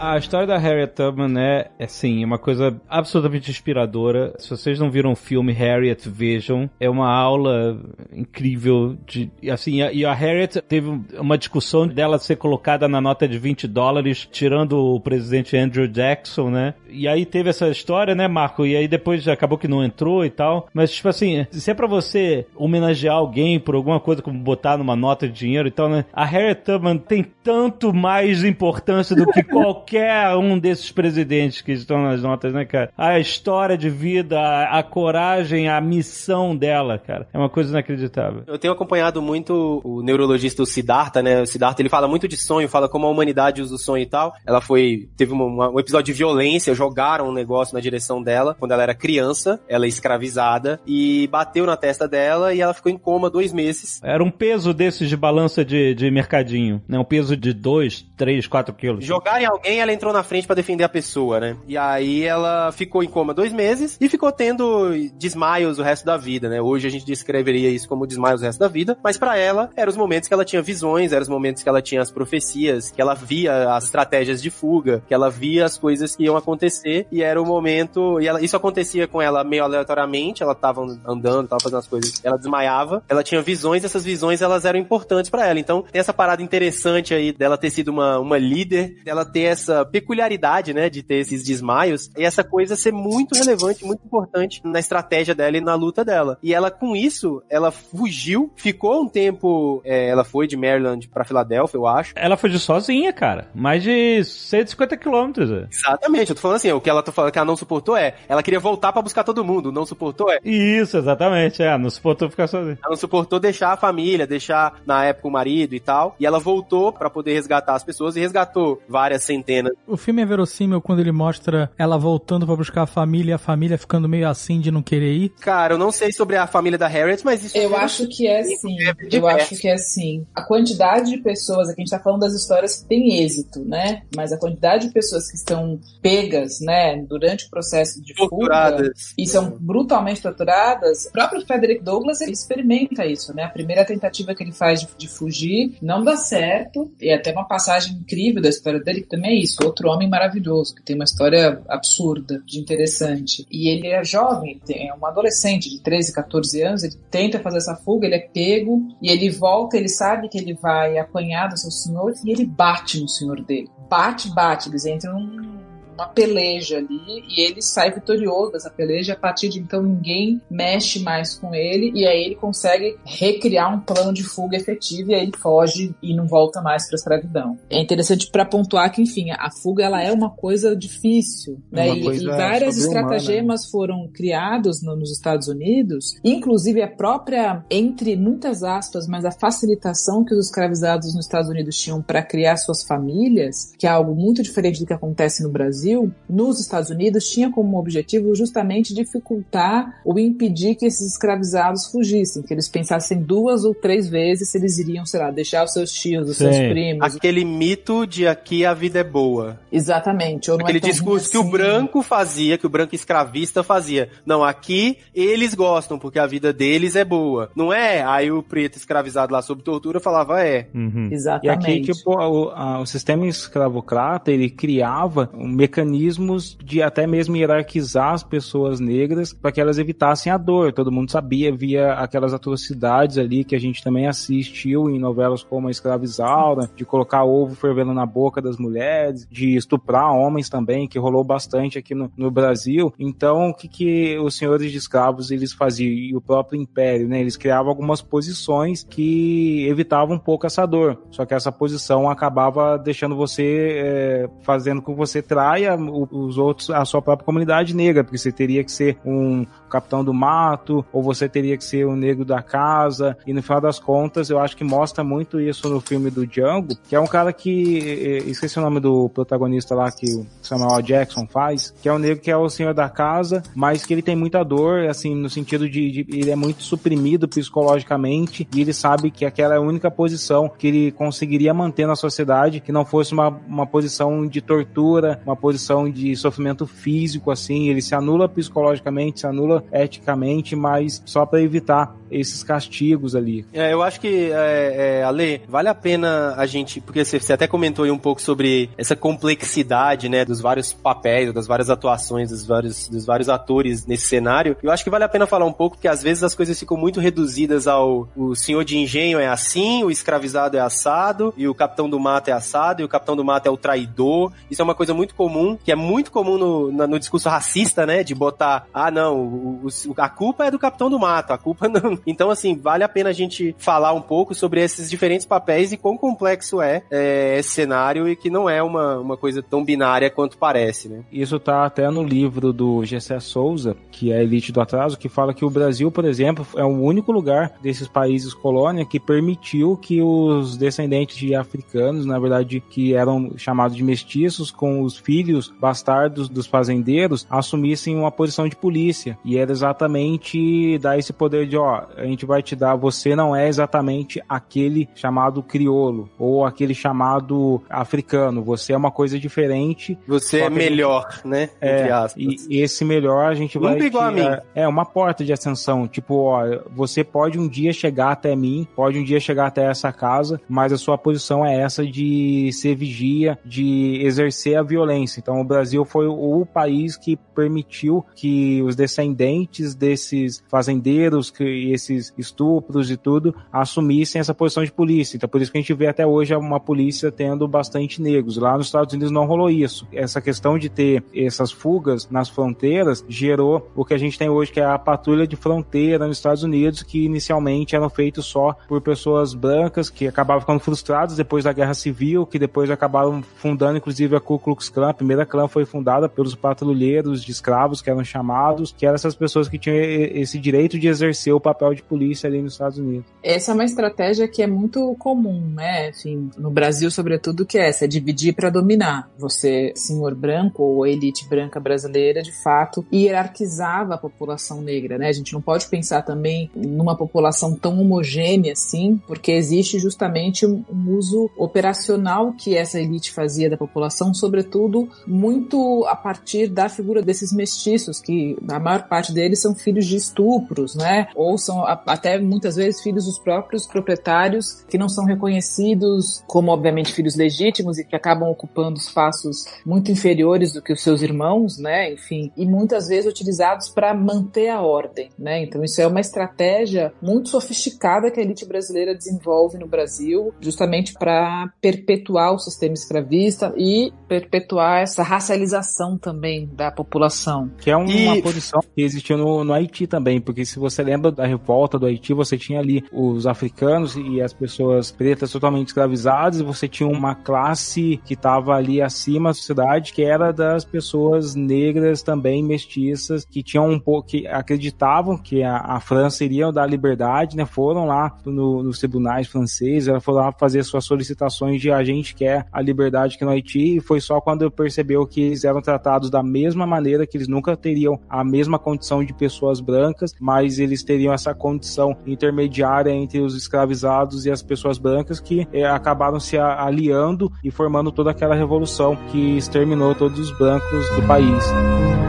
A 0.00 0.16
história 0.16 0.46
da 0.46 0.56
Harriet 0.56 0.92
Tubman 0.94 1.36
é, 1.40 1.70
é 1.76 1.86
sim, 1.88 2.24
uma 2.24 2.38
coisa 2.38 2.80
absolutamente 2.88 3.50
inspiradora. 3.50 4.32
Se 4.38 4.48
vocês 4.48 4.78
não 4.78 4.90
viram 4.90 5.10
o 5.10 5.16
filme 5.16 5.52
Harriet, 5.52 6.08
vejam. 6.08 6.70
É 6.78 6.88
uma 6.88 7.12
aula 7.12 7.76
incrível 8.12 8.96
de, 9.04 9.28
assim, 9.50 9.80
e 9.92 10.04
a 10.04 10.14
Harriet 10.14 10.60
teve 10.62 10.88
uma 11.18 11.36
discussão 11.36 11.86
dela 11.86 12.18
ser 12.18 12.36
colocada 12.36 12.86
na 12.86 13.00
nota 13.00 13.26
de 13.26 13.38
20 13.38 13.66
dólares, 13.66 14.28
tirando 14.30 14.78
o 14.78 15.00
presidente 15.00 15.56
Andrew 15.56 15.88
Jackson, 15.88 16.48
né? 16.48 16.74
E 16.88 17.08
aí 17.08 17.26
teve 17.26 17.50
essa 17.50 17.68
história, 17.68 18.14
né, 18.14 18.28
Marco? 18.28 18.64
E 18.64 18.76
aí 18.76 18.86
depois 18.86 19.26
acabou 19.26 19.58
que 19.58 19.66
não 19.66 19.84
entrou 19.84 20.24
e 20.24 20.30
tal. 20.30 20.68
Mas, 20.72 20.92
tipo 20.92 21.08
assim, 21.08 21.44
se 21.50 21.70
é 21.70 21.74
pra 21.74 21.88
você 21.88 22.46
homenagear 22.54 23.16
alguém 23.16 23.58
por 23.58 23.74
alguma 23.74 23.98
coisa 23.98 24.22
como 24.22 24.38
botar 24.38 24.78
numa 24.78 24.94
nota 24.94 25.26
de 25.26 25.34
dinheiro 25.34 25.66
e 25.66 25.72
tal, 25.72 25.88
né? 25.88 26.04
A 26.12 26.24
Harriet 26.24 26.62
Tubman 26.62 26.98
tem 26.98 27.26
tanto 27.42 27.92
mais 27.92 28.44
importância 28.44 29.16
do 29.16 29.26
que 29.26 29.42
qualquer 29.42 29.87
qualquer 29.88 30.36
um 30.36 30.58
desses 30.58 30.92
presidentes 30.92 31.62
que 31.62 31.72
estão 31.72 32.02
nas 32.02 32.22
notas, 32.22 32.52
né, 32.52 32.64
cara? 32.64 32.92
A 32.96 33.18
história 33.18 33.76
de 33.76 33.88
vida, 33.88 34.38
a, 34.38 34.78
a 34.78 34.82
coragem, 34.82 35.68
a 35.68 35.80
missão 35.80 36.54
dela, 36.54 36.98
cara. 36.98 37.26
É 37.32 37.38
uma 37.38 37.48
coisa 37.48 37.70
inacreditável. 37.70 38.42
Eu 38.46 38.58
tenho 38.58 38.72
acompanhado 38.72 39.22
muito 39.22 39.80
o 39.82 40.02
neurologista 40.02 40.62
o 40.62 40.66
Siddhartha, 40.66 41.22
né? 41.22 41.40
O 41.40 41.46
Siddhartha, 41.46 41.80
ele 41.80 41.88
fala 41.88 42.06
muito 42.06 42.28
de 42.28 42.36
sonho, 42.36 42.68
fala 42.68 42.88
como 42.88 43.06
a 43.06 43.10
humanidade 43.10 43.62
usa 43.62 43.74
o 43.74 43.78
sonho 43.78 44.02
e 44.02 44.06
tal. 44.06 44.34
Ela 44.46 44.60
foi, 44.60 45.08
teve 45.16 45.32
uma, 45.32 45.70
um 45.70 45.80
episódio 45.80 46.12
de 46.12 46.18
violência, 46.18 46.74
jogaram 46.74 47.28
um 47.28 47.32
negócio 47.32 47.74
na 47.74 47.80
direção 47.80 48.22
dela 48.22 48.54
quando 48.58 48.72
ela 48.72 48.82
era 48.82 48.94
criança, 48.94 49.60
ela 49.68 49.86
é 49.86 49.88
escravizada 49.88 50.80
e 50.86 51.26
bateu 51.28 51.64
na 51.64 51.76
testa 51.76 52.06
dela 52.06 52.52
e 52.52 52.60
ela 52.60 52.74
ficou 52.74 52.92
em 52.92 52.98
coma 52.98 53.30
dois 53.30 53.52
meses. 53.52 54.00
Era 54.02 54.22
um 54.22 54.30
peso 54.30 54.74
desses 54.74 55.08
de 55.08 55.16
balança 55.16 55.64
de, 55.64 55.94
de 55.94 56.10
mercadinho, 56.10 56.82
né? 56.88 56.98
Um 56.98 57.04
peso 57.04 57.36
de 57.36 57.52
dois, 57.52 58.06
três, 58.16 58.46
quatro 58.46 58.74
quilos. 58.74 59.04
Jogarem 59.04 59.46
alguém 59.46 59.77
ela 59.80 59.92
entrou 59.92 60.12
na 60.12 60.22
frente 60.22 60.46
para 60.46 60.56
defender 60.56 60.84
a 60.84 60.88
pessoa, 60.88 61.40
né? 61.40 61.56
E 61.66 61.76
aí 61.76 62.24
ela 62.24 62.72
ficou 62.72 63.02
em 63.02 63.08
coma 63.08 63.34
dois 63.34 63.52
meses 63.52 63.96
e 64.00 64.08
ficou 64.08 64.30
tendo 64.32 64.90
desmaios 65.14 65.78
o 65.78 65.82
resto 65.82 66.04
da 66.04 66.16
vida, 66.16 66.48
né? 66.48 66.60
Hoje 66.60 66.86
a 66.86 66.90
gente 66.90 67.04
descreveria 67.04 67.70
isso 67.70 67.88
como 67.88 68.06
desmaios 68.06 68.40
o 68.40 68.44
resto 68.44 68.58
da 68.58 68.68
vida, 68.68 68.98
mas 69.02 69.16
para 69.16 69.36
ela 69.36 69.70
eram 69.76 69.90
os 69.90 69.96
momentos 69.96 70.28
que 70.28 70.34
ela 70.34 70.44
tinha 70.44 70.62
visões, 70.62 71.12
eram 71.12 71.22
os 71.22 71.28
momentos 71.28 71.62
que 71.62 71.68
ela 71.68 71.82
tinha 71.82 72.00
as 72.00 72.10
profecias, 72.10 72.90
que 72.90 73.00
ela 73.00 73.14
via 73.14 73.74
as 73.74 73.84
estratégias 73.84 74.40
de 74.42 74.50
fuga, 74.50 75.02
que 75.06 75.14
ela 75.14 75.30
via 75.30 75.64
as 75.64 75.78
coisas 75.78 76.14
que 76.14 76.24
iam 76.24 76.36
acontecer 76.36 77.06
e 77.10 77.22
era 77.22 77.40
o 77.40 77.46
momento 77.46 78.20
e 78.20 78.26
ela, 78.26 78.42
isso 78.42 78.56
acontecia 78.56 79.06
com 79.06 79.20
ela 79.20 79.44
meio 79.44 79.64
aleatoriamente, 79.64 80.42
ela 80.42 80.54
tava 80.54 80.82
andando, 81.06 81.48
tava 81.48 81.62
fazendo 81.62 81.78
as 81.78 81.86
coisas, 81.86 82.20
ela 82.24 82.36
desmaiava, 82.36 83.02
ela 83.08 83.22
tinha 83.22 83.40
visões, 83.42 83.84
essas 83.84 84.04
visões 84.04 84.42
elas 84.42 84.64
eram 84.64 84.78
importantes 84.78 85.30
para 85.30 85.46
ela. 85.46 85.58
Então 85.58 85.82
tem 85.82 86.00
essa 86.00 86.12
parada 86.12 86.42
interessante 86.42 87.14
aí 87.14 87.32
dela 87.32 87.58
ter 87.58 87.70
sido 87.70 87.88
uma, 87.88 88.18
uma 88.18 88.38
líder, 88.38 88.96
dela 89.04 89.24
ter 89.24 89.42
essa 89.42 89.67
essa 89.68 89.84
peculiaridade, 89.84 90.72
né, 90.72 90.88
de 90.88 91.02
ter 91.02 91.16
esses 91.16 91.44
desmaios 91.44 92.10
e 92.16 92.24
essa 92.24 92.42
coisa 92.42 92.74
ser 92.74 92.92
muito 92.92 93.34
relevante, 93.36 93.84
muito 93.84 94.04
importante 94.04 94.60
na 94.64 94.78
estratégia 94.78 95.34
dela 95.34 95.56
e 95.56 95.60
na 95.60 95.74
luta 95.74 96.04
dela. 96.04 96.38
E 96.42 96.54
ela, 96.54 96.70
com 96.70 96.96
isso, 96.96 97.42
ela 97.50 97.70
fugiu, 97.70 98.50
ficou 98.56 99.02
um 99.02 99.08
tempo, 99.08 99.82
é, 99.84 100.08
ela 100.08 100.24
foi 100.24 100.46
de 100.46 100.56
Maryland 100.56 101.08
para 101.08 101.24
Filadélfia, 101.24 101.76
eu 101.76 101.86
acho. 101.86 102.12
Ela 102.16 102.36
fugiu 102.36 102.58
sozinha, 102.58 103.12
cara. 103.12 103.48
Mais 103.54 103.82
de 103.82 104.24
150 104.24 104.96
quilômetros. 104.96 105.50
É. 105.50 105.66
Exatamente, 105.70 106.30
eu 106.30 106.36
tô 106.36 106.42
falando 106.42 106.56
assim, 106.56 106.72
o 106.72 106.80
que 106.80 106.90
ela 106.90 107.02
tô 107.02 107.12
falando 107.12 107.32
que 107.32 107.38
ela 107.38 107.46
não 107.46 107.56
suportou 107.56 107.96
é, 107.96 108.14
ela 108.28 108.42
queria 108.42 108.60
voltar 108.60 108.92
para 108.92 109.02
buscar 109.02 109.24
todo 109.24 109.44
mundo, 109.44 109.70
não 109.70 109.84
suportou 109.84 110.30
é. 110.30 110.38
Isso, 110.44 110.96
exatamente, 110.96 111.62
é, 111.62 111.76
não 111.76 111.90
suportou 111.90 112.30
ficar 112.30 112.46
sozinha. 112.46 112.78
Ela 112.82 112.90
não 112.90 112.96
suportou 112.96 113.38
deixar 113.38 113.72
a 113.72 113.76
família, 113.76 114.26
deixar 114.26 114.80
na 114.86 115.04
época 115.04 115.28
o 115.28 115.30
marido 115.30 115.74
e 115.74 115.80
tal, 115.80 116.16
e 116.18 116.26
ela 116.26 116.38
voltou 116.38 116.92
para 116.92 117.10
poder 117.10 117.34
resgatar 117.34 117.74
as 117.74 117.84
pessoas 117.84 118.16
e 118.16 118.20
resgatou 118.20 118.80
várias 118.88 119.22
centenas 119.22 119.57
o 119.86 119.96
filme 119.96 120.22
é 120.22 120.26
verossímil 120.26 120.80
quando 120.80 121.00
ele 121.00 121.12
mostra 121.12 121.70
ela 121.78 121.98
voltando 121.98 122.46
para 122.46 122.56
buscar 122.56 122.82
a 122.82 122.86
família 122.86 123.32
e 123.32 123.34
a 123.34 123.38
família 123.38 123.78
ficando 123.78 124.08
meio 124.08 124.28
assim 124.28 124.60
de 124.60 124.70
não 124.70 124.82
querer 124.82 125.12
ir? 125.12 125.28
Cara, 125.40 125.74
eu 125.74 125.78
não 125.78 125.90
sei 125.90 126.12
sobre 126.12 126.36
a 126.36 126.46
família 126.46 126.78
da 126.78 126.86
Harriet, 126.86 127.24
mas 127.24 127.44
isso... 127.44 127.56
Eu 127.56 127.76
acho 127.76 128.06
que 128.08 128.26
é 128.26 128.42
sim. 128.42 128.76
Eu 129.12 129.26
acho 129.26 129.56
que 129.56 129.68
é 129.68 129.76
sim. 129.76 130.26
A 130.34 130.42
quantidade 130.42 131.10
de 131.10 131.18
pessoas, 131.18 131.68
aqui 131.68 131.80
a 131.80 131.84
gente 131.84 131.90
tá 131.90 131.98
falando 131.98 132.20
das 132.20 132.34
histórias 132.34 132.76
que 132.76 132.88
têm 132.88 133.22
êxito, 133.22 133.64
né? 133.64 134.02
Mas 134.14 134.32
a 134.32 134.38
quantidade 134.38 134.88
de 134.88 134.92
pessoas 134.92 135.30
que 135.30 135.36
estão 135.36 135.80
pegas, 136.00 136.60
né, 136.60 136.96
durante 137.08 137.46
o 137.46 137.50
processo 137.50 138.02
de 138.02 138.14
torturadas. 138.14 138.78
fuga 138.78 138.92
e 139.16 139.26
são 139.26 139.56
brutalmente 139.58 140.22
torturadas, 140.22 141.06
o 141.06 141.12
próprio 141.12 141.44
Frederick 141.46 141.82
Douglass 141.82 142.20
ele 142.20 142.32
experimenta 142.32 143.06
isso, 143.06 143.34
né? 143.34 143.44
A 143.44 143.48
primeira 143.48 143.84
tentativa 143.84 144.34
que 144.34 144.42
ele 144.42 144.52
faz 144.52 144.80
de, 144.80 144.88
de 144.96 145.08
fugir 145.08 145.76
não 145.82 146.02
dá 146.02 146.16
certo, 146.16 146.90
e 147.00 147.10
é 147.10 147.14
até 147.14 147.32
uma 147.32 147.46
passagem 147.46 147.94
incrível 147.94 148.42
da 148.42 148.48
história 148.48 148.80
dele 148.80 149.02
que 149.02 149.08
também 149.08 149.38
é 149.38 149.42
isso 149.42 149.47
isso, 149.48 149.64
outro 149.64 149.88
homem 149.88 150.08
maravilhoso, 150.08 150.74
que 150.74 150.82
tem 150.82 150.94
uma 150.94 151.04
história 151.04 151.62
absurda, 151.68 152.42
de 152.44 152.60
interessante. 152.60 153.46
E 153.50 153.68
ele 153.68 153.88
é 153.88 154.04
jovem, 154.04 154.60
é 154.70 154.94
um 154.94 155.06
adolescente 155.06 155.70
de 155.70 155.80
13, 155.80 156.12
14 156.12 156.62
anos, 156.62 156.82
ele 156.82 156.96
tenta 157.10 157.40
fazer 157.40 157.58
essa 157.58 157.74
fuga, 157.76 158.06
ele 158.06 158.16
é 158.16 158.20
pego, 158.20 158.88
e 159.02 159.10
ele 159.10 159.30
volta, 159.30 159.76
ele 159.76 159.88
sabe 159.88 160.28
que 160.28 160.38
ele 160.38 160.54
vai 160.54 160.98
apanhar 160.98 161.48
do 161.48 161.58
seu 161.58 161.70
senhor, 161.70 162.14
e 162.24 162.30
ele 162.30 162.44
bate 162.44 163.00
no 163.00 163.08
senhor 163.08 163.42
dele. 163.42 163.70
Bate, 163.88 164.30
bate, 164.34 164.68
eles 164.68 164.84
entram 164.84 165.18
num 165.18 165.57
uma 165.98 166.06
peleja 166.06 166.78
ali 166.78 167.24
e 167.28 167.40
ele 167.40 167.60
sai 167.60 167.92
vitorioso 167.92 168.52
dessa 168.52 168.70
peleja. 168.70 169.14
A 169.14 169.16
partir 169.16 169.48
de 169.48 169.58
então 169.58 169.82
ninguém 169.82 170.40
mexe 170.48 171.00
mais 171.00 171.34
com 171.34 171.52
ele 171.52 171.90
e 171.92 172.06
aí 172.06 172.24
ele 172.24 172.36
consegue 172.36 172.96
recriar 173.04 173.74
um 173.74 173.80
plano 173.80 174.12
de 174.12 174.22
fuga 174.22 174.56
efetivo 174.56 175.10
e 175.10 175.14
aí 175.14 175.30
foge 175.36 175.94
e 176.00 176.14
não 176.14 176.28
volta 176.28 176.62
mais 176.62 176.86
para 176.86 176.94
a 176.94 176.98
escravidão. 176.98 177.58
É 177.68 177.80
interessante 177.80 178.30
para 178.30 178.44
pontuar 178.44 178.92
que, 178.92 179.02
enfim, 179.02 179.30
a 179.32 179.50
fuga 179.50 179.84
ela 179.84 180.00
é 180.00 180.12
uma 180.12 180.30
coisa 180.30 180.76
difícil, 180.76 181.60
né? 181.70 181.88
E, 181.88 182.06
e, 182.06 182.26
várias 182.26 182.76
estratagemas 182.76 183.62
né? 183.62 183.68
foram 183.70 184.08
criadas 184.08 184.80
no, 184.82 184.94
nos 184.94 185.10
Estados 185.10 185.48
Unidos, 185.48 186.14
inclusive 186.22 186.80
a 186.80 186.88
própria, 186.88 187.64
entre 187.68 188.14
muitas 188.14 188.62
aspas, 188.62 189.08
mas 189.08 189.24
a 189.24 189.32
facilitação 189.32 190.24
que 190.24 190.34
os 190.34 190.46
escravizados 190.46 191.14
nos 191.14 191.24
Estados 191.24 191.50
Unidos 191.50 191.76
tinham 191.76 192.00
para 192.00 192.22
criar 192.22 192.56
suas 192.56 192.84
famílias, 192.84 193.72
que 193.76 193.86
é 193.86 193.90
algo 193.90 194.14
muito 194.14 194.42
diferente 194.42 194.78
do 194.78 194.86
que 194.86 194.92
acontece 194.92 195.42
no 195.42 195.50
Brasil 195.50 195.87
Brasil, 195.88 196.12
nos 196.28 196.60
Estados 196.60 196.90
Unidos, 196.90 197.28
tinha 197.28 197.50
como 197.50 197.78
objetivo 197.78 198.34
justamente 198.34 198.94
dificultar 198.94 200.00
ou 200.04 200.18
impedir 200.18 200.74
que 200.74 200.86
esses 200.86 201.12
escravizados 201.12 201.86
fugissem, 201.86 202.42
que 202.42 202.52
eles 202.52 202.68
pensassem 202.68 203.20
duas 203.20 203.64
ou 203.64 203.74
três 203.74 204.08
vezes 204.08 204.50
se 204.50 204.58
eles 204.58 204.78
iriam, 204.78 205.06
sei 205.06 205.20
lá, 205.20 205.30
deixar 205.30 205.64
os 205.64 205.72
seus 205.72 205.90
tios, 205.92 206.28
os 206.28 206.36
Sim. 206.36 206.52
seus 206.52 206.68
primos. 206.68 207.16
Aquele 207.16 207.44
mito 207.44 208.06
de 208.06 208.26
aqui 208.26 208.64
a 208.64 208.74
vida 208.74 208.98
é 208.98 209.04
boa. 209.04 209.58
Exatamente. 209.72 210.50
Ou 210.50 210.60
Aquele 210.60 210.78
é 210.78 210.80
discurso 210.80 211.26
assim. 211.26 211.32
que 211.32 211.38
o 211.38 211.40
assim. 211.40 211.50
branco 211.50 212.02
fazia, 212.02 212.58
que 212.58 212.66
o 212.66 212.70
branco 212.70 212.94
escravista 212.94 213.62
fazia. 213.62 214.10
Não, 214.26 214.44
aqui 214.44 214.98
eles 215.14 215.54
gostam, 215.54 215.98
porque 215.98 216.18
a 216.18 216.26
vida 216.26 216.52
deles 216.52 216.96
é 216.96 217.04
boa. 217.04 217.50
Não 217.56 217.72
é? 217.72 218.02
Aí 218.02 218.30
o 218.30 218.42
preto 218.42 218.76
escravizado 218.76 219.32
lá 219.32 219.40
sob 219.40 219.62
tortura 219.62 220.00
falava, 220.00 220.42
é. 220.42 220.68
Uhum. 220.74 221.08
Exatamente. 221.10 221.68
E 221.68 221.80
aqui, 221.80 221.92
tipo, 221.92 222.12
o, 222.12 222.50
a, 222.50 222.80
o 222.80 222.86
sistema 222.86 223.26
escravocrata, 223.26 224.30
ele 224.30 224.50
criava 224.50 225.30
um 225.34 225.48
mecanismo 225.48 225.77
mecanismos 225.78 226.56
de 226.62 226.82
até 226.82 227.06
mesmo 227.06 227.36
hierarquizar 227.36 228.12
as 228.12 228.22
pessoas 228.22 228.80
negras 228.80 229.32
para 229.32 229.52
que 229.52 229.60
elas 229.60 229.78
evitassem 229.78 230.32
a 230.32 230.36
dor. 230.36 230.72
Todo 230.72 230.90
mundo 230.90 231.10
sabia, 231.10 231.54
via 231.54 231.92
aquelas 231.92 232.34
atrocidades 232.34 233.18
ali 233.18 233.44
que 233.44 233.54
a 233.54 233.60
gente 233.60 233.82
também 233.82 234.06
assistiu 234.06 234.90
em 234.90 234.98
novelas 234.98 235.42
como 235.42 235.68
A 235.68 235.70
Escravizaura, 235.70 236.68
de 236.74 236.84
colocar 236.84 237.24
ovo 237.24 237.54
fervendo 237.54 237.94
na 237.94 238.04
boca 238.04 238.42
das 238.42 238.56
mulheres, 238.56 239.26
de 239.30 239.56
estuprar 239.56 240.12
homens 240.12 240.48
também, 240.48 240.88
que 240.88 240.98
rolou 240.98 241.22
bastante 241.22 241.78
aqui 241.78 241.94
no, 241.94 242.10
no 242.16 242.30
Brasil. 242.30 242.92
Então, 242.98 243.50
o 243.50 243.54
que, 243.54 243.68
que 243.68 244.18
os 244.18 244.36
senhores 244.36 244.72
de 244.72 244.78
escravos 244.78 245.30
eles 245.30 245.52
faziam? 245.52 245.92
E 245.92 246.16
o 246.16 246.20
próprio 246.20 246.60
império, 246.60 247.08
né? 247.08 247.20
Eles 247.20 247.36
criavam 247.36 247.70
algumas 247.70 248.02
posições 248.02 248.84
que 248.88 249.66
evitavam 249.68 250.16
um 250.16 250.18
pouco 250.18 250.46
essa 250.46 250.66
dor. 250.66 251.00
Só 251.10 251.24
que 251.24 251.34
essa 251.34 251.52
posição 251.52 252.10
acabava 252.10 252.78
deixando 252.78 253.14
você, 253.14 253.76
é, 253.78 254.30
fazendo 254.42 254.82
com 254.82 254.92
que 254.92 254.98
você 254.98 255.22
traia 255.22 255.67
os 255.76 256.38
outros, 256.38 256.70
a 256.70 256.84
sua 256.84 257.02
própria 257.02 257.24
comunidade 257.24 257.74
negra, 257.74 258.04
porque 258.04 258.18
você 258.18 258.32
teria 258.32 258.62
que 258.62 258.72
ser 258.72 258.98
um 259.04 259.46
capitão 259.68 260.04
do 260.04 260.14
mato, 260.14 260.84
ou 260.92 261.02
você 261.02 261.28
teria 261.28 261.56
que 261.56 261.64
ser 261.64 261.84
o 261.84 261.96
negro 261.96 262.24
da 262.24 262.42
casa, 262.42 263.16
e 263.26 263.32
no 263.32 263.42
final 263.42 263.60
das 263.60 263.78
contas, 263.78 264.30
eu 264.30 264.38
acho 264.38 264.56
que 264.56 264.64
mostra 264.64 265.04
muito 265.04 265.40
isso 265.40 265.68
no 265.68 265.80
filme 265.80 266.10
do 266.10 266.26
Django, 266.26 266.76
que 266.88 266.94
é 266.94 267.00
um 267.00 267.06
cara 267.06 267.32
que, 267.32 267.78
esqueci 268.26 268.58
o 268.58 268.62
nome 268.62 268.80
do 268.80 269.08
protagonista 269.08 269.74
lá 269.74 269.90
que 269.90 270.06
o 270.14 270.26
Samuel 270.42 270.82
Jackson 270.82 271.26
faz, 271.26 271.74
que 271.82 271.88
é 271.88 271.92
um 271.92 271.98
negro 271.98 272.22
que 272.22 272.30
é 272.30 272.36
o 272.36 272.48
senhor 272.48 272.74
da 272.74 272.88
casa, 272.88 273.42
mas 273.54 273.84
que 273.84 273.92
ele 273.92 274.02
tem 274.02 274.16
muita 274.16 274.42
dor, 274.44 274.88
assim, 274.88 275.14
no 275.14 275.28
sentido 275.28 275.68
de, 275.68 276.04
de 276.04 276.18
ele 276.18 276.30
é 276.30 276.36
muito 276.36 276.62
suprimido 276.62 277.28
psicologicamente, 277.28 278.48
e 278.54 278.60
ele 278.60 278.72
sabe 278.72 279.10
que 279.10 279.24
aquela 279.24 279.54
é 279.54 279.58
a 279.58 279.60
única 279.60 279.90
posição 279.90 280.48
que 280.48 280.66
ele 280.66 280.92
conseguiria 280.92 281.52
manter 281.52 281.86
na 281.86 281.96
sociedade, 281.96 282.60
que 282.60 282.72
não 282.72 282.84
fosse 282.84 283.12
uma, 283.12 283.28
uma 283.28 283.66
posição 283.66 284.26
de 284.26 284.40
tortura, 284.40 285.20
uma 285.24 285.36
posição 285.36 285.90
de 285.90 286.14
sofrimento 286.16 286.66
físico, 286.66 287.30
assim, 287.30 287.68
ele 287.68 287.82
se 287.82 287.94
anula 287.94 288.28
psicologicamente, 288.28 289.20
se 289.20 289.26
anula 289.26 289.57
eticamente, 289.72 290.54
mas 290.56 291.02
só 291.04 291.24
para 291.26 291.40
evitar 291.40 291.96
esses 292.10 292.42
castigos 292.42 293.14
ali. 293.14 293.44
É, 293.52 293.72
eu 293.72 293.82
acho 293.82 294.00
que, 294.00 294.30
é, 294.32 295.00
é, 295.00 295.04
Ale, 295.04 295.42
vale 295.48 295.68
a 295.68 295.74
pena 295.74 296.34
a 296.36 296.46
gente, 296.46 296.80
porque 296.80 297.04
você, 297.04 297.20
você 297.20 297.32
até 297.32 297.46
comentou 297.46 297.84
aí 297.84 297.90
um 297.90 297.98
pouco 297.98 298.20
sobre 298.20 298.70
essa 298.76 298.96
complexidade, 298.96 300.08
né, 300.08 300.24
dos 300.24 300.40
vários 300.40 300.72
papéis, 300.72 301.32
das 301.32 301.46
várias 301.46 301.70
atuações, 301.70 302.30
dos 302.30 302.44
vários, 302.44 302.88
dos 302.88 303.04
vários 303.04 303.28
atores 303.28 303.86
nesse 303.86 304.06
cenário. 304.06 304.56
Eu 304.62 304.70
acho 304.70 304.84
que 304.84 304.90
vale 304.90 305.04
a 305.04 305.08
pena 305.08 305.26
falar 305.26 305.44
um 305.44 305.52
pouco, 305.52 305.76
porque 305.76 305.88
às 305.88 306.02
vezes 306.02 306.22
as 306.22 306.34
coisas 306.34 306.58
ficam 306.58 306.76
muito 306.76 307.00
reduzidas 307.00 307.66
ao 307.66 308.08
o 308.16 308.34
senhor 308.34 308.64
de 308.64 308.76
engenho 308.76 309.18
é 309.18 309.28
assim, 309.28 309.82
o 309.84 309.90
escravizado 309.90 310.56
é 310.56 310.60
assado, 310.60 311.32
e 311.36 311.46
o 311.48 311.54
capitão 311.54 311.88
do 311.88 311.98
mato 311.98 312.28
é 312.28 312.32
assado, 312.32 312.82
e 312.82 312.84
o 312.84 312.88
capitão 312.88 313.16
do 313.16 313.24
mato 313.24 313.46
é 313.46 313.50
o 313.50 313.56
traidor. 313.56 314.32
Isso 314.50 314.60
é 314.62 314.64
uma 314.64 314.74
coisa 314.74 314.94
muito 314.94 315.14
comum, 315.14 315.56
que 315.62 315.72
é 315.72 315.76
muito 315.76 316.10
comum 316.10 316.38
no, 316.38 316.86
no 316.86 316.98
discurso 316.98 317.28
racista, 317.28 317.86
né, 317.86 318.02
de 318.02 318.14
botar, 318.14 318.66
ah, 318.72 318.90
não, 318.90 319.16
o, 319.16 319.47
o, 319.48 319.94
a 319.96 320.08
culpa 320.08 320.46
é 320.46 320.50
do 320.50 320.58
capitão 320.58 320.90
do 320.90 320.98
mato, 320.98 321.32
a 321.32 321.38
culpa 321.38 321.68
não, 321.68 321.98
então, 322.06 322.30
assim, 322.30 322.56
vale 322.56 322.84
a 322.84 322.88
pena 322.88 323.10
a 323.10 323.12
gente 323.12 323.54
falar 323.58 323.92
um 323.92 324.00
pouco 324.00 324.34
sobre 324.34 324.62
esses 324.62 324.90
diferentes 324.90 325.26
papéis 325.26 325.72
e 325.72 325.76
quão 325.76 325.96
complexo 325.96 326.60
é, 326.60 326.82
é 326.90 327.38
esse 327.38 327.50
cenário 327.50 328.08
e 328.08 328.16
que 328.16 328.30
não 328.30 328.48
é 328.48 328.62
uma, 328.62 328.98
uma 328.98 329.16
coisa 329.16 329.42
tão 329.42 329.64
binária 329.64 330.10
quanto 330.10 330.38
parece, 330.38 330.88
né? 330.88 331.02
Isso 331.12 331.38
tá 331.38 331.64
até 331.64 331.90
no 331.90 332.02
livro 332.02 332.52
do 332.52 332.84
Gessé 332.84 333.20
Souza, 333.20 333.76
que 333.90 334.12
é 334.12 334.22
Elite 334.22 334.52
do 334.52 334.60
Atraso, 334.60 334.98
que 334.98 335.08
fala 335.08 335.34
que 335.34 335.44
o 335.44 335.50
Brasil, 335.50 335.90
por 335.90 336.04
exemplo, 336.04 336.46
é 336.56 336.64
o 336.64 336.68
único 336.68 337.12
lugar 337.12 337.52
desses 337.62 337.88
países 337.88 338.34
colônia 338.34 338.84
que 338.84 339.00
permitiu 339.00 339.76
que 339.76 340.02
os 340.02 340.56
descendentes 340.56 341.16
de 341.16 341.34
africanos, 341.34 342.04
na 342.04 342.18
verdade, 342.18 342.60
que 342.60 342.94
eram 342.94 343.32
chamados 343.36 343.76
de 343.76 343.84
mestiços, 343.84 344.50
com 344.50 344.82
os 344.82 344.96
filhos 344.96 345.52
bastardos 345.60 346.28
dos 346.28 346.46
fazendeiros, 346.46 347.26
assumissem 347.30 347.96
uma 347.96 348.10
posição 348.10 348.48
de 348.48 348.56
polícia. 348.56 349.18
E 349.24 349.37
era 349.38 349.50
exatamente 349.50 350.78
dar 350.78 350.98
esse 350.98 351.12
poder 351.12 351.46
de, 351.46 351.56
ó, 351.56 351.84
a 351.96 352.04
gente 352.04 352.26
vai 352.26 352.42
te 352.42 352.54
dar, 352.54 352.76
você 352.76 353.14
não 353.14 353.34
é 353.34 353.48
exatamente 353.48 354.20
aquele 354.28 354.88
chamado 354.94 355.42
criolo 355.42 356.08
ou 356.18 356.44
aquele 356.44 356.74
chamado 356.74 357.62
africano, 357.68 358.42
você 358.42 358.72
é 358.72 358.76
uma 358.76 358.90
coisa 358.90 359.18
diferente. 359.18 359.98
Você 360.06 360.40
é 360.40 360.50
melhor, 360.50 361.10
gente, 361.10 361.28
né? 361.28 361.50
É, 361.60 361.88
e 362.16 362.60
esse 362.60 362.84
melhor 362.84 363.26
a 363.26 363.34
gente 363.34 363.58
vai. 363.58 363.78
igual 363.78 364.12
te, 364.12 364.20
a 364.20 364.24
mim. 364.24 364.42
É, 364.54 364.62
é 364.62 364.68
uma 364.68 364.84
porta 364.84 365.24
de 365.24 365.32
ascensão, 365.32 365.86
tipo, 365.86 366.14
ó, 366.14 366.42
você 366.74 367.02
pode 367.02 367.38
um 367.38 367.48
dia 367.48 367.72
chegar 367.72 368.12
até 368.12 368.34
mim, 368.34 368.66
pode 368.74 368.98
um 368.98 369.04
dia 369.04 369.20
chegar 369.20 369.46
até 369.46 369.66
essa 369.66 369.92
casa, 369.92 370.40
mas 370.48 370.72
a 370.72 370.78
sua 370.78 370.98
posição 370.98 371.44
é 371.44 371.60
essa 371.60 371.86
de 371.86 372.50
ser 372.52 372.74
vigia, 372.74 373.38
de 373.44 374.00
exercer 374.02 374.56
a 374.56 374.62
violência. 374.62 375.20
Então 375.20 375.40
o 375.40 375.44
Brasil 375.44 375.84
foi 375.84 376.06
o 376.06 376.46
país 376.46 376.96
que 376.96 377.16
permitiu 377.34 378.04
que 378.14 378.62
os 378.62 378.74
descendentes 378.74 379.27
desses 379.76 380.42
fazendeiros, 380.48 381.30
que 381.30 381.72
esses 381.72 382.12
estupros 382.16 382.90
e 382.90 382.96
tudo, 382.96 383.34
assumissem 383.52 384.20
essa 384.20 384.34
posição 384.34 384.64
de 384.64 384.72
polícia. 384.72 385.16
Então 385.16 385.28
por 385.28 385.40
isso 385.40 385.50
que 385.50 385.58
a 385.58 385.60
gente 385.60 385.74
vê 385.74 385.86
até 385.86 386.06
hoje 386.06 386.34
uma 386.34 386.60
polícia 386.60 387.10
tendo 387.10 387.46
bastante 387.46 388.00
negros. 388.00 388.36
Lá 388.36 388.56
nos 388.56 388.66
Estados 388.66 388.94
Unidos 388.94 389.10
não 389.10 389.26
rolou 389.26 389.50
isso. 389.50 389.86
Essa 389.92 390.20
questão 390.20 390.58
de 390.58 390.68
ter 390.68 391.02
essas 391.14 391.50
fugas 391.50 392.08
nas 392.10 392.28
fronteiras 392.28 393.04
gerou 393.08 393.70
o 393.74 393.84
que 393.84 393.94
a 393.94 393.98
gente 393.98 394.18
tem 394.18 394.28
hoje, 394.28 394.52
que 394.52 394.60
é 394.60 394.64
a 394.64 394.78
patrulha 394.78 395.26
de 395.26 395.36
fronteira 395.36 396.06
nos 396.06 396.18
Estados 396.18 396.42
Unidos, 396.42 396.82
que 396.82 397.04
inicialmente 397.04 397.74
eram 397.74 397.90
feitos 397.90 398.26
só 398.26 398.56
por 398.68 398.80
pessoas 398.80 399.34
brancas 399.34 399.90
que 399.90 400.06
acabavam 400.06 400.40
ficando 400.40 400.60
frustradas 400.60 401.16
depois 401.16 401.44
da 401.44 401.52
Guerra 401.52 401.74
Civil, 401.74 402.26
que 402.26 402.38
depois 402.38 402.70
acabaram 402.70 403.22
fundando 403.22 403.78
inclusive 403.78 404.16
a 404.16 404.20
Ku 404.20 404.38
Klux 404.38 404.68
Klan. 404.68 404.90
A 404.90 404.94
primeira 404.94 405.26
clã 405.26 405.48
foi 405.48 405.64
fundada 405.64 406.08
pelos 406.08 406.34
patrulheiros 406.34 407.22
de 407.24 407.32
escravos 407.32 407.82
que 407.82 407.90
eram 407.90 408.04
chamados, 408.04 408.74
que 408.76 408.86
eram 408.86 408.94
essas 408.94 409.14
pessoas 409.18 409.48
que 409.48 409.58
tinham 409.58 409.76
esse 409.76 410.38
direito 410.38 410.78
de 410.78 410.88
exercer 410.88 411.32
o 411.32 411.40
papel 411.40 411.74
de 411.74 411.82
polícia 411.82 412.28
ali 412.28 412.40
nos 412.40 412.52
Estados 412.52 412.78
Unidos. 412.78 413.06
Essa 413.22 413.52
é 413.52 413.54
uma 413.54 413.64
estratégia 413.64 414.28
que 414.28 414.42
é 414.42 414.46
muito 414.46 414.94
comum, 414.98 415.40
né? 415.54 415.90
Enfim, 415.90 416.30
no 416.38 416.50
Brasil, 416.50 416.90
sobretudo, 416.90 417.44
que 417.44 417.58
é 417.58 417.68
essa, 417.68 417.84
é 417.84 417.88
dividir 417.88 418.34
para 418.34 418.50
dominar. 418.50 419.10
Você, 419.18 419.72
senhor 419.74 420.14
branco 420.14 420.62
ou 420.62 420.86
elite 420.86 421.28
branca 421.28 421.60
brasileira, 421.60 422.22
de 422.22 422.32
fato, 422.42 422.86
hierarquizava 422.92 423.94
a 423.94 423.98
população 423.98 424.62
negra, 424.62 424.98
né? 424.98 425.08
A 425.08 425.12
gente 425.12 425.32
não 425.32 425.40
pode 425.40 425.66
pensar 425.66 426.02
também 426.02 426.50
numa 426.54 426.96
população 426.96 427.54
tão 427.54 427.80
homogênea 427.80 428.52
assim, 428.52 429.00
porque 429.06 429.32
existe 429.32 429.78
justamente 429.78 430.46
um 430.46 430.64
uso 430.96 431.30
operacional 431.36 432.32
que 432.32 432.56
essa 432.56 432.80
elite 432.80 433.12
fazia 433.12 433.50
da 433.50 433.56
população, 433.56 434.14
sobretudo 434.14 434.88
muito 435.06 435.84
a 435.86 435.96
partir 435.96 436.48
da 436.48 436.68
figura 436.68 437.02
desses 437.02 437.32
mestiços, 437.32 438.00
que 438.00 438.36
a 438.48 438.58
maior 438.58 438.88
parte 438.88 439.07
deles 439.12 439.40
são 439.40 439.54
filhos 439.54 439.86
de 439.86 439.96
estupros, 439.96 440.74
né? 440.74 441.08
Ou 441.14 441.36
são 441.38 441.64
até 441.66 442.18
muitas 442.18 442.56
vezes 442.56 442.82
filhos 442.82 443.04
dos 443.06 443.18
próprios 443.18 443.66
proprietários 443.66 444.64
que 444.68 444.78
não 444.78 444.88
são 444.88 445.04
reconhecidos 445.04 446.22
como, 446.26 446.50
obviamente, 446.50 446.92
filhos 446.92 447.16
legítimos 447.16 447.78
e 447.78 447.84
que 447.84 447.96
acabam 447.96 448.30
ocupando 448.30 448.78
espaços 448.78 449.44
muito 449.64 449.90
inferiores 449.90 450.52
do 450.52 450.62
que 450.62 450.72
os 450.72 450.82
seus 450.82 451.02
irmãos, 451.02 451.58
né? 451.58 451.92
Enfim, 451.92 452.30
e 452.36 452.46
muitas 452.46 452.88
vezes 452.88 453.10
utilizados 453.10 453.68
para 453.68 453.94
manter 453.94 454.48
a 454.48 454.60
ordem, 454.60 455.10
né? 455.18 455.42
Então 455.42 455.62
isso 455.64 455.80
é 455.80 455.86
uma 455.86 456.00
estratégia 456.00 456.92
muito 457.00 457.28
sofisticada 457.28 458.10
que 458.10 458.20
a 458.20 458.22
elite 458.22 458.46
brasileira 458.46 458.94
desenvolve 458.94 459.58
no 459.58 459.66
Brasil, 459.66 460.32
justamente 460.40 460.94
para 460.94 461.52
perpetuar 461.60 462.34
o 462.34 462.38
sistema 462.38 462.74
escravista 462.74 463.52
e 463.56 463.92
perpetuar 464.08 464.82
essa 464.82 465.02
racialização 465.02 465.98
também 465.98 466.46
da 466.52 466.70
população. 466.70 467.50
Que 467.58 467.70
é 467.70 467.76
uma 467.76 468.16
e... 468.16 468.22
posição 468.22 468.60
que 468.60 468.82
existiu 468.98 469.16
no, 469.16 469.44
no 469.44 469.52
Haiti 469.52 469.86
também, 469.86 470.20
porque 470.20 470.44
se 470.44 470.58
você 470.58 470.82
lembra 470.82 471.10
da 471.10 471.24
revolta 471.24 471.78
do 471.78 471.86
Haiti, 471.86 472.12
você 472.12 472.36
tinha 472.36 472.60
ali 472.60 472.84
os 472.92 473.26
africanos 473.26 473.96
e 473.96 474.20
as 474.20 474.32
pessoas 474.32 474.90
pretas 474.90 475.30
totalmente 475.32 475.68
escravizadas, 475.68 476.40
e 476.40 476.44
você 476.44 476.68
tinha 476.68 476.88
uma 476.88 477.14
classe 477.14 478.00
que 478.04 478.14
estava 478.14 478.54
ali 478.54 478.82
acima 478.82 479.30
da 479.30 479.34
sociedade, 479.34 479.92
que 479.92 480.02
era 480.02 480.32
das 480.32 480.64
pessoas 480.64 481.34
negras 481.34 482.02
também 482.02 482.42
mestiças, 482.42 483.24
que 483.24 483.42
tinham 483.42 483.70
um 483.70 483.78
pouco, 483.78 484.08
que 484.08 484.26
acreditavam 484.26 485.16
que 485.16 485.42
a, 485.42 485.56
a 485.56 485.80
França 485.80 486.24
iria 486.24 486.52
dar 486.52 486.66
liberdade, 486.66 487.36
né? 487.36 487.44
Foram 487.44 487.86
lá 487.86 488.16
no, 488.24 488.62
nos 488.62 488.78
tribunais 488.78 489.26
franceses, 489.26 489.88
ela 489.88 490.00
foram 490.00 490.18
lá 490.18 490.32
fazer 490.32 490.62
suas 490.64 490.84
solicitações 490.84 491.60
de 491.60 491.70
a 491.70 491.82
gente 491.84 492.14
quer 492.14 492.46
a 492.52 492.60
liberdade 492.60 493.14
aqui 493.14 493.24
no 493.24 493.30
Haiti, 493.30 493.76
e 493.76 493.80
foi 493.80 494.00
só 494.00 494.20
quando 494.20 494.50
percebeu 494.50 495.06
que 495.06 495.20
eles 495.20 495.44
eram 495.44 495.60
tratados 495.60 496.10
da 496.10 496.22
mesma 496.22 496.66
maneira, 496.66 497.06
que 497.06 497.16
eles 497.16 497.28
nunca 497.28 497.56
teriam 497.56 498.00
a 498.08 498.24
mesma 498.24 498.58
condição 498.58 498.77
de 499.04 499.12
pessoas 499.12 499.60
brancas, 499.60 500.14
mas 500.20 500.58
eles 500.58 500.82
teriam 500.82 501.12
essa 501.12 501.34
condição 501.34 501.96
intermediária 502.06 502.90
entre 502.90 503.20
os 503.20 503.36
escravizados 503.36 504.26
e 504.26 504.30
as 504.30 504.42
pessoas 504.42 504.78
brancas 504.78 505.20
que 505.20 505.46
é, 505.52 505.64
acabaram 505.64 506.18
se 506.18 506.38
aliando 506.38 507.30
e 507.42 507.50
formando 507.50 507.92
toda 507.92 508.10
aquela 508.10 508.34
revolução 508.34 508.96
que 509.10 509.36
exterminou 509.36 509.94
todos 509.94 510.18
os 510.18 510.38
brancos 510.38 510.88
do 510.96 511.02
país. 511.06 512.07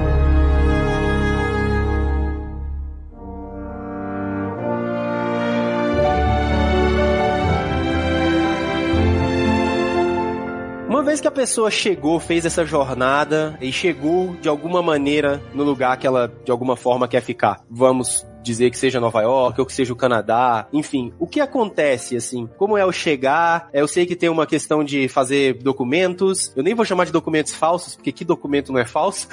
Vez 11.10 11.20
que 11.20 11.28
a 11.28 11.32
pessoa 11.32 11.72
chegou, 11.72 12.20
fez 12.20 12.46
essa 12.46 12.64
jornada 12.64 13.58
e 13.60 13.72
chegou 13.72 14.36
de 14.36 14.48
alguma 14.48 14.80
maneira 14.80 15.42
no 15.56 15.64
lugar 15.64 15.98
que 15.98 16.06
ela 16.06 16.32
de 16.46 16.52
alguma 16.52 16.76
forma 16.76 17.08
quer 17.08 17.22
ficar. 17.22 17.62
Vamos 17.68 18.29
dizer 18.42 18.70
que 18.70 18.78
seja 18.78 19.00
Nova 19.00 19.22
York 19.22 19.60
ou 19.60 19.66
que 19.66 19.74
seja 19.74 19.94
o 19.94 19.96
Canadá, 19.96 20.68
enfim, 20.72 21.14
o 21.20 21.28
que 21.28 21.40
acontece 21.40 22.16
assim? 22.16 22.50
Como 22.58 22.78
é 22.78 22.86
o 22.86 22.92
chegar? 22.92 23.70
Eu 23.74 23.88
sei 23.88 24.06
que 24.06 24.16
tem 24.16 24.30
uma 24.30 24.46
questão 24.46 24.84
de 24.84 25.08
fazer 25.08 25.56
documentos. 25.56 26.52
Eu 26.56 26.64
nem 26.64 26.74
vou 26.74 26.86
chamar 26.86 27.06
de 27.06 27.12
documentos 27.12 27.54
falsos, 27.54 27.96
porque 27.96 28.12
que 28.12 28.26
documento 28.26 28.72
não 28.72 28.80
é 28.80 28.86
falso? 28.86 29.28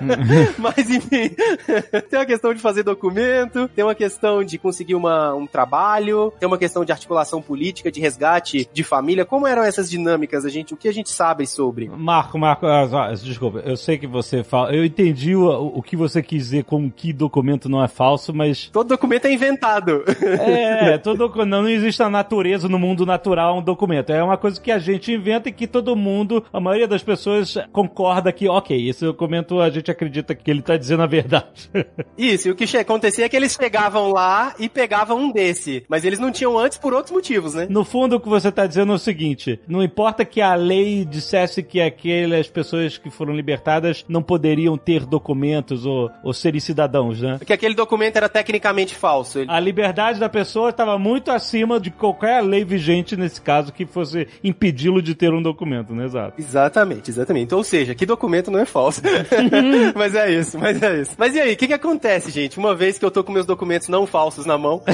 Mas 0.58 0.90
enfim, 0.90 1.30
tem 2.10 2.18
uma 2.18 2.26
questão 2.26 2.54
de 2.54 2.60
fazer 2.60 2.82
documento, 2.82 3.68
tem 3.68 3.84
uma 3.84 3.94
questão 3.94 4.42
de 4.42 4.58
conseguir 4.58 4.94
uma, 4.94 5.34
um 5.34 5.46
trabalho, 5.46 6.32
tem 6.38 6.46
uma 6.46 6.58
questão 6.58 6.84
de 6.84 6.92
articulação 6.92 7.40
política, 7.40 7.90
de 7.90 8.00
resgate 8.00 8.68
de 8.72 8.84
família. 8.84 9.24
Como 9.24 9.46
eram 9.46 9.62
essas 9.62 9.90
dinâmicas, 9.90 10.44
a 10.44 10.48
gente? 10.48 10.74
O 10.74 10.76
que 10.76 10.88
a 10.88 10.92
gente 10.92 11.10
sabe 11.10 11.46
sobre? 11.46 11.88
Marco, 11.88 12.38
Marco, 12.38 12.66
ah, 12.66 13.12
desculpa, 13.12 13.58
eu 13.64 13.76
sei 13.76 13.98
que 13.98 14.06
você 14.06 14.42
fala, 14.42 14.74
eu 14.74 14.84
entendi 14.84 15.34
o, 15.34 15.48
o 15.48 15.82
que 15.82 15.96
você 15.96 16.22
quis 16.22 16.44
dizer 16.44 16.64
com 16.64 16.90
que 16.90 17.12
documento 17.12 17.68
não 17.68 17.82
é 17.82 17.88
falso, 17.88 18.32
mas 18.38 18.70
Todo 18.72 18.88
documento 18.88 19.26
é 19.26 19.32
inventado. 19.32 20.04
é, 20.22 20.96
todo 21.02 21.28
não, 21.44 21.62
não 21.62 21.68
existe 21.68 21.98
na 21.98 22.08
natureza, 22.08 22.68
no 22.68 22.78
mundo 22.78 23.04
natural 23.04 23.58
um 23.58 23.62
documento. 23.62 24.10
É 24.10 24.22
uma 24.22 24.36
coisa 24.36 24.60
que 24.60 24.70
a 24.70 24.78
gente 24.78 25.12
inventa 25.12 25.48
e 25.48 25.52
que 25.52 25.66
todo 25.66 25.96
mundo, 25.96 26.44
a 26.52 26.60
maioria 26.60 26.86
das 26.86 27.02
pessoas 27.02 27.56
concorda 27.72 28.32
que, 28.32 28.48
ok, 28.48 28.88
esse 28.88 29.04
documento 29.04 29.60
a 29.60 29.68
gente 29.68 29.90
acredita 29.90 30.34
que 30.34 30.50
ele 30.50 30.62
tá 30.62 30.76
dizendo 30.76 31.02
a 31.02 31.06
verdade. 31.06 31.68
Isso, 32.16 32.48
e 32.48 32.50
o 32.52 32.54
que 32.54 32.76
acontecia 32.76 33.24
é 33.24 33.28
que 33.28 33.36
eles 33.36 33.52
chegavam 33.52 34.12
lá 34.12 34.54
e 34.58 34.68
pegavam 34.68 35.18
um 35.18 35.32
desse. 35.32 35.84
Mas 35.88 36.04
eles 36.04 36.18
não 36.18 36.30
tinham 36.30 36.56
antes 36.56 36.78
por 36.78 36.94
outros 36.94 37.12
motivos, 37.12 37.54
né? 37.54 37.66
No 37.68 37.84
fundo, 37.84 38.16
o 38.16 38.20
que 38.20 38.28
você 38.28 38.48
está 38.48 38.66
dizendo 38.66 38.92
é 38.92 38.94
o 38.94 38.98
seguinte: 38.98 39.58
não 39.66 39.82
importa 39.82 40.24
que 40.24 40.40
a 40.40 40.54
lei 40.54 41.04
dissesse 41.04 41.62
que 41.62 41.80
aquelas 41.80 42.48
pessoas 42.48 42.96
que 42.96 43.10
foram 43.10 43.34
libertadas 43.34 44.04
não 44.08 44.22
poderiam 44.22 44.76
ter 44.76 45.04
documentos 45.04 45.84
ou, 45.84 46.10
ou 46.22 46.32
serem 46.32 46.60
cidadãos, 46.60 47.20
né? 47.20 47.38
Porque 47.38 47.52
aquele 47.52 47.74
documento 47.74 48.16
era 48.16 48.27
tecnicamente 48.28 48.94
falso. 48.94 49.38
Ele- 49.40 49.50
A 49.50 49.58
liberdade 49.60 50.18
da 50.20 50.28
pessoa 50.28 50.70
estava 50.70 50.98
muito 50.98 51.30
acima 51.30 51.80
de 51.80 51.90
qualquer 51.90 52.42
lei 52.42 52.64
vigente 52.64 53.16
nesse 53.16 53.40
caso 53.40 53.72
que 53.72 53.86
fosse 53.86 54.26
impedi-lo 54.42 55.00
de 55.02 55.14
ter 55.14 55.32
um 55.32 55.42
documento, 55.42 55.94
né? 55.94 56.04
Exato. 56.04 56.34
Exatamente, 56.40 57.10
exatamente. 57.10 57.54
Ou 57.54 57.64
seja, 57.64 57.94
que 57.94 58.06
documento 58.06 58.50
não 58.50 58.58
é 58.58 58.64
falso. 58.64 59.00
mas 59.94 60.14
é 60.14 60.30
isso, 60.30 60.58
mas 60.58 60.80
é 60.82 61.00
isso. 61.00 61.12
Mas 61.18 61.34
e 61.34 61.40
aí, 61.40 61.52
o 61.54 61.56
que, 61.56 61.66
que 61.66 61.72
acontece, 61.74 62.30
gente? 62.30 62.58
Uma 62.58 62.74
vez 62.74 62.98
que 62.98 63.04
eu 63.04 63.10
tô 63.10 63.22
com 63.24 63.32
meus 63.32 63.46
documentos 63.46 63.88
não 63.88 64.06
falsos 64.06 64.46
na 64.46 64.56
mão, 64.58 64.82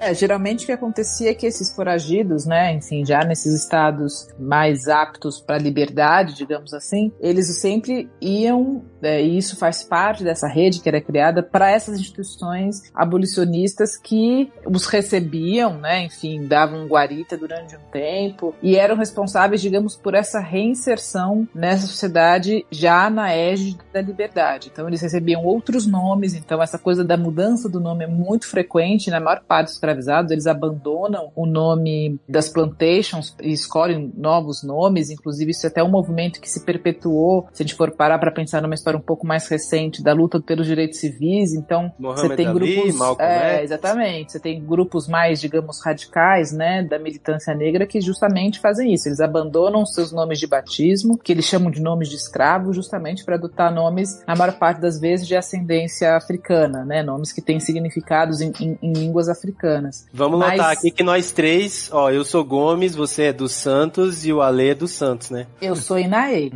É, 0.00 0.14
geralmente 0.14 0.64
o 0.64 0.66
que 0.66 0.72
acontecia 0.72 1.30
é 1.30 1.34
que 1.34 1.46
esses 1.46 1.74
foragidos, 1.74 2.44
né, 2.46 2.72
enfim, 2.74 3.04
já 3.04 3.24
nesses 3.24 3.54
estados 3.62 4.28
mais 4.38 4.88
aptos 4.88 5.40
para 5.40 5.58
liberdade, 5.58 6.34
digamos 6.34 6.72
assim, 6.74 7.12
eles 7.20 7.46
sempre 7.60 8.08
iam, 8.20 8.82
é, 9.02 9.22
e 9.22 9.36
isso 9.38 9.56
faz 9.56 9.82
parte 9.82 10.24
dessa 10.24 10.46
rede 10.48 10.80
que 10.80 10.88
era 10.88 11.00
criada 11.00 11.42
para 11.52 11.70
essas 11.70 12.00
instituições 12.00 12.90
abolicionistas 12.94 13.96
que 13.96 14.50
os 14.66 14.86
recebiam, 14.86 15.78
né, 15.78 16.04
enfim, 16.04 16.46
davam 16.46 16.86
guarita 16.86 17.36
durante 17.36 17.76
um 17.76 17.80
tempo 17.92 18.54
e 18.62 18.74
eram 18.74 18.96
responsáveis, 18.96 19.60
digamos, 19.60 19.94
por 19.94 20.14
essa 20.14 20.40
reinserção 20.40 21.46
nessa 21.54 21.86
sociedade 21.86 22.64
já 22.70 23.10
na 23.10 23.32
égide 23.32 23.78
da 23.92 24.00
liberdade. 24.00 24.70
Então 24.72 24.88
eles 24.88 25.02
recebiam 25.02 25.44
outros 25.44 25.86
nomes, 25.86 26.34
então 26.34 26.62
essa 26.62 26.78
coisa 26.78 27.04
da 27.04 27.16
mudança 27.16 27.68
do 27.68 27.78
nome 27.78 28.04
é 28.04 28.08
muito 28.08 28.48
frequente 28.48 29.10
na 29.10 29.20
maior 29.20 29.42
parte 29.46 29.66
dos 29.66 29.74
escravizados, 29.74 30.32
eles 30.32 30.46
abandonam 30.46 31.30
o 31.36 31.44
nome 31.44 32.18
das 32.26 32.48
plantations 32.48 33.36
e 33.42 33.52
escolhem 33.52 34.12
novos 34.16 34.62
nomes, 34.62 35.10
inclusive 35.10 35.50
isso 35.50 35.66
é 35.66 35.68
até 35.68 35.82
um 35.82 35.90
movimento 35.90 36.40
que 36.40 36.50
se 36.50 36.64
perpetuou, 36.64 37.46
se 37.52 37.62
a 37.62 37.66
gente 37.66 37.76
for 37.76 37.90
parar 37.90 38.18
para 38.18 38.30
pensar 38.30 38.62
numa 38.62 38.74
história 38.74 38.98
um 38.98 39.02
pouco 39.02 39.26
mais 39.26 39.46
recente 39.48 40.02
da 40.02 40.12
luta 40.12 40.40
pelos 40.40 40.66
direitos 40.66 40.98
civis, 40.98 41.41
então 41.52 41.92
Muhammad 41.98 42.28
você 42.28 42.36
tem 42.36 42.46
Ali, 42.46 42.74
grupos, 42.74 42.94
Malcolm 42.96 43.30
é, 43.32 43.54
X. 43.54 43.62
exatamente, 43.64 44.32
você 44.32 44.40
tem 44.40 44.64
grupos 44.64 45.08
mais, 45.08 45.40
digamos, 45.40 45.80
radicais, 45.84 46.52
né, 46.52 46.82
da 46.82 46.98
militância 46.98 47.54
negra 47.54 47.86
que 47.86 48.00
justamente 48.00 48.60
fazem 48.60 48.92
isso, 48.92 49.08
eles 49.08 49.20
abandonam 49.20 49.84
seus 49.86 50.12
nomes 50.12 50.38
de 50.38 50.46
batismo, 50.46 51.16
que 51.18 51.32
eles 51.32 51.44
chamam 51.46 51.70
de 51.70 51.80
nomes 51.80 52.08
de 52.08 52.16
escravo, 52.16 52.72
justamente 52.72 53.24
para 53.24 53.36
adotar 53.36 53.72
nomes, 53.72 54.22
na 54.26 54.36
maior 54.36 54.52
parte 54.58 54.80
das 54.80 55.00
vezes, 55.00 55.26
de 55.26 55.34
ascendência 55.34 56.14
africana, 56.16 56.84
né, 56.84 57.02
nomes 57.02 57.32
que 57.32 57.40
têm 57.40 57.58
significados 57.60 58.40
em, 58.40 58.52
em- 58.60 58.78
em 58.82 58.92
línguas 58.92 59.28
africanas. 59.28 60.06
vamos 60.12 60.38
Mas- 60.38 60.52
notar 60.58 60.72
aqui 60.72 60.90
que 60.90 61.02
nós 61.02 61.30
três, 61.32 61.88
ó, 61.92 62.10
eu 62.10 62.24
sou 62.24 62.44
Gomes, 62.44 62.94
você 62.94 63.24
é 63.24 63.32
dos 63.32 63.52
Santos 63.52 64.26
e 64.26 64.32
o 64.32 64.42
Ale 64.42 64.70
é 64.70 64.74
dos 64.74 64.90
Santos, 64.92 65.30
né? 65.30 65.46
Eu 65.60 65.74
sou 65.76 65.98
Inaê. 65.98 66.50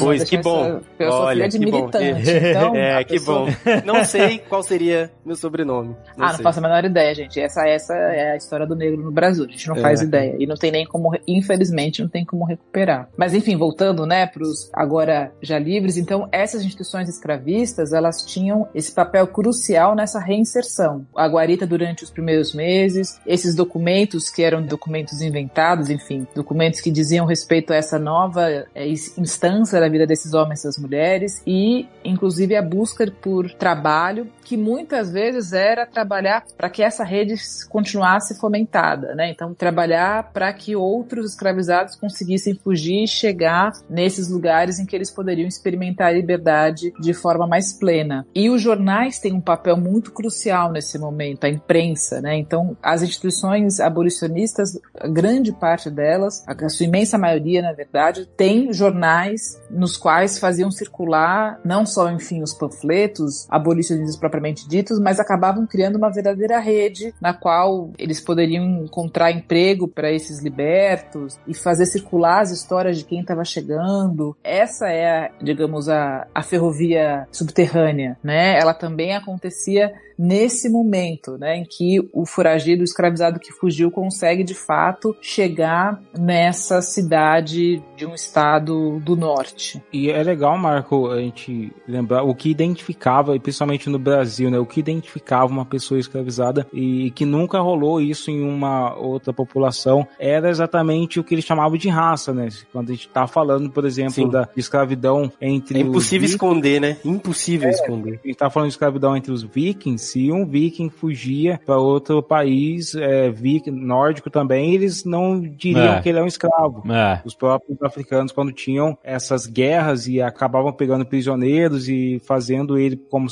Pois, 0.00 0.24
que 0.24 0.38
bom. 0.38 0.80
Eu 0.98 1.10
sou 1.12 1.20
Olha, 1.22 1.34
filha 1.36 1.48
de 1.48 1.58
que 1.58 1.70
bom. 1.70 1.78
militante. 1.78 2.30
Então, 2.54 2.74
é, 2.76 2.96
a 2.98 3.04
que 3.04 3.14
pessoa- 3.14 3.46
bom. 3.46 3.52
Não 3.84 4.04
sei 4.04 4.23
qual 4.48 4.62
seria 4.62 5.10
meu 5.24 5.36
sobrenome. 5.36 5.96
Não 6.16 6.24
ah, 6.24 6.28
não 6.28 6.34
sei. 6.36 6.42
faço 6.42 6.58
a 6.58 6.62
menor 6.62 6.84
ideia, 6.84 7.14
gente. 7.14 7.40
Essa, 7.40 7.66
essa 7.66 7.94
é 7.94 8.32
a 8.32 8.36
história 8.36 8.66
do 8.66 8.74
negro 8.74 9.02
no 9.02 9.10
Brasil. 9.10 9.44
A 9.44 9.48
gente 9.48 9.68
não 9.68 9.76
faz 9.76 10.00
É. 10.00 10.04
ideia. 10.04 10.36
E 10.38 10.46
não 10.46 10.56
tem 10.56 10.70
nem 10.70 10.86
como, 10.86 11.10
infelizmente, 11.26 12.02
não 12.02 12.08
tem 12.08 12.24
como 12.24 12.44
recuperar. 12.44 13.08
Mas, 13.16 13.34
enfim, 13.34 13.56
voltando, 13.56 14.06
né, 14.06 14.26
pros 14.26 14.70
agora 14.72 15.32
já 15.42 15.58
livres. 15.58 15.96
Então, 15.96 16.28
essas 16.30 16.62
instituições 16.62 17.08
escravistas, 17.08 17.92
elas 17.92 18.24
tinham 18.24 18.68
esse 18.74 18.92
papel 18.92 19.26
crucial 19.26 19.94
nessa 19.94 20.20
reinserção. 20.20 21.06
A 21.16 21.26
guarita 21.26 21.66
durante 21.66 22.04
os 22.04 22.10
primeiros 22.10 22.54
meses, 22.54 23.20
esses 23.26 23.54
documentos 23.54 24.28
que 24.28 24.42
eram 24.42 24.62
documentos 24.62 25.20
inventados, 25.20 25.90
enfim, 25.90 26.26
documentos 26.34 26.80
que 26.80 26.90
diziam 26.90 27.26
respeito 27.26 27.72
a 27.72 27.76
essa 27.76 27.98
nova 27.98 28.48
é, 28.74 28.86
instância 28.86 29.80
da 29.80 29.88
vida 29.88 30.06
desses 30.06 30.34
homens 30.34 30.60
e 30.60 30.64
das 30.66 30.78
mulheres 30.78 31.42
e, 31.46 31.88
inclusive, 32.04 32.54
a 32.56 32.62
busca 32.62 33.10
por 33.22 33.50
trabalho 33.52 34.13
que 34.44 34.56
muitas 34.56 35.10
vezes 35.10 35.52
era 35.52 35.86
trabalhar 35.86 36.44
para 36.56 36.70
que 36.70 36.82
essa 36.82 37.04
rede 37.04 37.34
continuasse 37.68 38.38
fomentada, 38.38 39.14
né? 39.14 39.30
Então, 39.30 39.54
trabalhar 39.54 40.32
para 40.32 40.52
que 40.52 40.76
outros 40.76 41.30
escravizados 41.30 41.96
conseguissem 41.96 42.54
fugir 42.54 43.04
e 43.04 43.08
chegar 43.08 43.72
nesses 43.88 44.28
lugares 44.28 44.78
em 44.78 44.86
que 44.86 44.94
eles 44.94 45.10
poderiam 45.10 45.48
experimentar 45.48 46.08
a 46.08 46.12
liberdade 46.12 46.92
de 47.00 47.14
forma 47.14 47.46
mais 47.46 47.72
plena. 47.72 48.26
E 48.34 48.50
os 48.50 48.60
jornais 48.60 49.18
têm 49.18 49.32
um 49.32 49.40
papel 49.40 49.76
muito 49.76 50.12
crucial 50.12 50.70
nesse 50.70 50.98
momento, 50.98 51.44
a 51.44 51.48
imprensa, 51.48 52.20
né? 52.20 52.36
Então, 52.36 52.76
as 52.82 53.02
instituições 53.02 53.80
abolicionistas, 53.80 54.78
grande 55.10 55.52
parte 55.52 55.90
delas, 55.90 56.44
a 56.46 56.68
sua 56.68 56.86
imensa 56.86 57.18
maioria, 57.18 57.62
na 57.62 57.72
verdade, 57.72 58.26
tem 58.36 58.72
jornais 58.72 59.60
nos 59.70 59.96
quais 59.96 60.38
faziam 60.38 60.70
circular 60.70 61.60
não 61.64 61.86
só, 61.86 62.10
enfim, 62.10 62.42
os 62.42 62.52
panfletos 62.52 63.46
abolicionistas 63.48 64.03
propriamente 64.16 64.68
ditos, 64.68 64.98
mas 64.98 65.18
acabavam 65.18 65.66
criando 65.66 65.96
uma 65.96 66.10
verdadeira 66.10 66.58
rede 66.58 67.14
na 67.20 67.32
qual 67.32 67.90
eles 67.98 68.20
poderiam 68.20 68.84
encontrar 68.84 69.30
emprego 69.30 69.88
para 69.88 70.12
esses 70.12 70.42
libertos 70.42 71.38
e 71.46 71.54
fazer 71.54 71.86
circular 71.86 72.40
as 72.40 72.50
histórias 72.50 72.98
de 72.98 73.04
quem 73.04 73.20
estava 73.20 73.44
chegando. 73.44 74.36
Essa 74.42 74.88
é, 74.88 75.30
digamos, 75.42 75.88
a, 75.88 76.26
a 76.34 76.42
ferrovia 76.42 77.26
subterrânea, 77.30 78.16
né? 78.22 78.58
Ela 78.58 78.74
também 78.74 79.14
acontecia 79.14 79.92
nesse 80.18 80.68
momento, 80.68 81.36
né, 81.38 81.56
em 81.56 81.64
que 81.64 81.98
o 82.12 82.24
foragido, 82.24 82.82
o 82.82 82.84
escravizado 82.84 83.40
que 83.40 83.52
fugiu, 83.52 83.90
consegue 83.90 84.44
de 84.44 84.54
fato 84.54 85.16
chegar 85.20 86.00
nessa 86.18 86.80
cidade 86.80 87.82
de 87.96 88.06
um 88.06 88.14
estado 88.14 89.00
do 89.00 89.16
norte. 89.16 89.82
E 89.92 90.10
é 90.10 90.22
legal, 90.22 90.56
Marco, 90.56 91.10
a 91.10 91.20
gente 91.20 91.72
lembrar 91.86 92.22
o 92.22 92.34
que 92.34 92.50
identificava, 92.50 93.38
principalmente 93.38 93.88
no 93.94 93.98
Brasil, 93.98 94.50
né? 94.50 94.58
O 94.58 94.66
que 94.66 94.80
identificava 94.80 95.46
uma 95.52 95.64
pessoa 95.64 95.98
escravizada 95.98 96.66
e 96.72 97.10
que 97.12 97.24
nunca 97.24 97.60
rolou 97.60 98.00
isso 98.00 98.30
em 98.30 98.42
uma 98.42 98.94
outra 98.96 99.32
população 99.32 100.06
era 100.18 100.50
exatamente 100.50 101.18
o 101.20 101.24
que 101.24 101.34
eles 101.34 101.44
chamavam 101.44 101.78
de 101.78 101.88
raça, 101.88 102.32
né? 102.32 102.48
Quando 102.72 102.90
a 102.90 102.92
gente 102.92 103.08
tá 103.08 103.26
falando, 103.26 103.70
por 103.70 103.84
exemplo, 103.84 104.12
Sim. 104.12 104.28
da 104.28 104.48
escravidão 104.56 105.30
entre 105.40 105.78
É 105.78 105.82
impossível 105.82 106.26
esconder, 106.26 106.80
né? 106.80 106.96
Impossível 107.04 107.70
esconder. 107.70 108.20
a 108.22 108.26
gente 108.26 108.36
tá 108.36 108.50
falando 108.50 108.68
de 108.68 108.74
escravidão 108.74 109.16
entre 109.16 109.32
os 109.32 109.42
vikings, 109.42 110.04
se 110.04 110.30
um 110.32 110.46
viking 110.46 110.90
fugia 110.90 111.60
para 111.64 111.78
outro 111.78 112.22
país 112.22 112.94
é, 112.94 113.30
viking, 113.30 113.70
nórdico 113.70 114.30
também, 114.30 114.74
eles 114.74 115.04
não 115.04 115.40
diriam 115.40 115.94
É. 115.94 116.00
que 116.02 116.08
ele 116.08 116.18
é 116.18 116.22
um 116.22 116.26
escravo 116.26 116.82
É. 116.90 117.20
os 117.24 117.34
próprios 117.34 117.80
africanos 117.82 118.32
quando 118.32 118.52
tinham 118.52 118.96
essas 119.02 119.46
guerras 119.46 120.06
e 120.06 120.20
acabavam 120.20 120.72
pegando 120.72 121.04
prisioneiros 121.06 121.88
e 121.88 122.20
fazendo 122.24 122.78
ele 122.78 122.96
como 122.96 123.28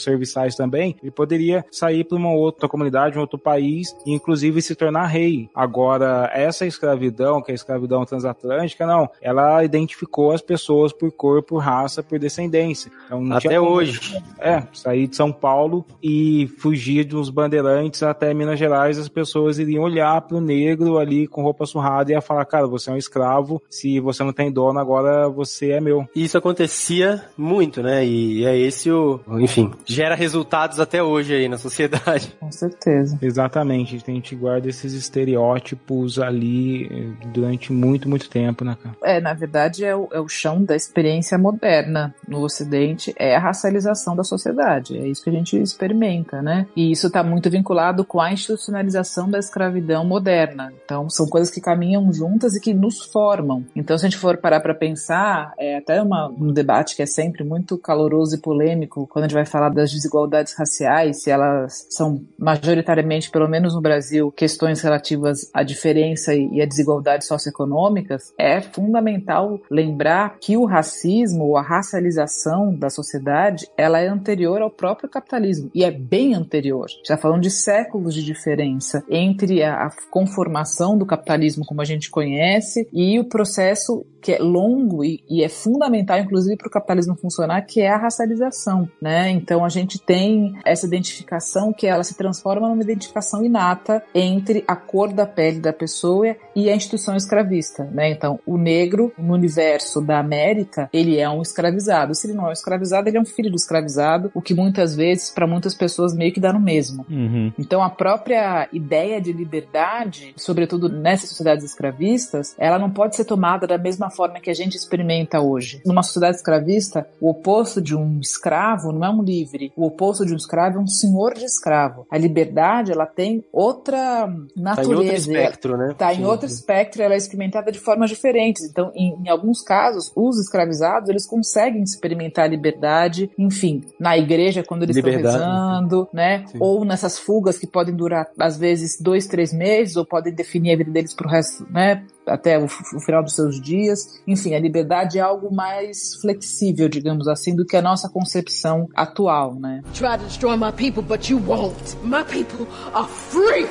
também, 0.51 0.97
ele 1.02 1.10
poderia 1.10 1.64
sair 1.70 2.05
para 2.05 2.19
uma 2.19 2.32
outra 2.32 2.69
comunidade, 2.69 3.16
um 3.16 3.20
outro 3.20 3.39
país 3.39 3.94
e 4.06 4.12
inclusive 4.12 4.60
se 4.60 4.74
tornar 4.74 5.06
rei. 5.06 5.48
Agora, 5.55 6.31
essa 6.32 6.66
escravidão, 6.66 7.43
que 7.43 7.51
é 7.51 7.55
a 7.55 7.55
escravidão 7.55 8.05
transatlântica, 8.05 8.86
não, 8.86 9.09
ela 9.20 9.64
identificou 9.64 10.32
as 10.32 10.40
pessoas 10.43 10.93
por 10.93 11.10
cor, 11.12 11.43
por 11.43 11.59
raça, 11.59 12.02
por 12.02 12.19
descendência. 12.19 12.90
Então, 13.06 13.32
Até 13.32 13.60
hoje. 13.60 14.01
É, 14.39 14.62
sair 14.73 15.06
de 15.06 15.16
São 15.16 15.32
Paulo 15.32 15.85
e 16.02 16.48
fugir 16.59 17.05
dos 17.05 17.31
bandeirantes 17.31 18.02
até 18.02 18.35
Minas 18.35 18.59
Gerais, 18.59 18.98
as 18.98 19.09
pessoas 19.09 19.59
iriam 19.59 19.85
olhar 19.85 20.20
pro 20.23 20.40
negro 20.40 20.98
ali 20.98 21.27
com 21.27 21.43
roupa 21.43 21.66
surrada 21.66 22.10
e 22.10 22.14
ia 22.14 22.20
falar, 22.20 22.44
cara, 22.44 22.66
você 22.66 22.90
é 22.90 22.93
um 22.93 22.97
escravo, 22.97 23.62
se 23.69 24.01
você 24.01 24.23
não 24.23 24.32
tem 24.32 24.51
dono, 24.51 24.78
agora 24.78 25.28
você 25.28 25.70
é 25.70 25.81
meu. 25.81 26.06
E 26.14 26.24
isso 26.24 26.39
acontecia 26.39 27.24
muito, 27.36 27.82
né? 27.82 28.05
E 28.05 28.44
é 28.44 28.56
esse 28.56 28.90
o. 28.90 29.20
Enfim, 29.39 29.70
gera 29.85 30.14
resultados 30.32 30.80
até 30.80 31.02
hoje 31.02 31.34
aí 31.34 31.48
na 31.48 31.59
sociedade. 31.59 32.34
Com 32.40 32.50
certeza. 32.50 33.18
Exatamente, 33.20 33.96
a 33.96 34.12
gente 34.12 34.34
guarda 34.34 34.68
esses 34.68 34.94
estereótipos 34.94 36.18
ali 36.18 36.86
eh, 36.86 37.28
durante 37.28 37.72
muito, 37.72 38.09
muito 38.09 38.30
tempo, 38.30 38.64
né, 38.64 38.76
cara? 38.82 38.96
É, 39.04 39.20
na 39.20 39.34
verdade, 39.34 39.84
é 39.84 39.94
o, 39.94 40.09
é 40.10 40.20
o 40.20 40.28
chão 40.28 40.64
da 40.64 40.74
experiência 40.74 41.36
moderna 41.36 42.14
no 42.26 42.42
Ocidente, 42.42 43.14
é 43.18 43.36
a 43.36 43.38
racialização 43.38 44.16
da 44.16 44.24
sociedade. 44.24 44.96
É 44.96 45.06
isso 45.06 45.22
que 45.22 45.30
a 45.30 45.32
gente 45.32 45.60
experimenta, 45.60 46.40
né? 46.40 46.66
E 46.74 46.90
isso 46.90 47.09
está 47.09 47.22
muito 47.22 47.50
vinculado 47.50 48.04
com 48.04 48.20
a 48.20 48.32
institucionalização 48.32 49.30
da 49.30 49.38
escravidão 49.38 50.04
moderna. 50.04 50.72
Então, 50.84 51.10
são 51.10 51.26
coisas 51.26 51.52
que 51.52 51.60
caminham 51.60 52.10
juntas 52.12 52.56
e 52.56 52.60
que 52.60 52.72
nos 52.72 53.02
formam. 53.04 53.64
Então, 53.76 53.98
se 53.98 54.06
a 54.06 54.09
gente 54.09 54.18
for 54.18 54.38
parar 54.38 54.60
para 54.60 54.74
pensar, 54.74 55.52
é 55.59 55.76
até 55.76 56.00
uma, 56.00 56.28
um 56.28 56.52
debate 56.52 56.96
que 56.96 57.02
é 57.02 57.06
sempre 57.06 57.44
muito 57.44 57.76
caloroso 57.76 58.36
e 58.36 58.38
polêmico 58.38 59.06
quando 59.06 59.24
a 59.24 59.28
gente 59.28 59.34
vai 59.34 59.46
falar 59.46 59.68
das 59.68 59.90
desigualdades 59.90 60.22
raciais, 60.57 61.23
se 61.23 61.31
elas 61.31 61.86
são 61.90 62.24
majoritariamente, 62.39 63.31
pelo 63.31 63.49
menos 63.49 63.74
no 63.74 63.81
Brasil, 63.81 64.31
questões 64.32 64.81
relativas 64.81 65.51
à 65.53 65.62
diferença 65.62 66.35
e 66.35 66.61
à 66.61 66.66
desigualdade 66.66 67.24
socioeconômicas, 67.24 68.32
é 68.39 68.61
fundamental 68.61 69.61
lembrar 69.70 70.39
que 70.40 70.57
o 70.57 70.65
racismo 70.65 71.44
ou 71.44 71.57
a 71.57 71.62
racialização 71.62 72.74
da 72.74 72.90
sociedade, 72.90 73.66
ela 73.77 74.01
é 74.01 74.09
anterior 74.09 74.62
ao 74.62 74.70
próprio 74.70 75.09
capitalismo 75.09 75.70
e 75.74 75.85
é 75.85 75.90
bem 75.90 76.35
anterior. 76.35 76.86
Já 77.07 77.16
falando 77.16 77.43
de 77.43 77.51
séculos 77.51 78.15
de 78.15 78.24
diferença 78.24 79.05
entre 79.09 79.62
a 79.62 79.90
conformação 80.11 80.97
do 80.97 81.07
capitalismo 81.07 81.65
como 81.65 81.81
a 81.81 81.85
gente 81.85 82.11
conhece 82.11 82.89
e 82.93 83.19
o 83.19 83.24
processo 83.24 84.05
que 84.23 84.32
é 84.32 84.39
longo 84.39 85.05
e, 85.05 85.23
e 85.28 85.43
é 85.43 85.49
fundamental, 85.49 86.19
inclusive, 86.19 86.57
para 86.57 86.69
o 86.69 86.70
capitalismo 86.70 87.16
funcionar, 87.16 87.62
que 87.62 87.81
é 87.81 87.89
a 87.89 87.97
racialização, 87.97 88.89
né? 89.01 89.31
Então 89.31 89.65
a 89.65 89.69
gente 89.69 89.99
tem 89.99 90.55
essa 90.65 90.86
identificação 90.86 91.73
que 91.73 91.86
ela 91.86 92.05
se 92.05 92.16
transforma 92.16 92.69
numa 92.69 92.82
identificação 92.82 93.44
inata 93.44 94.03
entre 94.15 94.65
a 94.66 94.77
cor 94.77 95.12
da 95.12 95.27
pele 95.27 95.59
da 95.59 95.73
pessoa 95.73 96.36
e 96.55 96.70
a 96.70 96.77
instituição 96.77 97.16
escravista, 97.16 97.85
né? 97.93 98.11
Então 98.11 98.39
o 98.47 98.57
negro 98.57 99.12
no 99.19 99.35
universo 99.35 100.01
da 100.01 100.20
América 100.20 100.89
ele 100.93 101.19
é 101.19 101.28
um 101.28 101.43
escravizado. 101.43 102.15
Se 102.15 102.28
ele 102.28 102.36
não 102.36 102.47
é 102.47 102.51
um 102.51 102.53
escravizado, 102.53 103.09
ele 103.09 103.19
é 103.19 103.20
um 103.20 103.27
filho 103.27 103.51
do 103.51 103.57
escravizado, 103.57 104.31
o 104.35 104.40
que 104.40 104.55
muitas 104.55 104.94
vezes 104.94 105.31
para 105.31 105.47
muitas 105.47 105.74
pessoas 105.74 106.15
meio 106.15 106.32
que 106.32 106.40
dá 106.40 106.53
no 106.53 106.61
mesmo. 106.61 107.05
Uhum. 107.11 107.53
Então 107.59 107.82
a 107.82 107.90
própria 107.90 108.69
ideia 108.73 109.20
de 109.20 109.32
liberdade, 109.32 110.32
sobretudo 110.36 110.89
nessas 110.89 111.31
sociedades 111.31 111.65
escravistas, 111.65 112.55
ela 112.57 112.78
não 112.78 112.90
pode 112.90 113.16
ser 113.16 113.24
tomada 113.24 113.66
da 113.66 113.78
mesma 113.78 114.11
forma 114.12 114.39
que 114.40 114.51
a 114.51 114.55
gente 114.55 114.76
experimenta 114.76 115.40
hoje. 115.40 115.80
Numa 115.84 116.02
sociedade 116.05 116.36
escravista, 116.36 117.06
o 117.20 117.30
oposto 117.30 117.80
de 117.82 117.97
um 117.97 118.20
escravo 118.20 118.93
não 118.93 119.05
é 119.05 119.10
um 119.10 119.22
livre, 119.22 119.72
o 119.76 119.84
oposto 119.86 120.24
de 120.24 120.32
um 120.32 120.36
escravo 120.36 120.78
é 120.78 120.80
um 120.80 120.86
senhor 120.86 121.34
de 121.34 121.44
escravo. 121.44 122.06
A 122.10 122.16
liberdade, 122.18 122.93
ela 122.93 123.06
tem 123.06 123.44
outra 123.52 123.93
Tá 123.93 124.28
em 124.56 124.62
natureza. 124.62 124.94
outro 124.97 125.14
espectro, 125.14 125.76
né? 125.76 125.93
Está 125.93 126.12
em 126.12 126.18
Sim. 126.18 126.24
outro 126.24 126.47
espectro, 126.47 127.02
ela 127.02 127.14
é 127.14 127.16
experimentada 127.16 127.72
de 127.72 127.78
formas 127.80 128.10
diferentes. 128.10 128.62
Então, 128.70 128.93
em, 128.94 129.14
em 129.24 129.28
alguns 129.28 129.62
casos, 129.62 130.12
os 130.14 130.39
escravizados, 130.39 131.09
eles 131.09 131.26
conseguem 131.26 131.82
experimentar 131.82 132.44
a 132.44 132.48
liberdade, 132.48 133.30
enfim, 133.39 133.82
na 133.98 134.16
igreja 134.18 134.62
quando 134.62 134.82
eles 134.84 134.97
Liberdade. 134.97 135.36
estão 135.36 135.48
rezando, 135.51 136.09
né? 136.12 136.44
Sim. 136.47 136.59
Ou 136.60 136.84
nessas 136.84 137.18
fugas 137.18 137.59
que 137.59 137.66
podem 137.66 137.94
durar, 137.94 138.28
às 138.39 138.56
vezes, 138.59 139.01
dois, 139.01 139.26
três 139.26 139.52
meses, 139.52 139.97
ou 139.97 140.05
podem 140.05 140.32
definir 140.34 140.74
a 140.74 140.76
vida 140.76 140.90
deles 140.90 141.14
pro 141.14 141.28
resto, 141.28 141.66
né? 141.70 142.05
Até 142.27 142.59
o, 142.59 142.66
o 142.66 143.01
final 143.01 143.23
dos 143.23 143.35
seus 143.35 143.61
dias. 143.61 144.20
Enfim, 144.27 144.55
a 144.55 144.61
liberdade 144.61 145.19
é 145.19 145.20
algo 145.20 145.53
mais 145.53 146.15
flexível, 146.20 146.89
digamos 146.89 147.27
assim, 147.27 147.55
do 147.55 147.65
que 147.65 147.77
a 147.77 147.82
nossa 147.82 148.09
concepção 148.09 148.89
atual, 148.94 149.55
né? 149.55 149.82
Try 149.94 150.19
to 150.19 150.24
destroy 150.24 150.57
my 150.57 150.73
people, 150.73 151.03
but 151.03 151.28
you 151.28 151.39
won't. 151.39 151.97
My 152.05 152.23
people 152.24 152.66
are 152.94 153.09
free. 153.09 153.66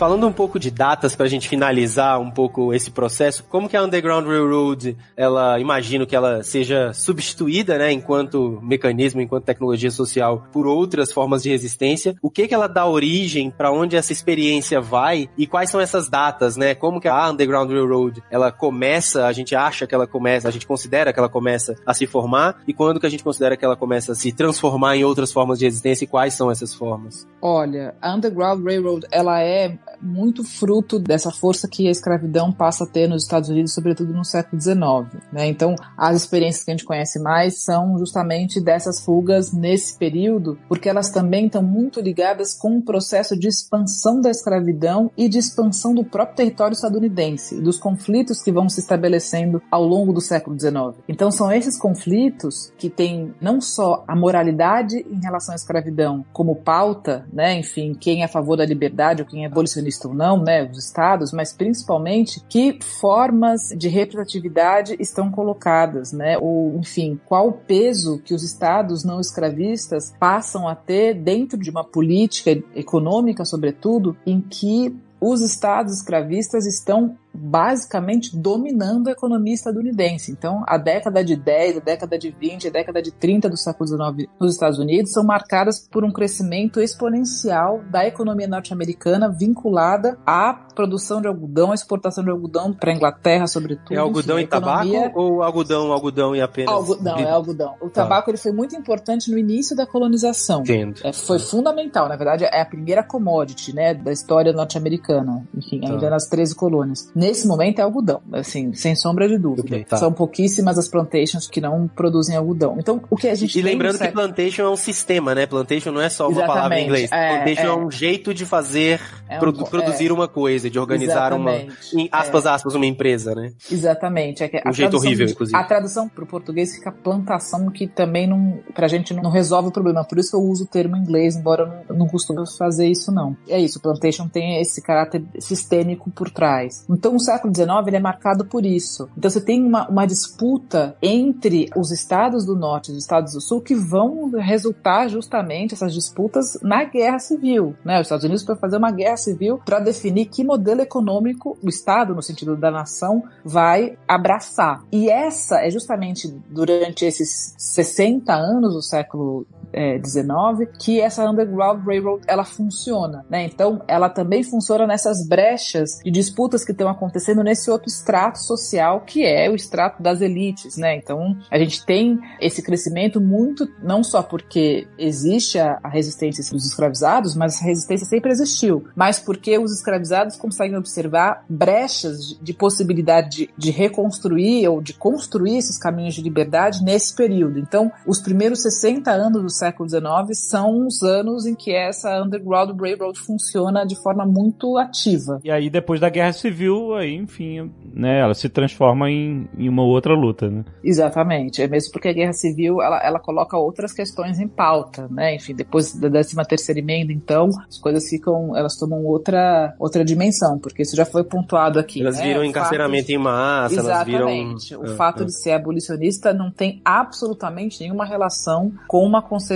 Falando 0.00 0.26
um 0.26 0.32
pouco 0.32 0.58
de 0.58 0.70
datas 0.70 1.14
pra 1.14 1.28
gente 1.28 1.46
finalizar 1.46 2.18
um 2.18 2.30
pouco 2.30 2.72
esse 2.72 2.90
processo, 2.90 3.44
como 3.44 3.68
que 3.68 3.76
a 3.76 3.84
Underground 3.84 4.26
Railroad, 4.26 4.96
ela 5.14 5.60
imagino 5.60 6.06
que 6.06 6.16
ela 6.16 6.42
seja 6.42 6.90
substituída, 6.94 7.76
né, 7.76 7.92
enquanto 7.92 8.58
mecanismo, 8.62 9.20
enquanto 9.20 9.44
tecnologia 9.44 9.90
social 9.90 10.46
por 10.50 10.66
outras 10.66 11.12
formas 11.12 11.42
de 11.42 11.50
resistência? 11.50 12.16
O 12.22 12.30
que 12.30 12.48
que 12.48 12.54
ela 12.54 12.66
dá 12.66 12.86
origem, 12.86 13.50
pra 13.50 13.70
onde 13.70 13.94
essa 13.94 14.10
experiência 14.10 14.80
vai 14.80 15.28
e 15.36 15.46
quais 15.46 15.68
são 15.68 15.78
essas 15.78 16.08
datas, 16.08 16.56
né? 16.56 16.74
Como 16.74 16.98
que 16.98 17.06
a 17.06 17.28
Underground 17.28 17.70
Railroad, 17.70 18.22
ela 18.30 18.50
começa, 18.50 19.26
a 19.26 19.32
gente 19.34 19.54
acha 19.54 19.86
que 19.86 19.94
ela 19.94 20.06
começa, 20.06 20.48
a 20.48 20.50
gente 20.50 20.66
considera 20.66 21.12
que 21.12 21.18
ela 21.18 21.28
começa 21.28 21.76
a 21.84 21.92
se 21.92 22.06
formar 22.06 22.62
e 22.66 22.72
quando 22.72 22.98
que 22.98 23.06
a 23.06 23.10
gente 23.10 23.22
considera 23.22 23.54
que 23.54 23.66
ela 23.66 23.76
começa 23.76 24.12
a 24.12 24.14
se 24.14 24.32
transformar 24.32 24.96
em 24.96 25.04
outras 25.04 25.30
formas 25.30 25.58
de 25.58 25.66
resistência 25.66 26.06
e 26.06 26.08
quais 26.08 26.32
são 26.32 26.50
essas 26.50 26.74
formas? 26.74 27.28
Olha, 27.42 27.94
a 28.00 28.14
Underground 28.14 28.64
Railroad, 28.64 29.06
ela 29.12 29.42
é 29.42 29.78
muito 30.02 30.42
fruto 30.42 30.98
dessa 30.98 31.30
força 31.30 31.68
que 31.68 31.86
a 31.86 31.90
escravidão 31.90 32.52
passa 32.52 32.84
a 32.84 32.86
ter 32.86 33.08
nos 33.08 33.22
Estados 33.22 33.48
Unidos, 33.48 33.74
sobretudo 33.74 34.12
no 34.12 34.24
século 34.24 34.60
XIX. 34.60 35.22
Né? 35.32 35.46
Então, 35.46 35.74
as 35.96 36.16
experiências 36.16 36.64
que 36.64 36.70
a 36.70 36.74
gente 36.74 36.84
conhece 36.84 37.18
mais 37.18 37.62
são 37.62 37.98
justamente 37.98 38.60
dessas 38.60 39.00
fugas 39.00 39.52
nesse 39.52 39.96
período, 39.98 40.58
porque 40.68 40.88
elas 40.88 41.10
também 41.10 41.46
estão 41.46 41.62
muito 41.62 42.00
ligadas 42.00 42.54
com 42.54 42.78
o 42.78 42.82
processo 42.82 43.38
de 43.38 43.48
expansão 43.48 44.20
da 44.20 44.30
escravidão 44.30 45.10
e 45.16 45.28
de 45.28 45.38
expansão 45.38 45.94
do 45.94 46.04
próprio 46.04 46.36
território 46.36 46.74
estadunidense 46.74 47.60
dos 47.60 47.78
conflitos 47.78 48.42
que 48.42 48.52
vão 48.52 48.68
se 48.68 48.80
estabelecendo 48.80 49.62
ao 49.70 49.84
longo 49.84 50.12
do 50.12 50.20
século 50.20 50.58
XIX. 50.58 51.02
Então, 51.08 51.30
são 51.30 51.52
esses 51.52 51.78
conflitos 51.78 52.72
que 52.78 52.88
têm 52.88 53.34
não 53.40 53.60
só 53.60 54.04
a 54.06 54.16
moralidade 54.16 54.96
em 54.96 55.20
relação 55.20 55.52
à 55.52 55.56
escravidão 55.56 56.24
como 56.32 56.56
pauta, 56.56 57.26
né? 57.32 57.58
enfim, 57.58 57.94
quem 57.94 58.22
é 58.22 58.24
a 58.24 58.28
favor 58.28 58.56
da 58.56 58.64
liberdade 58.64 59.22
ou 59.22 59.28
quem 59.28 59.44
é 59.44 59.46
abolicionista 59.46 59.89
ou 60.08 60.14
não, 60.14 60.42
né? 60.42 60.68
os 60.70 60.78
estados, 60.78 61.32
mas 61.32 61.52
principalmente 61.52 62.42
que 62.48 62.78
formas 63.00 63.68
de 63.76 63.88
representatividade 63.88 64.96
estão 64.98 65.30
colocadas, 65.30 66.12
né? 66.12 66.38
ou 66.38 66.76
enfim, 66.76 67.20
qual 67.26 67.48
o 67.48 67.52
peso 67.52 68.20
que 68.24 68.34
os 68.34 68.42
estados 68.42 69.04
não 69.04 69.20
escravistas 69.20 70.14
passam 70.18 70.68
a 70.68 70.74
ter 70.74 71.14
dentro 71.14 71.58
de 71.58 71.70
uma 71.70 71.84
política 71.84 72.50
econômica, 72.74 73.44
sobretudo, 73.44 74.16
em 74.26 74.40
que 74.40 74.94
os 75.20 75.42
estados 75.42 75.98
escravistas 75.98 76.66
estão 76.66 77.16
basicamente 77.32 78.36
dominando 78.36 79.08
a 79.08 79.12
economia 79.12 79.54
estadunidense. 79.54 80.30
Então, 80.32 80.62
a 80.66 80.76
década 80.76 81.24
de 81.24 81.36
10, 81.36 81.78
a 81.78 81.80
década 81.80 82.18
de 82.18 82.30
20, 82.30 82.68
a 82.68 82.70
década 82.70 83.00
de 83.02 83.10
30 83.10 83.48
do 83.48 83.56
século 83.56 83.86
XIX 83.88 84.28
nos 84.40 84.52
Estados 84.52 84.78
Unidos 84.78 85.12
são 85.12 85.22
marcadas 85.24 85.86
por 85.90 86.04
um 86.04 86.12
crescimento 86.12 86.80
exponencial 86.80 87.80
da 87.90 88.06
economia 88.06 88.46
norte-americana 88.48 89.28
vinculada 89.30 90.18
à 90.26 90.52
produção 90.74 91.20
de 91.20 91.28
algodão, 91.28 91.72
à 91.72 91.74
exportação 91.74 92.24
de 92.24 92.30
algodão 92.30 92.72
para 92.72 92.90
a 92.92 92.94
Inglaterra, 92.94 93.46
sobretudo. 93.46 93.92
É 93.94 93.98
algodão 93.98 94.38
Enfim, 94.38 94.44
e 94.52 94.56
economia- 94.56 95.00
tabaco 95.02 95.20
ou 95.20 95.42
algodão, 95.42 95.92
algodão 95.92 96.36
e 96.36 96.40
apenas? 96.40 96.72
Algo- 96.74 96.98
não, 97.02 97.16
é 97.16 97.30
algodão. 97.30 97.74
O 97.80 97.88
tabaco 97.90 98.30
ele 98.30 98.38
foi 98.38 98.52
muito 98.52 98.74
importante 98.76 99.30
no 99.30 99.38
início 99.38 99.76
da 99.76 99.86
colonização. 99.86 100.60
Entendo. 100.60 101.00
É, 101.04 101.12
foi 101.12 101.38
fundamental, 101.38 102.08
na 102.08 102.16
verdade, 102.16 102.44
é 102.44 102.60
a 102.60 102.66
primeira 102.66 103.02
commodity, 103.02 103.74
né, 103.74 103.94
da 103.94 104.12
história 104.12 104.52
norte-americana, 104.52 105.46
enfim, 105.54 105.80
ainda 105.84 106.10
nas 106.10 106.26
13 106.26 106.54
colônias. 106.54 107.10
Nesse 107.20 107.46
momento 107.46 107.78
é 107.80 107.82
algodão, 107.82 108.22
assim, 108.32 108.72
sem 108.72 108.94
sombra 108.96 109.28
de 109.28 109.36
dúvida. 109.36 109.62
Ok, 109.76 109.84
tá. 109.84 109.96
São 109.98 110.10
pouquíssimas 110.12 110.78
as 110.78 110.88
plantations 110.88 111.46
que 111.46 111.60
não 111.60 111.86
produzem 111.86 112.34
algodão. 112.36 112.76
Então, 112.78 113.02
o 113.10 113.16
que 113.16 113.28
a 113.28 113.34
gente 113.34 113.50
E 113.58 113.62
tem 113.62 113.72
lembrando 113.72 113.92
no 113.92 113.98
que 113.98 114.04
século- 114.06 114.24
plantation 114.24 114.62
é 114.62 114.70
um 114.70 114.76
sistema, 114.76 115.34
né? 115.34 115.46
Plantation 115.46 115.92
não 115.92 116.00
é 116.00 116.08
só 116.08 116.28
uma 116.28 116.46
palavra 116.46 116.78
em 116.78 116.86
Exatamente, 116.86 116.86
inglês. 116.86 117.12
é, 117.12 117.36
plantation 117.36 117.62
é. 117.62 117.66
é. 117.66 117.74
um 117.86 117.90
jeito 117.90 118.32
de 118.32 118.46
fazer, 118.46 119.00
É 119.28 119.36
um- 119.36 119.40
produ- 119.40 119.64
produzir 119.66 120.08
é. 120.08 120.12
uma 120.12 120.26
coisa, 120.28 120.70
de 120.70 120.78
organizar 120.78 121.32
uma, 121.34 121.50
Exatamente, 121.52 121.96
em 121.96 122.08
aspas, 122.10 122.46
aspas, 122.46 122.74
uma 122.74 122.86
empresa, 122.86 123.34
né? 123.34 123.52
Exatamente. 123.70 124.42
É 124.42 124.48
que 124.48 124.56
a 124.56 124.60
Um 124.66 124.72
jeito 124.72 124.90
tradução 124.90 125.06
horrível, 125.08 125.26
de- 125.26 125.32
inclusive. 125.32 125.56
A 125.58 125.64
tradução 125.64 126.08
para 126.08 126.24
o 126.24 126.26
português 126.26 126.74
fica 126.74 126.90
plantação, 126.90 127.70
que 127.70 127.86
também 127.86 128.26
não, 128.26 128.60
pra 128.74 128.88
gente 128.88 129.12
não 129.12 129.30
resolve 129.30 129.68
o 129.68 129.72
problema. 129.72 130.04
Por 130.04 130.18
isso 130.18 130.36
eu 130.36 130.40
uso 130.40 130.64
o 130.64 130.66
termo 130.66 130.96
em 130.96 131.00
inglês, 131.00 131.36
embora 131.36 131.84
eu 131.88 131.94
não, 131.94 132.00
não 132.04 132.08
costume 132.08 132.40
fazer 132.56 132.86
isso, 132.86 133.12
não. 133.12 133.36
É 133.48 133.58
isso, 133.60 133.78
plantation 133.80 134.28
tem 134.28 134.60
esse 134.60 134.80
caráter 134.80 135.22
sistêmico 135.38 136.10
por 136.10 136.30
trás. 136.30 136.84
Então, 136.88 137.09
Então, 137.10 137.16
o 137.16 137.20
século 137.20 137.52
XIX 137.52 137.68
ele 137.88 137.96
é 137.96 138.00
marcado 138.00 138.44
por 138.44 138.64
isso. 138.64 139.08
Então, 139.18 139.28
você 139.28 139.40
tem 139.40 139.64
uma, 139.64 139.88
uma 139.88 140.06
disputa 140.06 140.94
entre 141.02 141.68
os 141.74 141.90
estados 141.90 142.44
do 142.44 142.54
norte 142.54 142.88
e 142.88 142.92
os 142.92 142.98
estados 142.98 143.32
do 143.32 143.40
sul 143.40 143.60
que 143.60 143.74
vão 143.74 144.30
resultar 144.30 145.08
justamente 145.08 145.74
essas 145.74 145.92
disputas 145.92 146.56
na 146.62 146.84
guerra 146.84 147.18
civil. 147.18 147.74
Né? 147.84 147.96
Os 147.96 148.02
Estados 148.02 148.24
Unidos 148.24 148.44
para 148.44 148.54
fazer 148.54 148.76
uma 148.76 148.92
guerra 148.92 149.16
civil 149.16 149.60
para 149.64 149.80
definir 149.80 150.26
que 150.26 150.44
modelo 150.44 150.82
econômico 150.82 151.58
o 151.60 151.68
Estado, 151.68 152.14
no 152.14 152.22
sentido 152.22 152.56
da 152.56 152.70
nação, 152.70 153.24
vai 153.44 153.98
abraçar. 154.06 154.84
E 154.92 155.10
essa 155.10 155.60
é 155.66 155.70
justamente 155.70 156.28
durante 156.48 157.04
esses 157.04 157.54
60 157.58 158.32
anos 158.32 158.74
do 158.74 158.82
século 158.82 159.44
é, 159.72 159.98
19 159.98 160.66
que 160.78 161.00
essa 161.00 161.28
Underground 161.28 161.84
Railroad 161.84 162.22
ela 162.26 162.44
funciona, 162.44 163.24
né? 163.28 163.44
Então 163.44 163.82
ela 163.86 164.08
também 164.08 164.42
funciona 164.42 164.86
nessas 164.86 165.26
brechas 165.26 165.98
de 166.04 166.10
disputas 166.10 166.64
que 166.64 166.72
estão 166.72 166.88
acontecendo 166.88 167.42
nesse 167.42 167.70
outro 167.70 167.88
extrato 167.88 168.38
social 168.38 169.02
que 169.02 169.24
é 169.24 169.48
o 169.50 169.54
extrato 169.54 170.02
das 170.02 170.20
elites, 170.20 170.76
né? 170.76 170.96
Então 170.96 171.36
a 171.50 171.58
gente 171.58 171.84
tem 171.84 172.18
esse 172.40 172.62
crescimento 172.62 173.20
muito 173.20 173.68
não 173.82 174.02
só 174.02 174.22
porque 174.22 174.86
existe 174.98 175.58
a, 175.58 175.78
a 175.82 175.88
resistência 175.88 176.42
dos 176.52 176.66
escravizados, 176.66 177.34
mas 177.34 177.60
a 177.60 177.64
resistência 177.64 178.06
sempre 178.06 178.30
existiu, 178.30 178.84
mas 178.94 179.18
porque 179.18 179.58
os 179.58 179.72
escravizados 179.72 180.36
conseguem 180.36 180.76
observar 180.76 181.44
brechas 181.48 182.28
de, 182.28 182.42
de 182.42 182.54
possibilidade 182.54 183.30
de, 183.30 183.50
de 183.56 183.70
reconstruir 183.70 184.66
ou 184.68 184.80
de 184.80 184.92
construir 184.92 185.58
esses 185.58 185.78
caminhos 185.78 186.14
de 186.14 186.22
liberdade 186.22 186.82
nesse 186.82 187.14
período. 187.14 187.58
Então 187.58 187.92
os 188.06 188.20
primeiros 188.20 188.62
60 188.62 189.10
anos 189.10 189.42
do 189.42 189.50
século 189.60 189.88
XIX 189.88 190.02
são 190.32 190.86
os 190.86 191.02
anos 191.02 191.46
em 191.46 191.54
que 191.54 191.72
essa 191.72 192.22
Underground 192.22 192.78
Railroad 192.80 193.18
funciona 193.18 193.84
de 193.84 194.00
forma 194.02 194.24
muito 194.24 194.76
ativa. 194.78 195.40
E 195.44 195.50
aí, 195.50 195.68
depois 195.68 196.00
da 196.00 196.08
Guerra 196.08 196.32
Civil, 196.32 196.94
aí, 196.94 197.14
enfim, 197.14 197.70
né, 197.92 198.20
ela 198.20 198.34
se 198.34 198.48
transforma 198.48 199.10
em, 199.10 199.48
em 199.56 199.68
uma 199.68 199.84
outra 199.84 200.14
luta, 200.14 200.48
né? 200.48 200.64
Exatamente. 200.82 201.62
É 201.62 201.68
mesmo 201.68 201.92
porque 201.92 202.08
a 202.08 202.12
Guerra 202.12 202.32
Civil, 202.32 202.80
ela, 202.80 203.00
ela 203.04 203.20
coloca 203.20 203.56
outras 203.56 203.92
questões 203.92 204.40
em 204.40 204.48
pauta, 204.48 205.06
né? 205.10 205.34
Enfim, 205.34 205.54
depois 205.54 205.94
da 205.94 206.08
13 206.10 206.36
terceira 206.48 206.80
emenda, 206.80 207.12
então, 207.12 207.48
as 207.68 207.78
coisas 207.78 208.08
ficam, 208.08 208.56
elas 208.56 208.76
tomam 208.76 209.04
outra, 209.04 209.74
outra 209.78 210.04
dimensão, 210.04 210.58
porque 210.58 210.82
isso 210.82 210.96
já 210.96 211.04
foi 211.04 211.22
pontuado 211.22 211.78
aqui. 211.78 212.00
Elas 212.00 212.16
né? 212.18 212.24
viram 212.24 212.40
O 212.40 212.44
encarceramento 212.44 213.06
fato 213.06 213.12
em 213.12 213.18
massa, 213.18 213.80
elas 213.80 214.04
viram... 214.06 214.28
Exatamente. 214.28 214.76
O 214.76 214.84
É, 214.84 214.96
fato 214.96 215.22
é. 215.22 215.26
de 215.26 215.32
ser 215.32 215.52
abolicionista 215.52 216.32
não 216.32 216.50
tem 216.50 216.80
absolutamente 216.84 217.80
nenhuma 217.80 218.04
relação 218.04 218.72
com 218.88 219.04
uma 219.04 219.20
concepção 219.20 219.49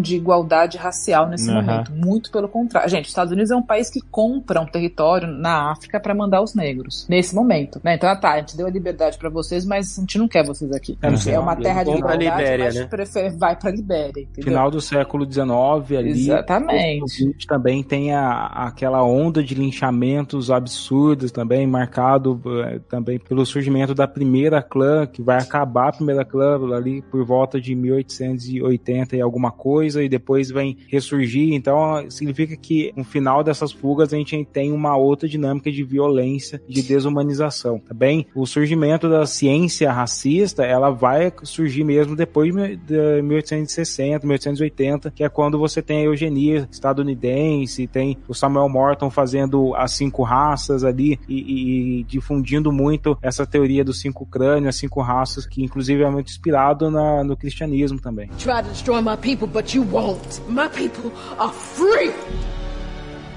de 0.00 0.16
igualdade 0.16 0.76
racial 0.76 1.28
nesse 1.28 1.50
Aham. 1.50 1.62
momento. 1.62 1.92
Muito 1.92 2.30
pelo 2.30 2.48
contrário. 2.48 2.88
Gente, 2.88 3.04
os 3.04 3.10
Estados 3.10 3.32
Unidos 3.32 3.50
é 3.50 3.56
um 3.56 3.62
país 3.62 3.90
que 3.90 4.00
compra 4.00 4.60
um 4.60 4.66
território 4.66 5.28
na 5.28 5.72
África 5.72 5.98
para 6.00 6.14
mandar 6.14 6.42
os 6.42 6.54
negros 6.54 7.06
nesse 7.08 7.34
momento. 7.34 7.80
Né? 7.82 7.94
Então, 7.96 8.08
ah, 8.08 8.16
tá, 8.16 8.32
a 8.32 8.38
gente 8.38 8.56
deu 8.56 8.66
a 8.66 8.70
liberdade 8.70 9.18
para 9.18 9.28
vocês, 9.28 9.64
mas 9.64 9.98
a 9.98 10.00
gente 10.00 10.18
não 10.18 10.28
quer 10.28 10.44
vocês 10.44 10.70
aqui. 10.72 10.98
É, 11.02 11.30
É 11.30 11.38
uma 11.38 11.56
terra 11.56 11.82
de 11.82 11.90
igualdade, 11.90 12.24
Libéria, 12.24 12.64
mas 12.66 12.74
né? 12.74 12.86
prefere, 12.86 13.30
vai 13.30 13.56
para 13.56 13.70
Libéria. 13.70 14.22
Entendeu? 14.22 14.44
Final 14.44 14.70
do 14.70 14.80
século 14.80 15.30
XIX 15.30 15.98
ali. 15.98 16.10
Exatamente. 16.10 17.04
A 17.04 17.24
gente 17.24 17.46
também 17.46 17.82
tem 17.82 18.12
a, 18.12 18.46
aquela 18.46 19.02
onda 19.02 19.42
de 19.42 19.54
linchamentos 19.54 20.50
absurdos 20.50 21.30
também, 21.30 21.66
marcado 21.66 22.40
eh, 22.64 22.80
também 22.88 23.18
pelo 23.18 23.44
surgimento 23.44 23.94
da 23.94 24.06
primeira 24.06 24.62
clã, 24.62 25.06
que 25.06 25.22
vai 25.22 25.38
acabar 25.38 25.88
a 25.88 25.92
primeira 25.92 26.24
clã 26.24 26.54
ali 26.74 27.02
por 27.02 27.24
volta 27.24 27.60
de 27.60 27.74
1880 27.74 29.16
e 29.16 29.20
alguma 29.34 29.50
coisa, 29.50 30.02
e 30.02 30.08
depois 30.08 30.50
vem 30.50 30.76
ressurgir. 30.88 31.52
Então 31.54 32.08
significa 32.10 32.56
que 32.56 32.92
no 32.96 33.04
final 33.04 33.42
dessas 33.42 33.72
fugas 33.72 34.12
a 34.12 34.16
gente 34.16 34.44
tem 34.52 34.72
uma 34.72 34.96
outra 34.96 35.28
dinâmica 35.28 35.70
de 35.70 35.82
violência, 35.82 36.60
de 36.68 36.82
desumanização. 36.82 37.78
Também 37.80 38.26
o 38.34 38.46
surgimento 38.46 39.08
da 39.08 39.26
ciência 39.26 39.90
racista, 39.92 40.64
ela 40.64 40.90
vai 40.90 41.32
surgir 41.42 41.82
mesmo 41.84 42.14
depois 42.16 42.54
de 42.54 43.22
1860, 43.22 44.26
1880, 44.26 45.10
que 45.10 45.24
é 45.24 45.28
quando 45.28 45.58
você 45.58 45.82
tem 45.82 45.98
a 45.98 46.04
eugenia 46.04 46.68
estadunidense, 46.70 47.86
tem 47.86 48.16
o 48.28 48.34
Samuel 48.34 48.68
Morton 48.68 49.10
fazendo 49.10 49.74
as 49.74 49.92
cinco 49.92 50.22
raças 50.22 50.84
ali 50.84 51.18
e, 51.28 51.34
e- 51.40 52.00
e 52.00 52.04
difundindo 52.04 52.72
muito 52.72 53.16
essa 53.22 53.46
teoria 53.46 53.84
dos 53.84 54.00
cinco 54.00 54.24
crânios, 54.26 54.68
as 54.68 54.76
cinco 54.76 55.00
raças, 55.00 55.46
que 55.46 55.62
inclusive 55.62 56.02
é 56.02 56.10
muito 56.10 56.28
inspirado 56.28 56.90
na- 56.90 57.24
no 57.24 57.36
cristianismo 57.36 58.00
também. 58.00 58.28
Try 58.38 58.62
to 58.62 58.68
destroy 58.70 59.00
my 59.02 59.16
people, 59.24 59.46
but 59.46 59.74
you 59.74 59.82
won't. 59.82 60.46
My 60.48 60.68
people 60.68 61.10
are 61.38 61.50
free. 61.50 62.12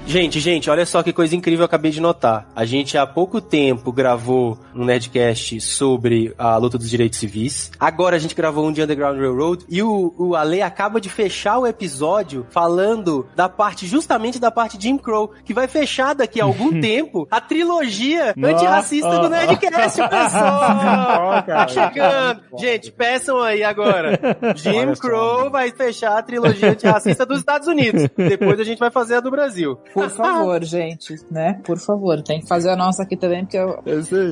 Gente, 0.08 0.40
gente, 0.40 0.70
olha 0.70 0.86
só 0.86 1.02
que 1.02 1.12
coisa 1.12 1.36
incrível 1.36 1.60
eu 1.60 1.66
acabei 1.66 1.90
de 1.90 2.00
notar. 2.00 2.48
A 2.56 2.64
gente 2.64 2.96
há 2.96 3.06
pouco 3.06 3.42
tempo 3.42 3.92
gravou 3.92 4.58
um 4.74 4.82
Nerdcast 4.82 5.60
sobre 5.60 6.34
a 6.38 6.56
luta 6.56 6.78
dos 6.78 6.88
direitos 6.88 7.18
civis. 7.18 7.70
Agora 7.78 8.16
a 8.16 8.18
gente 8.18 8.34
gravou 8.34 8.66
um 8.66 8.72
de 8.72 8.82
Underground 8.82 9.18
Railroad. 9.18 9.66
E 9.68 9.82
o, 9.82 10.14
o 10.16 10.34
Ale 10.34 10.62
acaba 10.62 10.98
de 10.98 11.10
fechar 11.10 11.58
o 11.58 11.66
episódio 11.66 12.46
falando 12.48 13.28
da 13.36 13.50
parte, 13.50 13.86
justamente 13.86 14.38
da 14.38 14.50
parte 14.50 14.80
Jim 14.80 14.96
Crow, 14.96 15.30
que 15.44 15.52
vai 15.52 15.68
fechar 15.68 16.14
daqui 16.14 16.40
a 16.40 16.44
algum 16.44 16.70
tempo 16.80 17.28
a 17.30 17.38
trilogia 17.38 18.32
antirracista 18.42 19.18
do 19.18 19.28
Nerdcast, 19.28 20.08
pessoal! 20.08 21.44
Tá 21.48 21.68
chegando! 21.68 22.40
Gente, 22.58 22.90
peçam 22.92 23.42
aí 23.42 23.62
agora. 23.62 24.18
Jim. 24.56 24.94
Crow 24.98 25.50
vai 25.50 25.70
fechar 25.70 26.16
a 26.16 26.22
trilogia 26.22 26.70
antirracista 26.70 27.26
dos 27.26 27.40
Estados 27.40 27.68
Unidos. 27.68 28.08
Depois 28.16 28.58
a 28.58 28.64
gente 28.64 28.78
vai 28.78 28.90
fazer 28.90 29.16
a 29.16 29.20
do 29.20 29.30
Brasil. 29.30 29.78
Por 29.98 30.10
favor, 30.16 30.64
gente, 30.64 31.16
né? 31.30 31.60
Por 31.64 31.78
favor, 31.78 32.22
tem 32.22 32.40
que 32.40 32.48
fazer 32.48 32.70
a 32.70 32.76
nossa 32.76 33.02
aqui 33.02 33.16
também, 33.16 33.44
porque 33.44 33.56
eu, 33.56 33.82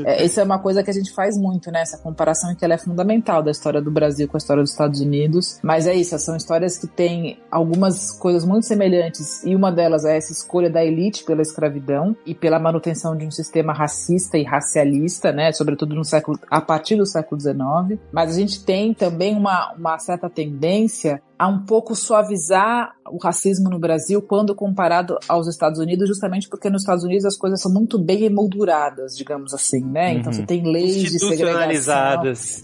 é, 0.05 0.25
isso 0.25 0.41
é 0.41 0.43
uma 0.45 0.59
coisa 0.59 0.83
que 0.83 0.91
a 0.91 0.93
gente 0.93 1.13
faz 1.13 1.37
muito, 1.39 1.71
né? 1.71 1.81
Essa 1.83 1.99
comparação 1.99 2.55
que 2.55 2.65
ela 2.65 2.75
é 2.75 2.79
fundamental 2.79 3.43
da 3.43 3.51
história 3.51 3.81
do 3.81 3.91
Brasil 3.91 4.29
com 4.29 4.37
a 4.37 4.39
história 4.39 4.63
dos 4.63 4.73
Estados 4.73 5.01
Unidos. 5.01 5.59
Mas 5.63 5.87
é 5.87 5.95
isso, 5.95 6.19
são 6.19 6.37
histórias 6.37 6.79
que 6.79 6.87
têm 6.87 7.39
algumas 7.51 8.11
coisas 8.13 8.45
muito 8.45 8.67
semelhantes 8.67 9.45
e 9.45 9.55
uma 9.55 9.71
delas 9.71 10.05
é 10.05 10.17
essa 10.17 10.33
escolha 10.33 10.71
da 10.71 10.85
elite 10.85 11.25
pela 11.25 11.43
escravidão 11.43 12.17
e 12.25 12.35
pela 12.35 12.59
manutenção 12.59 13.17
de 13.17 13.27
um 13.27 13.31
sistema 13.31 13.73
racista 13.73 14.39
e 14.39 14.45
racialista, 14.45 15.33
né? 15.33 15.53
Sobretudo 15.53 15.95
no 15.95 16.05
século, 16.05 16.39
a 16.51 16.61
partir 16.61 16.97
do 16.97 17.07
século 17.07 17.41
XIX. 17.41 18.01
Mas 18.13 18.31
a 18.31 18.39
gente 18.39 18.65
tem 18.65 18.95
também 18.95 19.37
uma, 19.37 19.73
uma 19.75 19.99
certa 19.99 20.29
tendência 20.29 21.23
a 21.39 21.49
um 21.49 21.65
pouco 21.65 21.95
suavizar 21.95 22.95
o 23.09 23.19
racismo 23.23 23.69
no 23.71 23.79
Brasil 23.79 24.21
quando 24.21 24.55
comparado 24.55 25.17
aos 25.29 25.47
Estados 25.47 25.79
Unidos, 25.79 26.09
justamente 26.09 26.49
porque 26.49 26.69
nos 26.69 26.83
Estados 26.83 27.05
Unidos 27.05 27.25
as 27.25 27.37
coisas 27.37 27.61
são 27.61 27.73
muito 27.73 27.99
bem 27.99 28.25
emolduradas, 28.25 29.17
digamos 29.17 29.55
assim, 29.55 29.81
né? 29.85 30.13
Então 30.15 30.33
Uhum. 30.33 30.39
você 30.39 30.47
tem 30.47 30.63
leis 30.65 30.95
de 31.13 31.19
segregação, 31.19 31.63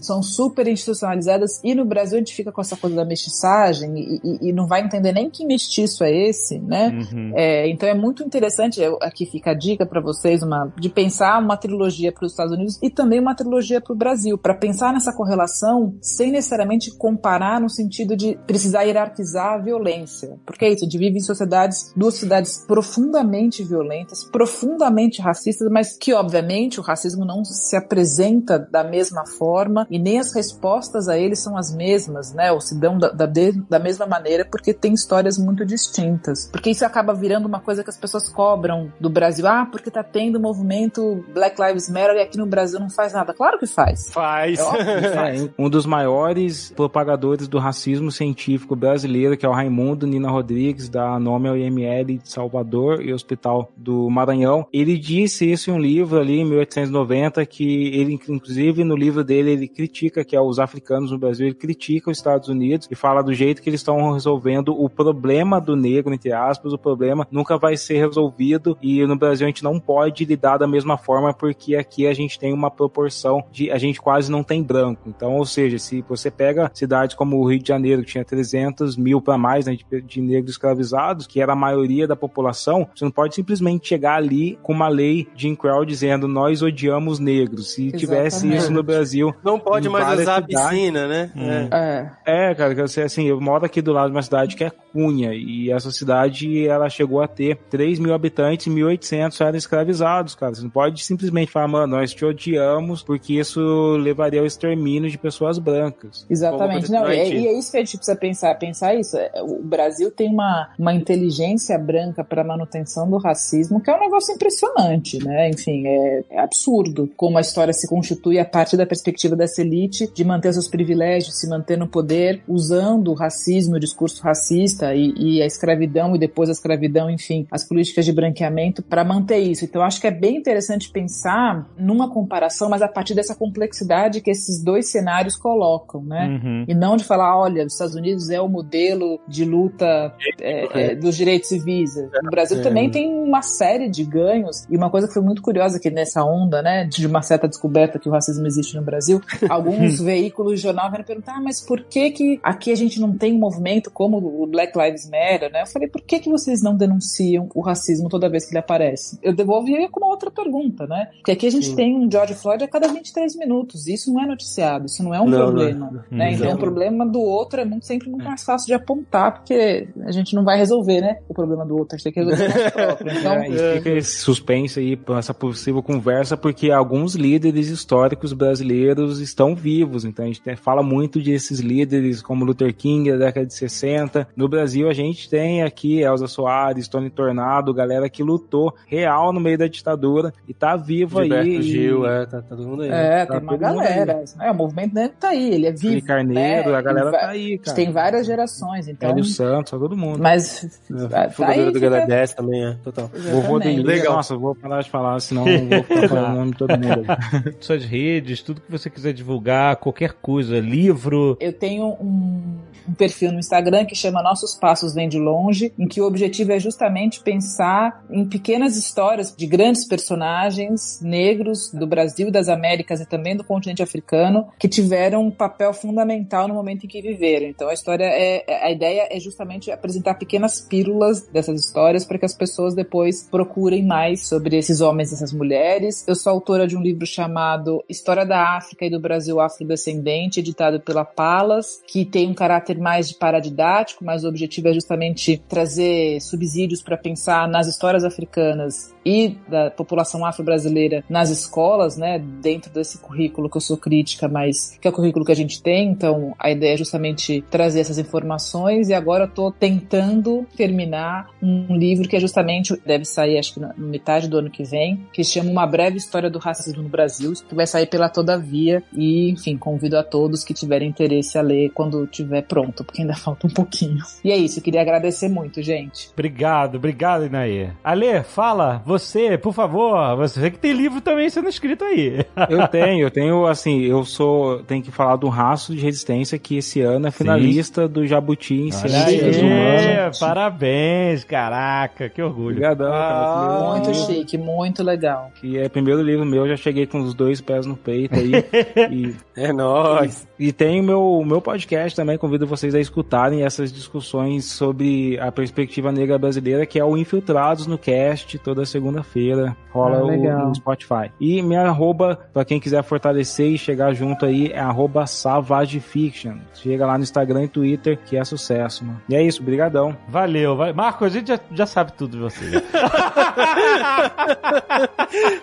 são 0.01 0.21
super 0.23 0.67
institucionalizadas 0.67 1.61
e 1.63 1.73
no 1.75 1.85
Brasil 1.85 2.17
a 2.17 2.19
gente 2.19 2.35
fica 2.35 2.51
com 2.51 2.59
essa 2.61 2.75
coisa 2.75 2.95
da 2.95 3.05
mestiçagem 3.05 3.93
e, 3.97 4.19
e- 4.23 4.49
e 4.49 4.53
não 4.53 4.67
vai 4.67 4.81
entender 4.81 5.13
nem 5.13 5.29
que 5.29 5.45
mestiço 5.45 6.03
é 6.03 6.11
esse, 6.11 6.59
né? 6.59 6.89
Uhum. 6.89 7.31
É, 7.35 7.69
então 7.69 7.87
é 7.87 7.93
muito 7.93 8.23
interessante, 8.23 8.81
aqui 9.01 9.25
fica 9.25 9.51
a 9.51 9.53
dica 9.53 9.85
para 9.85 10.01
vocês, 10.01 10.41
uma, 10.43 10.73
de 10.77 10.89
pensar 10.89 11.39
uma 11.41 11.55
trilogia 11.57 12.11
para 12.11 12.25
os 12.25 12.31
Estados 12.33 12.53
Unidos 12.53 12.79
e 12.81 12.89
também 12.89 13.19
uma 13.19 13.35
trilogia 13.35 13.79
para 13.79 13.93
o 13.93 13.95
Brasil, 13.95 14.37
para 14.37 14.53
pensar 14.55 14.91
nessa 14.93 15.13
correlação 15.13 15.95
sem 16.01 16.31
necessariamente 16.31 16.91
comparar 16.97 17.61
no 17.61 17.69
sentido 17.69 18.15
de 18.17 18.37
precisar 18.63 18.83
hierarquizar 18.83 19.53
a 19.53 19.57
violência. 19.57 20.37
Porque 20.45 20.63
é 20.65 20.69
isso, 20.69 20.83
a 20.83 20.85
gente 20.85 20.97
vive 20.97 21.17
em 21.17 21.21
sociedades, 21.21 21.91
duas 21.95 22.13
sociedades 22.15 22.63
profundamente 22.67 23.63
violentas, 23.63 24.23
profundamente 24.23 25.21
racistas, 25.21 25.67
mas 25.69 25.97
que 25.97 26.13
obviamente 26.13 26.79
o 26.79 26.83
racismo 26.83 27.25
não 27.25 27.43
se 27.43 27.75
apresenta 27.75 28.57
da 28.57 28.83
mesma 28.83 29.25
forma 29.25 29.85
e 29.89 29.99
nem 29.99 30.19
as 30.19 30.33
respostas 30.33 31.09
a 31.09 31.17
ele 31.17 31.35
são 31.35 31.57
as 31.57 31.75
mesmas, 31.75 32.33
né? 32.33 32.51
Ou 32.51 32.61
se 32.61 32.79
dão 32.79 32.97
da, 32.97 33.09
da, 33.09 33.25
de- 33.25 33.61
da 33.69 33.79
mesma 33.79 34.05
maneira 34.05 34.45
porque 34.49 34.73
tem 34.73 34.93
histórias 34.93 35.37
muito 35.37 35.65
distintas. 35.65 36.47
Porque 36.51 36.69
isso 36.69 36.85
acaba 36.85 37.13
virando 37.13 37.45
uma 37.47 37.59
coisa 37.59 37.83
que 37.83 37.89
as 37.89 37.97
pessoas 37.97 38.29
cobram 38.29 38.91
do 38.99 39.09
Brasil. 39.09 39.45
Ah, 39.47 39.67
porque 39.69 39.91
tá 39.91 40.03
tendo 40.03 40.37
o 40.37 40.41
movimento 40.41 41.23
Black 41.33 41.61
Lives 41.61 41.89
Matter 41.89 42.15
e 42.15 42.21
aqui 42.21 42.37
no 42.37 42.45
Brasil 42.45 42.79
não 42.79 42.89
faz 42.89 43.11
nada. 43.13 43.33
Claro 43.33 43.59
que 43.59 43.67
faz. 43.67 44.09
Faz. 44.11 44.59
É 44.59 44.63
óbvio 44.63 45.01
que 45.01 45.09
faz. 45.13 45.41
É, 45.43 45.49
um 45.57 45.69
dos 45.69 45.85
maiores 45.85 46.71
propagadores 46.75 47.47
do 47.47 47.59
racismo 47.59 48.11
científico 48.11 48.52
brasileiro, 48.75 49.37
que 49.37 49.45
é 49.45 49.49
o 49.49 49.53
Raimundo 49.53 50.07
Nina 50.07 50.29
Rodrigues, 50.29 50.89
da 50.89 51.19
Nome 51.19 51.49
ao 51.49 51.57
IML 51.57 52.17
de 52.17 52.29
Salvador 52.29 53.01
e 53.01 53.13
Hospital 53.13 53.71
do 53.75 54.09
Maranhão. 54.09 54.65
Ele 54.71 54.97
disse 54.97 55.49
isso 55.49 55.69
em 55.69 55.73
um 55.73 55.79
livro 55.79 56.19
ali 56.19 56.39
em 56.39 56.45
1890, 56.45 57.45
que 57.45 57.87
ele, 57.87 58.13
inclusive, 58.13 58.83
no 58.83 58.95
livro 58.95 59.23
dele, 59.23 59.51
ele 59.51 59.67
critica 59.67 60.23
que 60.23 60.35
é 60.35 60.41
os 60.41 60.59
africanos 60.59 61.11
no 61.11 61.17
Brasil, 61.17 61.47
ele 61.47 61.55
critica 61.55 62.11
os 62.11 62.17
Estados 62.17 62.49
Unidos 62.49 62.87
e 62.89 62.95
fala 62.95 63.21
do 63.21 63.33
jeito 63.33 63.61
que 63.61 63.69
eles 63.69 63.79
estão 63.79 64.11
resolvendo 64.11 64.69
o 64.69 64.89
problema 64.89 65.59
do 65.59 65.75
negro, 65.75 66.13
entre 66.13 66.31
aspas, 66.31 66.73
o 66.73 66.77
problema 66.77 67.27
nunca 67.31 67.57
vai 67.57 67.77
ser 67.77 67.99
resolvido 67.99 68.77
e 68.81 69.05
no 69.05 69.17
Brasil 69.17 69.45
a 69.45 69.49
gente 69.49 69.63
não 69.63 69.79
pode 69.79 70.25
lidar 70.25 70.57
da 70.57 70.67
mesma 70.67 70.97
forma 70.97 71.33
porque 71.33 71.75
aqui 71.75 72.07
a 72.07 72.13
gente 72.13 72.39
tem 72.39 72.53
uma 72.53 72.69
proporção 72.69 73.43
de 73.51 73.71
a 73.71 73.77
gente 73.77 74.01
quase 74.01 74.31
não 74.31 74.43
tem 74.43 74.63
branco. 74.63 75.01
Então, 75.07 75.37
ou 75.37 75.45
seja, 75.45 75.77
se 75.77 76.01
você 76.01 76.29
pega 76.29 76.71
cidades 76.73 77.15
como 77.15 77.37
o 77.37 77.49
Rio 77.49 77.59
de 77.59 77.67
Janeiro, 77.67 78.03
que 78.03 78.11
tinha 78.11 78.25
300 78.43 78.97
mil 78.97 79.21
para 79.21 79.37
mais 79.37 79.65
né, 79.65 79.75
de, 79.75 80.01
de 80.01 80.21
negros 80.21 80.51
escravizados, 80.51 81.25
que 81.25 81.41
era 81.41 81.53
a 81.53 81.55
maioria 81.55 82.07
da 82.07 82.15
população, 82.15 82.87
você 82.93 83.05
não 83.05 83.11
pode 83.11 83.35
simplesmente 83.35 83.87
chegar 83.87 84.15
ali 84.15 84.57
com 84.61 84.73
uma 84.73 84.87
lei 84.87 85.27
de 85.35 85.53
Crow 85.55 85.85
dizendo 85.85 86.27
nós 86.27 86.61
odiamos 86.61 87.19
negros. 87.19 87.73
Se 87.73 87.91
tivesse 87.91 88.37
Exatamente. 88.37 88.57
isso 88.57 88.71
no 88.71 88.83
Brasil. 88.83 89.33
Não 89.43 89.59
pode 89.59 89.87
mais 89.87 90.19
usar 90.19 90.39
a 90.39 90.41
cidades- 90.41 90.69
piscina, 90.69 91.07
né? 91.07 91.31
É. 91.35 92.11
É. 92.25 92.49
É, 92.49 92.55
cara, 92.55 92.75
que 92.75 92.81
eu 92.81 92.87
sei, 92.87 93.03
assim, 93.03 93.27
eu 93.27 93.39
moro 93.39 93.65
aqui 93.65 93.81
do 93.81 93.93
lado 93.93 94.09
de 94.09 94.15
uma 94.15 94.21
cidade 94.21 94.55
que 94.55 94.63
é 94.63 94.71
Cunha, 94.91 95.33
e 95.33 95.71
essa 95.71 95.89
cidade, 95.89 96.67
ela 96.67 96.87
chegou 96.89 97.21
a 97.21 97.27
ter 97.27 97.57
3 97.69 97.97
mil 97.97 98.13
habitantes 98.13 98.67
e 98.67 98.69
1.800 98.69 99.41
eram 99.41 99.57
escravizados, 99.57 100.35
cara. 100.35 100.53
Você 100.53 100.61
não 100.61 100.69
pode 100.69 101.03
simplesmente 101.03 101.51
falar, 101.51 101.67
mano, 101.67 101.97
nós 101.97 102.13
te 102.13 102.23
odiamos, 102.23 103.01
porque 103.01 103.33
isso 103.33 103.95
levaria 103.97 104.39
ao 104.39 104.45
extermínio 104.45 105.09
de 105.09 105.17
pessoas 105.17 105.57
brancas. 105.57 106.25
Exatamente. 106.29 106.91
Não, 106.91 107.11
e, 107.11 107.17
é, 107.17 107.29
e 107.29 107.47
é 107.47 107.57
isso 107.57 107.71
que 107.71 107.77
a 107.77 107.79
gente 107.79 107.97
precisa 107.97 108.15
pensar. 108.15 108.32
Pensar 108.59 108.95
isso. 108.95 109.17
É, 109.17 109.31
O 109.41 109.61
Brasil 109.63 110.11
tem 110.11 110.29
uma, 110.29 110.69
uma 110.77 110.93
inteligência 110.93 111.77
branca 111.77 112.23
para 112.23 112.43
manutenção 112.43 113.09
do 113.09 113.17
racismo 113.17 113.81
que 113.81 113.89
é 113.89 113.95
um 113.95 113.99
negócio 113.99 114.33
impressionante, 114.33 115.23
né? 115.23 115.49
Enfim, 115.49 115.85
é, 115.87 116.23
é 116.29 116.39
absurdo 116.39 117.09
como 117.15 117.37
a 117.37 117.41
história 117.41 117.73
se 117.73 117.87
constitui 117.87 118.39
a 118.39 118.45
partir 118.45 118.77
da 118.77 118.85
perspectiva 118.85 119.35
dessa 119.35 119.61
elite 119.61 120.11
de 120.13 120.23
manter 120.23 120.53
seus 120.53 120.67
privilégios, 120.67 121.39
se 121.39 121.47
manter 121.49 121.77
no 121.77 121.87
poder, 121.87 122.41
usando 122.47 123.11
o 123.11 123.13
racismo, 123.13 123.75
o 123.75 123.79
discurso 123.79 124.21
racista 124.23 124.93
e, 124.93 125.13
e 125.17 125.41
a 125.41 125.45
escravidão 125.45 126.15
e 126.15 126.19
depois 126.19 126.49
a 126.49 126.53
escravidão, 126.53 127.09
enfim, 127.09 127.47
as 127.51 127.67
políticas 127.67 128.05
de 128.05 128.11
branqueamento 128.11 128.81
para 128.81 129.03
manter 129.03 129.39
isso. 129.39 129.65
Então, 129.65 129.81
acho 129.81 129.99
que 129.99 130.07
é 130.07 130.11
bem 130.11 130.37
interessante 130.37 130.89
pensar 130.89 131.67
numa 131.77 132.09
comparação, 132.09 132.69
mas 132.69 132.81
a 132.81 132.87
partir 132.87 133.13
dessa 133.13 133.35
complexidade 133.35 134.21
que 134.21 134.31
esses 134.31 134.63
dois 134.63 134.91
cenários 134.91 135.35
colocam, 135.35 136.03
né? 136.03 136.39
Uhum. 136.43 136.65
E 136.67 136.73
não 136.73 136.95
de 136.95 137.03
falar, 137.03 137.37
olha, 137.37 137.65
os 137.65 137.73
Estados 137.73 137.95
Unidos 137.95 138.22
é 138.29 138.41
o 138.41 138.47
modelo 138.47 139.19
de 139.27 139.45
luta 139.45 140.13
é, 140.39 140.91
é, 140.91 140.95
dos 140.95 141.15
direitos 141.15 141.49
civis. 141.49 141.91
O 141.95 142.29
Brasil 142.29 142.61
também 142.61 142.89
tem 142.89 143.09
uma 143.09 143.41
série 143.41 143.89
de 143.89 144.03
ganhos. 144.03 144.65
E 144.69 144.77
uma 144.77 144.89
coisa 144.89 145.07
que 145.07 145.13
foi 145.13 145.23
muito 145.23 145.41
curiosa 145.41 145.77
aqui 145.77 145.89
nessa 145.89 146.23
onda, 146.23 146.61
né, 146.61 146.85
de 146.85 147.05
uma 147.05 147.21
certa 147.21 147.47
descoberta 147.47 147.99
que 147.99 148.09
o 148.09 148.11
racismo 148.11 148.45
existe 148.47 148.75
no 148.75 148.83
Brasil, 148.83 149.21
alguns 149.49 149.99
veículos 149.99 150.55
de 150.55 150.61
jornal 150.61 150.89
vieram 150.89 151.05
perguntar, 151.05 151.35
ah, 151.37 151.41
mas 151.41 151.61
por 151.61 151.81
que 151.83 152.11
que 152.11 152.39
aqui 152.43 152.71
a 152.71 152.75
gente 152.75 152.99
não 152.99 153.17
tem 153.17 153.33
um 153.33 153.39
movimento 153.39 153.91
como 153.91 154.17
o 154.17 154.47
Black 154.47 154.77
Lives 154.77 155.09
Matter, 155.09 155.51
né? 155.51 155.61
Eu 155.61 155.67
falei, 155.67 155.87
por 155.87 156.01
que 156.01 156.19
que 156.19 156.29
vocês 156.29 156.61
não 156.61 156.75
denunciam 156.75 157.49
o 157.53 157.61
racismo 157.61 158.09
toda 158.09 158.29
vez 158.29 158.45
que 158.45 158.51
ele 158.51 158.59
aparece? 158.59 159.17
Eu 159.21 159.33
devolvi 159.33 159.87
com 159.89 159.99
uma 159.99 160.09
outra 160.09 160.29
pergunta, 160.31 160.85
né? 160.87 161.09
Porque 161.17 161.31
aqui 161.31 161.47
a 161.47 161.51
gente 161.51 161.75
tem 161.75 161.95
um 161.95 162.09
George 162.09 162.33
Floyd 162.33 162.63
a 162.63 162.67
cada 162.67 162.87
23 162.87 163.35
minutos. 163.35 163.87
Isso 163.87 164.13
não 164.13 164.23
é 164.23 164.25
noticiado, 164.25 164.85
isso 164.85 165.03
não 165.03 165.13
é 165.13 165.21
um 165.21 165.27
Não, 165.27 165.37
problema. 165.37 165.91
não. 165.91 166.17
Né? 166.17 166.33
Então, 166.33 166.47
Exato. 166.47 166.55
o 166.55 166.59
problema 166.59 167.05
do 167.05 167.21
outro 167.21 167.61
é 167.61 167.65
muito, 167.65 167.85
sempre 167.85 168.09
muito 168.13 168.25
mais 168.27 168.43
fácil 168.43 168.67
de 168.67 168.73
apontar, 168.73 169.33
porque 169.33 169.87
a 170.05 170.11
gente 170.11 170.35
não 170.35 170.43
vai 170.43 170.57
resolver, 170.57 171.01
né? 171.01 171.17
O 171.27 171.33
problema 171.33 171.65
do 171.65 171.75
outro, 171.77 171.95
a 171.95 171.97
gente 171.97 172.03
tem 172.03 172.13
que 172.13 172.19
resolver 172.19 172.45
o 172.45 172.57
nosso 172.57 172.71
próprio. 172.71 173.13
Então, 173.23 173.33
É, 173.33 173.47
e 173.47 173.77
fica 173.77 173.89
esse 173.91 174.17
suspense 174.17 174.79
aí, 174.79 174.95
pra 174.95 175.17
essa 175.17 175.33
possível 175.33 175.81
conversa, 175.81 176.35
porque 176.35 176.71
alguns 176.71 177.15
líderes 177.15 177.69
históricos 177.69 178.33
brasileiros 178.33 179.19
estão 179.19 179.55
vivos, 179.55 180.05
então 180.05 180.25
a 180.25 180.27
gente 180.27 180.41
fala 180.57 180.83
muito 180.83 181.21
desses 181.21 181.59
líderes 181.59 182.21
como 182.21 182.45
Luther 182.45 182.73
King 182.75 183.11
da 183.11 183.17
década 183.17 183.45
de 183.45 183.53
60. 183.53 184.27
No 184.35 184.47
Brasil 184.47 184.89
a 184.89 184.93
gente 184.93 185.29
tem 185.29 185.63
aqui 185.63 186.01
Elza 186.01 186.27
Soares, 186.27 186.87
Tony 186.87 187.09
Tornado, 187.09 187.73
galera 187.73 188.09
que 188.09 188.23
lutou 188.23 188.73
real 188.87 189.31
no 189.31 189.39
meio 189.39 189.57
da 189.57 189.67
ditadura 189.67 190.33
e 190.47 190.53
tá 190.53 190.75
vivo 190.75 191.21
Gilberto 191.21 191.49
aí. 191.49 191.61
Gil, 191.61 192.05
e... 192.05 192.09
é, 192.09 192.25
tá, 192.25 192.41
tá 192.41 192.55
todo 192.55 192.67
mundo 192.67 192.83
aí. 192.83 192.89
é, 192.89 193.25
Tá 193.25 193.39
tem 193.39 193.43
uma 193.43 193.57
galera. 193.57 194.23
É, 194.39 194.51
o 194.51 194.55
movimento 194.55 194.93
dele 194.93 195.13
tá 195.19 195.29
aí, 195.29 195.53
ele 195.53 195.67
é 195.67 195.71
vivo. 195.71 196.05
Carneiro, 196.05 196.71
né? 196.71 196.77
a 196.77 196.81
galera 196.81 197.11
tá 197.11 197.27
aí, 197.29 197.45
A 197.45 197.49
gente 197.49 197.61
cara. 197.61 197.75
tem 197.75 197.91
várias 198.03 198.25
gerações, 198.27 198.87
então. 198.87 199.09
Hélio 199.09 199.23
Santos, 199.23 199.71
tá 199.71 199.77
todo 199.79 199.95
mundo. 199.97 200.19
Mas 200.21 200.63
É, 200.91 201.07
tá 201.07 201.21
aí, 201.23 201.29
Fundadeira 201.31 201.71
do 201.71 201.73
fica- 201.79 201.89
Galadex 201.89 202.33
também, 202.33 202.65
é, 202.65 202.73
total. 202.83 203.09
Vovô. 203.31 203.59
Denise, 203.59 203.83
Legal. 203.83 204.15
nossa, 204.15 204.33
eu 204.33 204.39
vou 204.39 204.53
parar 204.55 204.81
de 204.81 204.89
falar, 204.89 205.19
senão 205.19 205.43
vou 205.45 205.83
ficar 205.83 206.09
falando 206.09 206.33
o 206.33 206.37
nome 206.37 206.51
de 206.51 206.57
todo 206.57 206.71
mundo. 206.71 207.05
Suas 207.61 207.83
redes, 207.85 208.41
tudo 208.41 208.61
que 208.61 208.71
você 208.71 208.89
quiser 208.89 209.13
divulgar, 209.13 209.75
qualquer 209.77 210.13
coisa, 210.13 210.59
livro. 210.59 211.37
Eu 211.39 211.53
tenho 211.53 211.85
um, 211.99 212.57
um 212.87 212.93
perfil 212.93 213.31
no 213.31 213.39
Instagram 213.39 213.85
que 213.85 213.95
chama 213.95 214.21
Nossos 214.21 214.55
Passos 214.55 214.93
Vem 214.93 215.09
de 215.09 215.19
Longe, 215.19 215.73
em 215.77 215.87
que 215.87 216.01
o 216.01 216.05
objetivo 216.05 216.51
é 216.51 216.59
justamente 216.59 217.21
pensar 217.21 218.03
em 218.09 218.25
pequenas 218.25 218.77
histórias 218.77 219.33
de 219.35 219.45
grandes 219.45 219.87
personagens 219.87 220.99
negros 221.01 221.71
do 221.71 221.87
Brasil 221.87 222.31
das 222.31 222.49
Américas 222.49 223.01
e 223.01 223.05
também 223.05 223.35
do 223.35 223.43
continente 223.43 223.83
africano 223.83 224.47
que 224.59 224.67
tiveram 224.67 225.25
um 225.25 225.31
papel 225.31 225.73
fundamental 225.73 226.47
no 226.47 226.53
momento 226.53 226.85
em 226.85 226.89
que 226.89 227.01
viveram. 227.01 227.47
Então 227.47 227.69
a 227.69 227.73
história 227.73 228.05
é 228.05 228.63
a 228.63 228.71
ideia 228.71 229.07
é 229.09 229.19
justamente 229.19 229.71
apresentar 229.71 230.15
pequenas 230.15 230.61
pílulas 230.61 231.27
dessas 231.27 231.59
histórias 231.59 232.05
para 232.05 232.17
que 232.17 232.25
as 232.25 232.35
pessoas 232.35 232.73
depois 232.73 233.27
procurem 233.29 233.83
mais 233.83 234.27
sobre 234.27 234.57
esses 234.57 234.81
homens 234.81 235.11
e 235.11 235.15
essas 235.15 235.33
mulheres. 235.33 236.05
Eu 236.07 236.15
sou 236.15 236.31
autora 236.31 236.67
de 236.67 236.75
um 236.75 236.81
livro 236.81 237.05
chamado 237.05 237.83
História 237.87 238.25
da 238.25 238.55
África 238.55 238.85
e 238.85 238.89
do 238.89 238.99
Brasil 238.99 239.39
Afrodescendente, 239.39 240.39
editado 240.39 240.79
pela 240.79 241.05
Palas, 241.05 241.81
que 241.87 242.05
tem 242.05 242.27
um 242.27 242.33
caráter 242.33 242.72
mais 242.79 243.09
de 243.09 243.15
paradidático, 243.15 244.03
mas 244.03 244.23
o 244.23 244.27
objetivo 244.27 244.67
é 244.67 244.73
justamente 244.73 245.41
trazer 245.47 246.19
subsídios 246.21 246.81
para 246.81 246.97
pensar 246.97 247.47
nas 247.47 247.67
histórias 247.67 248.03
africanas 248.03 248.93
e 249.05 249.37
da 249.47 249.69
população 249.69 250.25
afro-brasileira 250.25 251.03
nas 251.09 251.29
escolas, 251.29 251.97
né, 251.97 252.19
dentro 252.41 252.71
desse 252.71 252.97
currículo 252.97 253.49
que 253.49 253.57
eu 253.57 253.61
sou 253.61 253.77
crítica, 253.77 254.27
mas 254.27 254.77
que 254.79 254.87
é 254.87 254.91
o 254.91 254.93
currículo 254.93 255.25
que 255.25 255.31
a 255.31 255.35
gente 255.35 255.61
tem, 255.61 255.89
então 255.89 256.33
a 256.39 256.49
ideia 256.49 256.73
é 256.73 256.77
justamente 256.77 257.43
trazer 257.49 257.81
essas 257.81 257.97
informações 257.97 258.89
e 258.89 258.93
agora 258.93 259.25
eu 259.25 259.29
tô 259.29 259.51
tentando 259.51 260.45
terminar 260.55 261.29
um 261.41 261.75
livro 261.75 262.07
que 262.07 262.15
é 262.15 262.19
justamente, 262.19 262.79
deve 262.85 263.05
sair 263.05 263.37
acho 263.37 263.55
que 263.55 263.59
na 263.59 263.73
metade 263.77 264.27
do 264.27 264.37
ano 264.37 264.49
que 264.49 264.63
vem, 264.63 265.05
que 265.11 265.23
chama 265.23 265.51
Uma 265.51 265.67
Breve 265.67 265.97
História 265.97 266.29
do 266.29 266.39
Racismo 266.39 266.83
no 266.83 266.89
Brasil, 266.89 267.33
que 267.47 267.55
vai 267.55 267.67
sair 267.67 267.87
pela 267.87 268.09
Todavia 268.09 268.83
e, 268.93 269.31
enfim, 269.31 269.57
convido 269.57 269.97
a 269.97 270.03
todos 270.03 270.43
que 270.43 270.53
tiverem 270.53 270.89
interesse 270.89 271.37
a 271.37 271.41
ler 271.41 271.71
quando 271.71 272.03
estiver 272.05 272.43
pronto, 272.43 272.62
porque 272.71 273.01
ainda 273.01 273.15
falta 273.15 273.47
um 273.47 273.49
pouquinho. 273.49 273.97
E 274.23 274.31
é 274.31 274.37
isso, 274.37 274.59
eu 274.59 274.63
queria 274.63 274.81
agradecer 274.81 275.27
muito, 275.27 275.61
gente. 275.61 276.09
Obrigado, 276.13 276.75
obrigado, 276.75 277.25
Inaê. 277.25 277.69
Ale, 277.83 278.23
fala, 278.23 278.81
você, 278.85 279.37
por 279.37 279.53
favor, 279.53 280.15
você 280.15 280.49
que 280.51 280.57
tem 280.59 280.71
livro 280.73 281.01
também 281.01 281.29
sendo 281.29 281.49
escrito 281.49 281.83
aí. 281.83 282.25
Eu 282.49 282.67
tenho, 282.69 283.01
eu 283.07 283.11
tenho, 283.11 283.45
assim, 283.47 283.81
eu 283.81 284.05
sou, 284.05 284.59
tenho 284.63 284.83
que 284.83 284.91
falar 284.91 285.15
do 285.15 285.27
Rastro 285.29 285.75
de 285.75 285.81
Resistência, 285.81 286.37
que 286.39 286.57
esse 286.57 286.81
ano 286.81 287.07
é 287.07 287.11
finalista 287.11 287.87
do 287.87 288.05
Jabuti 288.05 288.53
em 288.55 288.71
Ciências 288.71 289.37
Humanas. 289.37 290.19
parabéns, 290.19 291.23
caraca, 291.23 292.09
que 292.09 292.21
orgulho. 292.21 292.51
Obrigadão, 292.57 292.91
cara. 292.91 293.13
Ah, 293.23 293.71
Muito 293.71 293.91
livro, 293.91 294.05
chique, 294.13 294.37
muito 294.37 294.83
legal. 294.83 295.31
Que 295.41 295.57
é 295.57 295.67
primeiro 295.67 296.01
livro 296.01 296.25
meu, 296.25 296.47
já 296.47 296.55
cheguei 296.55 296.85
com 296.85 296.99
os 297.01 297.13
dois 297.13 297.41
pés 297.41 297.65
no 297.65 297.75
peito 297.75 298.15
aí. 298.15 298.31
e, 298.91 299.15
É 299.35 299.51
nóis. 299.51 300.27
e 300.37 300.51
tem 300.51 300.79
o 300.79 300.83
meu, 300.83 301.23
meu 301.25 301.41
podcast 301.41 301.95
também, 301.95 302.17
convido 302.17 302.45
vocês 302.55 302.75
a 302.75 302.79
escutarem 302.79 303.43
essas 303.43 303.71
discussões 303.71 304.45
sobre 304.45 305.17
a 305.19 305.31
perspectiva 305.31 305.91
negra 305.91 306.17
brasileira, 306.17 306.65
que 306.65 306.79
é 306.79 306.85
o 306.85 306.95
Infiltrados 306.97 307.65
no 307.67 307.77
Cast, 307.77 308.37
toda 308.39 308.65
segunda-feira, 308.65 309.55
rola 309.71 309.97
Ah, 309.99 310.03
o- 310.03 310.47
no 310.49 310.55
Spotify. 310.55 311.11
E 311.19 311.41
minha 311.41 311.61
arroba, 311.63 312.19
pra 312.33 312.45
quem 312.45 312.59
quiser 312.59 312.83
fortalecer 312.83 313.47
e 313.51 313.57
chegar 313.57 313.93
junto 313.93 314.25
aí, 314.25 314.51
é 314.51 314.59
arroba 314.59 315.05
SavageFiction. 315.07 316.35
Chega 316.53 316.85
lá 316.85 316.97
no 316.97 317.03
Instagram 317.03 317.43
e 317.43 317.47
Twitter, 317.47 317.97
que 318.05 318.15
é 318.17 318.23
sucesso, 318.23 318.85
mano. 318.85 319.01
E 319.09 319.15
é 319.15 319.21
isso, 319.23 319.41
brigadão. 319.43 319.95
Valeu, 320.07 320.55
vai. 320.55 320.71
Marco, 320.73 321.03
a 321.05 321.09
gente 321.09 321.27
já, 321.29 321.39
já 321.51 321.65
sabe 321.65 321.93
tudo 321.93 322.11
de 322.17 322.23
você. 322.23 322.45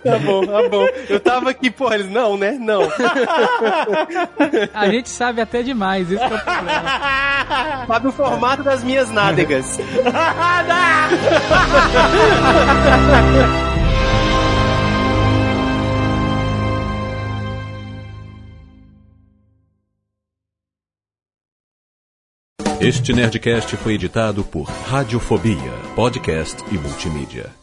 Tá 0.02 0.18
bom, 0.18 0.44
tá 0.46 0.68
bom. 0.68 0.86
Eu 1.08 1.20
tava 1.20 1.50
aqui, 1.50 1.70
porra, 1.70 1.94
eles, 1.96 2.10
não, 2.10 2.36
né? 2.36 2.52
Não. 2.60 2.80
A 4.74 4.88
gente 4.88 5.08
sabe 5.08 5.40
até 5.40 5.62
demais, 5.62 6.10
isso 6.10 6.18
que 6.26 6.32
é 6.32 6.36
o 6.36 6.40
problema. 6.40 6.99
Sabe 7.86 8.08
o 8.08 8.12
formato 8.12 8.62
das 8.62 8.84
minhas 8.84 9.10
nádegas. 9.10 9.78
Este 22.80 23.12
Nerdcast 23.12 23.76
foi 23.76 23.94
editado 23.94 24.42
por 24.42 24.64
Radiofobia, 24.64 25.72
podcast 25.94 26.64
e 26.72 26.78
multimídia. 26.78 27.59